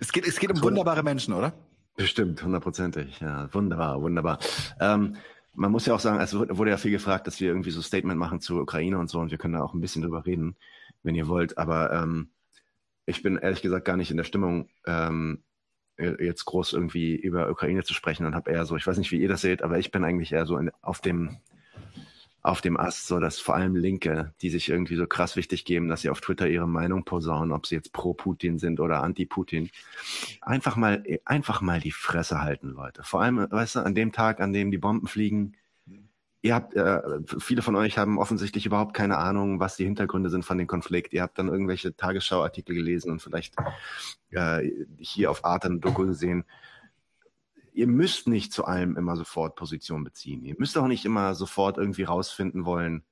[0.00, 1.52] Es geht, es geht um wunderbare Menschen, oder?
[1.96, 3.20] Bestimmt, hundertprozentig.
[3.20, 4.38] Ja, wunderbar, wunderbar.
[4.80, 5.16] Ähm,
[5.54, 8.18] man muss ja auch sagen, es wurde ja viel gefragt, dass wir irgendwie so Statement
[8.18, 10.56] machen zur Ukraine und so und wir können da auch ein bisschen drüber reden,
[11.02, 11.58] wenn ihr wollt.
[11.58, 12.30] Aber ähm,
[13.06, 15.42] ich bin ehrlich gesagt gar nicht in der Stimmung, ähm,
[15.96, 19.20] jetzt groß irgendwie über Ukraine zu sprechen und habe eher so, ich weiß nicht, wie
[19.20, 21.38] ihr das seht, aber ich bin eigentlich eher so in, auf dem
[22.44, 25.88] auf dem Ast, so dass vor allem Linke, die sich irgendwie so krass wichtig geben,
[25.88, 29.24] dass sie auf Twitter ihre Meinung posaunen, ob sie jetzt pro Putin sind oder anti
[29.24, 29.70] Putin,
[30.42, 33.02] einfach mal einfach mal die Fresse halten, Leute.
[33.02, 35.56] Vor allem, weißt du, an dem Tag, an dem die Bomben fliegen,
[36.42, 37.00] ihr habt äh,
[37.38, 41.14] viele von euch haben offensichtlich überhaupt keine Ahnung, was die Hintergründe sind von dem Konflikt.
[41.14, 43.54] Ihr habt dann irgendwelche Tagesschauartikel gelesen und vielleicht
[44.32, 46.44] äh, hier auf Arte ein Doku gesehen
[47.74, 50.44] ihr müsst nicht zu allem immer sofort Position beziehen.
[50.44, 53.04] Ihr müsst auch nicht immer sofort irgendwie rausfinden wollen,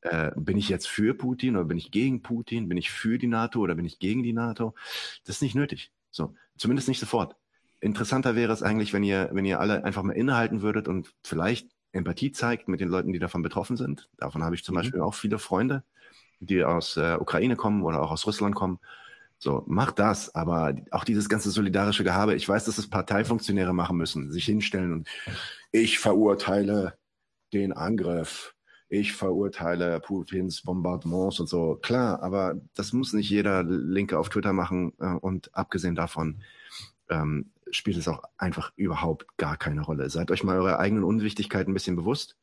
[0.00, 2.68] äh, bin ich jetzt für Putin oder bin ich gegen Putin?
[2.68, 4.74] Bin ich für die NATO oder bin ich gegen die NATO?
[5.24, 5.92] Das ist nicht nötig.
[6.10, 7.36] So, zumindest nicht sofort.
[7.80, 11.68] Interessanter wäre es eigentlich, wenn ihr, wenn ihr alle einfach mal innehalten würdet und vielleicht
[11.92, 14.08] Empathie zeigt mit den Leuten, die davon betroffen sind.
[14.16, 14.78] Davon habe ich zum mhm.
[14.78, 15.84] Beispiel auch viele Freunde,
[16.40, 18.78] die aus äh, Ukraine kommen oder auch aus Russland kommen
[19.42, 23.96] so, mach das, aber auch dieses ganze solidarische Gehabe, ich weiß, dass es Parteifunktionäre machen
[23.96, 25.08] müssen, sich hinstellen und
[25.72, 26.98] ich verurteile
[27.54, 28.54] den Angriff,
[28.90, 31.76] ich verurteile Putins Bombardements und so.
[31.76, 36.42] Klar, aber das muss nicht jeder Linke auf Twitter machen äh, und abgesehen davon
[37.08, 40.10] ähm, spielt es auch einfach überhaupt gar keine Rolle.
[40.10, 42.36] Seid euch mal eurer eigenen Unwichtigkeit ein bisschen bewusst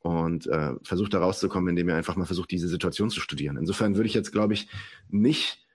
[0.00, 3.56] und äh, versucht da rauszukommen, indem ihr einfach mal versucht, diese Situation zu studieren.
[3.56, 4.68] Insofern würde ich jetzt, glaube ich,
[5.08, 5.66] nicht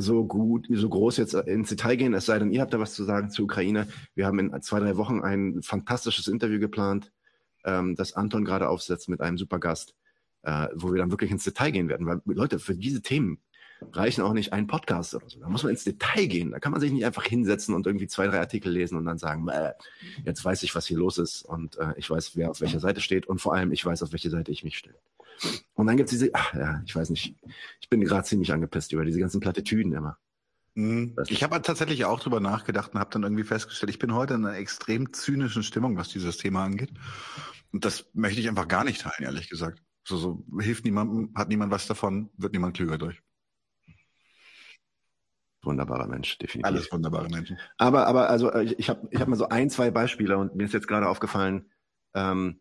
[0.00, 2.94] so gut, so groß jetzt ins Detail gehen, es sei denn, ihr habt da was
[2.94, 3.88] zu sagen zur Ukraine.
[4.14, 7.10] Wir haben in zwei, drei Wochen ein fantastisches Interview geplant,
[7.64, 9.96] ähm, das Anton gerade aufsetzt mit einem super Gast,
[10.42, 12.06] äh, wo wir dann wirklich ins Detail gehen werden.
[12.06, 13.40] Weil Leute, für diese Themen
[13.92, 15.40] reichen auch nicht ein Podcast oder so.
[15.40, 16.52] Da muss man ins Detail gehen.
[16.52, 19.18] Da kann man sich nicht einfach hinsetzen und irgendwie zwei, drei Artikel lesen und dann
[19.18, 19.48] sagen,
[20.24, 23.00] jetzt weiß ich, was hier los ist und äh, ich weiß, wer auf welcher Seite
[23.00, 24.98] steht und vor allem, ich weiß, auf welche Seite ich mich stelle.
[25.74, 27.36] Und dann gibt es diese, ach ja, ich weiß nicht,
[27.80, 30.18] ich bin gerade ziemlich angepisst über diese ganzen Plattitüden immer.
[30.74, 31.16] Mhm.
[31.28, 34.44] Ich habe tatsächlich auch drüber nachgedacht und habe dann irgendwie festgestellt, ich bin heute in
[34.44, 36.90] einer extrem zynischen Stimmung, was dieses Thema angeht.
[37.72, 39.82] Und das möchte ich einfach gar nicht teilen, ehrlich gesagt.
[40.04, 43.20] So, so hilft niemandem, hat niemand was davon, wird niemand klüger durch.
[45.62, 46.64] Wunderbarer Mensch, definitiv.
[46.64, 47.58] Alles wunderbare Menschen.
[47.76, 50.64] Aber, aber also äh, ich habe ich hab mal so ein, zwei Beispiele und mir
[50.64, 51.70] ist jetzt gerade aufgefallen,
[52.14, 52.60] ähm,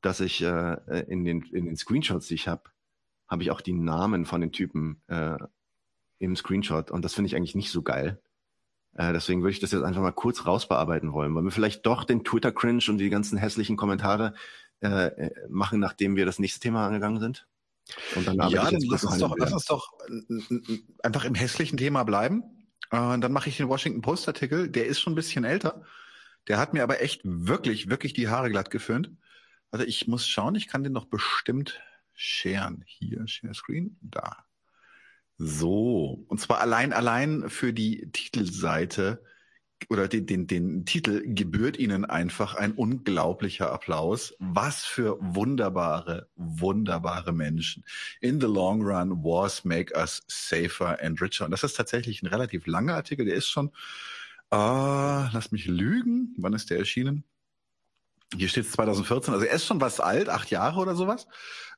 [0.00, 2.70] dass ich äh, in, den, in den Screenshots, die ich habe,
[3.26, 5.36] habe ich auch die Namen von den Typen äh,
[6.18, 8.20] im Screenshot und das finde ich eigentlich nicht so geil.
[8.94, 12.04] Äh, deswegen würde ich das jetzt einfach mal kurz rausbearbeiten wollen, weil wir vielleicht doch
[12.04, 14.34] den Twitter-Cringe und die ganzen hässlichen Kommentare
[14.80, 17.46] äh, machen, nachdem wir das nächste Thema angegangen sind.
[18.16, 19.92] Und dann ja, dann lass uns, doch, lass uns doch
[21.02, 22.42] einfach im hässlichen Thema bleiben.
[22.90, 24.68] Äh, dann mache ich den Washington Post Artikel.
[24.68, 25.82] Der ist schon ein bisschen älter.
[26.48, 29.12] Der hat mir aber echt wirklich, wirklich die Haare glatt geföhnt.
[29.70, 31.80] Also ich muss schauen, ich kann den noch bestimmt
[32.14, 32.82] sharen.
[32.86, 34.44] Hier, Share Screen, da.
[35.36, 39.22] So, und zwar allein, allein für die Titelseite
[39.88, 44.34] oder den, den, den Titel gebührt Ihnen einfach ein unglaublicher Applaus.
[44.40, 47.84] Was für wunderbare, wunderbare Menschen.
[48.20, 51.44] In the long run, wars make us safer and richer.
[51.44, 53.24] Und das ist tatsächlich ein relativ langer Artikel.
[53.24, 53.68] Der ist schon,
[54.50, 56.34] äh, lass mich lügen.
[56.38, 57.22] Wann ist der erschienen?
[58.36, 59.32] Hier steht es 2014.
[59.34, 61.26] Also er ist schon was alt, acht Jahre oder sowas.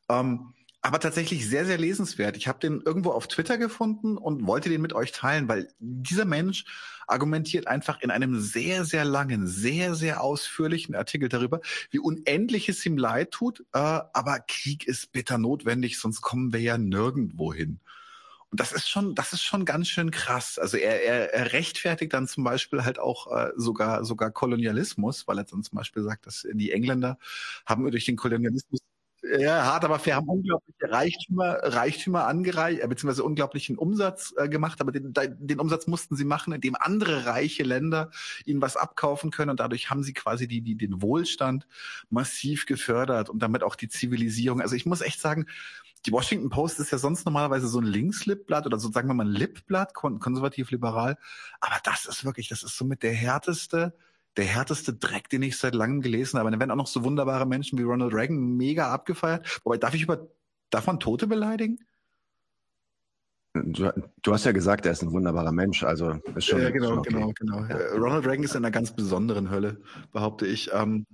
[0.09, 2.37] Ähm, aber tatsächlich sehr, sehr lesenswert.
[2.37, 6.25] Ich habe den irgendwo auf Twitter gefunden und wollte den mit euch teilen, weil dieser
[6.25, 6.65] Mensch
[7.07, 12.85] argumentiert einfach in einem sehr, sehr langen, sehr, sehr ausführlichen Artikel darüber, wie unendlich es
[12.87, 17.81] ihm leid tut, äh, aber Krieg ist bitter notwendig, sonst kommen wir ja nirgendwo hin.
[18.51, 20.59] Und das ist schon, das ist schon ganz schön krass.
[20.59, 25.39] Also er, er, er rechtfertigt dann zum Beispiel halt auch äh, sogar sogar Kolonialismus, weil
[25.39, 27.19] er dann zum Beispiel sagt, dass die Engländer
[27.67, 28.81] haben durch den Kolonialismus
[29.23, 34.81] ja, hart, aber fair haben unglaubliche Reichtümer, Reichtümer angereicht, äh, beziehungsweise unglaublichen Umsatz äh, gemacht,
[34.81, 38.11] aber den, den Umsatz mussten sie machen, indem andere reiche Länder
[38.47, 41.67] ihnen was abkaufen können und dadurch haben sie quasi die, die, den Wohlstand
[42.09, 44.63] massiv gefördert und damit auch die Zivilisierung.
[44.63, 45.47] Also ich muss echt sagen,
[46.07, 49.27] die Washington Post ist ja sonst normalerweise so ein Linkslipblatt oder so sagen wir mal
[49.27, 51.19] ein Lipblatt, konservativ-liberal,
[51.61, 53.93] aber das ist wirklich, das ist somit der härteste,
[54.37, 56.51] der härteste Dreck, den ich seit langem gelesen habe.
[56.51, 59.61] dann werden auch noch so wunderbare Menschen wie Ronald Reagan mega abgefeiert.
[59.65, 60.29] Wobei, darf ich über,
[60.71, 61.79] darf man Tote beleidigen?
[63.53, 63.91] Du,
[64.23, 66.63] du, hast ja gesagt, er ist ein wunderbarer Mensch, also ist schon.
[66.63, 67.11] Ja, genau, schon okay.
[67.11, 67.65] genau, genau.
[67.65, 67.77] Ja.
[67.99, 69.81] Ronald Reagan ist in einer ganz besonderen Hölle,
[70.13, 70.71] behaupte ich.
[70.73, 71.05] Ähm,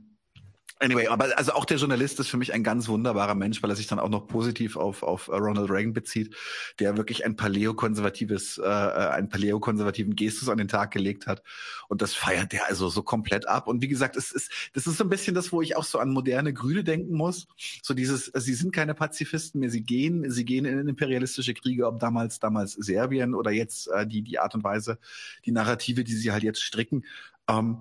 [0.78, 3.76] Anyway, aber also auch der Journalist ist für mich ein ganz wunderbarer Mensch, weil er
[3.76, 6.36] sich dann auch noch positiv auf, auf Ronald Reagan bezieht,
[6.80, 11.42] der wirklich ein paläokonservatives, äh, äh einen paläokonservativen Gestus an den Tag gelegt hat.
[11.88, 13.68] Und das feiert der also so komplett ab.
[13.68, 15.98] Und wie gesagt, es ist, das ist so ein bisschen das, wo ich auch so
[15.98, 17.48] an moderne Grüne denken muss.
[17.82, 22.00] So dieses, sie sind keine Pazifisten mehr, sie gehen, sie gehen in imperialistische Kriege, ob
[22.00, 24.98] damals, damals Serbien oder jetzt äh, die, die Art und Weise,
[25.46, 27.06] die Narrative, die sie halt jetzt stricken.
[27.48, 27.78] Ähm,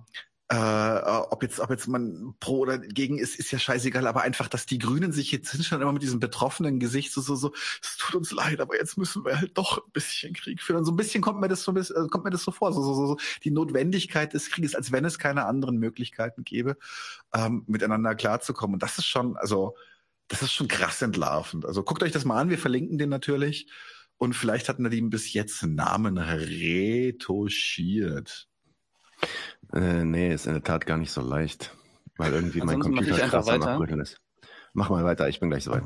[0.49, 4.48] äh, ob jetzt, ob jetzt man pro oder gegen ist, ist ja scheißegal, aber einfach,
[4.48, 7.51] dass die Grünen sich jetzt hinstellen, immer mit diesem betroffenen Gesicht, so, so, so,
[7.82, 10.85] es tut uns leid, aber jetzt müssen wir halt doch ein bisschen Krieg führen.
[10.85, 12.93] So ein bisschen kommt mir das so, äh, kommt mir das so vor, so, so,
[12.93, 16.77] so, so, die Notwendigkeit des Krieges, als wenn es keine anderen Möglichkeiten gäbe,
[17.33, 18.75] ähm, miteinander klarzukommen.
[18.75, 19.75] Und das ist schon, also,
[20.27, 21.65] das ist schon krass entlarvend.
[21.65, 23.67] Also guckt euch das mal an, wir verlinken den natürlich.
[24.17, 27.07] Und vielleicht hat Nadim bis jetzt Namen retuschiert.
[29.73, 31.75] Äh, nee, ist in der Tat gar nicht so leicht,
[32.17, 34.21] weil irgendwie mein Computer krass am Abrütteln ist.
[34.73, 35.83] Mach mal weiter, ich bin gleich soweit.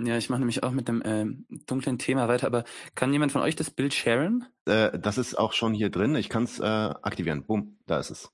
[0.00, 1.26] Ja, ich mache nämlich auch mit dem äh,
[1.66, 4.44] dunklen Thema weiter, aber kann jemand von euch das Bild sharen?
[4.64, 6.14] Äh, das ist auch schon hier drin.
[6.14, 7.44] Ich kann es äh, aktivieren.
[7.44, 8.30] Boom, da ist es.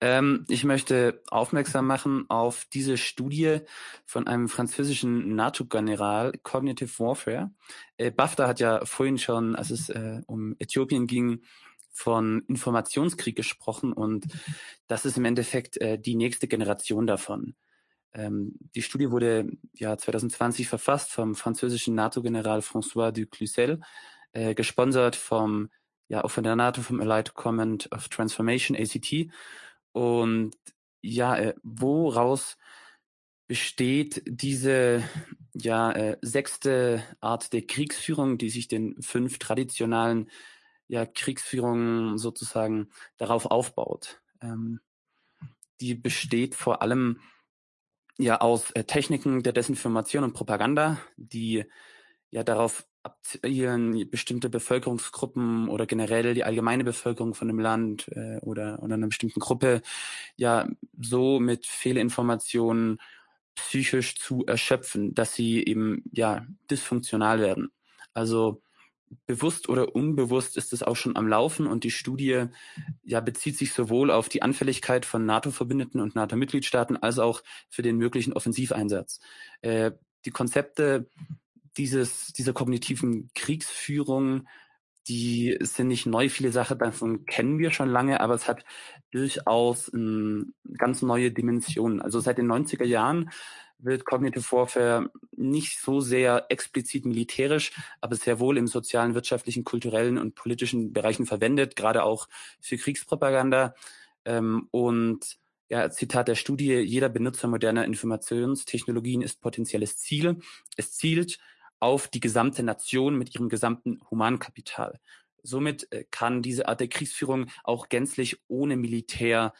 [0.00, 3.60] Ähm, ich möchte aufmerksam machen auf diese Studie
[4.04, 7.50] von einem französischen NATO-General, Cognitive Warfare.
[7.96, 11.42] Äh, BAFTA hat ja vorhin schon, als es äh, um Äthiopien ging,
[11.96, 14.26] von Informationskrieg gesprochen und
[14.86, 17.54] das ist im Endeffekt äh, die nächste Generation davon.
[18.12, 23.80] Ähm, die Studie wurde ja 2020 verfasst vom französischen NATO-General François Duclussel,
[24.32, 25.70] äh, gesponsert vom
[26.08, 29.30] ja auch von der NATO vom Allied Command of Transformation ACT
[29.92, 30.54] und
[31.00, 32.58] ja äh, woraus
[33.48, 35.02] besteht diese
[35.54, 40.30] ja äh, sechste Art der Kriegsführung, die sich den fünf traditionalen
[40.88, 44.20] ja Kriegsführung sozusagen darauf aufbaut.
[44.40, 44.80] Ähm,
[45.80, 47.20] die besteht vor allem
[48.18, 51.64] ja aus äh, Techniken der Desinformation und Propaganda, die
[52.30, 58.82] ja darauf abzielen, bestimmte Bevölkerungsgruppen oder generell die allgemeine Bevölkerung von einem Land äh, oder,
[58.82, 59.80] oder einer bestimmten Gruppe
[60.36, 60.68] ja
[61.00, 62.98] so mit Fehlinformationen
[63.54, 67.70] psychisch zu erschöpfen, dass sie eben ja dysfunktional werden.
[68.12, 68.60] Also
[69.26, 72.46] bewusst oder unbewusst ist es auch schon am Laufen und die Studie
[73.04, 77.96] ja bezieht sich sowohl auf die Anfälligkeit von NATO-Verbündeten und NATO-Mitgliedstaaten als auch für den
[77.96, 79.20] möglichen Offensiveinsatz.
[79.62, 79.92] Äh,
[80.24, 81.08] die Konzepte
[81.76, 84.48] dieses, dieser kognitiven Kriegsführung,
[85.08, 86.28] die sind nicht neu.
[86.28, 88.64] Viele Sachen davon kennen wir schon lange, aber es hat
[89.12, 92.02] durchaus ähm, ganz neue Dimensionen.
[92.02, 93.30] Also seit den 90er Jahren
[93.78, 100.18] wird Cognitive Warfare nicht so sehr explizit militärisch, aber sehr wohl im sozialen, wirtschaftlichen, kulturellen
[100.18, 102.28] und politischen Bereichen verwendet, gerade auch
[102.60, 103.74] für Kriegspropaganda.
[104.24, 105.38] Ähm, und
[105.68, 110.38] ja, Zitat der Studie, jeder Benutzer moderner Informationstechnologien ist potenzielles Ziel.
[110.76, 111.38] Es zielt
[111.80, 115.00] auf die gesamte Nation mit ihrem gesamten Humankapital.
[115.42, 119.52] Somit äh, kann diese Art der Kriegsführung auch gänzlich ohne Militär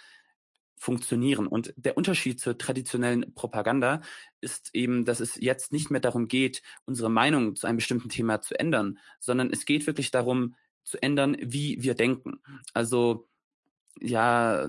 [0.77, 1.47] funktionieren.
[1.47, 4.03] Und der Unterschied zur traditionellen Propaganda
[4.41, 8.41] ist eben, dass es jetzt nicht mehr darum geht, unsere Meinung zu einem bestimmten Thema
[8.41, 12.41] zu ändern, sondern es geht wirklich darum zu ändern, wie wir denken.
[12.75, 13.27] Also
[14.01, 14.69] ja,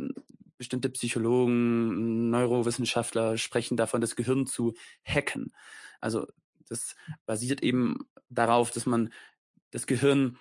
[0.57, 4.73] bestimmte Psychologen, Neurowissenschaftler sprechen davon, das Gehirn zu
[5.05, 5.53] hacken.
[6.01, 6.27] Also
[6.69, 6.95] das
[7.25, 9.13] basiert eben darauf, dass man
[9.71, 10.37] das Gehirn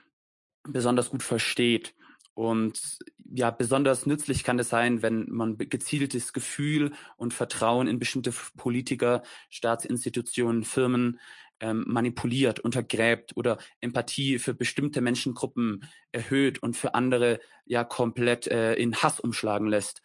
[0.63, 1.95] besonders gut versteht
[2.37, 2.99] und
[3.33, 9.23] ja, besonders nützlich kann es sein, wenn man gezieltes Gefühl und Vertrauen in bestimmte Politiker,
[9.49, 11.19] Staatsinstitutionen, Firmen
[11.61, 18.75] ähm, manipuliert, untergräbt oder Empathie für bestimmte Menschengruppen erhöht und für andere ja komplett äh,
[18.75, 20.03] in Hass umschlagen lässt.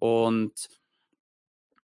[0.00, 0.68] Und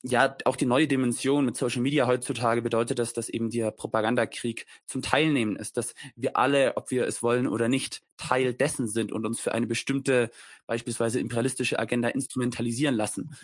[0.08, 4.68] ja, auch die neue Dimension mit Social Media heutzutage bedeutet das, dass eben der Propagandakrieg
[4.86, 9.12] zum Teilnehmen ist, dass wir alle, ob wir es wollen oder nicht, Teil dessen sind
[9.12, 10.30] und uns für eine bestimmte,
[10.68, 13.36] beispielsweise imperialistische Agenda instrumentalisieren lassen.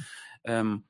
[0.43, 0.83] Ähm,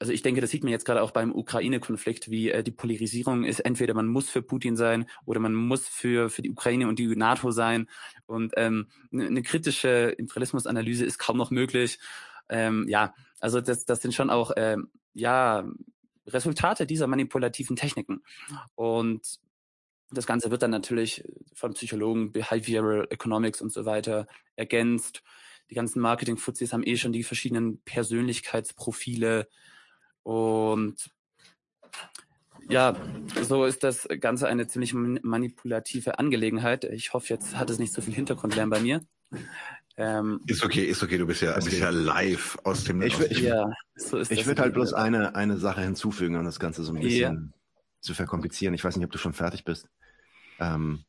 [0.00, 3.44] also ich denke, das sieht man jetzt gerade auch beim Ukraine-Konflikt, wie äh, die Polarisierung
[3.44, 3.60] ist.
[3.60, 7.14] Entweder man muss für Putin sein oder man muss für, für die Ukraine und die
[7.14, 7.88] NATO sein.
[8.26, 12.00] Und ähm, eine ne kritische Imperialismusanalyse ist kaum noch möglich.
[12.48, 15.68] Ähm, ja, also das, das sind schon auch ähm, ja
[16.26, 18.22] Resultate dieser manipulativen Techniken.
[18.74, 19.38] Und
[20.10, 24.26] das Ganze wird dann natürlich von Psychologen, Behavioral Economics und so weiter
[24.56, 25.22] ergänzt.
[25.70, 29.48] Die ganzen Marketing-Fuzis haben eh schon die verschiedenen Persönlichkeitsprofile
[30.22, 31.10] und
[32.68, 32.94] ja,
[33.42, 36.84] so ist das Ganze eine ziemlich manipulative Angelegenheit.
[36.84, 39.00] Ich hoffe, jetzt hat es nicht so viel Hintergrundlärm bei mir.
[40.00, 43.40] Ähm, ist okay, ist okay, du bist ja, bist ja live aus dem Ich, ich,
[43.40, 47.00] ja, so ich würde halt bloß eine, eine Sache hinzufügen, um das Ganze so ein
[47.00, 47.58] bisschen ja.
[48.00, 48.74] zu verkomplizieren.
[48.74, 49.88] Ich weiß nicht, ob du schon fertig bist.
[50.60, 51.04] Ähm,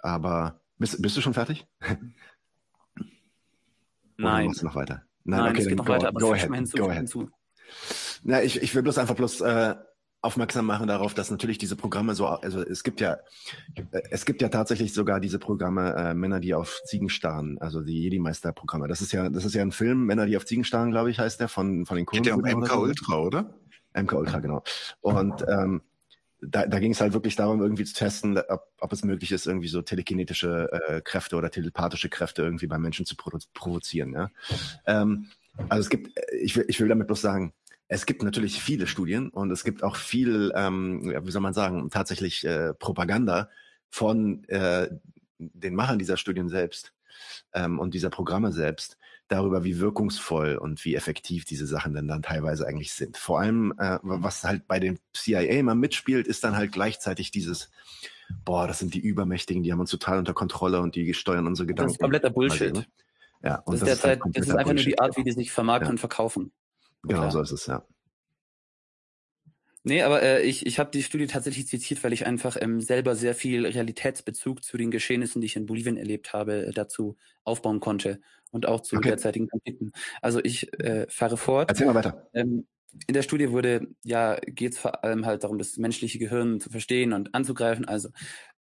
[0.00, 1.64] aber bist, bist du schon fertig?
[4.16, 4.48] Nein.
[4.48, 5.04] Oder noch weiter?
[5.22, 6.72] Nein, Nein okay, dann go, weiter, go ahead.
[6.72, 7.14] Go ahead.
[8.24, 9.76] Na, ich, ich will bloß einfach bloß äh,
[10.24, 13.18] aufmerksam machen darauf, dass natürlich diese Programme so, also es gibt ja,
[14.10, 18.02] es gibt ja tatsächlich sogar diese Programme äh, Männer, die auf Ziegen starren, also die
[18.02, 18.88] Jedi-Meister-Programme.
[18.88, 21.18] Das ist ja, das ist ja ein Film, Männer, die auf Ziegen starren, glaube ich,
[21.18, 22.80] heißt der von von den Geht ja um MK so.
[22.80, 23.54] Ultra, oder?
[23.94, 24.62] MK Ultra, genau.
[25.02, 25.82] Und ähm,
[26.40, 29.46] da, da ging es halt wirklich darum, irgendwie zu testen, ob, ob es möglich ist,
[29.46, 34.12] irgendwie so telekinetische äh, Kräfte oder telepathische Kräfte irgendwie bei Menschen zu provo provozieren.
[34.12, 34.30] Ja?
[34.86, 35.26] Ähm,
[35.68, 37.52] also es gibt, ich will, ich will damit bloß sagen,
[37.94, 41.90] es gibt natürlich viele Studien und es gibt auch viel, ähm, wie soll man sagen,
[41.90, 43.48] tatsächlich äh, Propaganda
[43.88, 44.88] von äh,
[45.38, 46.92] den Machern dieser Studien selbst
[47.52, 48.98] ähm, und dieser Programme selbst
[49.28, 53.16] darüber, wie wirkungsvoll und wie effektiv diese Sachen denn dann teilweise eigentlich sind.
[53.16, 57.70] Vor allem, äh, was halt bei den CIA immer mitspielt, ist dann halt gleichzeitig dieses,
[58.44, 61.68] boah, das sind die Übermächtigen, die haben uns total unter Kontrolle und die steuern unsere
[61.68, 61.90] Gedanken.
[61.90, 62.88] Das ist kompletter Bullshit.
[63.40, 64.86] Ja, und das, das, ist, halt das ist einfach Bullshit.
[64.88, 65.92] nur die Art, wie die sich vermarkten ja.
[65.92, 66.50] und verkaufen.
[67.06, 67.30] Genau, Klar.
[67.30, 67.84] so ist es, ja.
[69.86, 73.14] Nee, aber äh, ich, ich habe die Studie tatsächlich zitiert, weil ich einfach ähm, selber
[73.14, 77.80] sehr viel Realitätsbezug zu den Geschehnissen, die ich in Bolivien erlebt habe, äh, dazu aufbauen
[77.80, 79.08] konnte und auch zu okay.
[79.08, 79.92] derzeitigen Konflikten.
[80.22, 81.68] Also ich äh, fahre fort.
[81.68, 82.30] Erzähl mal weiter.
[82.32, 82.66] Ähm,
[83.06, 86.70] in der Studie wurde, ja, geht es vor allem halt darum, das menschliche Gehirn zu
[86.70, 87.84] verstehen und anzugreifen.
[87.84, 88.08] Also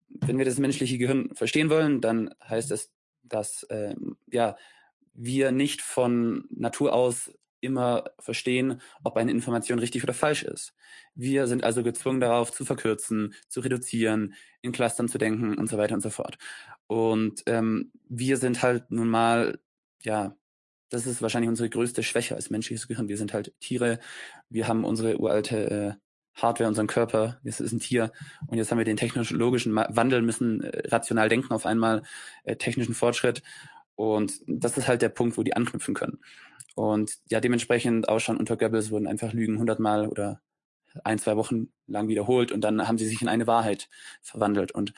[0.08, 2.92] wenn wir das menschliche Gehirn verstehen wollen, dann heißt es,
[3.24, 4.56] dass ähm, ja
[5.14, 10.73] wir nicht von Natur aus immer verstehen, ob eine Information richtig oder falsch ist.
[11.15, 15.77] Wir sind also gezwungen darauf zu verkürzen, zu reduzieren, in Clustern zu denken und so
[15.77, 16.38] weiter und so fort.
[16.88, 19.59] Und ähm, wir sind halt nun mal,
[20.01, 20.35] ja,
[20.89, 23.07] das ist wahrscheinlich unsere größte Schwäche als menschliches Gehirn.
[23.09, 23.99] Wir sind halt Tiere,
[24.49, 25.93] wir haben unsere uralte äh,
[26.41, 28.11] Hardware, unseren Körper, das ist ein Tier.
[28.47, 32.03] Und jetzt haben wir den technologischen Wandel, müssen äh, rational denken auf einmal,
[32.43, 33.43] äh, technischen Fortschritt.
[33.95, 36.19] Und das ist halt der Punkt, wo die anknüpfen können.
[36.75, 40.41] Und ja, dementsprechend auch schon unter Goebbels wurden einfach Lügen hundertmal oder
[41.03, 43.89] ein, zwei Wochen lang wiederholt und dann haben sie sich in eine Wahrheit
[44.22, 44.72] verwandelt.
[44.72, 44.93] Und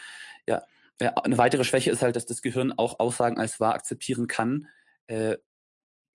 [0.48, 0.64] ja,
[1.00, 4.67] ja, eine weitere Schwäche ist halt, dass das Gehirn auch Aussagen als wahr akzeptieren kann,
[5.08, 5.38] äh,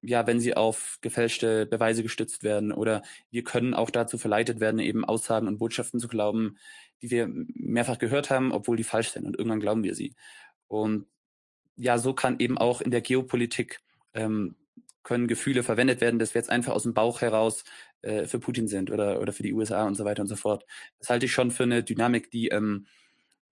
[0.03, 4.79] ja, wenn sie auf gefälschte Beweise gestützt werden oder wir können auch dazu verleitet werden,
[4.79, 6.59] eben Aussagen und Botschaften zu glauben,
[7.03, 10.15] die wir mehrfach gehört haben, obwohl die falsch sind und irgendwann glauben wir sie.
[10.69, 11.07] Und
[11.77, 13.81] ja, so kann eben auch in der Geopolitik
[14.15, 14.57] ähm,
[15.07, 17.63] können Gefühle verwendet werden, dass wir jetzt einfach aus dem Bauch heraus
[18.03, 20.67] äh, für Putin sind oder, oder für die USA und so weiter und so fort.
[20.99, 22.87] Das halte ich schon für eine Dynamik, die ähm,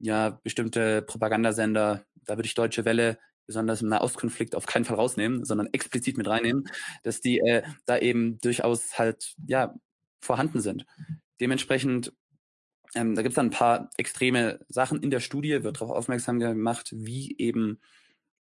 [0.01, 5.45] ja bestimmte Propagandasender, da würde ich Deutsche Welle besonders im Nahostkonflikt auf keinen Fall rausnehmen,
[5.45, 6.65] sondern explizit mit reinnehmen,
[7.05, 9.77] dass die äh, da eben durchaus halt ja
[10.21, 10.87] vorhanden sind.
[11.41, 12.13] Dementsprechend
[12.97, 16.41] ähm, da gibt es dann ein paar extreme Sachen in der Studie, wird darauf aufmerksam
[16.41, 17.81] gemacht, wie eben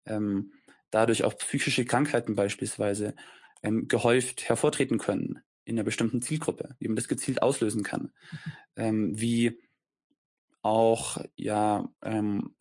[0.05, 0.51] ähm,
[0.93, 3.15] dadurch auch psychische Krankheiten beispielsweise
[3.61, 8.11] ähm, gehäuft hervortreten können in einer bestimmten Zielgruppe, wie man das gezielt auslösen kann,
[8.75, 9.59] ähm, wie
[10.61, 12.55] auch ja ähm,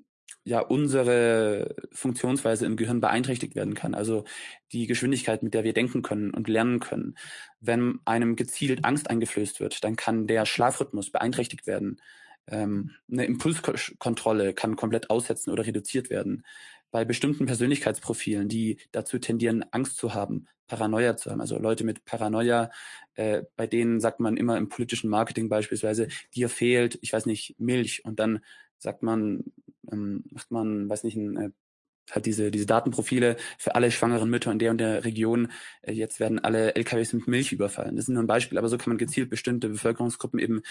[0.44, 3.94] ja unsere Funktionsweise im Gehirn beeinträchtigt werden kann.
[3.94, 4.24] Also
[4.72, 7.16] die Geschwindigkeit, mit der wir denken können und lernen können.
[7.60, 12.00] Wenn einem gezielt Angst eingeflößt wird, dann kann der Schlafrhythmus beeinträchtigt werden.
[12.48, 16.44] Ähm, eine Impulskontrolle kann komplett aussetzen oder reduziert werden.
[16.92, 22.04] Bei bestimmten Persönlichkeitsprofilen, die dazu tendieren, Angst zu haben, Paranoia zu haben, also Leute mit
[22.04, 22.70] Paranoia,
[23.14, 27.56] äh, bei denen sagt man immer im politischen Marketing beispielsweise, dir fehlt, ich weiß nicht,
[27.58, 28.40] Milch und dann
[28.78, 29.44] sagt man,
[29.90, 31.50] ähm, macht man, weiß nicht, ein, äh,
[32.10, 35.50] hat diese, diese Datenprofile für alle schwangeren Mütter in der und der Region.
[35.82, 37.96] Äh, jetzt werden alle LKWs mit Milch überfallen.
[37.96, 40.62] Das ist nur ein Beispiel, aber so kann man gezielt bestimmte Bevölkerungsgruppen eben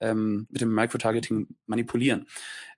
[0.00, 2.26] ähm, mit dem Microtargeting manipulieren.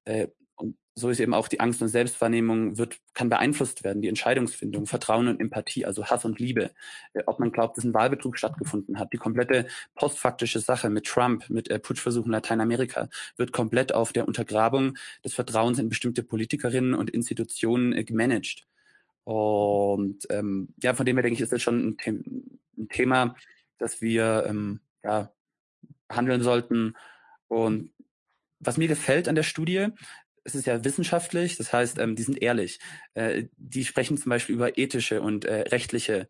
[0.05, 4.09] Äh, und so ist eben auch die Angst und Selbstwahrnehmung wird, kann beeinflusst werden, die
[4.09, 6.71] Entscheidungsfindung, Vertrauen und Empathie, also Hass und Liebe.
[7.13, 11.51] Äh, ob man glaubt, dass ein Wahlbetrug stattgefunden hat, die komplette postfaktische Sache mit Trump,
[11.51, 16.95] mit äh, Putschversuchen in Lateinamerika, wird komplett auf der Untergrabung des Vertrauens in bestimmte Politikerinnen
[16.95, 18.67] und Institutionen äh, gemanagt.
[19.25, 22.11] Und ähm, ja, von dem her denke ich, ist das schon ein, The
[22.79, 23.35] ein Thema,
[23.79, 25.31] dass wir ähm, ja,
[26.11, 26.95] handeln sollten.
[27.49, 27.91] Und
[28.61, 29.89] was mir gefällt an der Studie,
[30.47, 32.79] es ist ja wissenschaftlich, das heißt, ähm, die sind ehrlich.
[33.15, 36.29] Äh, die sprechen zum Beispiel über ethische und äh, rechtliche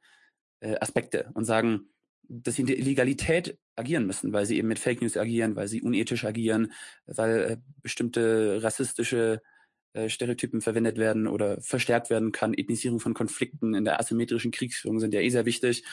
[0.61, 1.91] äh, Aspekte und sagen,
[2.29, 5.69] dass sie in der Illegalität agieren müssen, weil sie eben mit Fake News agieren, weil
[5.69, 6.73] sie unethisch agieren,
[7.07, 9.43] weil äh, bestimmte rassistische
[9.93, 12.55] äh, Stereotypen verwendet werden oder verstärkt werden kann.
[12.55, 15.85] Ethnisierung von Konflikten in der asymmetrischen Kriegsführung sind ja eh sehr wichtig.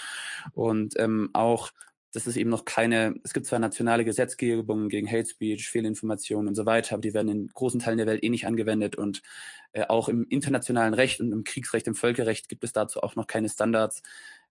[0.54, 1.72] Und ähm, auch
[2.14, 6.56] das ist eben noch keine, es gibt zwar nationale Gesetzgebungen gegen Hate Speech, Fehlinformationen und
[6.56, 9.24] so weiter, aber die werden in großen Teilen der Welt eh nicht angewendet und
[9.72, 13.26] äh, auch im internationalen Recht und im Kriegsrecht, im Völkerrecht gibt es dazu auch noch
[13.26, 14.04] keine Standards,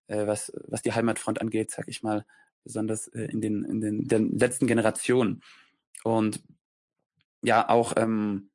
[0.09, 2.27] äh, was, was die Heimatfront angeht, sag ich mal,
[2.65, 5.41] besonders äh, in den, in den, den letzten Generationen.
[6.03, 6.43] Und
[7.43, 8.51] ja, auch, ähm,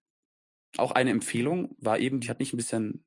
[0.75, 3.05] auch eine Empfehlung war eben, die hat mich ein bisschen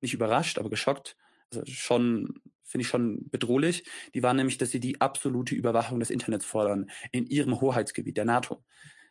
[0.00, 1.16] nicht überrascht, aber geschockt,
[1.52, 2.40] also schon
[2.70, 3.84] finde ich schon bedrohlich.
[4.14, 8.24] Die waren nämlich, dass sie die absolute Überwachung des Internets fordern in ihrem Hoheitsgebiet, der
[8.24, 8.64] NATO.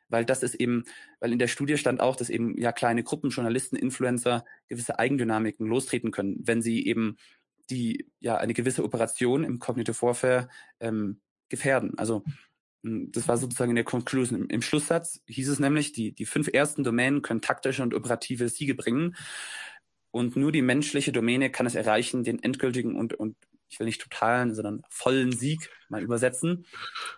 [0.07, 0.85] Weil das ist eben,
[1.19, 5.67] weil in der Studie stand auch, dass eben ja kleine Gruppen, Journalisten, Influencer gewisse Eigendynamiken
[5.67, 7.17] lostreten können, wenn sie eben
[7.69, 11.93] die ja eine gewisse Operation im Cognitive Warfare ähm, gefährden.
[11.97, 12.23] Also
[12.83, 14.41] hm, das war sozusagen in der Conclusion.
[14.41, 18.49] Im, Im Schlusssatz hieß es nämlich, die, die fünf ersten Domänen können taktische und operative
[18.49, 19.15] Siege bringen.
[20.11, 23.35] Und nur die menschliche Domäne kann es erreichen, den endgültigen und, und
[23.69, 26.65] ich will nicht totalen, sondern vollen Sieg mal übersetzen.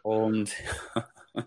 [0.04, 0.54] Und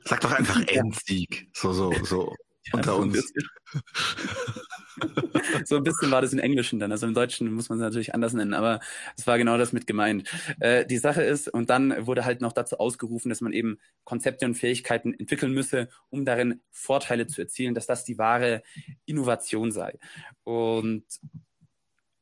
[0.04, 1.50] sag doch einfach Endsieg.
[1.52, 2.34] So, so, so
[2.66, 3.32] ja, unter uns.
[5.64, 6.92] so ein bisschen war das im Englischen dann.
[6.92, 8.80] Also im Deutschen muss man es natürlich anders nennen, aber
[9.16, 10.28] es war genau das mit gemeint.
[10.60, 14.46] Äh, die Sache ist, und dann wurde halt noch dazu ausgerufen, dass man eben Konzepte
[14.46, 18.62] und Fähigkeiten entwickeln müsse, um darin Vorteile zu erzielen, dass das die wahre
[19.04, 19.98] Innovation sei.
[20.44, 21.04] Und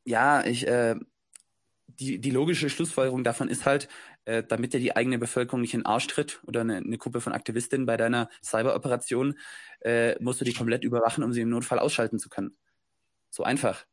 [0.05, 0.97] ja, ich, äh,
[1.87, 3.89] die, die logische Schlussfolgerung davon ist halt,
[4.25, 7.21] äh, damit dir die eigene Bevölkerung nicht in den Arsch tritt oder eine, eine Gruppe
[7.21, 9.39] von Aktivistinnen bei deiner Cyberoperation,
[9.81, 12.57] äh, musst du die komplett überwachen, um sie im Notfall ausschalten zu können.
[13.31, 13.85] So einfach.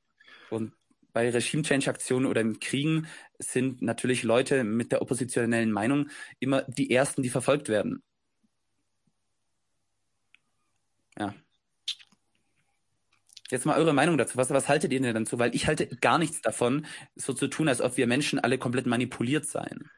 [0.49, 0.73] Und
[1.13, 3.07] bei Regime-Change-Aktionen oder im Kriegen
[3.39, 6.09] sind natürlich Leute mit der oppositionellen Meinung
[6.39, 8.03] immer die Ersten, die verfolgt werden.
[11.17, 11.33] Ja.
[13.49, 14.37] Jetzt mal eure Meinung dazu.
[14.37, 15.39] Was, was haltet ihr denn dazu?
[15.39, 16.85] Weil ich halte gar nichts davon,
[17.15, 19.89] so zu tun, als ob wir Menschen alle komplett manipuliert seien.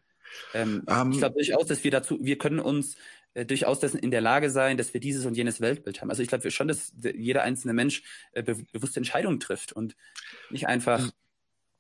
[0.53, 1.19] Ähm, um, ich ähm.
[1.19, 2.95] glaube durchaus, dass wir dazu, wir können uns
[3.34, 6.10] äh, durchaus dessen in der Lage sein, dass wir dieses und jenes Weltbild haben.
[6.10, 8.03] Also ich glaube schon, dass jeder einzelne Mensch
[8.34, 9.95] äh, be bewusste Entscheidungen trifft und
[10.50, 11.11] nicht einfach.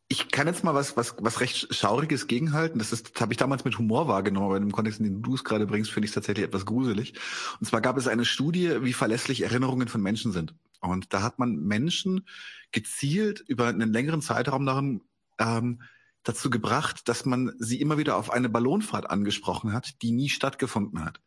[0.07, 2.79] ich kann jetzt mal was, was, was recht Schauriges gegenhalten.
[2.79, 5.21] Das ist, das habe ich damals mit Humor wahrgenommen, aber in dem Kontext, in dem
[5.21, 7.13] du es gerade bringst, finde ich es tatsächlich etwas gruselig.
[7.59, 10.53] Und zwar gab es eine Studie, wie verlässlich Erinnerungen von Menschen sind.
[10.79, 12.25] Und da hat man Menschen
[12.71, 15.01] gezielt über einen längeren Zeitraum darin
[15.37, 15.81] ähm,
[16.23, 21.03] dazu gebracht, dass man sie immer wieder auf eine Ballonfahrt angesprochen hat, die nie stattgefunden
[21.03, 21.19] hat.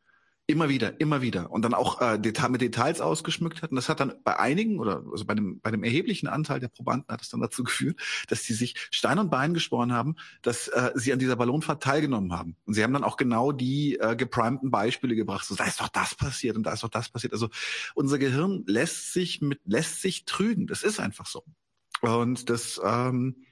[0.46, 1.50] Immer wieder, immer wieder.
[1.50, 3.70] Und dann auch äh, Deta mit Details ausgeschmückt hat.
[3.70, 6.68] Und das hat dann bei einigen oder also bei dem, bei dem erheblichen Anteil der
[6.68, 7.98] Probanden hat es dann dazu geführt,
[8.28, 12.32] dass sie sich Stein und Bein geschworen haben, dass äh, sie an dieser Ballonfahrt teilgenommen
[12.32, 12.56] haben.
[12.66, 15.46] Und sie haben dann auch genau die äh, geprimten Beispiele gebracht.
[15.46, 17.32] So, da ist doch das passiert und da ist doch das passiert.
[17.32, 17.48] Also
[17.94, 20.66] unser Gehirn lässt sich mit, lässt sich trügen.
[20.66, 21.42] Das ist einfach so.
[22.02, 23.46] Und das, ähm,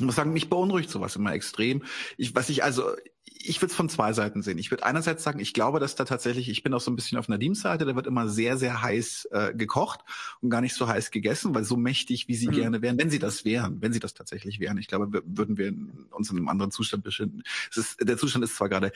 [0.00, 1.82] ich muss sagen, mich beunruhigt sowas immer extrem.
[2.16, 2.84] Ich, was ich also,
[3.24, 4.58] ich würde es von zwei Seiten sehen.
[4.58, 7.18] Ich würde einerseits sagen, ich glaube, dass da tatsächlich, ich bin auch so ein bisschen
[7.18, 10.00] auf Nadims Seite, da wird immer sehr, sehr heiß äh, gekocht
[10.40, 12.52] und gar nicht so heiß gegessen, weil so mächtig, wie sie mhm.
[12.52, 14.78] gerne wären, wenn sie das wären, wenn sie das tatsächlich wären.
[14.78, 15.72] Ich glaube, würden wir
[16.10, 17.42] uns in einem anderen Zustand befinden.
[17.70, 18.92] Es ist, der Zustand ist zwar gerade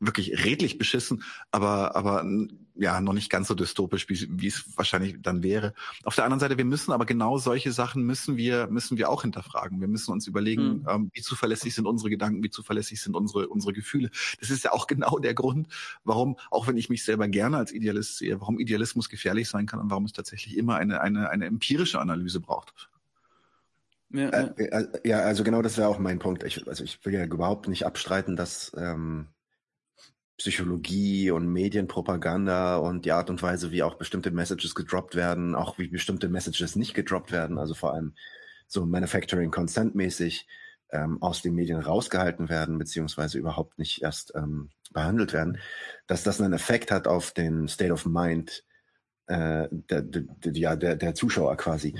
[0.00, 2.24] wirklich redlich beschissen, aber, aber
[2.74, 5.74] ja, noch nicht ganz so dystopisch, wie, wie es wahrscheinlich dann wäre.
[6.04, 9.22] Auf der anderen Seite, wir müssen aber genau solche Sachen müssen wir, müssen wir auch
[9.22, 9.80] hinterfragen.
[9.80, 10.86] Wir müssen uns überlegen, mhm.
[10.88, 14.10] ähm, wie zuverlässig sind unsere Gedanken, wie zuverlässig sind unsere, unsere Gefühle.
[14.40, 15.68] Das ist ja auch genau der Grund,
[16.04, 19.80] warum, auch wenn ich mich selber gerne als Idealist sehe, warum Idealismus gefährlich sein kann
[19.80, 22.88] und warum es tatsächlich immer eine, eine, eine empirische Analyse braucht.
[24.12, 24.30] Ja, ja.
[24.30, 26.42] Äh, äh, ja also genau das wäre auch mein Punkt.
[26.44, 29.28] Ich, also ich will ja überhaupt nicht abstreiten, dass ähm,
[30.40, 35.76] Psychologie und Medienpropaganda und die Art und Weise, wie auch bestimmte Messages gedroppt werden, auch
[35.76, 38.14] wie bestimmte Messages nicht gedroppt werden, also vor allem
[38.66, 40.48] so Manufacturing Consent mäßig
[40.92, 45.58] ähm, aus den Medien rausgehalten werden, beziehungsweise überhaupt nicht erst ähm, behandelt werden,
[46.06, 48.64] dass das einen Effekt hat auf den State of Mind
[49.26, 51.94] äh, der, der, der, der, der Zuschauer quasi.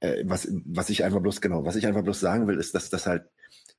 [0.00, 2.88] Äh, was, was ich einfach bloß, genau, was ich einfach bloß sagen will, ist, dass
[2.88, 3.28] das halt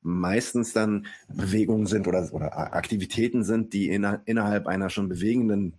[0.02, 5.74] meistens dann Bewegungen sind oder, oder Aktivitäten sind, die in, innerhalb einer schon bewegenden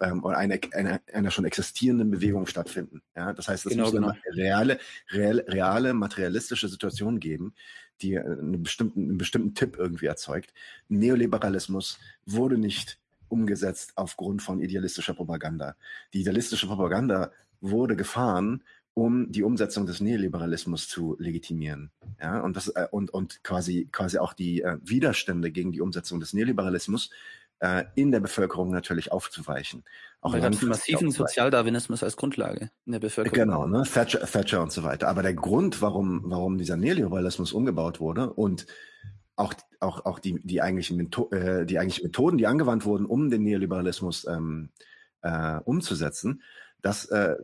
[0.00, 3.02] ähm, oder einer, einer, einer schon existierenden Bewegung stattfinden.
[3.16, 4.08] Ja, das heißt, es genau, muss genau.
[4.08, 4.78] eine reale,
[5.10, 7.54] real, reale, materialistische Situation geben,
[8.02, 10.52] die einen bestimmten, einen bestimmten Tipp irgendwie erzeugt.
[10.88, 15.76] Neoliberalismus wurde nicht umgesetzt aufgrund von idealistischer Propaganda.
[16.12, 18.62] Die idealistische Propaganda wurde gefahren
[18.96, 21.90] um die Umsetzung des Neoliberalismus zu legitimieren.
[22.18, 26.18] Ja, und das äh, und und quasi quasi auch die äh, Widerstände gegen die Umsetzung
[26.18, 27.10] des Neoliberalismus
[27.60, 29.84] äh, in der Bevölkerung natürlich aufzuweichen.
[30.22, 33.38] Auch da gab massiven Sozialdarwinismus als Grundlage in der Bevölkerung.
[33.38, 33.82] Genau, ne?
[33.82, 35.08] Thatcher, Thatcher und so weiter.
[35.08, 38.66] Aber der Grund, warum warum dieser Neoliberalismus umgebaut wurde und
[39.36, 43.28] auch auch auch die die eigentlichen Metho äh, die eigentlichen Methoden, die angewandt wurden, um
[43.28, 44.70] den Neoliberalismus ähm,
[45.20, 46.40] äh, umzusetzen,
[46.80, 47.36] das äh,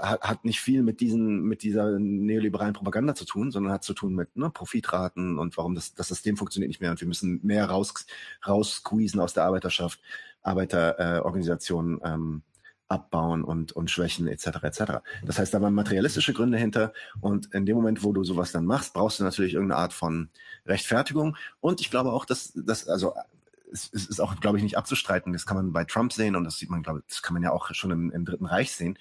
[0.00, 3.94] hat, hat nicht viel mit diesen, mit dieser neoliberalen Propaganda zu tun, sondern hat zu
[3.94, 7.40] tun mit ne, Profitraten und warum das, das System funktioniert nicht mehr und wir müssen
[7.42, 8.06] mehr raus,
[8.46, 10.00] raussqueezen aus der Arbeiterschaft,
[10.42, 12.42] Arbeiterorganisationen äh, ähm,
[12.88, 14.46] abbauen und, und schwächen etc.
[14.62, 14.80] etc.
[15.24, 18.64] Das heißt, da waren materialistische Gründe hinter und in dem Moment, wo du sowas dann
[18.64, 20.30] machst, brauchst du natürlich irgendeine Art von
[20.66, 23.14] Rechtfertigung und ich glaube auch, dass, dass also
[23.70, 25.32] es, es ist auch, glaube ich, nicht abzustreiten.
[25.32, 27.42] Das kann man bei Trump sehen und das sieht man, glaube ich, das kann man
[27.44, 28.98] ja auch schon im, im Dritten Reich sehen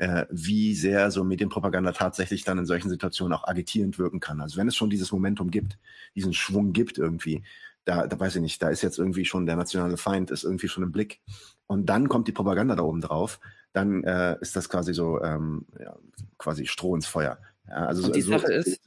[0.00, 4.40] äh, wie sehr so Medienpropaganda tatsächlich dann in solchen Situationen auch agitierend wirken kann.
[4.40, 5.76] Also wenn es schon dieses Momentum gibt,
[6.16, 7.42] diesen Schwung gibt irgendwie,
[7.84, 10.68] da, da weiß ich nicht, da ist jetzt irgendwie schon der nationale Feind, ist irgendwie
[10.68, 11.20] schon im Blick.
[11.66, 13.40] Und dann kommt die Propaganda da oben drauf,
[13.74, 15.94] dann äh, ist das quasi so ähm, ja,
[16.38, 17.38] quasi Stroh ins Feuer.
[17.68, 18.80] Ja, also Und die so, Sache ist,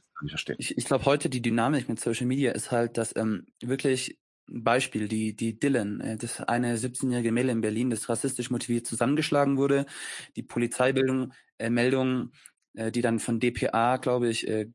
[0.58, 5.08] ich, ich glaube heute die Dynamik mit Social Media ist halt, dass ähm, wirklich Beispiel,
[5.08, 9.86] die, die Dylan, äh, das eine 17-jährige Mädel in Berlin, das rassistisch motiviert zusammengeschlagen wurde.
[10.36, 12.32] Die Polizeibildung, äh, Meldung,
[12.74, 14.66] äh, die dann von DPA, glaube ich, äh,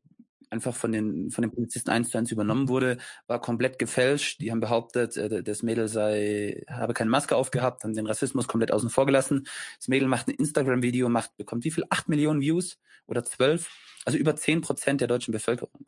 [0.50, 4.40] einfach von den, von den Polizisten eins zu eins übernommen wurde, war komplett gefälscht.
[4.40, 8.72] Die haben behauptet, äh, das Mädel sei, habe keine Maske aufgehabt, haben den Rassismus komplett
[8.72, 9.46] außen vor gelassen.
[9.78, 11.84] Das Mädel macht ein Instagram-Video, macht, bekommt wie viel?
[11.90, 13.70] Acht Millionen Views oder zwölf?
[14.04, 15.86] Also über zehn Prozent der deutschen Bevölkerung.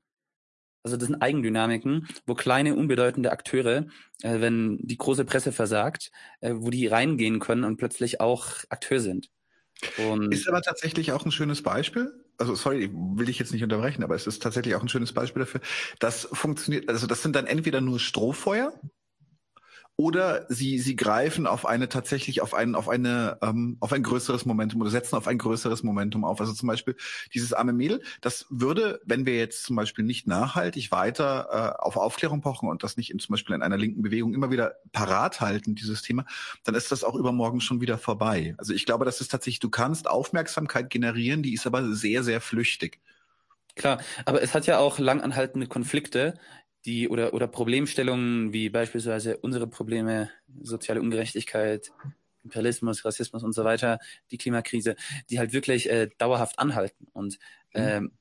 [0.83, 3.87] Also das sind Eigendynamiken, wo kleine, unbedeutende Akteure,
[4.23, 9.01] äh, wenn die große Presse versagt, äh, wo die reingehen können und plötzlich auch Akteur
[9.01, 9.31] sind.
[9.99, 12.13] Und ist aber tatsächlich auch ein schönes Beispiel.
[12.39, 15.41] Also sorry, will ich jetzt nicht unterbrechen, aber es ist tatsächlich auch ein schönes Beispiel
[15.41, 15.61] dafür.
[15.99, 18.73] Das funktioniert, also das sind dann entweder nur Strohfeuer,
[20.03, 24.45] oder sie sie greifen auf eine tatsächlich auf ein auf eine ähm, auf ein größeres
[24.47, 26.41] Momentum oder setzen auf ein größeres Momentum auf.
[26.41, 26.97] Also zum Beispiel
[27.33, 31.97] dieses arme Mädel, das würde, wenn wir jetzt zum Beispiel nicht nachhaltig weiter äh, auf
[31.97, 35.41] Aufklärung pochen und das nicht in, zum Beispiel in einer linken Bewegung immer wieder parat
[35.41, 36.25] halten, dieses Thema,
[36.65, 38.57] dann ist das auch übermorgen schon wieder vorbei.
[38.59, 42.41] Also ich glaube, das ist tatsächlich, du kannst Aufmerksamkeit generieren, die ist aber sehr sehr
[42.41, 42.99] flüchtig.
[43.75, 46.35] Klar, aber es hat ja auch langanhaltende Konflikte,
[46.85, 50.31] die oder oder Problemstellungen wie beispielsweise unsere Probleme,
[50.63, 51.93] soziale Ungerechtigkeit,
[52.45, 53.99] Imperialismus, Rassismus und so weiter,
[54.31, 54.97] die Klimakrise,
[55.31, 57.07] die halt wirklich äh, dauerhaft anhalten.
[57.13, 57.39] Und
[57.75, 58.13] ähm,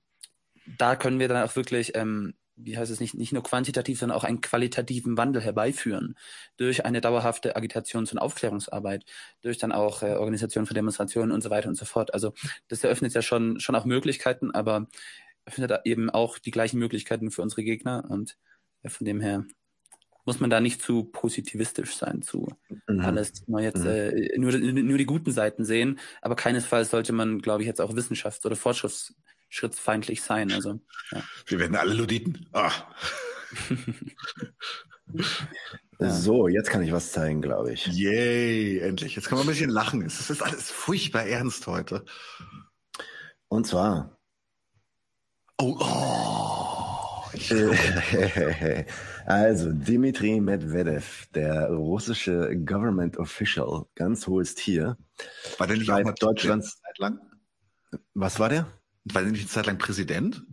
[0.77, 4.17] da können wir dann auch wirklich, ähm, wie heißt es nicht, nicht nur quantitativ, sondern
[4.17, 6.15] auch einen qualitativen Wandel herbeiführen
[6.57, 9.05] durch eine dauerhafte Agitations- und Aufklärungsarbeit,
[9.41, 12.13] durch dann auch äh, Organisation von Demonstrationen und so weiter und so fort.
[12.13, 12.33] Also
[12.67, 14.87] das eröffnet ja schon schon auch Möglichkeiten, aber
[15.51, 18.37] öffnet eben auch die gleichen Möglichkeiten für unsere Gegner und
[18.83, 19.45] ja, von dem her
[20.25, 22.47] muss man da nicht zu positivistisch sein, zu
[22.87, 22.99] Mhm.
[23.01, 23.87] alles mal jetzt Mhm.
[23.87, 27.93] äh, nur, nur die guten Seiten sehen, aber keinesfalls sollte man, glaube ich, jetzt auch
[27.95, 30.51] wissenschafts- oder fortschrittsschrittsfeindlich sein.
[30.51, 30.79] Also
[31.11, 31.23] ja.
[31.47, 32.47] Wir werden alle Luditen.
[32.53, 32.71] Ah.
[35.99, 36.09] Ja.
[36.09, 37.85] So, jetzt kann ich was zeigen, glaube ich.
[37.85, 39.15] Yay, endlich.
[39.15, 40.01] Jetzt können wir ein bisschen lachen.
[40.03, 42.05] Es ist alles furchtbar ernst heute.
[43.49, 44.17] Und zwar,
[45.61, 47.21] Oh, oh.
[49.27, 54.97] Also Dimitri Medvedev, der russische Government Official, ganz hohes Tier.
[55.59, 57.19] war der nicht auch mal Deutschlands- Zeit lang?
[58.15, 58.67] Was war der?
[59.05, 60.43] War der nicht eine Zeit lang Präsident?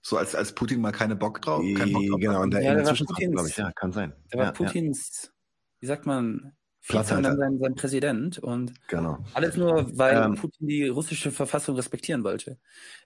[0.00, 2.42] So als, als Putin mal keine Bock drauf, keinen Bock drauf genau, hatte?
[2.42, 4.12] und der Ja, in der der war Zwischenzeit, Putins- glaube ich, ja, kann sein.
[4.32, 5.32] Der war ja, ja, Putins,
[5.78, 6.52] wie sagt man,
[6.88, 7.22] Platzhalter.
[7.28, 9.24] dann sein, sein Präsident und genau.
[9.34, 10.34] alles nur, weil Ähm.
[10.34, 12.58] Putin die russische Verfassung respektieren wollte.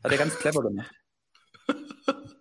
[0.03, 0.91] Hat er ganz clever gemacht.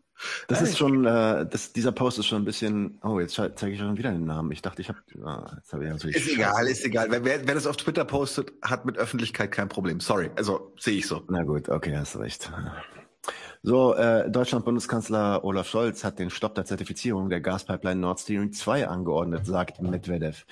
[0.48, 3.80] Das ist schon, äh, das, dieser Post ist schon ein bisschen, oh, jetzt zeige ich
[3.80, 4.52] schon wieder den Namen.
[4.52, 6.16] Ich dachte, ich habe, ah, jetzt habe ich natürlich.
[6.16, 7.08] Ist egal, ist egal.
[7.10, 10.00] Wer, wer, wer das auf Twitter postet, hat mit Öffentlichkeit kein Problem.
[10.00, 11.22] Sorry, also sehe ich so.
[11.30, 12.52] Na gut, okay, hast recht.
[13.64, 18.88] So, äh, Deutschland-Bundeskanzler Olaf Scholz hat den Stopp der Zertifizierung der Gaspipeline Nord Stream 2
[18.88, 20.46] angeordnet, sagt Medvedev.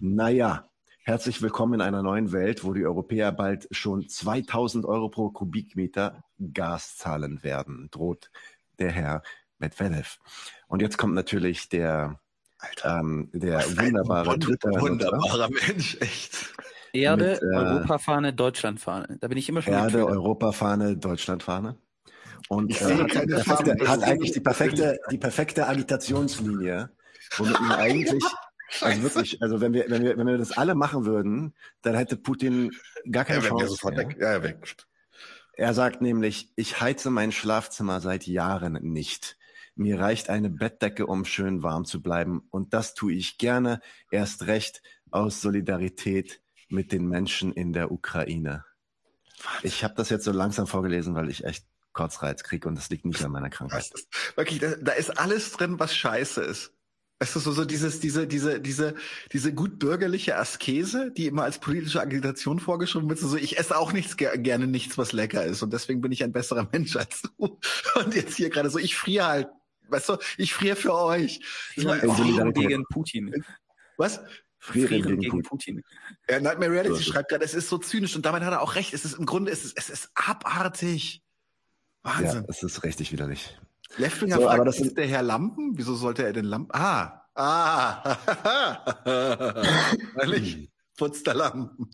[0.00, 0.68] Naja,
[1.04, 6.22] herzlich willkommen in einer neuen Welt, wo die Europäer bald schon 2000 Euro pro Kubikmeter
[6.52, 8.30] Gas zahlen werden, droht
[8.78, 9.22] der Herr
[9.58, 10.18] Medvedev.
[10.68, 12.18] Und jetzt kommt natürlich der,
[12.58, 12.98] Alter.
[13.00, 14.70] ähm, der wunderbare wund- Twitter.
[14.80, 16.52] Wunderbarer Mensch, echt.
[16.92, 19.16] Erde, äh, Europafahne, Deutschlandfahne.
[19.20, 20.06] Da bin ich immer schon Erde.
[20.06, 21.76] Europafahne, Deutschlandfahne.
[22.48, 26.90] Und Ich äh, sehe hat, perfekte, hat eigentlich die perfekte, die perfekte Agitationslinie,
[27.38, 28.22] womit man eigentlich,
[28.80, 32.16] also wirklich, also wenn wir, wenn wir, wenn wir das alle machen würden, dann hätte
[32.16, 32.70] Putin
[33.10, 33.68] gar keine Ja, Chance.
[33.68, 34.08] sofort mehr.
[34.08, 34.16] weg.
[34.20, 34.76] Ja, weg.
[35.54, 39.36] Er sagt nämlich, ich heize mein Schlafzimmer seit Jahren nicht.
[39.74, 42.42] Mir reicht eine Bettdecke, um schön warm zu bleiben.
[42.50, 48.64] Und das tue ich gerne, erst recht aus Solidarität mit den Menschen in der Ukraine.
[49.62, 53.04] Ich habe das jetzt so langsam vorgelesen, weil ich echt Kotzreiz kriege und das liegt
[53.04, 53.90] nicht an meiner Krankheit.
[54.36, 56.72] Wirklich, da, da ist alles drin, was scheiße ist.
[57.22, 58.96] Weißt du, so, so dieses, diese, diese, diese,
[59.30, 63.92] diese gut bürgerliche Askese, die immer als politische Agitation vorgeschrieben wird, so, ich esse auch
[63.92, 67.22] nichts ger gerne nichts, was lecker ist und deswegen bin ich ein besserer Mensch als
[67.22, 67.60] du.
[67.94, 69.48] Und jetzt hier gerade so, ich friere halt,
[69.86, 71.38] weißt du, ich friere für euch.
[71.76, 72.68] In Frieren Solidarität.
[72.68, 73.44] gegen Putin.
[73.98, 74.20] Was?
[74.58, 75.84] Frieren Frieren gegen gegen Putin.
[76.28, 78.74] Ja, Nightmare Reality So schreibt gerade, es ist so zynisch und damit hat er auch
[78.74, 78.94] recht.
[78.94, 81.22] Es ist im Grunde, es ist, es ist abartig.
[82.04, 82.46] Ja, Wahnsinn.
[82.48, 83.56] es ist richtig widerlich.
[83.98, 85.72] Leftinger So, fragt, aber das ist der Herr Lampen?
[85.76, 86.70] Wieso sollte er denn Lampen?
[86.74, 88.18] Ah, ah,
[90.14, 91.90] weil ich putzt der Lampen.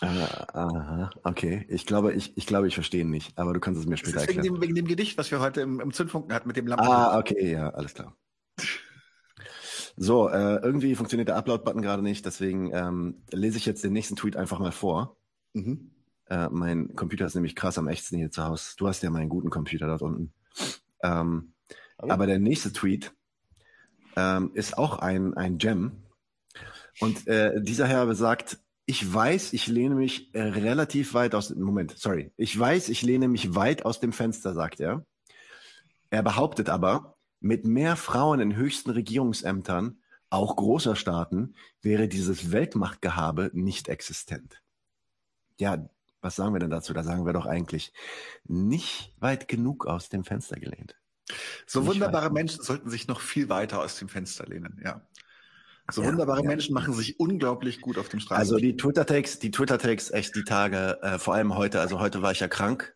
[0.00, 1.64] Ah, aha, okay.
[1.68, 4.18] Ich glaube, ich, ich glaube, ich verstehe ihn nicht, aber du kannst es mir später
[4.18, 4.54] ist wegen erklären.
[4.56, 6.86] dem, wegen dem Gedicht, was wir heute im, im Zündfunken hatten mit dem Lampen.
[6.86, 8.16] Ah, okay, ja, alles klar.
[9.96, 14.16] So, äh, irgendwie funktioniert der Upload-Button gerade nicht, deswegen ähm, lese ich jetzt den nächsten
[14.16, 15.16] Tweet einfach mal vor.
[15.54, 15.93] Mhm.
[16.28, 18.74] Äh, mein Computer ist nämlich krass am ächzen hier zu Hause.
[18.76, 20.32] Du hast ja meinen guten Computer dort unten.
[21.02, 21.52] Ähm,
[21.98, 23.12] aber der nächste Tweet
[24.16, 26.04] ähm, ist auch ein, ein Gem.
[27.00, 31.62] Und äh, dieser Herr sagt, ich weiß, ich lehne mich äh, relativ weit aus dem
[31.62, 32.32] Moment, sorry.
[32.36, 35.04] Ich weiß, ich lehne mich weit aus dem Fenster, sagt er.
[36.10, 39.98] Er behauptet aber, mit mehr Frauen in höchsten Regierungsämtern,
[40.30, 44.62] auch großer Staaten, wäre dieses Weltmachtgehabe nicht existent.
[45.58, 45.88] Ja,
[46.24, 46.94] was sagen wir denn dazu?
[46.94, 47.92] Da sagen wir doch eigentlich
[48.44, 50.96] nicht weit genug aus dem Fenster gelehnt.
[51.66, 52.30] So Nicht wunderbare.
[52.30, 55.06] Menschen sollten sich noch viel weiter aus dem Fenster lehnen, ja.
[55.90, 56.48] So Ja, wunderbare ja.
[56.48, 58.40] Menschen machen sich unglaublich gut auf dem Straßen.
[58.40, 62.32] Also die Twitter-Takes, die Twitter-Takes echt die Tage, äh, vor allem heute, also heute war
[62.32, 62.94] ich ja krank,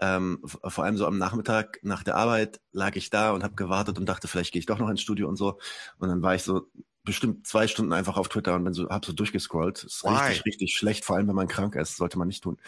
[0.00, 3.98] ähm, vor allem so am Nachmittag nach der Arbeit lag ich da und habe gewartet
[3.98, 5.60] und dachte, vielleicht gehe ich doch noch ins Studio und so.
[5.98, 6.68] Und dann war ich so
[7.04, 9.84] bestimmt zwei Stunden einfach auf Twitter und bin so, hab so durchgescrollt.
[9.84, 10.28] Ist Why?
[10.28, 12.58] richtig, richtig schlecht, vor allem wenn man krank ist, sollte man nicht tun.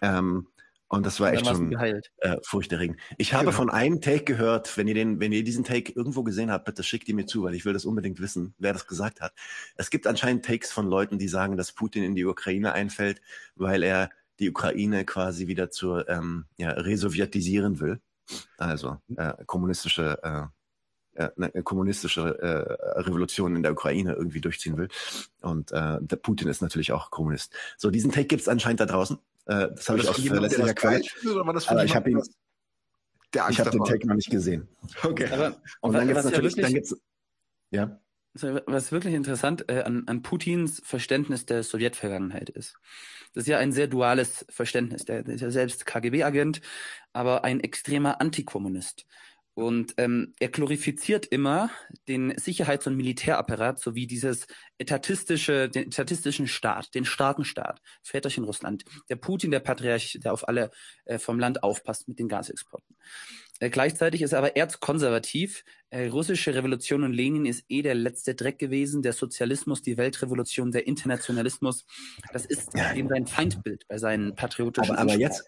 [0.00, 0.48] Ähm,
[0.88, 2.98] und das war echt schon äh, furchterregend.
[3.16, 3.56] Ich habe Genau.
[3.56, 6.82] von einem Take gehört, wenn ihr den, wenn ihr diesen Take irgendwo gesehen habt, bitte
[6.82, 9.32] schickt ihn mir zu, weil ich will das unbedingt wissen, wer das gesagt hat.
[9.76, 13.22] Es gibt anscheinend Takes von Leuten, die sagen, dass Putin in die Ukraine einfällt,
[13.54, 18.00] weil er die Ukraine quasi wieder zur ähm, ja, resowjetisieren will.
[18.58, 20.42] Also äh, kommunistische äh,
[21.16, 24.88] eine kommunistische äh, Revolution in der Ukraine irgendwie durchziehen will.
[25.40, 27.54] Und äh, der Putin ist natürlich auch Kommunist.
[27.76, 29.18] So, diesen Take gibt's anscheinend da draußen.
[29.46, 31.02] Äh, das habe ich aus verlässlicher Quelle.
[31.66, 32.22] Aber ich habe ihn,
[33.34, 34.68] der ich habe den Take noch nicht gesehen.
[35.02, 35.28] Okay.
[35.30, 36.96] Aber Und dann gibt's was ja natürlich, wirklich- dann gibt's,
[37.70, 37.98] ja.
[38.66, 42.76] Was wirklich interessant äh, an, an Putins Verständnis der Sowjetvergangenheit ist.
[43.34, 45.04] Das ist ja ein sehr duales Verständnis.
[45.04, 46.62] Der, der ist ja selbst KGB-Agent,
[47.12, 49.04] aber ein extremer Antikommunist.
[49.54, 51.70] Und ähm, er glorifiziert immer
[52.08, 54.46] den Sicherheits- und Militärapparat sowie dieses
[54.78, 58.84] etatistische, den etatistischen Staat, den starken Staat, Väterchen Russland.
[59.10, 60.70] Der Putin, der Patriarch, der auf alle
[61.04, 62.96] äh, vom Land aufpasst mit den Gasexporten.
[63.60, 65.64] Äh, gleichzeitig ist er aber erzkonservativ.
[65.90, 69.02] Äh, russische Revolution und Lenin ist eh der letzte Dreck gewesen.
[69.02, 71.84] Der Sozialismus, die Weltrevolution, der Internationalismus.
[72.32, 75.44] Das ist eben sein Feindbild bei seinen patriotischen Aber, aber jetzt,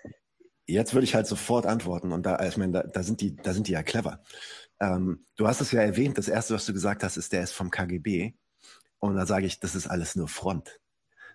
[0.67, 3.53] jetzt würde ich halt sofort antworten und da, ich meine, da, da sind die, da
[3.53, 4.23] sind die ja clever.
[4.81, 7.53] Ähm, du hast es ja erwähnt, das erste, was du gesagt hast, ist, der ist
[7.53, 8.35] vom KGB.
[8.99, 10.81] Und da sage ich, das ist alles nur Front.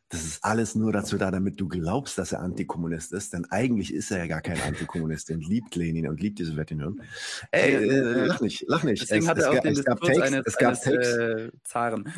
[0.09, 3.93] Das ist alles nur dazu da, damit du glaubst, dass er Antikommunist ist, denn eigentlich
[3.93, 7.03] ist er ja gar kein Antikommunist und liebt Lenin und liebt die Sowjetunion.
[7.51, 9.03] Ey, äh, lach nicht, lach nicht.
[9.03, 11.07] Deswegen es, hat es, er auch den es gab Takes, eines, es gab eines Takes,
[11.09, 12.11] äh, Zaren.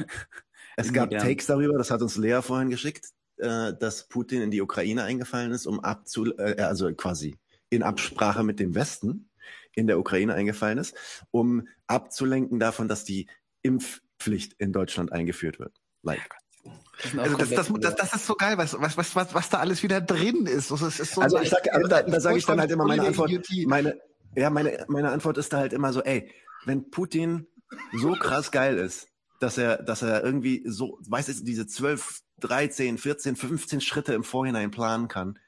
[0.77, 1.09] es gab.
[1.09, 5.51] Takes darüber, das hat uns Lea vorhin geschickt, äh, dass Putin in die Ukraine eingefallen
[5.51, 7.37] ist, um abzu, äh, also quasi
[7.69, 9.29] in Absprache mit dem Westen
[9.73, 10.95] in der Ukraine eingefallen ist,
[11.31, 13.27] um abzulenken davon, dass die
[13.61, 15.81] Impfpflicht in Deutschland eingeführt wird.
[16.03, 16.19] Like.
[16.63, 19.59] Auch Also das, das, das, das ist so geil, was, was, was, was, was da
[19.59, 20.71] alles wieder drin ist.
[20.71, 23.03] Also, ist so Also ich sag, aber da, da sage ich dann halt immer meine
[23.03, 23.31] Antwort.
[23.65, 23.99] Meine,
[24.35, 26.31] ja, meine, meine Antwort ist da halt immer so, ey,
[26.65, 27.47] wenn Putin
[27.93, 29.07] so krass geil ist,
[29.39, 34.23] dass er, dass er irgendwie so, weißt du, diese 12, 13, 14, 15 Schritte im
[34.23, 35.39] Vorhinein planen kann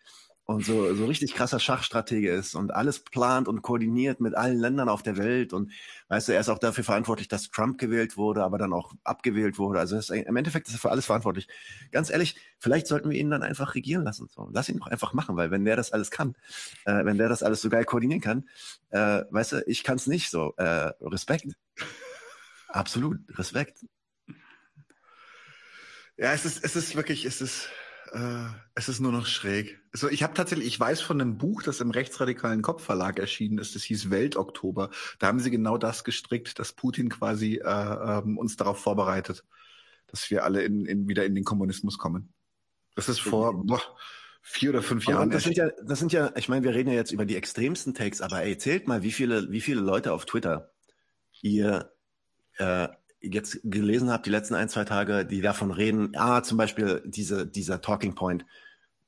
[0.45, 4.89] und so, so richtig krasser Schachstratege ist und alles plant und koordiniert mit allen Ländern
[4.89, 5.71] auf der Welt und
[6.09, 9.57] weißt du, er ist auch dafür verantwortlich, dass Trump gewählt wurde, aber dann auch abgewählt
[9.57, 9.79] wurde.
[9.79, 11.47] Also ist, im Endeffekt ist er für alles verantwortlich.
[11.91, 14.27] Ganz ehrlich, vielleicht sollten wir ihn dann einfach regieren lassen.
[14.29, 14.49] So.
[14.51, 16.35] Lass ihn doch einfach machen, weil wenn der das alles kann,
[16.85, 18.49] äh, wenn der das alles so geil koordinieren kann,
[18.89, 20.53] äh, weißt du, ich kann es nicht so.
[20.57, 21.55] Äh, Respekt.
[22.67, 23.85] Absolut, Respekt.
[26.23, 27.67] Ja, es ist, es ist wirklich, es ist,
[28.13, 28.45] äh,
[28.75, 29.81] es ist nur noch schräg.
[29.91, 33.75] Also ich habe tatsächlich, ich weiß von einem Buch, das im rechtsradikalen Kopfverlag erschienen ist,
[33.75, 34.89] das hieß Weltoktober.
[35.19, 39.43] Da haben sie genau das gestrickt, dass Putin quasi äh, ähm, uns darauf vorbereitet,
[40.07, 42.33] dass wir alle in, in, wieder in den Kommunismus kommen.
[42.95, 43.81] Das ist vor boah,
[44.41, 45.29] vier oder fünf Jahren.
[45.29, 47.93] das sind ja, das sind ja, ich meine, wir reden ja jetzt über die extremsten
[47.93, 50.71] Takes, aber ey, zählt mal, wie viele, wie viele Leute auf Twitter
[51.41, 51.91] ihr
[52.59, 52.87] äh,
[53.23, 57.47] jetzt gelesen habt, die letzten ein, zwei Tage, die davon reden, ah, zum Beispiel diese,
[57.47, 58.45] dieser Talking Point,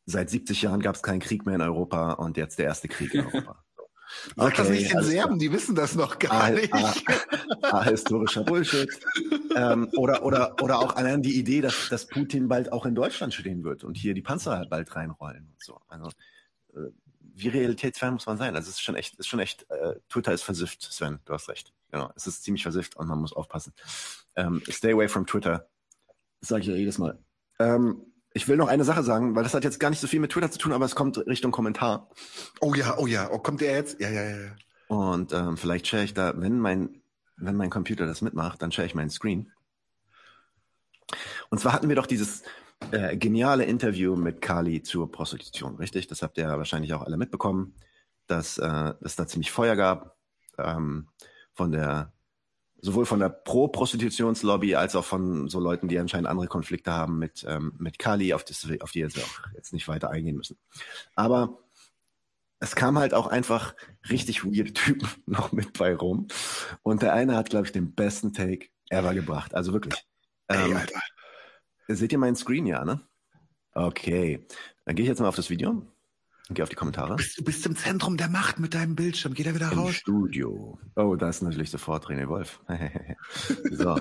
[0.05, 3.13] seit 70 Jahren gab es keinen Krieg mehr in Europa und jetzt der erste Krieg
[3.13, 3.61] in Europa.
[4.37, 5.01] Sag das nicht den.
[5.01, 6.71] Serben, die wissen das noch gar Ah, nicht.
[6.73, 6.93] ah,
[7.63, 8.87] ah, historischer Bullshit.
[9.55, 13.33] ähm, oder, oder, oder auch allein die Idee, dass, dass Putin bald auch in Deutschland
[13.33, 15.81] stehen wird und hier die Panzer halt bald reinrollen und so.
[15.87, 16.09] Also,
[16.75, 16.91] äh,
[17.37, 18.55] wie realitätsfern muss man sein?
[18.55, 21.49] Also, es ist schon echt, ist schon echt, äh, Twitter ist versifft, Sven, du hast
[21.49, 21.73] recht.
[21.95, 23.71] Genau, es ist ziemlich versifft und man muss aufpassen.
[24.35, 25.69] Ähm, stay away from Twitter.
[26.41, 27.17] Das sage ich ja jedes Mal.
[27.57, 28.01] Ähm,
[28.33, 30.33] ich will noch eine Sache sagen, weil das hat jetzt gar nicht so viel mit
[30.33, 32.09] Twitter zu tun, aber es kommt Richtung Kommentar.
[32.59, 34.01] Oh ja, oh ja, oh, kommt der jetzt?
[34.01, 34.55] Ja, ja, ja.
[34.89, 37.01] Und ähm, vielleicht share ich da, wenn mein,
[37.37, 39.53] wenn mein Computer das mitmacht, dann share ich meinen Screen.
[41.49, 42.43] Und zwar hatten wir doch dieses
[42.91, 46.07] äh, geniale Interview mit Kali zur Prostitution, richtig?
[46.07, 47.73] Das habt ihr ja wahrscheinlich auch alle mitbekommen,
[48.27, 50.17] dass äh, es da ziemlich Feuer gab
[50.57, 51.07] ähm,
[51.55, 52.13] von der
[52.81, 57.43] sowohl von der Pro-Prostitutionslobby als auch von so Leuten, die anscheinend andere Konflikte haben mit
[57.47, 60.57] ähm, mit Kali, auf, das, auf die jetzt auch jetzt nicht weiter eingehen müssen.
[61.15, 61.57] Aber
[62.59, 63.75] es kam halt auch einfach
[64.09, 66.27] richtig weirde Typen noch mit bei rum.
[66.83, 69.55] Und der eine hat, glaube ich, den besten Take ever gebracht.
[69.55, 69.95] Also wirklich.
[70.47, 70.99] Ey, Ähm, Alter.
[71.87, 73.01] seht ihr meinen Screen, ja, ne?
[73.73, 74.45] Okay.
[74.85, 75.85] Dann gehe ich jetzt mal auf das Video
[76.53, 77.15] gehe auf die Kommentare.
[77.15, 79.33] Bist, du bist im Zentrum der Macht mit deinem Bildschirm.
[79.33, 79.95] Geh da wieder Im raus.
[79.95, 80.79] Studio.
[80.95, 82.59] Oh, da ist natürlich sofort René Wolf.
[83.71, 83.99] so.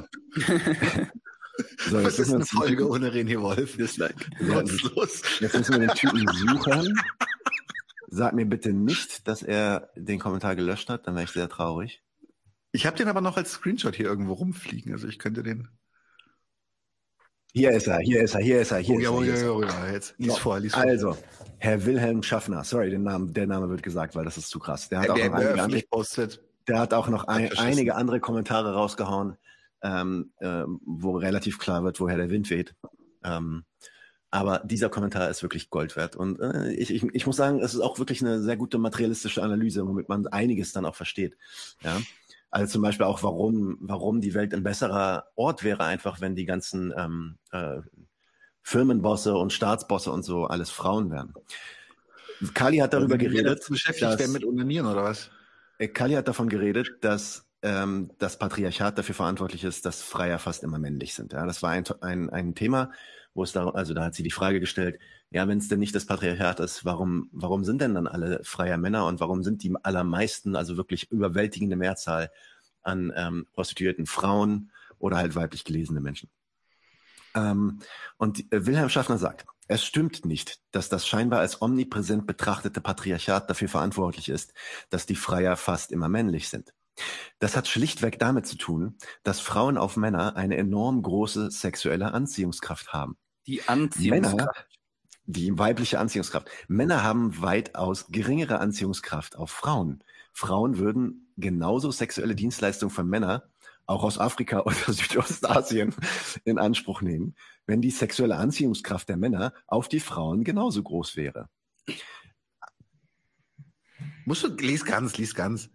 [1.89, 3.77] so, jetzt ist eine Folge ohne René Wolf?
[3.77, 4.27] Dislike.
[4.41, 5.23] Nutzlos.
[5.41, 6.95] jetzt müssen wir den Typen suchen.
[8.09, 12.03] Sag mir bitte nicht, dass er den Kommentar gelöscht hat, dann wäre ich sehr traurig.
[12.73, 14.93] Ich habe den aber noch als Screenshot hier irgendwo rumfliegen.
[14.93, 15.69] Also ich könnte den.
[17.55, 19.55] Hier ist er, hier ist er, hier ist er, hier Oh, ist ja, er.
[19.55, 19.75] oh, ja, er.
[19.81, 20.83] ja, ja, jetzt lies So, vor, lies vor.
[20.83, 21.17] Also,
[21.59, 24.89] Herr Wilhelm Schaffner, sorry, den Namen, der Name wird gesagt, weil das ist zu krass.
[24.89, 26.43] Der hat auch der, noch der einige postet.
[26.67, 29.37] der hat auch noch ein, einige andere Kommentare rausgehauen,
[29.83, 32.75] ähm, ähm, wo relativ klar wird, woher der Wind weht.
[33.23, 33.65] Ähm,
[34.31, 36.17] Aber dieser Kommentar ist wirklich Gold wert.
[36.17, 39.43] Und äh, ich, ich, ich muss sagen, es ist auch wirklich eine sehr gute materialistische
[39.45, 41.37] Analyse, womit man einiges dann auch versteht.
[41.83, 42.01] Ja.
[42.55, 46.45] Also zum Beispiel auch, warum, warum die Welt ein besserer Ort wäre, einfach wenn die
[46.45, 47.81] ganzen ähm, äh,
[48.63, 51.35] Firmenbosse und Staatsbosse und so alles Frauen wären.
[52.55, 53.67] Kali hat darüber geredet.
[53.69, 55.31] Beschäftigt werden mit Unanieren oder was?
[55.79, 60.63] Äh, Kali hat davon geredet, dass ähm, das Patriarchat dafür verantwortlich ist, dass Freier fast
[60.63, 61.33] immer männlich sind.
[61.33, 62.93] Ja, das war ein, ein, ein Thema,
[63.35, 65.01] wo es da, also da hat sie die Frage gestellt,
[65.35, 68.77] ja, wenn es denn nicht das Patriarchat ist, warum, warum sind denn dann alle Freier
[68.77, 72.31] Männer und warum sind die allermeisten, also wirklich überwältigende Mehrzahl
[72.83, 76.31] an ähm, prostituierten Frauen oder halt weiblich gelesene Menschen?
[77.35, 77.81] Ähm,
[78.17, 83.51] und äh, Wilhelm Schaffner sagt, es stimmt nicht, dass das scheinbar als omnipräsent betrachtete Patriarchat
[83.51, 84.55] dafür verantwortlich ist,
[84.89, 86.73] dass die Freier fast immer männlich sind.
[87.41, 92.93] Das hat schlichtweg damit zu tun, dass Frauen auf Männer eine enorm große sexuelle Anziehungskraft
[92.93, 93.17] haben.
[93.49, 94.37] Die Anziehungskraft.
[94.37, 94.53] Männer,
[95.27, 96.49] die weibliche Anziehungskraft.
[96.69, 100.03] Männer haben weitaus geringere Anziehungskraft auf Frauen.
[100.33, 103.43] Frauen würden genauso sexuelle Dienstleistungen von Männern,
[103.87, 105.95] auch aus Afrika oder Südostasien,
[106.45, 107.35] in Anspruch nehmen,
[107.67, 111.49] wenn die sexuelle Anziehungskraft der Männer auf die Frauen genauso groß wäre.
[114.25, 115.71] Musst du, lies ganz, lies ganz.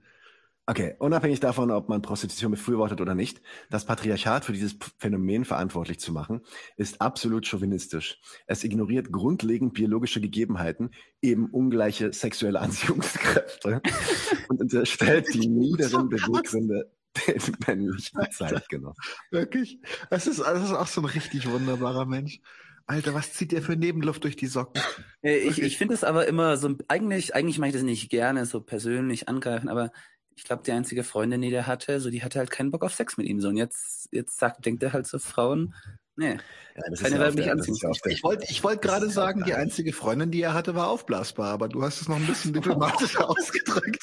[0.70, 3.42] Okay, unabhängig davon, ob man Prostitution befürwortet oder nicht,
[3.72, 6.42] das Patriarchat für dieses Phänomen verantwortlich zu machen,
[6.78, 8.22] ist absolut chauvinistisch.
[8.46, 10.92] Es ignoriert grundlegend biologische Gegebenheiten,
[11.24, 13.82] eben ungleiche sexuelle Anziehungskräfte
[14.50, 16.92] und unterstellt die niederen Beweggründe
[17.28, 19.04] den männlichen Zeitgenossen.
[19.32, 19.80] Wirklich?
[20.12, 22.42] Das ist, das ist auch so ein richtig wunderbarer Mensch.
[22.86, 24.82] Alter, was zieht der für Nebenluft durch die Socken?
[25.24, 28.62] Ich, ich finde es aber immer so, eigentlich, eigentlich mache ich das nicht gerne, so
[28.62, 29.92] persönlich angreifen, aber
[30.40, 32.94] ich glaube, die einzige Freundin, die der hatte, so die hatte halt keinen Bock auf
[32.96, 33.42] Sex mit ihm.
[33.42, 35.76] So und jetzt, jetzt sagt, denkt er halt so Frauen,
[36.16, 36.38] nee,
[36.76, 40.32] Ja, das keine ja weibliche der- Ich wollte ich wollt gerade sagen, die einzige Freundin,
[40.32, 44.02] die er hatte, war aufblasbar, aber du hast es noch ein bisschen diplomatischer ausgedrückt.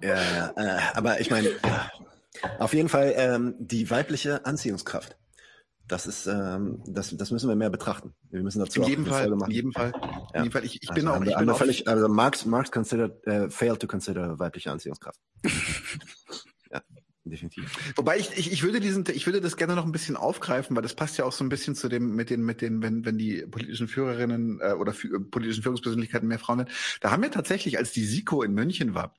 [0.00, 1.50] Ja, ja, äh, aber ich meine,
[2.58, 5.16] auf jeden Fall ähm, die weibliche Anziehungskraft.
[5.88, 8.14] Das ist, ähm, das, das müssen wir mehr betrachten.
[8.30, 9.50] Wir müssen dazu In jedem Fall, Folge in machen.
[9.50, 9.92] jedem Fall.
[9.94, 10.28] Ja.
[10.34, 10.64] In jedem Fall.
[10.64, 13.80] Ich, ich Also bin auch, ich bin auch völlig, also Marx, Marx considered, äh, failed
[13.80, 15.18] to consider weibliche Anziehungskraft.
[16.70, 16.82] ja,
[17.24, 17.92] definitiv.
[17.96, 20.82] Wobei ich, ich, ich würde diesen, ich würde das gerne noch ein bisschen aufgreifen, weil
[20.82, 23.16] das passt ja auch so ein bisschen zu dem, mit den, mit den, wenn, wenn
[23.16, 26.70] die politischen Führerinnen äh, oder fü- äh, politischen Führungspersönlichkeiten mehr Frauen sind.
[27.00, 29.14] Da haben wir tatsächlich, als die SIKO in München war,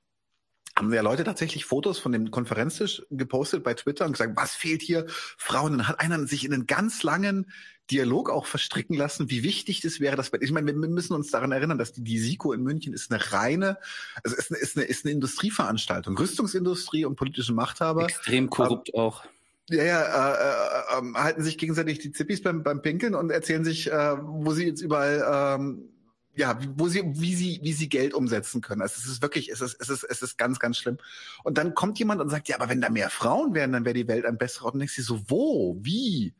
[0.80, 4.82] haben ja Leute tatsächlich Fotos von dem Konferenztisch gepostet bei Twitter und gesagt, was fehlt
[4.82, 5.06] hier?
[5.38, 5.78] Frauen.
[5.78, 7.52] Dann hat einer sich in einen ganz langen
[7.92, 11.52] Dialog auch verstricken lassen, wie wichtig das wäre, dass ich meine, wir müssen uns daran
[11.52, 13.78] erinnern, dass die, die SIKO in München ist eine reine,
[14.24, 18.04] also ist eine, ist eine, ist eine Industrieveranstaltung, Rüstungsindustrie und politische Machthaber.
[18.04, 19.24] Extrem korrupt auch.
[19.70, 23.64] Ja, ja, äh, äh, ähm, halten sich gegenseitig die Zippis beim, beim Pinkeln und erzählen
[23.64, 25.90] sich, äh, wo sie jetzt überall, ähm,
[26.40, 28.82] ja, wo sie, wie sie, wie sie Geld umsetzen können.
[28.82, 30.98] Also es ist wirklich, es ist, es ist, es ist ganz, ganz schlimm.
[31.44, 33.94] Und dann kommt jemand und sagt, ja, aber wenn da mehr Frauen wären, dann wäre
[33.94, 34.74] die Welt ein besserer Ort.
[34.74, 36.34] Und denkst du so, wo, wie?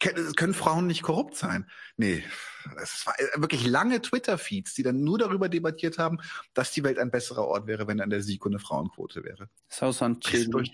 [0.00, 1.68] Können Frauen nicht korrupt sein?
[1.96, 2.22] Nee,
[2.80, 6.18] es war wirklich lange Twitter-Feeds, die dann nur darüber debattiert haben,
[6.54, 9.48] dass die Welt ein besserer Ort wäre, wenn an der SIKO eine Frauenquote wäre.
[9.68, 10.72] Sausan Drehst durch.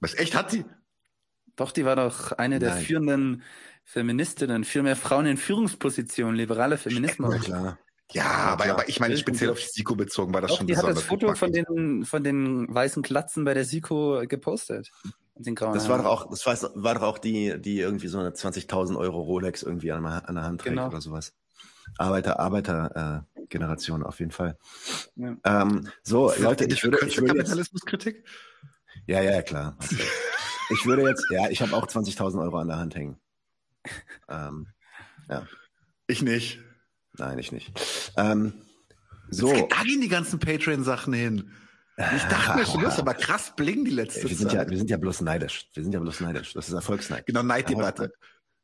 [0.00, 0.64] Was, echt, hat sie?
[1.60, 2.84] Doch, die war doch eine der Nein.
[2.84, 3.42] führenden
[3.84, 7.34] Feministinnen, für mehr Frauen in Führungspositionen, liberaler Feminismus.
[7.34, 7.78] Na klar.
[8.12, 8.76] Ja, aber, klar.
[8.78, 11.04] aber ich meine, speziell auf die SIKO bezogen war das Doch, schon die hat das
[11.04, 11.20] besonders.
[11.20, 14.90] Foto von den, von den weißen Klatzen bei der SIKO gepostet.
[15.34, 18.18] Den grauen Das war doch auch, das war, war doch auch die, die irgendwie so
[18.20, 20.88] eine 20.000 Euro Rolex irgendwie an, an der Hand trägt Genau.
[20.88, 21.34] oder sowas.
[21.98, 24.56] Arbeiter, Arbeiter, äh, Generation auf jeden Fall.
[25.16, 25.36] Ja.
[25.44, 28.24] Ähm, so, Leute, ich würde, ich würde jetzt, Kapitalismuskritik?
[29.06, 29.76] ja, ja, klar.
[30.70, 33.16] Ich würde jetzt, ja, ich habe auch 20.000 Euro an der Hand hängen.
[34.28, 34.66] Ähm,
[36.06, 36.60] Ich nicht.
[37.18, 37.72] nein, ich nicht.
[38.16, 38.52] Ähm,
[39.30, 39.66] so, So.
[39.68, 41.50] Da gehen die ganzen Patreon-Sachen hin.
[42.16, 44.70] Ich dachte mir schon, du hast aber krass bling die letzte wir sind ja, Zeit.
[44.70, 45.68] wir sind ja bloß neidisch.
[45.74, 46.54] Wir sind ja bloß neidisch.
[46.54, 47.26] Das ist Erfolgsneid.
[47.26, 48.04] genau, Neiddebatte.
[48.04, 48.14] Genau,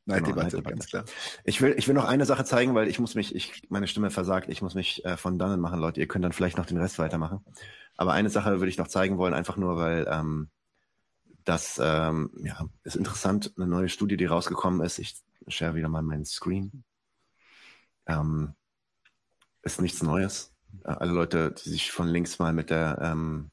[0.05, 0.73] Neiddebatte, Neiddebatte.
[0.75, 1.05] ganz klar.
[1.43, 4.09] Ich will, ich will noch eine Sache zeigen, weil ich muss mich, ich, meine Stimme
[4.09, 5.99] versagt, ich muss mich äh, von dannen machen, Leute.
[5.99, 7.45] Ihr könnt dann vielleicht noch den Rest weitermachen.
[7.95, 10.49] Aber eine Sache würde ich noch zeigen wollen, einfach nur, weil ähm,
[11.47, 14.99] das ähm, ja, ist interessant, eine neue Studie, die rausgekommen ist.
[14.99, 15.15] Ich
[15.47, 16.83] share wieder mal meinen Screen.
[18.05, 18.53] Ähm,
[19.63, 20.53] ist nichts Neues.
[20.83, 23.49] Alle Leute, die sich von links mal mit der ähm,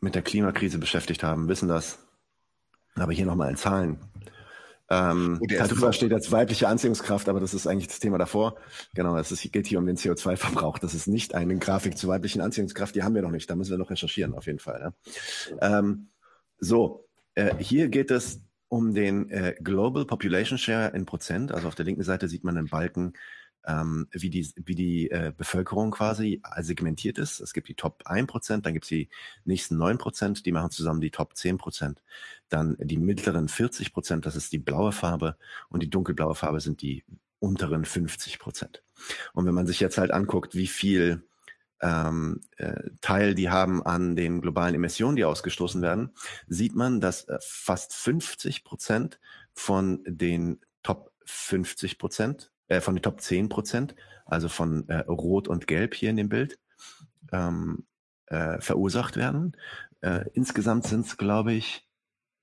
[0.00, 1.98] mit der Klimakrise beschäftigt haben, wissen das.
[2.96, 3.98] Aber hier nochmal in Zahlen.
[4.90, 8.56] Ähm, so- steht als weibliche Anziehungskraft, aber das ist eigentlich das Thema davor.
[8.94, 10.78] Genau, es ist, geht hier um den CO2-Verbrauch.
[10.78, 13.48] Das ist nicht eine Grafik zur weiblichen Anziehungskraft, die haben wir noch nicht.
[13.48, 14.92] Da müssen wir noch recherchieren, auf jeden Fall.
[15.60, 15.78] Ja.
[15.78, 16.08] Ähm,
[16.58, 17.00] so,
[17.36, 21.50] Äh, hier geht es um den äh, Global Population Share in Prozent.
[21.52, 23.14] Also auf der linken Seite sieht man einen Balken,
[23.66, 27.40] ähm, wie die, wie die äh, Bevölkerung quasi segmentiert ist.
[27.40, 29.08] Es gibt die Top 1 Prozent, dann gibt es die
[29.44, 32.02] nächsten 9 Prozent, die machen zusammen die Top 10 Prozent.
[32.48, 35.36] Dann die mittleren 40 Prozent, das ist die blaue Farbe
[35.68, 37.04] und die dunkelblaue Farbe sind die
[37.38, 38.82] unteren 50 Prozent.
[39.32, 41.22] Und wenn man sich jetzt halt anguckt, wie viel
[41.80, 46.14] ähm, äh, Teil die haben an den globalen Emissionen, die ausgestoßen werden,
[46.46, 49.20] sieht man, dass äh, fast 50 Prozent
[49.52, 53.94] von den Top 50 Prozent, äh, von den Top 10 Prozent,
[54.26, 56.58] also von äh, Rot und Gelb hier in dem Bild,
[57.32, 57.86] ähm,
[58.26, 59.56] äh, verursacht werden.
[60.00, 61.86] Äh, insgesamt sind es, glaube ich,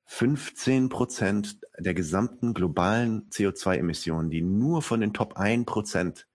[0.06, 6.28] 15 Prozent der gesamten globalen CO2-Emissionen, die nur von den Top 1 Prozent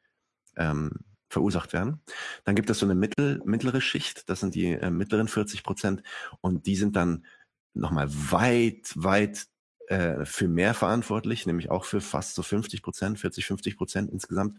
[0.57, 0.93] ähm,
[1.29, 2.01] verursacht werden.
[2.45, 6.03] Dann gibt es so eine mittel, mittlere Schicht, das sind die äh, mittleren 40 Prozent
[6.41, 7.27] und die sind dann
[7.75, 9.47] nochmal weit, weit
[9.89, 14.59] äh, für mehr verantwortlich, nämlich auch für fast so 50 Prozent, 40, 50 Prozent insgesamt.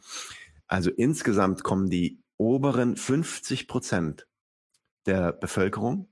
[0.68, 4.28] Also insgesamt kommen die oberen 50 Prozent
[5.06, 6.10] der Bevölkerung,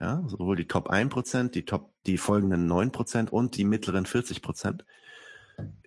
[0.00, 4.06] ja, sowohl die Top 1 Prozent, die Top, die folgenden 9 Prozent und die mittleren
[4.06, 4.84] 40 Prozent,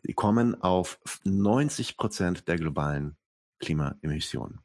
[0.05, 3.17] die kommen auf 90 Prozent der globalen
[3.59, 4.61] Klimaemissionen.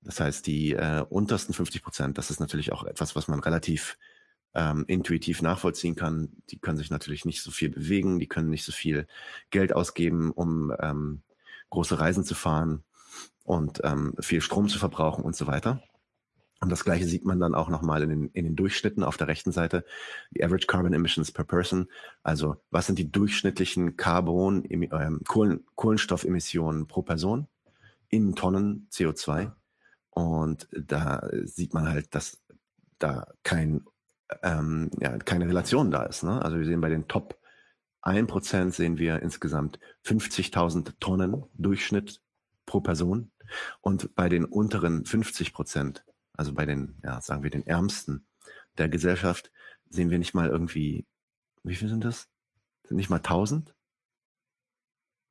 [0.00, 3.98] Das heißt, die äh, untersten 50 Prozent, das ist natürlich auch etwas, was man relativ
[4.54, 6.30] ähm, intuitiv nachvollziehen kann.
[6.50, 9.06] Die können sich natürlich nicht so viel bewegen, die können nicht so viel
[9.50, 11.22] Geld ausgeben, um ähm,
[11.70, 12.84] große Reisen zu fahren
[13.42, 15.82] und ähm, viel Strom zu verbrauchen und so weiter.
[16.60, 19.28] Und das gleiche sieht man dann auch nochmal in den, in den Durchschnitten auf der
[19.28, 19.84] rechten Seite,
[20.30, 21.88] die Average Carbon Emissions per Person.
[22.22, 27.48] Also was sind die durchschnittlichen Carbon, ähm, Kohlen, Kohlenstoffemissionen pro Person?
[28.14, 29.52] in Tonnen CO2.
[30.10, 32.40] Und da sieht man halt, dass
[33.00, 33.84] da kein,
[34.42, 36.22] ähm, ja, keine Relation da ist.
[36.22, 36.42] Ne?
[36.42, 37.38] Also wir sehen bei den Top
[38.02, 42.20] 1% sehen wir insgesamt 50.000 Tonnen Durchschnitt
[42.66, 43.30] pro Person.
[43.80, 48.26] Und bei den unteren 50 Prozent, also bei den, ja, sagen wir den Ärmsten
[48.78, 49.50] der Gesellschaft,
[49.88, 51.06] sehen wir nicht mal irgendwie,
[51.62, 52.28] wie viel sind das?
[52.84, 53.74] Sind nicht mal 1000?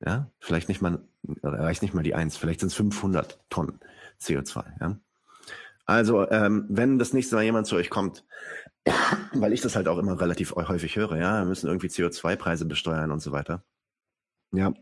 [0.04, 1.06] Ja, vielleicht nicht mal,
[1.42, 3.80] erreicht nicht mal die eins, vielleicht sind es 500 Tonnen
[4.20, 4.64] CO2.
[4.80, 4.98] Ja?
[5.86, 8.24] Also, ähm, wenn das nächste Mal jemand zu euch kommt,
[9.32, 13.10] weil ich das halt auch immer relativ häufig höre, ja, wir müssen irgendwie CO2-Preise besteuern
[13.10, 13.64] und so weiter.
[14.52, 14.72] Ja,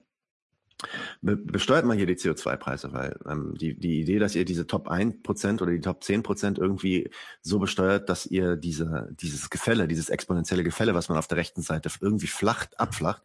[1.21, 4.89] Be besteuert mal hier die CO2-Preise, weil ähm, die, die Idee, dass ihr diese Top
[4.89, 7.11] 1% oder die Top 10% irgendwie
[7.43, 11.63] so besteuert, dass ihr diese, dieses Gefälle, dieses exponentielle Gefälle, was man auf der rechten
[11.63, 13.23] Seite irgendwie flacht, abflacht,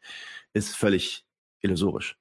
[0.54, 1.26] ist völlig
[1.62, 2.18] illusorisch.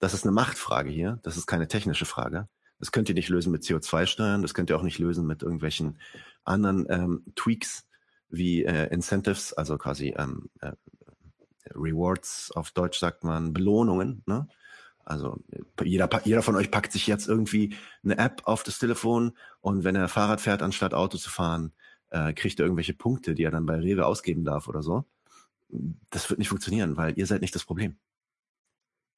[0.00, 2.48] Das ist eine Machtfrage hier, das ist keine technische Frage.
[2.82, 6.00] Das könnt ihr nicht lösen mit CO2-Steuern, das könnt ihr auch nicht lösen mit irgendwelchen
[6.42, 7.86] anderen ähm, Tweaks
[8.28, 10.72] wie äh, Incentives, also quasi ähm, äh,
[11.76, 14.24] Rewards, auf Deutsch sagt man Belohnungen.
[14.26, 14.48] Ne?
[15.04, 15.38] Also
[15.84, 19.94] jeder, jeder von euch packt sich jetzt irgendwie eine App auf das Telefon und wenn
[19.94, 21.70] er Fahrrad fährt, anstatt Auto zu fahren,
[22.10, 25.04] äh, kriegt er irgendwelche Punkte, die er dann bei Rewe ausgeben darf oder so.
[26.10, 27.94] Das wird nicht funktionieren, weil ihr seid nicht das Problem.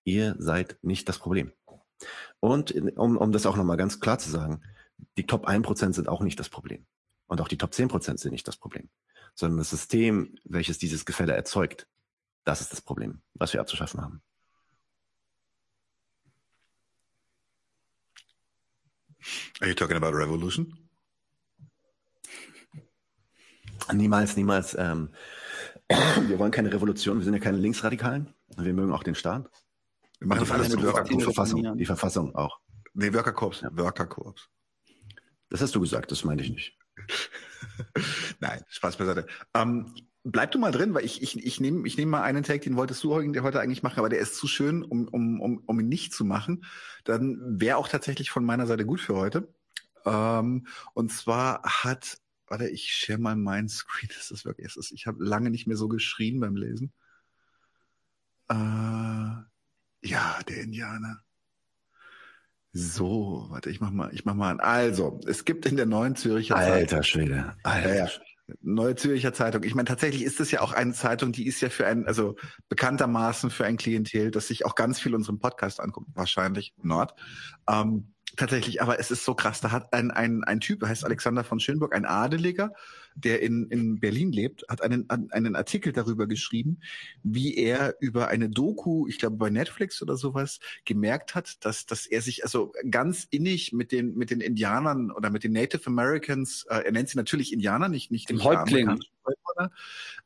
[0.04, 1.52] Ihr seid nicht das Problem.
[2.40, 4.62] Und um, um das auch nochmal ganz klar zu sagen,
[5.16, 6.86] die Top 1% sind auch nicht das Problem.
[7.26, 8.88] Und auch die Top 10% sind nicht das Problem.
[9.34, 11.88] Sondern das System, welches dieses Gefälle erzeugt,
[12.44, 14.22] das ist das Problem, was wir abzuschaffen haben.
[19.60, 20.76] Are you talking about revolution?
[23.92, 24.76] Niemals, niemals.
[24.78, 25.10] Ähm,
[25.88, 28.32] wir wollen keine Revolution, wir sind ja keine Linksradikalen.
[28.56, 29.50] Wir mögen auch den Staat.
[30.20, 32.60] Wir machen das alles mit Worker Die Verfassung, die Verfassung auch.
[32.94, 33.60] Nee, Worker Corps.
[33.60, 33.76] Ja.
[33.76, 34.48] Worker Corps.
[35.50, 36.78] Das hast du gesagt, das meinte ich nicht.
[38.40, 39.26] Nein, Spaß beiseite.
[39.52, 42.60] Ähm, bleib du mal drin, weil ich, ich, ich nehme ich nehm mal einen Take,
[42.60, 45.80] den wolltest du heute eigentlich machen, aber der ist zu schön, um, um, um, um
[45.80, 46.64] ihn nicht zu machen.
[47.04, 49.52] Dann wäre auch tatsächlich von meiner Seite gut für heute.
[50.04, 54.10] Ähm, und zwar hat, warte, ich share mal meinen Screen.
[54.16, 56.92] Das ist wirklich, das ist, ich habe lange nicht mehr so geschrien beim Lesen.
[58.48, 59.53] Äh,
[60.04, 61.20] ja, der Indianer.
[62.72, 64.60] So, warte, ich mach mal, ich mach mal an.
[64.60, 66.72] Also, es gibt in der Neuen Zürcher Zeitung.
[66.72, 67.56] Alter Schwede.
[67.62, 68.08] Alter ja,
[68.60, 69.62] Neue Zürcher Zeitung.
[69.62, 72.36] Ich meine, tatsächlich ist es ja auch eine Zeitung, die ist ja für ein, also
[72.68, 77.14] bekanntermaßen für ein Klientel, das sich auch ganz viel unseren Podcast anguckt, wahrscheinlich Nord.
[77.70, 79.60] Ähm, tatsächlich, aber es ist so krass.
[79.60, 82.72] Da hat ein, ein, ein Typ, heißt Alexander von Schönburg, ein Adeliger,
[83.14, 86.80] der in, in Berlin lebt, hat einen, einen Artikel darüber geschrieben,
[87.22, 92.06] wie er über eine Doku, ich glaube bei Netflix oder sowas, gemerkt hat, dass, dass
[92.06, 96.66] er sich also ganz innig mit den, mit den Indianern oder mit den Native Americans,
[96.68, 98.98] äh, er nennt sie natürlich Indianer, nicht, nicht den Häuptling.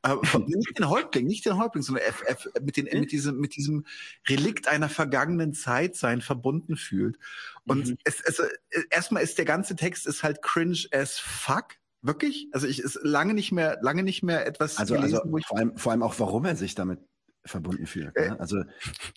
[0.03, 0.15] Äh,
[0.47, 3.85] nicht den Häuptling, nicht den Häuptling, sondern er, er, mit, den, mit, diesem, mit diesem
[4.27, 7.17] Relikt einer vergangenen Zeit sein verbunden fühlt.
[7.65, 7.97] Und mhm.
[8.03, 8.41] es, es,
[8.89, 11.78] erstmal ist der ganze Text ist halt cringe as fuck.
[12.01, 12.47] Wirklich?
[12.53, 15.77] Also ich ist lange nicht mehr, lange nicht mehr etwas also, gelesen, also vor allem,
[15.77, 16.99] vor allem auch, warum er sich damit
[17.45, 18.15] verbunden fühlt.
[18.15, 18.25] Ne?
[18.25, 18.39] Äh.
[18.39, 18.63] Also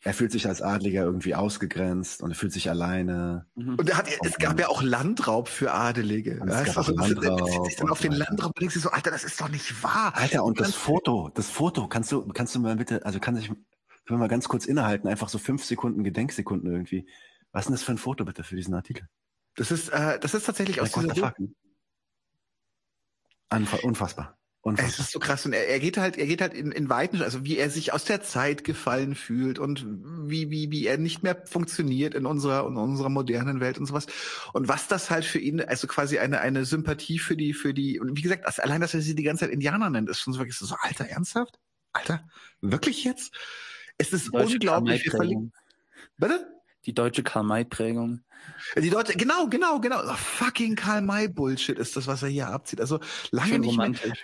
[0.03, 3.47] er fühlt sich als Adliger irgendwie ausgegrenzt und er fühlt sich alleine.
[3.55, 3.77] Mhm.
[3.77, 6.41] Und er hat, es gab ja auch Landraub für Adelige.
[6.41, 9.25] Und es gab also, Landraub sich dann auf den Landraub denkst du so, Alter, das
[9.25, 10.13] ist doch nicht wahr.
[10.17, 13.49] Alter, und das Foto, das Foto, kannst du, kannst du mal bitte, also kann sich,
[13.49, 13.61] können
[14.07, 17.07] wir mal ganz kurz innehalten, einfach so fünf Sekunden Gedenksekunden irgendwie.
[17.53, 19.07] Was ist denn das für ein Foto bitte für diesen Artikel?
[19.57, 21.35] Das ist, äh, das ist tatsächlich aus dieser
[23.85, 24.39] Unfassbar.
[24.65, 24.91] Unfassbar.
[24.91, 27.21] Es ist so krass und er, er geht halt, er geht halt in, in Weiten,
[27.21, 29.85] also wie er sich aus der Zeit gefallen fühlt und
[30.29, 34.07] wie wie wie er nicht mehr funktioniert in unserer in unserer modernen Welt und sowas
[34.53, 37.99] und was das halt für ihn, also quasi eine eine Sympathie für die für die
[37.99, 40.39] und wie gesagt, allein dass er sie die ganze Zeit Indianer nennt, ist schon so
[40.39, 41.59] wirklich so Alter ernsthaft,
[41.93, 42.29] Alter
[42.61, 43.35] wirklich jetzt?
[43.99, 45.11] Es ist unglaublich.
[46.19, 46.62] Bitte?
[46.87, 48.21] Die deutsche Karl-May-Prägung.
[48.77, 50.01] Die deutsche, genau, genau, genau.
[50.05, 52.81] Oh, fucking Karl-May-Bullshit ist das, was er hier abzieht.
[52.81, 54.05] Also lange Schön nicht romantisch.
[54.05, 54.17] mehr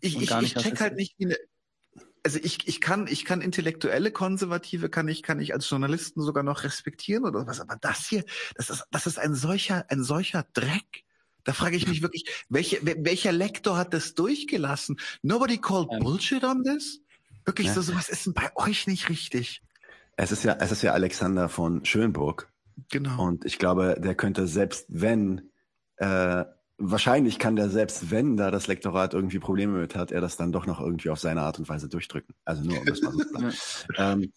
[0.00, 1.36] ich, ich, ich check halt nicht, wie eine,
[2.22, 6.42] also ich, ich kann, ich kann intellektuelle Konservative kann ich, kann ich als Journalisten sogar
[6.42, 8.24] noch respektieren oder was, aber das hier,
[8.56, 11.04] das ist, das ist ein solcher, ein solcher Dreck.
[11.44, 15.00] Da frage ich mich wirklich, welche, welcher Lektor hat das durchgelassen?
[15.22, 15.88] Nobody called.
[16.00, 17.00] Bullshit on this?
[17.46, 17.74] Wirklich ja.
[17.74, 19.62] so, so, was ist denn bei euch nicht richtig?
[20.20, 22.52] Es ist ja, es ist ja Alexander von Schönburg.
[22.90, 23.22] Genau.
[23.26, 25.50] Und ich glaube, der könnte selbst wenn
[25.96, 26.44] äh,
[26.76, 30.52] wahrscheinlich kann der selbst, wenn da das Lektorat irgendwie Probleme mit hat, er das dann
[30.52, 32.34] doch noch irgendwie auf seine Art und Weise durchdrücken.
[32.44, 33.54] Also nur um das mal so zu sagen.
[33.96, 34.32] ähm,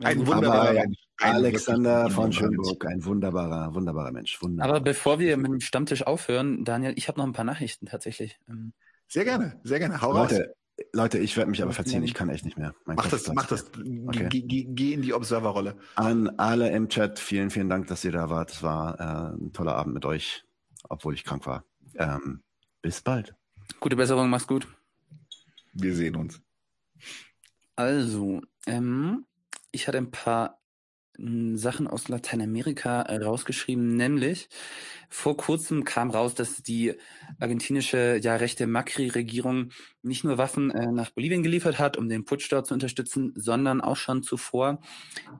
[0.00, 4.42] ein wunderbarer ein, Alexander von Schönburg, ein wunderbarer, wunderbarer Mensch.
[4.42, 4.76] Wunderbar.
[4.76, 8.40] Aber bevor wir mit dem Stammtisch aufhören, Daniel, ich habe noch ein paar Nachrichten tatsächlich.
[8.48, 8.72] Ähm,
[9.06, 10.00] sehr gerne, sehr gerne.
[10.00, 10.56] Hau Leute, raus.
[10.92, 12.74] Leute, ich werde mich aber verziehen, ich kann echt nicht mehr.
[12.84, 13.66] Mein mach, das, mach das,
[14.06, 14.28] okay.
[14.28, 15.76] geh, geh, geh in die Observerrolle.
[15.96, 18.52] An alle im Chat, vielen, vielen Dank, dass ihr da wart.
[18.52, 20.44] Es war äh, ein toller Abend mit euch,
[20.88, 21.64] obwohl ich krank war.
[21.96, 22.42] Ähm,
[22.80, 23.34] bis bald.
[23.80, 24.68] Gute Besserung, mach's gut.
[25.72, 26.40] Wir sehen uns.
[27.76, 29.26] Also, ähm,
[29.72, 30.57] ich hatte ein paar
[31.18, 34.48] Sachen aus Lateinamerika äh, rausgeschrieben, nämlich
[35.08, 36.94] vor kurzem kam raus, dass die
[37.40, 39.70] argentinische ja rechte Macri-Regierung
[40.02, 43.80] nicht nur Waffen äh, nach Bolivien geliefert hat, um den Putsch dort zu unterstützen, sondern
[43.80, 44.80] auch schon zuvor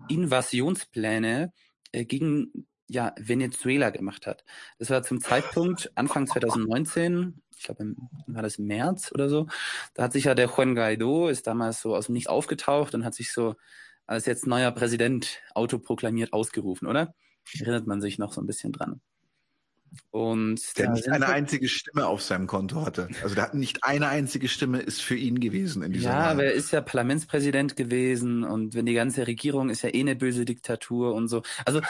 [0.08, 1.52] Invasionspläne
[1.92, 4.44] äh, gegen ja, Venezuela gemacht hat.
[4.78, 7.94] Das war zum Zeitpunkt Anfang 2019, ich glaube,
[8.26, 9.47] war das März oder so.
[9.94, 13.05] Da hat sich ja der Juan Guaido, ist damals so aus dem Nichts aufgetaucht und
[13.05, 13.55] hat sich so
[14.08, 17.14] als jetzt neuer Präsident autoproklamiert ausgerufen, oder?
[17.60, 19.00] Erinnert man sich noch so ein bisschen dran.
[20.10, 23.08] Und der nicht eine einzige Stimme auf seinem Konto hatte.
[23.22, 26.32] Also da hat nicht eine einzige Stimme ist für ihn gewesen in dieser Ja, Wahl.
[26.32, 30.16] aber er ist ja Parlamentspräsident gewesen und wenn die ganze Regierung ist ja eh eine
[30.16, 31.42] böse Diktatur und so.
[31.64, 31.80] Also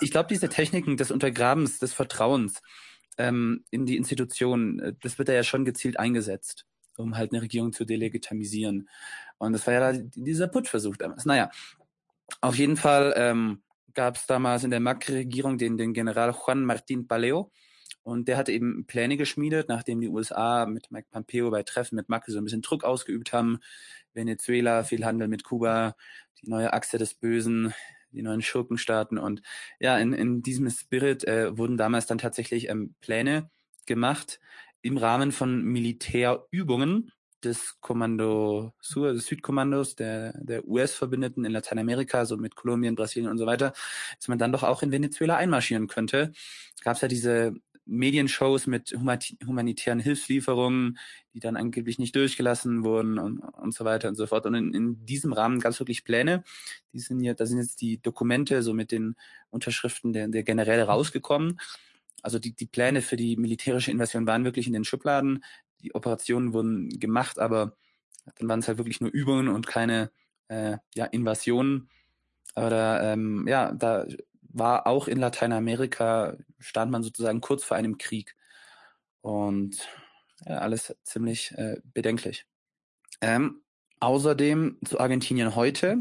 [0.00, 2.60] ich glaube, diese Techniken des Untergrabens des Vertrauens
[3.16, 6.66] ähm, in die Institutionen, äh, das wird da ja schon gezielt eingesetzt,
[6.98, 8.88] um halt eine Regierung zu delegitimisieren.
[9.38, 11.26] Und das war ja da dieser Putschversuch damals.
[11.26, 11.50] Naja,
[12.40, 13.62] auf jeden Fall ähm,
[13.94, 17.50] gab es damals in der Macri-Regierung den, den General Juan Martín Paleo.
[18.02, 22.08] Und der hatte eben Pläne geschmiedet, nachdem die USA mit Mike Pompeo bei Treffen mit
[22.08, 23.58] Macri so ein bisschen Druck ausgeübt haben.
[24.14, 25.96] Venezuela, viel Handel mit Kuba,
[26.40, 27.74] die neue Achse des Bösen,
[28.12, 29.18] die neuen Schurkenstaaten.
[29.18, 29.42] Und
[29.80, 33.50] ja, in, in diesem Spirit äh, wurden damals dann tatsächlich ähm, Pläne
[33.86, 34.40] gemacht
[34.82, 37.10] im Rahmen von Militärübungen
[37.46, 43.38] des Kommando Sur, des Südkommandos, der, der US-Verbündeten in Lateinamerika, so mit Kolumbien, Brasilien und
[43.38, 43.72] so weiter,
[44.18, 46.32] dass man dann doch auch in Venezuela einmarschieren könnte.
[46.82, 47.54] Gab es ja diese
[47.86, 48.96] Medienshows mit
[49.46, 50.98] humanitären Hilfslieferungen,
[51.34, 54.44] die dann angeblich nicht durchgelassen wurden und, und so weiter und so fort.
[54.44, 56.42] Und in, in diesem Rahmen gab es wirklich Pläne.
[56.92, 59.14] Die sind ja, da sind jetzt die Dokumente so mit den
[59.50, 61.60] Unterschriften der, der Generäle rausgekommen.
[62.22, 65.44] Also die, die Pläne für die militärische Invasion waren wirklich in den Schubladen
[65.82, 67.76] die Operationen wurden gemacht, aber
[68.38, 70.10] dann waren es halt wirklich nur Übungen und keine
[70.48, 71.88] äh, ja, Invasionen.
[72.54, 74.06] Aber da, ähm, ja, da
[74.40, 78.34] war auch in Lateinamerika, stand man sozusagen kurz vor einem Krieg.
[79.20, 79.88] Und
[80.44, 82.46] ja, alles ziemlich äh, bedenklich.
[83.20, 83.62] Ähm,
[84.00, 86.00] außerdem zu Argentinien heute.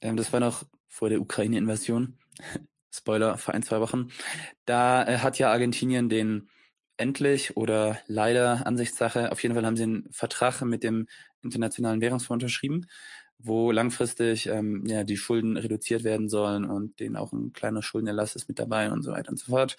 [0.00, 2.18] Ähm, das war noch vor der Ukraine-Invasion.
[2.90, 4.10] Spoiler, vor ein, zwei Wochen.
[4.66, 6.48] Da äh, hat ja Argentinien den
[6.96, 11.06] endlich oder leider Ansichtssache, auf jeden Fall haben sie einen Vertrag mit dem
[11.42, 12.86] Internationalen Währungsfonds unterschrieben,
[13.38, 18.36] wo langfristig ähm, ja die Schulden reduziert werden sollen und denen auch ein kleiner Schuldenerlass
[18.36, 19.76] ist mit dabei und so weiter und so fort.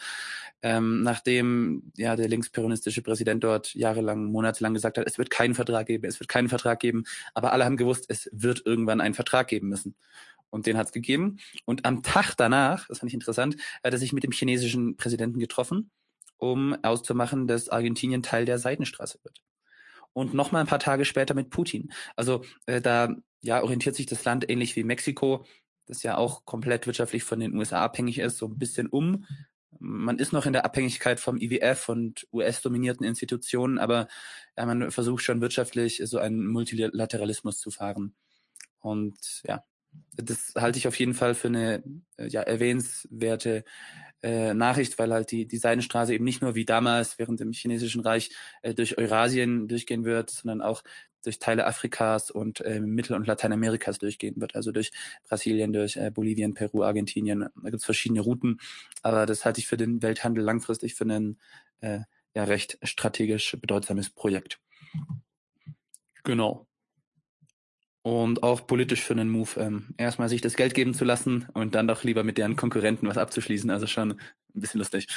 [0.62, 5.88] Ähm, nachdem ja der linksperonistische Präsident dort jahrelang, monatelang gesagt hat, es wird keinen Vertrag
[5.88, 9.48] geben, es wird keinen Vertrag geben, aber alle haben gewusst, es wird irgendwann einen Vertrag
[9.48, 9.96] geben müssen.
[10.52, 11.38] Und den hat es gegeben.
[11.66, 15.40] Und am Tag danach, das fand ich interessant, hat er sich mit dem chinesischen Präsidenten
[15.40, 15.92] getroffen,
[16.38, 19.42] um auszumachen, dass Argentinien Teil der Seidenstraße wird
[20.16, 21.92] und nochmal ein paar Tage später mit Putin.
[22.16, 25.46] Also äh, da ja, orientiert sich das Land ähnlich wie Mexiko,
[25.88, 29.26] das ja auch komplett wirtschaftlich von den USA abhängig ist, so ein bisschen um.
[29.78, 34.08] Man ist noch in der Abhängigkeit vom IWF und US-dominierten Institutionen, aber
[34.58, 38.16] ja, man versucht schon wirtschaftlich so einen Multilateralismus zu fahren.
[38.80, 39.66] Und ja,
[40.14, 41.84] das halte ich auf jeden Fall für eine
[42.18, 43.66] ja, erwähnenswerte
[44.26, 48.02] äh, Nachricht, weil halt die, die Seidenstraße eben nicht nur wie damals während dem chinesischen
[48.02, 48.32] Reich
[48.64, 50.82] äh, durch Eurasien durchgehen wird, sondern auch
[51.24, 54.92] durch Teile Afrikas und äh, Mittel- und Lateinamerikas durchgehen wird, also durch
[55.30, 57.42] Brasilien, durch äh, Bolivien, Peru, Argentinien.
[57.42, 58.60] Da gibt es verschiedene Routen,
[59.04, 61.38] aber das halte ich für den Welthandel langfristig für ein
[61.82, 62.00] äh,
[62.34, 64.60] ja recht strategisch bedeutsames Projekt.
[66.24, 66.68] Genau.
[68.06, 71.74] Und auch politisch für einen Move, ähm, erstmal sich das Geld geben zu lassen und
[71.74, 73.72] dann doch lieber mit deren Konkurrenten was abzuschließen.
[73.72, 74.20] Also schon ein
[74.54, 75.08] bisschen lustig.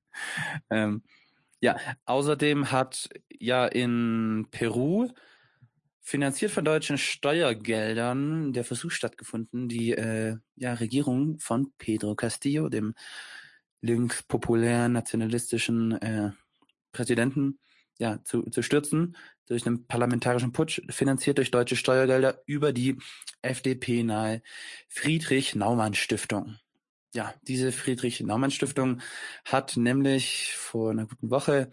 [0.70, 1.02] ähm,
[1.60, 5.10] ja, außerdem hat ja in Peru
[6.00, 12.94] finanziert von deutschen Steuergeldern der Versuch stattgefunden, die äh, ja, Regierung von Pedro Castillo, dem
[13.82, 16.30] linkspopulären nationalistischen äh,
[16.92, 17.58] Präsidenten,
[17.98, 22.98] ja, zu, zu stürzen durch einen parlamentarischen Putsch, finanziert durch deutsche Steuergelder über die
[23.42, 24.42] FDP-nahe
[24.88, 26.56] Friedrich-Naumann-Stiftung.
[27.14, 29.00] Ja, diese Friedrich-Naumann-Stiftung
[29.44, 31.70] hat nämlich vor einer guten Woche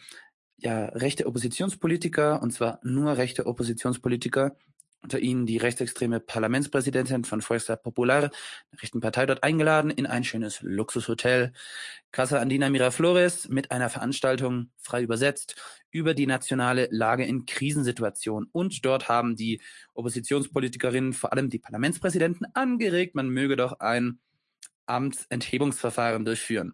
[0.57, 4.57] ja rechte Oppositionspolitiker, und zwar nur rechte Oppositionspolitiker,
[5.01, 10.23] unter ihnen die rechtsextreme Parlamentspräsidentin von Fuerza Popular, der rechten Partei, dort eingeladen in ein
[10.23, 11.53] schönes Luxushotel
[12.11, 15.55] Casa Andina Miraflores mit einer Veranstaltung, frei übersetzt,
[15.91, 18.49] über die nationale Lage in Krisensituationen.
[18.51, 19.61] Und dort haben die
[19.93, 24.19] Oppositionspolitikerinnen, vor allem die Parlamentspräsidenten, angeregt, man möge doch ein
[24.85, 26.73] Amtsenthebungsverfahren durchführen.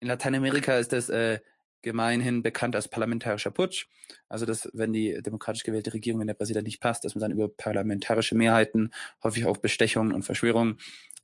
[0.00, 1.40] In Lateinamerika ist das äh,
[1.84, 3.86] gemeinhin bekannt als parlamentarischer Putsch.
[4.28, 7.32] Also dass, wenn die demokratisch gewählte Regierung, wenn der Präsident nicht passt, dass man dann
[7.32, 8.90] über parlamentarische Mehrheiten,
[9.22, 10.78] häufig auch Bestechungen und Verschwörungen,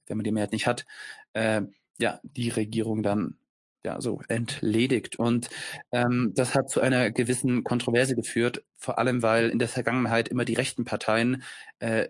[0.07, 0.87] wenn man die Mehrheit nicht hat,
[1.33, 1.63] äh,
[1.99, 3.37] ja, die Regierung dann
[3.85, 5.19] ja so entledigt.
[5.19, 5.49] Und
[5.93, 10.45] ähm, das hat zu einer gewissen Kontroverse geführt, vor allem weil in der Vergangenheit immer
[10.45, 11.43] die rechten Parteien
[11.79, 12.09] äh,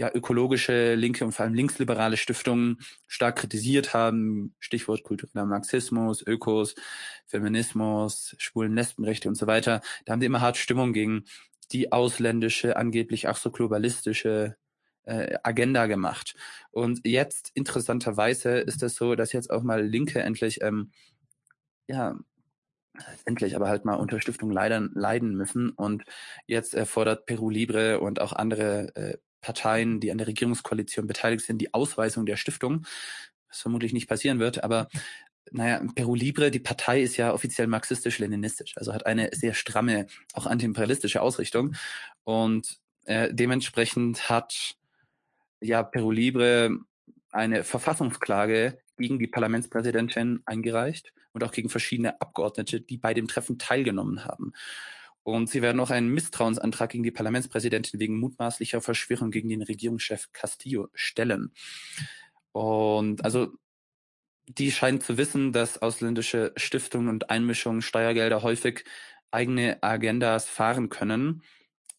[0.00, 4.54] ja ökologische, linke und vor allem linksliberale Stiftungen stark kritisiert haben.
[4.58, 6.74] Stichwort kultureller Marxismus, Ökos,
[7.26, 9.82] Feminismus, Schwulen, Lesbenrechte und so weiter.
[10.06, 11.24] Da haben die immer hart Stimmung gegen
[11.72, 14.56] die ausländische, angeblich auch so globalistische
[15.04, 16.34] äh, Agenda gemacht.
[16.70, 20.92] Und jetzt interessanterweise ist es so, dass jetzt auch mal Linke endlich ähm,
[21.88, 22.16] ja
[23.26, 25.70] endlich aber halt mal unter Stiftung leiden, leiden müssen.
[25.70, 26.04] Und
[26.46, 31.58] jetzt erfordert Peru Libre und auch andere äh, Parteien, die an der Regierungskoalition beteiligt sind,
[31.58, 32.86] die Ausweisung der Stiftung,
[33.48, 34.88] was vermutlich nicht passieren wird, aber
[35.52, 40.46] naja, Peru Libre, die Partei ist ja offiziell marxistisch-leninistisch, also hat eine sehr stramme, auch
[40.46, 41.74] antiimperialistische Ausrichtung.
[42.24, 44.76] Und äh, dementsprechend hat
[45.60, 46.78] ja Peru Libre
[47.32, 53.58] eine Verfassungsklage gegen die Parlamentspräsidentin eingereicht und auch gegen verschiedene Abgeordnete, die bei dem Treffen
[53.58, 54.52] teilgenommen haben.
[55.22, 60.32] Und sie werden auch einen Misstrauensantrag gegen die Parlamentspräsidentin wegen mutmaßlicher Verschwörung gegen den Regierungschef
[60.32, 61.52] Castillo stellen.
[62.52, 63.52] Und also
[64.48, 68.84] die scheinen zu wissen, dass ausländische Stiftungen und Einmischungen Steuergelder häufig
[69.30, 71.42] eigene Agendas fahren können.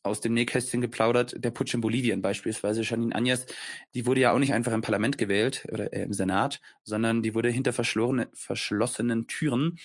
[0.03, 3.45] Aus dem Nähkästchen geplaudert, der Putsch in Bolivien beispielsweise, Janine Agnes,
[3.93, 7.35] die wurde ja auch nicht einfach im Parlament gewählt oder äh, im Senat, sondern die
[7.35, 9.77] wurde hinter verschlossenen Türen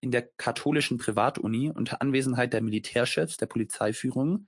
[0.00, 4.46] in der katholischen Privatuni unter Anwesenheit der Militärchefs, der Polizeiführung,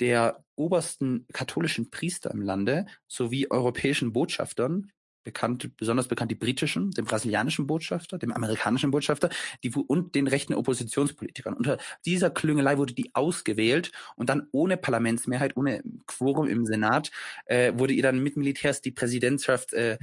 [0.00, 4.90] der obersten katholischen Priester im Lande sowie europäischen Botschaftern,
[5.22, 9.28] bekannt, besonders bekannt die britischen, dem brasilianischen Botschafter, dem amerikanischen Botschafter,
[9.62, 11.54] die und den rechten Oppositionspolitikern.
[11.54, 17.10] Unter dieser Klüngelei wurde die ausgewählt und dann ohne Parlamentsmehrheit, ohne Quorum im Senat,
[17.44, 19.98] äh, wurde ihr dann mit Militärs die Präsidentschaft, äh,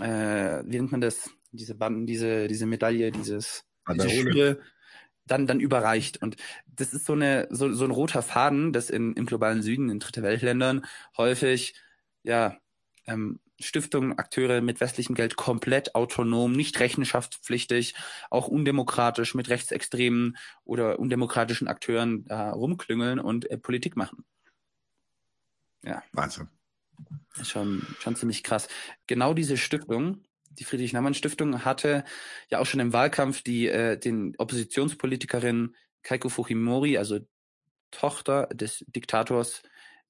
[0.00, 4.60] äh, wie nennt man das, diese Banden, diese, diese Medaille, dieses diese Schule
[5.26, 6.22] dann, dann überreicht.
[6.22, 9.90] Und das ist so eine, so, so ein roter Faden, dass in, im globalen Süden,
[9.90, 11.74] in Dritte Weltländern häufig,
[12.22, 12.56] ja,
[13.06, 17.94] ähm, Stiftungen, Akteure mit westlichem Geld komplett autonom, nicht rechenschaftspflichtig,
[18.30, 24.24] auch undemokratisch mit rechtsextremen oder undemokratischen Akteuren da rumklüngeln und äh, Politik machen.
[25.82, 26.02] Ja.
[26.12, 26.48] Wahnsinn.
[27.42, 28.68] Schon, schon ziemlich krass.
[29.06, 30.25] Genau diese Stiftung,
[30.58, 32.04] die Friedrich-Naumann-Stiftung, hatte
[32.50, 37.20] ja auch schon im Wahlkampf die, äh, den Oppositionspolitikerin Keiko Fujimori, also
[37.90, 39.62] Tochter des Diktators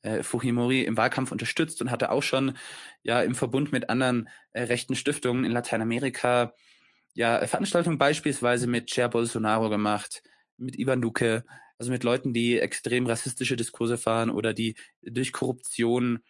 [0.02, 2.56] äh, Fujimori im Wahlkampf unterstützt und hatte auch schon
[3.02, 6.54] ja im Verbund mit anderen äh, rechten Stiftungen in Lateinamerika
[7.14, 10.22] ja Veranstaltungen beispielsweise mit Jair Bolsonaro gemacht,
[10.58, 11.44] mit Ivan Duque,
[11.78, 16.20] also mit Leuten, die extrem rassistische Diskurse fahren oder die durch Korruption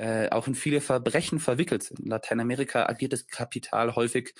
[0.00, 2.00] äh, auch in viele Verbrechen verwickelt sind.
[2.00, 4.34] In Lateinamerika agiert das Kapital häufig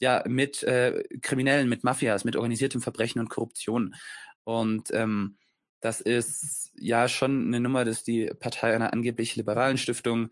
[0.00, 3.94] ja mit äh, Kriminellen, mit Mafias, mit organisiertem Verbrechen und Korruption.
[4.42, 5.36] Und ähm,
[5.80, 10.30] das ist ja schon eine Nummer, dass die Partei einer angeblich liberalen Stiftung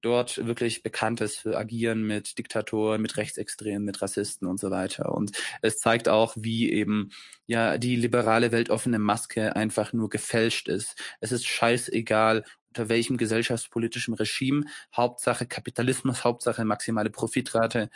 [0.00, 5.14] dort wirklich bekannt ist für Agieren mit Diktatoren, mit Rechtsextremen, mit Rassisten und so weiter.
[5.14, 7.10] Und es zeigt auch, wie eben
[7.46, 11.00] ja die liberale weltoffene Maske einfach nur gefälscht ist.
[11.20, 14.64] Es ist scheißegal, unter welchem gesellschaftspolitischen Regime.
[14.96, 17.90] Hauptsache Kapitalismus, Hauptsache maximale Profitrate,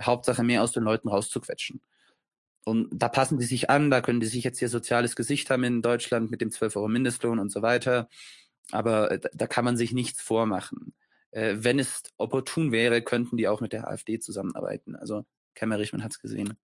[0.00, 1.82] Hauptsache mehr aus den Leuten rauszuquetschen.
[2.64, 5.64] Und da passen die sich an, da können die sich jetzt ihr soziales Gesicht haben
[5.64, 8.08] in Deutschland mit dem 12 Euro Mindestlohn und so weiter.
[8.70, 10.94] Aber äh, da kann man sich nichts vormachen.
[11.32, 14.96] Äh, wenn es opportun wäre, könnten die auch mit der AfD zusammenarbeiten.
[14.96, 16.56] Also Kemmerich, man hat es gesehen.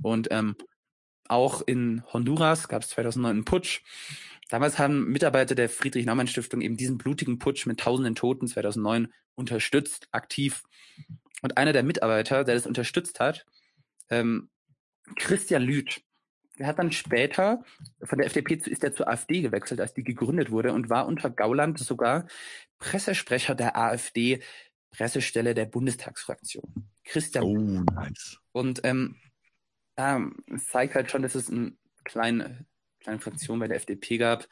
[0.00, 0.54] Und ähm,
[1.30, 3.82] auch in Honduras gab es 2009 einen Putsch.
[4.48, 10.64] Damals haben Mitarbeiter der Friedrich-Naumann-Stiftung eben diesen blutigen Putsch mit tausenden Toten 2009 unterstützt, aktiv.
[11.42, 13.46] Und einer der Mitarbeiter, der das unterstützt hat,
[14.10, 14.50] ähm,
[15.16, 16.02] Christian Lüth.
[16.58, 17.64] Der hat dann später
[18.02, 21.30] von der FDP ist er zur AfD gewechselt, als die gegründet wurde und war unter
[21.30, 22.26] Gauland sogar
[22.78, 24.42] Pressesprecher der AfD
[24.90, 26.90] Pressestelle der Bundestagsfraktion.
[27.04, 27.44] Christian.
[27.44, 28.38] Oh, nice.
[28.52, 29.16] Und ähm,
[30.00, 31.72] ja, es zeigt halt schon, dass es eine
[32.04, 32.64] kleine,
[33.00, 34.48] kleine Fraktion bei der FDP gab,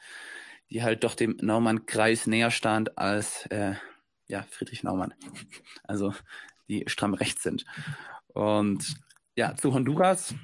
[0.69, 3.73] die halt doch dem Naumann-Kreis näher stand als äh,
[4.27, 5.13] ja, Friedrich Naumann.
[5.83, 6.13] Also
[6.67, 7.65] die stramm rechts sind.
[8.27, 8.95] Und
[9.35, 10.35] ja, zu Honduras.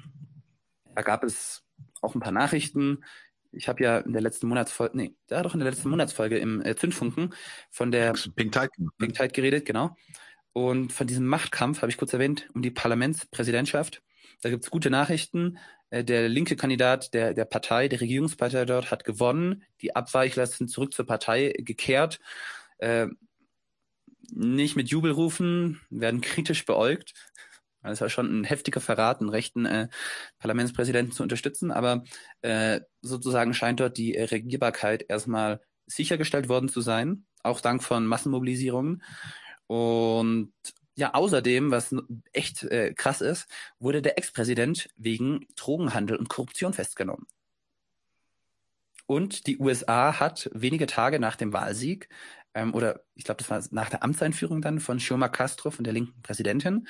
[0.94, 1.62] Da gab es
[2.02, 3.04] auch ein paar Nachrichten.
[3.52, 6.62] Ich habe ja in der letzten Monatsfolge, nee, da doch in der letzten Monatsfolge im
[6.62, 7.32] äh, Zündfunken
[7.70, 9.96] von der Pink Tide, Pink Tide geredet, genau.
[10.52, 14.02] Und von diesem Machtkampf habe ich kurz erwähnt, um die Parlamentspräsidentschaft.
[14.40, 15.58] Da gibt's gute Nachrichten.
[15.90, 19.64] Äh, der linke Kandidat der, der Partei, der Regierungspartei dort, hat gewonnen.
[19.80, 22.20] Die Abweichler sind zurück zur Partei gekehrt.
[22.78, 23.08] Äh,
[24.30, 27.14] nicht mit Jubelrufen, werden kritisch beäugt.
[27.82, 29.88] Das war schon ein heftiger Verrat, einen rechten äh,
[30.38, 32.02] Parlamentspräsidenten zu unterstützen, aber
[32.42, 38.06] äh, sozusagen scheint dort die äh, Regierbarkeit erstmal sichergestellt worden zu sein, auch dank von
[38.06, 39.02] Massenmobilisierungen.
[39.68, 40.52] Und
[40.96, 41.94] ja, außerdem, was
[42.32, 47.26] echt äh, krass ist, wurde der Ex-Präsident wegen Drogenhandel und Korruption festgenommen.
[49.06, 52.08] Und die USA hat wenige Tage nach dem Wahlsieg,
[52.54, 55.92] ähm, oder ich glaube, das war nach der Amtseinführung dann von Xiomara Castro, von der
[55.92, 56.88] linken Präsidentin,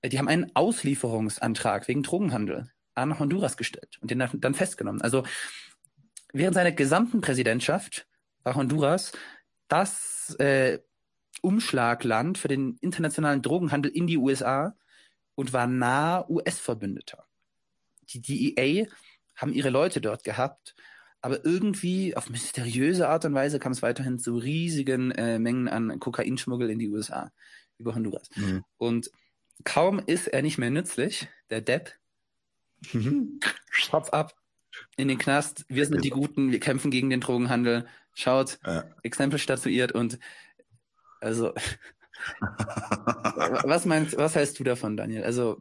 [0.00, 5.02] äh, die haben einen Auslieferungsantrag wegen Drogenhandel an Honduras gestellt und den dann festgenommen.
[5.02, 5.24] Also
[6.32, 8.06] während seiner gesamten Präsidentschaft
[8.42, 9.12] war Honduras
[9.68, 10.78] das äh,
[11.44, 14.74] Umschlagland für den internationalen Drogenhandel in die USA
[15.34, 17.26] und war nah US-Verbündeter.
[18.08, 18.86] Die DEA
[19.36, 20.74] haben ihre Leute dort gehabt,
[21.20, 25.98] aber irgendwie auf mysteriöse Art und Weise kam es weiterhin zu riesigen äh, Mengen an
[25.98, 27.32] Kokainschmuggel in die USA
[27.78, 28.28] über Honduras.
[28.36, 28.64] Mhm.
[28.76, 29.10] Und
[29.64, 31.92] kaum ist er nicht mehr nützlich, der Depp,
[32.92, 33.40] mhm.
[33.90, 34.34] Kopf ab,
[34.96, 38.84] in den Knast, wir sind die Guten, wir kämpfen gegen den Drogenhandel, schaut, ja.
[39.02, 40.18] Exempel statuiert und
[41.24, 41.52] also
[43.64, 45.24] was meinst, was heißt du davon, Daniel?
[45.24, 45.60] Also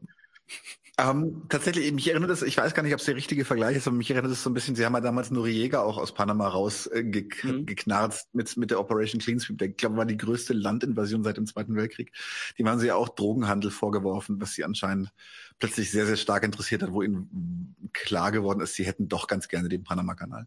[0.99, 3.87] ähm, tatsächlich, mich erinnert es, ich weiß gar nicht, ob es der richtige Vergleich ist,
[3.87, 6.47] aber mich erinnert es so ein bisschen, sie haben ja damals Noriega auch aus Panama
[6.47, 8.37] rausgeknarzt äh, mhm.
[8.37, 9.57] mit, mit der Operation Clean Sweep.
[9.57, 12.11] Der, glaube war die größte Landinvasion seit dem Zweiten Weltkrieg.
[12.59, 15.11] Die waren sie ja auch Drogenhandel vorgeworfen, was sie anscheinend
[15.57, 19.47] plötzlich sehr, sehr stark interessiert hat, wo ihnen klar geworden ist, sie hätten doch ganz
[19.47, 20.45] gerne den Panama-Kanal.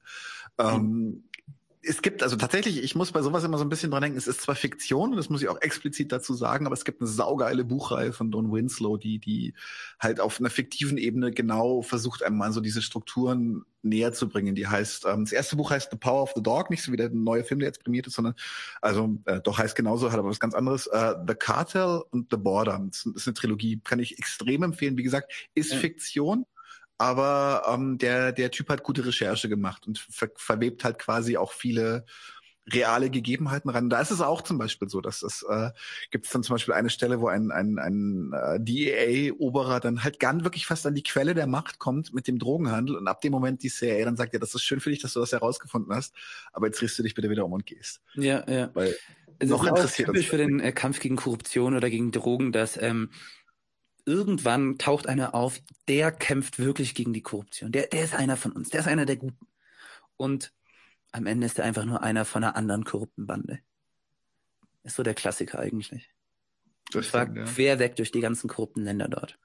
[0.59, 0.65] Mhm.
[0.65, 1.25] Ähm,
[1.87, 4.27] es gibt, also tatsächlich, ich muss bei sowas immer so ein bisschen dran denken, es
[4.27, 7.65] ist zwar Fiktion, das muss ich auch explizit dazu sagen, aber es gibt eine saugeile
[7.65, 9.55] Buchreihe von Don Winslow, die, die
[10.01, 14.55] halt auf einer fiktiven Ebene genau versucht, einem mal so diese Strukturen näher zu bringen.
[14.55, 16.97] Die heißt, ähm, das erste Buch heißt The Power of the Dog, nicht so wie
[16.97, 18.35] der neue Film, der jetzt prämiert ist, sondern,
[18.83, 20.87] also äh, doch heißt genauso, hat aber was ganz anderes.
[20.89, 22.85] Äh, the Cartel und The Border.
[22.91, 24.97] Das ist eine Trilogie, kann ich extrem empfehlen.
[24.97, 25.79] Wie gesagt, ist ja.
[25.79, 26.47] Fiktion,
[26.99, 31.52] aber ähm, der, der Typ hat gute Recherche gemacht und ver verwebt halt quasi auch
[31.52, 32.05] viele
[32.73, 33.91] reale Gegebenheiten ran.
[33.91, 35.70] Da ist es auch zum Beispiel so, dass es äh,
[36.10, 40.18] gibt es dann zum Beispiel eine Stelle, wo ein, ein, ein äh, DEA-Oberer dann halt
[40.18, 43.33] ganz wirklich fast an die Quelle der Macht kommt mit dem Drogenhandel und ab dem
[43.33, 45.94] Moment die CIA dann sagt, ja, das ist schön für dich, dass du das herausgefunden
[45.94, 46.15] hast,
[46.52, 48.00] aber jetzt drehst du dich bitte wieder um und gehst.
[48.15, 48.70] Ja, ja.
[48.75, 48.97] Weil
[49.39, 52.10] Es noch ist auch interessiert uns typisch für den äh, Kampf gegen Korruption oder gegen
[52.10, 53.10] Drogen, dass ähm,
[54.07, 57.73] irgendwann taucht einer auf, der kämpft wirklich gegen die Korruption.
[57.73, 59.47] Der, der ist einer von uns, der ist einer der Guten.
[60.17, 60.55] Und
[61.12, 63.59] am Ende ist er einfach nur einer von einer anderen korrupten Bande.
[64.85, 66.09] Ist so der Klassiker eigentlich.
[66.93, 67.44] das war stimmt, ja.
[67.44, 69.39] quer weg durch die ganzen korrupten Länder dort.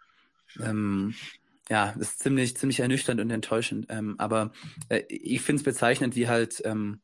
[0.59, 1.15] Ähm,
[1.69, 3.88] ja, das ist ziemlich, ziemlich ernüchternd und enttäuschend.
[3.90, 4.51] Ähm, aber
[4.90, 7.01] äh, ich finde es bezeichnend, wie halt, ähm,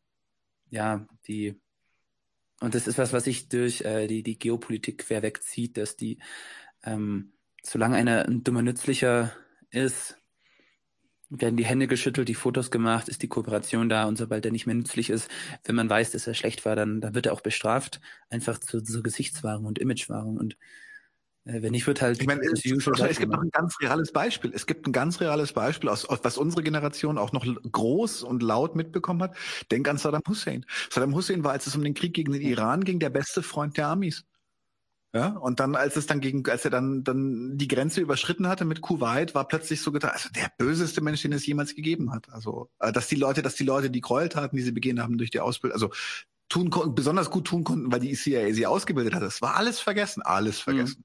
[0.69, 1.59] ja, die,
[2.59, 6.19] und das ist was, was sich durch äh, die, die Geopolitik quer wegzieht, dass die,
[6.83, 7.33] ähm,
[7.67, 9.33] solange einer ein dummer Nützlicher
[9.69, 10.17] ist,
[11.29, 14.65] werden die Hände geschüttelt, die Fotos gemacht, ist die Kooperation da und sobald er nicht
[14.65, 15.29] mehr nützlich ist,
[15.65, 18.83] wenn man weiß, dass er schlecht war, dann, dann wird er auch bestraft, einfach zur,
[18.83, 20.57] zur Gesichtswahrung und Imagewahrung und
[21.43, 24.51] äh, wenn nicht, wird halt Ich meine, es, es gibt noch ein ganz reales Beispiel.
[24.53, 28.43] Es gibt ein ganz reales Beispiel, aus, aus, was unsere Generation auch noch groß und
[28.43, 29.35] laut mitbekommen hat.
[29.71, 30.65] Denk an Saddam Hussein.
[30.89, 33.77] Saddam Hussein war, als es um den Krieg gegen den Iran ging, der beste Freund
[33.77, 34.25] der Amis.
[35.17, 38.65] Ja, und dann, als es dann gegen, als er dann, dann die Grenze überschritten hatte
[38.65, 42.29] mit Kuwait, war plötzlich so gedacht, also der böseste Mensch, den es jemals gegeben hat.
[42.29, 45.31] Also, äh, dass die Leute, dass die Leute die Gräueltaten, die sie begehen haben durch
[45.31, 45.91] die Ausbildung, also
[46.49, 49.23] tun konnten, besonders gut tun konnten, weil die CIA sie ausgebildet hat.
[49.23, 51.03] Das war alles vergessen, alles vergessen.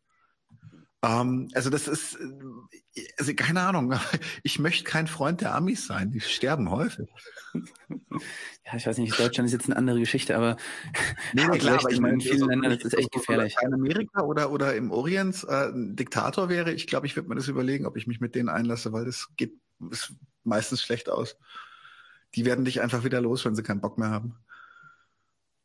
[1.03, 3.95] Ähm, also das ist, äh, also keine Ahnung.
[4.43, 6.11] Ich möchte kein Freund der Amis sein.
[6.11, 7.09] Die sterben häufig.
[8.65, 10.57] Ja, ich weiß nicht, Deutschland ist jetzt eine andere Geschichte, aber
[11.33, 13.57] Nee, nee, klar, aber ich meine, in vielen Ländern ist echt gefährlich.
[13.61, 17.35] In Amerika oder, oder im Orient äh, ein Diktator wäre, ich glaube, ich würde mir
[17.35, 19.53] das überlegen, ob ich mich mit denen einlasse, weil das geht
[19.91, 20.15] ist
[20.45, 21.37] meistens schlecht aus.
[22.35, 24.37] Die werden dich einfach wieder los, wenn sie keinen Bock mehr haben.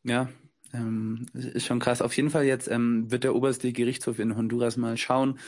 [0.02, 0.28] Ja,
[0.74, 2.02] ähm, ist schon krass.
[2.02, 5.38] Auf jeden Fall jetzt ähm, wird der oberste Gerichtshof in Honduras mal schauen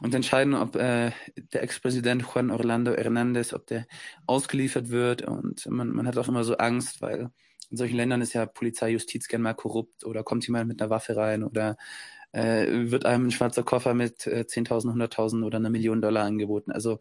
[0.00, 1.12] und entscheiden, ob äh,
[1.52, 3.86] der Ex-Präsident Juan Orlando Hernández, ob der
[4.26, 5.22] ausgeliefert wird.
[5.22, 7.30] Und man, man hat auch immer so Angst, weil
[7.70, 10.90] in solchen Ländern ist ja Polizei, Justiz gern mal korrupt oder kommt jemand mit einer
[10.90, 11.76] Waffe rein oder
[12.32, 16.70] äh, wird einem ein schwarzer Koffer mit äh, 10.000, 100.000 oder einer Million Dollar angeboten.
[16.70, 17.00] Also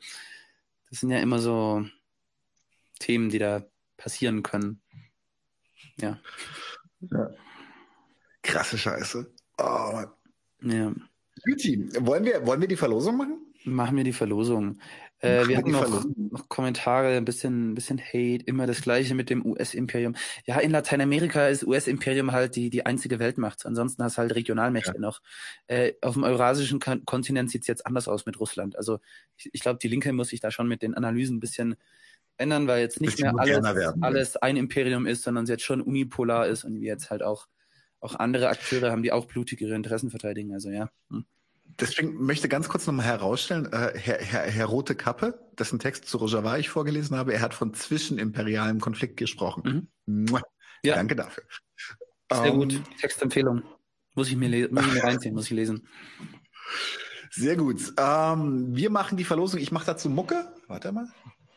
[0.90, 1.86] das sind ja immer so
[3.00, 3.66] Themen, die da
[3.98, 4.82] passieren können.
[6.00, 6.20] Ja.
[8.46, 9.32] Krasse Scheiße.
[9.58, 10.04] Oh.
[10.62, 10.94] Ja.
[11.46, 13.38] Juti, wollen wir, wollen wir die Verlosung machen?
[13.66, 14.78] Machen wir die Verlosung.
[15.20, 19.30] Äh, wir hatten noch, noch Kommentare, ein bisschen, ein bisschen Hate, immer das Gleiche mit
[19.30, 20.16] dem US-Imperium.
[20.46, 23.66] Ja, in Lateinamerika ist US-Imperium halt die, die einzige Weltmacht.
[23.66, 25.22] Ansonsten hast du halt Regionalmächte noch.
[25.68, 28.78] Äh, auf dem eurasischen Kon Kontinent sieht's jetzt anders aus mit Russland.
[28.78, 29.00] Also
[29.38, 31.76] ich, ich glaube, die Linke muss sich da schon mit den Analysen ein bisschen
[32.38, 33.94] ändern, weil jetzt nicht mehr alles, werden, ja.
[34.02, 37.48] alles ein Imperium ist, sondern es jetzt schon unipolar ist und wir jetzt halt auch,
[38.00, 40.54] auch andere Akteure haben, die auch blutig ihre Interessen verteidigen.
[40.54, 40.90] Also ja.
[41.10, 41.26] Hm.
[41.80, 46.18] Deswegen möchte ganz kurz nochmal herausstellen, äh, Herr, Herr, Herr Rote Kappe, dessen Text zu
[46.18, 49.90] Rojava ich vorgelesen habe, er hat von zwischenimperialem Konflikt gesprochen.
[50.06, 50.42] Mua.
[50.84, 50.96] Ja.
[50.96, 51.44] Danke dafür.
[52.32, 52.82] Sehr Ähm, gut.
[53.00, 53.64] Textempfehlung.
[54.14, 55.88] Muss ich mir, muss ich mir reinziehen, muss ich lesen.
[57.32, 57.94] Sehr gut.
[57.98, 59.60] Ähm, wir machen die Verlosung.
[59.60, 60.54] Ich mache dazu Mucke.
[60.68, 61.08] Warte mal.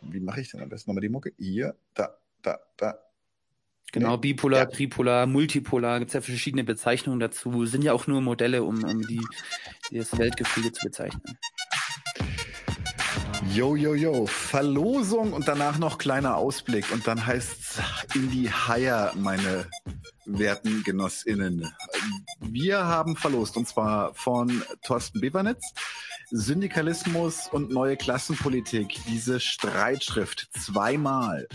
[0.03, 1.33] Wie mache ich denn am besten nochmal die Mucke?
[1.39, 2.99] Hier, da, da, da.
[3.93, 4.17] Genau, Nee.
[4.19, 4.67] bipolar, Ja.
[4.67, 7.65] tripolar, multipolar, gibt's ja verschiedene Bezeichnungen dazu.
[7.67, 9.21] Sind ja auch nur Modelle, um, um die,
[9.91, 11.23] das Weltgefüge zu bezeichnen.
[13.55, 14.27] Yo, yo, yo.
[14.27, 16.93] Verlosung und danach noch kleiner Ausblick.
[16.93, 17.79] Und dann heißt's
[18.15, 19.67] in die Haier, meine
[20.27, 21.73] werten GenossInnen.
[22.41, 25.73] Wir haben verlost, und zwar von Thorsten Bevernitz,
[26.31, 31.49] Syndikalismus und neue Klassenpolitik, diese Streitschrift zweimal.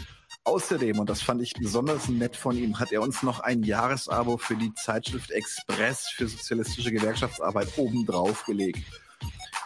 [0.45, 4.37] Außerdem, und das fand ich besonders nett von ihm, hat er uns noch ein Jahresabo
[4.37, 8.83] für die Zeitschrift Express für sozialistische Gewerkschaftsarbeit obendrauf gelegt.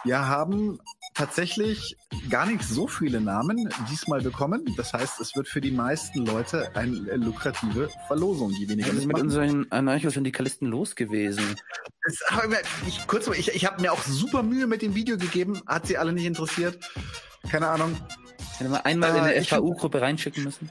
[0.04, 0.78] Wir haben
[1.14, 1.96] tatsächlich
[2.30, 4.72] gar nicht so viele Namen diesmal bekommen.
[4.76, 9.06] Das heißt, es wird für die meisten Leute eine lukrative Verlosung, die weniger Was ist
[9.06, 11.56] mit unseren Anarcho-Syndikalisten los gewesen?
[12.04, 12.20] Das,
[12.86, 15.88] ich, kurz, mal, ich, ich habe mir auch super Mühe mit dem Video gegeben, hat
[15.88, 16.78] sie alle nicht interessiert.
[17.50, 17.96] Keine Ahnung.
[18.58, 20.70] Hätte man einmal in Äh, eine ich- FAU-Gruppe reinschicken müssen?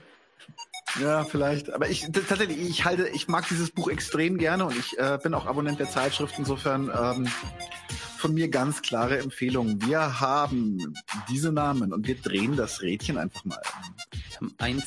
[1.01, 1.71] Ja, vielleicht.
[1.71, 5.33] Aber ich tatsächlich, ich halte, ich mag dieses Buch extrem gerne und ich äh, bin
[5.33, 6.35] auch Abonnent der Zeitschrift.
[6.37, 7.27] Insofern ähm,
[8.17, 9.81] von mir ganz klare Empfehlung.
[9.85, 10.93] Wir haben
[11.29, 13.61] diese Namen und wir drehen das Rädchen einfach mal.
[14.11, 14.81] Wir haben ein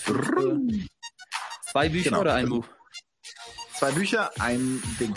[1.70, 2.20] zwei Bücher Genau.
[2.22, 2.66] oder ein Buch?
[3.74, 5.14] Zwei Bücher, ein Ding.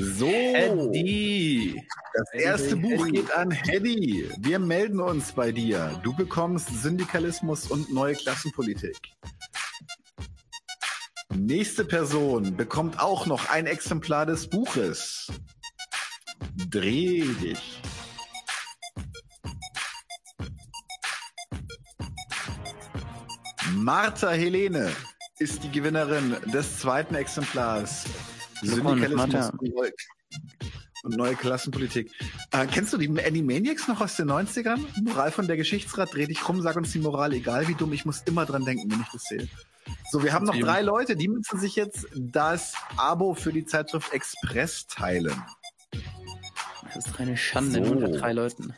[0.00, 1.82] So, Eddie!
[2.14, 3.12] das erste Eddie, Buch Eddie.
[3.12, 4.30] geht an Hedy.
[4.38, 6.00] Wir melden uns bei dir.
[6.04, 8.96] Du bekommst Syndikalismus und neue Klassenpolitik.
[11.34, 15.32] Nächste Person bekommt auch noch ein Exemplar des Buches.
[16.70, 17.82] Dreh dich.
[23.74, 24.92] Martha Helene
[25.38, 28.04] ist die Gewinnerin des zweiten Exemplars.
[28.62, 29.52] Syndikalismus
[31.04, 32.10] und neue Klassenpolitik.
[32.50, 34.80] Äh, kennst du die Animaniacs noch aus den 90ern?
[35.02, 38.04] Moral von der Geschichtsrat, dreh dich rum, sag uns die Moral, egal wie dumm, ich
[38.04, 39.48] muss immer dran denken, wenn ich das sehe.
[40.10, 44.12] So, wir haben noch drei Leute, die müssen sich jetzt das Abo für die Zeitschrift
[44.12, 45.42] Express teilen.
[46.94, 47.92] Das ist eine Schande So.
[47.92, 48.74] unter drei Leuten.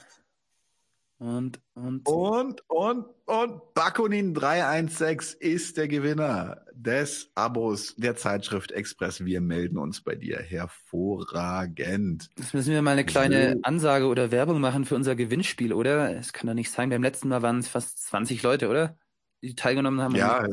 [1.20, 9.22] Und, und, Und, und, und Bakunin 316 ist der Gewinner des Abos der Zeitschrift Express.
[9.22, 10.38] Wir melden uns bei dir.
[10.38, 12.30] Hervorragend.
[12.38, 13.58] Jetzt müssen wir mal eine kleine So.
[13.64, 16.16] Ansage oder Werbung machen für unser Gewinnspiel, oder?
[16.16, 16.88] Es kann doch nicht sein.
[16.88, 18.96] Beim letzten Mal waren es fast 20 Leute, oder?
[19.42, 20.14] Die teilgenommen haben.
[20.14, 20.46] Ja,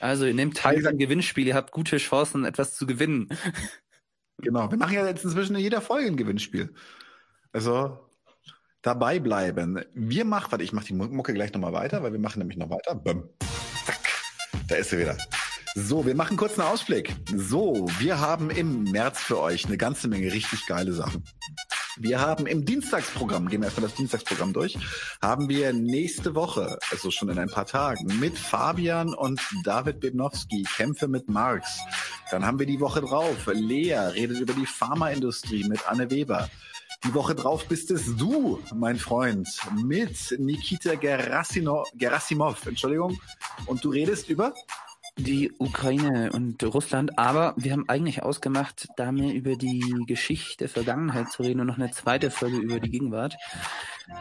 [0.00, 1.46] Also ihr nehmt teil am Gewinnspiel.
[1.46, 3.30] Ihr habt gute Chancen, etwas zu gewinnen.
[4.36, 4.70] genau.
[4.70, 6.74] Wir machen ja jetzt inzwischen in jeder Folge ein Gewinnspiel.
[7.52, 8.04] Also
[8.82, 9.84] dabei bleiben.
[9.94, 12.70] Wir machen, warte, ich mache die Mucke gleich nochmal weiter, weil wir machen nämlich noch
[12.70, 12.94] weiter.
[12.94, 13.28] Bum.
[13.84, 13.98] Zack.
[14.68, 15.16] Da ist sie wieder.
[15.74, 17.14] So, wir machen kurz einen Ausblick.
[17.34, 21.22] So, wir haben im März für euch eine ganze Menge richtig geile Sachen.
[22.00, 24.78] Wir haben im Dienstagsprogramm, gehen wir erstmal das Dienstagsprogramm durch,
[25.20, 30.64] haben wir nächste Woche, also schon in ein paar Tagen, mit Fabian und David Bebnowski
[30.76, 31.80] Kämpfe mit Marx.
[32.30, 36.48] Dann haben wir die Woche drauf, Lea redet über die Pharmaindustrie mit Anne Weber.
[37.04, 39.48] Die Woche drauf bist es du, mein Freund,
[39.84, 43.16] mit Nikita Gerasino, Gerasimov, Entschuldigung.
[43.66, 44.52] Und du redest über?
[45.16, 51.30] Die Ukraine und Russland, aber wir haben eigentlich ausgemacht, da mehr über die Geschichte, Vergangenheit
[51.30, 53.36] zu reden und noch eine zweite Folge über die Gegenwart.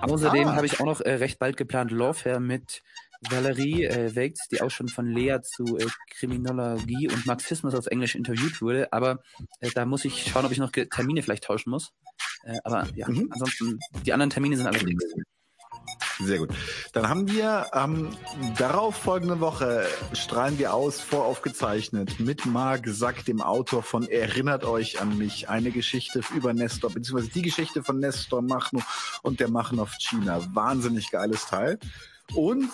[0.01, 0.56] Außerdem Ah.
[0.56, 2.83] habe ich auch noch äh, recht bald geplant Lawfare mit
[3.21, 8.15] Valerie äh, Weitz, die auch schon von Lea zu äh, Kriminologie und Marxismus auf Englisch
[8.15, 8.91] interviewt wurde.
[8.93, 9.19] Aber
[9.59, 11.91] äh, da muss ich schauen, ob ich noch Termine vielleicht tauschen muss.
[12.43, 13.29] Äh, aber ja, Mhm.
[13.31, 15.03] ansonsten, die anderen Termine sind alle fix.
[16.19, 16.49] Sehr gut.
[16.93, 18.09] Dann haben wir ähm,
[18.57, 24.99] darauf folgende Woche strahlen wir aus, voraufgezeichnet, mit Marc Sack, dem Autor von Erinnert euch
[24.99, 28.81] an mich, eine Geschichte über Nestor, beziehungsweise die Geschichte von Nestor Machno
[29.21, 30.41] und der Machnov China.
[30.53, 31.77] Wahnsinnig geiles Teil.
[32.33, 32.69] Und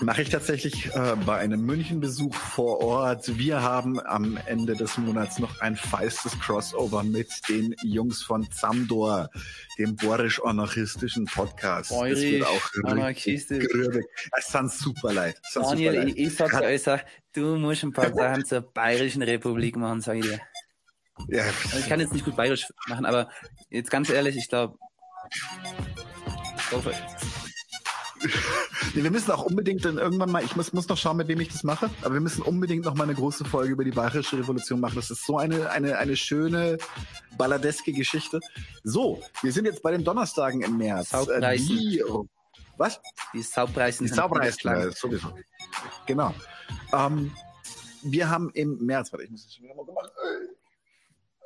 [0.00, 3.38] mache ich tatsächlich äh, bei einem Münchenbesuch vor Ort.
[3.38, 9.30] Wir haben am Ende des Monats noch ein feistes Crossover mit den Jungs von Zamdor,
[9.78, 11.90] dem borisch-anarchistischen Podcast.
[11.90, 14.04] Das wird auch grübig.
[14.36, 15.40] Es sind super leid.
[15.50, 16.08] Sind super Daniel, leid.
[16.08, 20.16] ich, ich sag's euch, sag, du musst ein paar Sachen zur Bayerischen Republik machen, sag
[20.16, 20.40] ich dir.
[21.28, 23.30] Ja, Also ich kann jetzt nicht gut bayerisch machen, aber
[23.70, 24.78] jetzt ganz ehrlich, ich glaube.
[28.94, 31.40] nee, wir müssen auch unbedingt dann irgendwann mal, ich muss, muss noch schauen, mit wem
[31.40, 34.38] ich das mache, aber wir müssen unbedingt noch mal eine große Folge über die Bayerische
[34.38, 34.96] Revolution machen.
[34.96, 36.78] Das ist so eine, eine, eine schöne,
[37.36, 38.40] balladeske Geschichte.
[38.82, 41.08] So, wir sind jetzt bei den Donnerstagen im März.
[41.08, 41.66] Äh, Saubreißen.
[41.68, 42.02] Die,
[42.76, 43.00] was?
[43.32, 45.32] Die Saubreißen Die Saubereisten, äh, sowieso.
[46.06, 46.34] Genau.
[46.92, 47.32] Ähm,
[48.02, 50.10] wir haben im März, warte, ich muss das schon wieder mal gemacht.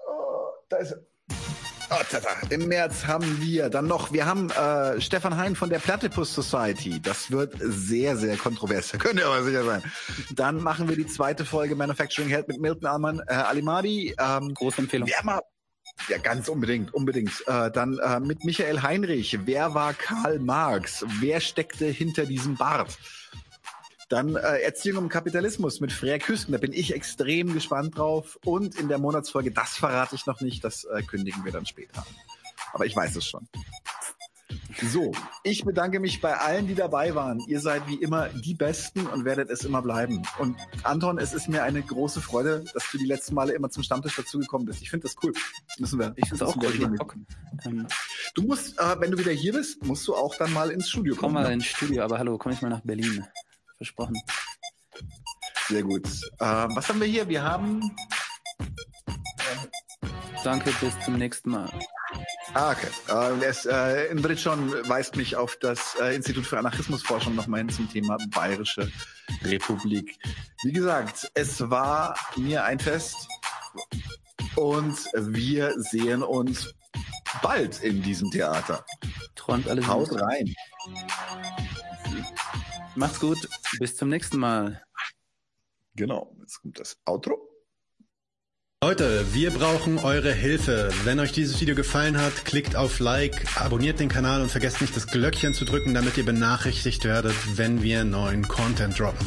[0.07, 1.09] Oh, da ist er.
[1.91, 1.97] Oh.
[2.51, 7.01] Im März haben wir dann noch, wir haben äh, Stefan Hein von der Platypus Society.
[7.02, 8.91] Das wird sehr, sehr kontrovers.
[8.93, 9.83] Da könnt ihr aber sicher sein.
[10.31, 14.15] Dann machen wir die zweite Folge Manufacturing Held mit Milton Alman, äh, Alimadi.
[14.19, 15.09] Ähm, Große Empfehlung.
[15.09, 15.41] Wer mal,
[16.09, 17.33] ja, ganz unbedingt, unbedingt.
[17.47, 19.39] Äh, dann äh, mit Michael Heinrich.
[19.44, 21.05] Wer war Karl Marx?
[21.19, 22.99] Wer steckte hinter diesem Bart?
[24.10, 26.52] Dann äh, Erziehung im Kapitalismus mit Freya Küsten.
[26.52, 28.39] Da bin ich extrem gespannt drauf.
[28.44, 32.05] Und in der Monatsfolge, das verrate ich noch nicht, das äh, kündigen wir dann später.
[32.72, 33.48] Aber ich weiß es schon.
[34.82, 35.12] So,
[35.44, 37.39] ich bedanke mich bei allen, die dabei waren.
[37.47, 40.22] Ihr seid wie immer die Besten und werdet es immer bleiben.
[40.39, 43.82] Und Anton, es ist mir eine große Freude, dass du die letzten Male immer zum
[43.84, 44.82] Stammtisch dazugekommen bist.
[44.82, 45.32] Ich finde das cool.
[45.78, 46.12] Müssen wir.
[46.16, 46.97] Ich find's auch müssen wir cool.
[46.97, 47.16] Bock.
[47.64, 47.86] Ähm,
[48.34, 51.14] Du musst, äh, wenn du wieder hier bist, musst du auch dann mal ins Studio
[51.14, 51.44] komm kommen.
[51.44, 53.24] mal ins Studio, aber hallo, komm ich mal nach Berlin.
[53.81, 54.15] Versprochen.
[55.68, 56.07] Sehr gut.
[56.39, 57.26] Äh, was haben wir hier?
[57.28, 57.97] Wir haben.
[60.44, 61.70] Danke, bis zum nächsten Mal.
[62.52, 62.89] Ah, okay.
[63.09, 67.70] Äh, es, äh, Ingrid schon weist mich auf das äh, Institut für Anarchismusforschung nochmal hin
[67.70, 68.92] zum Thema Bayerische
[69.44, 70.18] Republik.
[70.62, 73.17] Wie gesagt, es war mir ein Fest
[74.57, 76.75] und wir sehen uns
[77.41, 78.84] bald in diesem Theater.
[79.36, 80.55] Träumt alles Haut rein.
[83.00, 83.48] Macht's gut.
[83.78, 84.82] Bis zum nächsten Mal.
[85.94, 86.36] Genau.
[86.38, 87.48] Jetzt kommt das Outro.
[88.84, 90.90] Leute, wir brauchen eure Hilfe.
[91.04, 94.94] Wenn euch dieses Video gefallen hat, klickt auf Like, abonniert den Kanal und vergesst nicht
[94.94, 99.26] das Glöckchen zu drücken, damit ihr benachrichtigt werdet, wenn wir neuen Content droppen.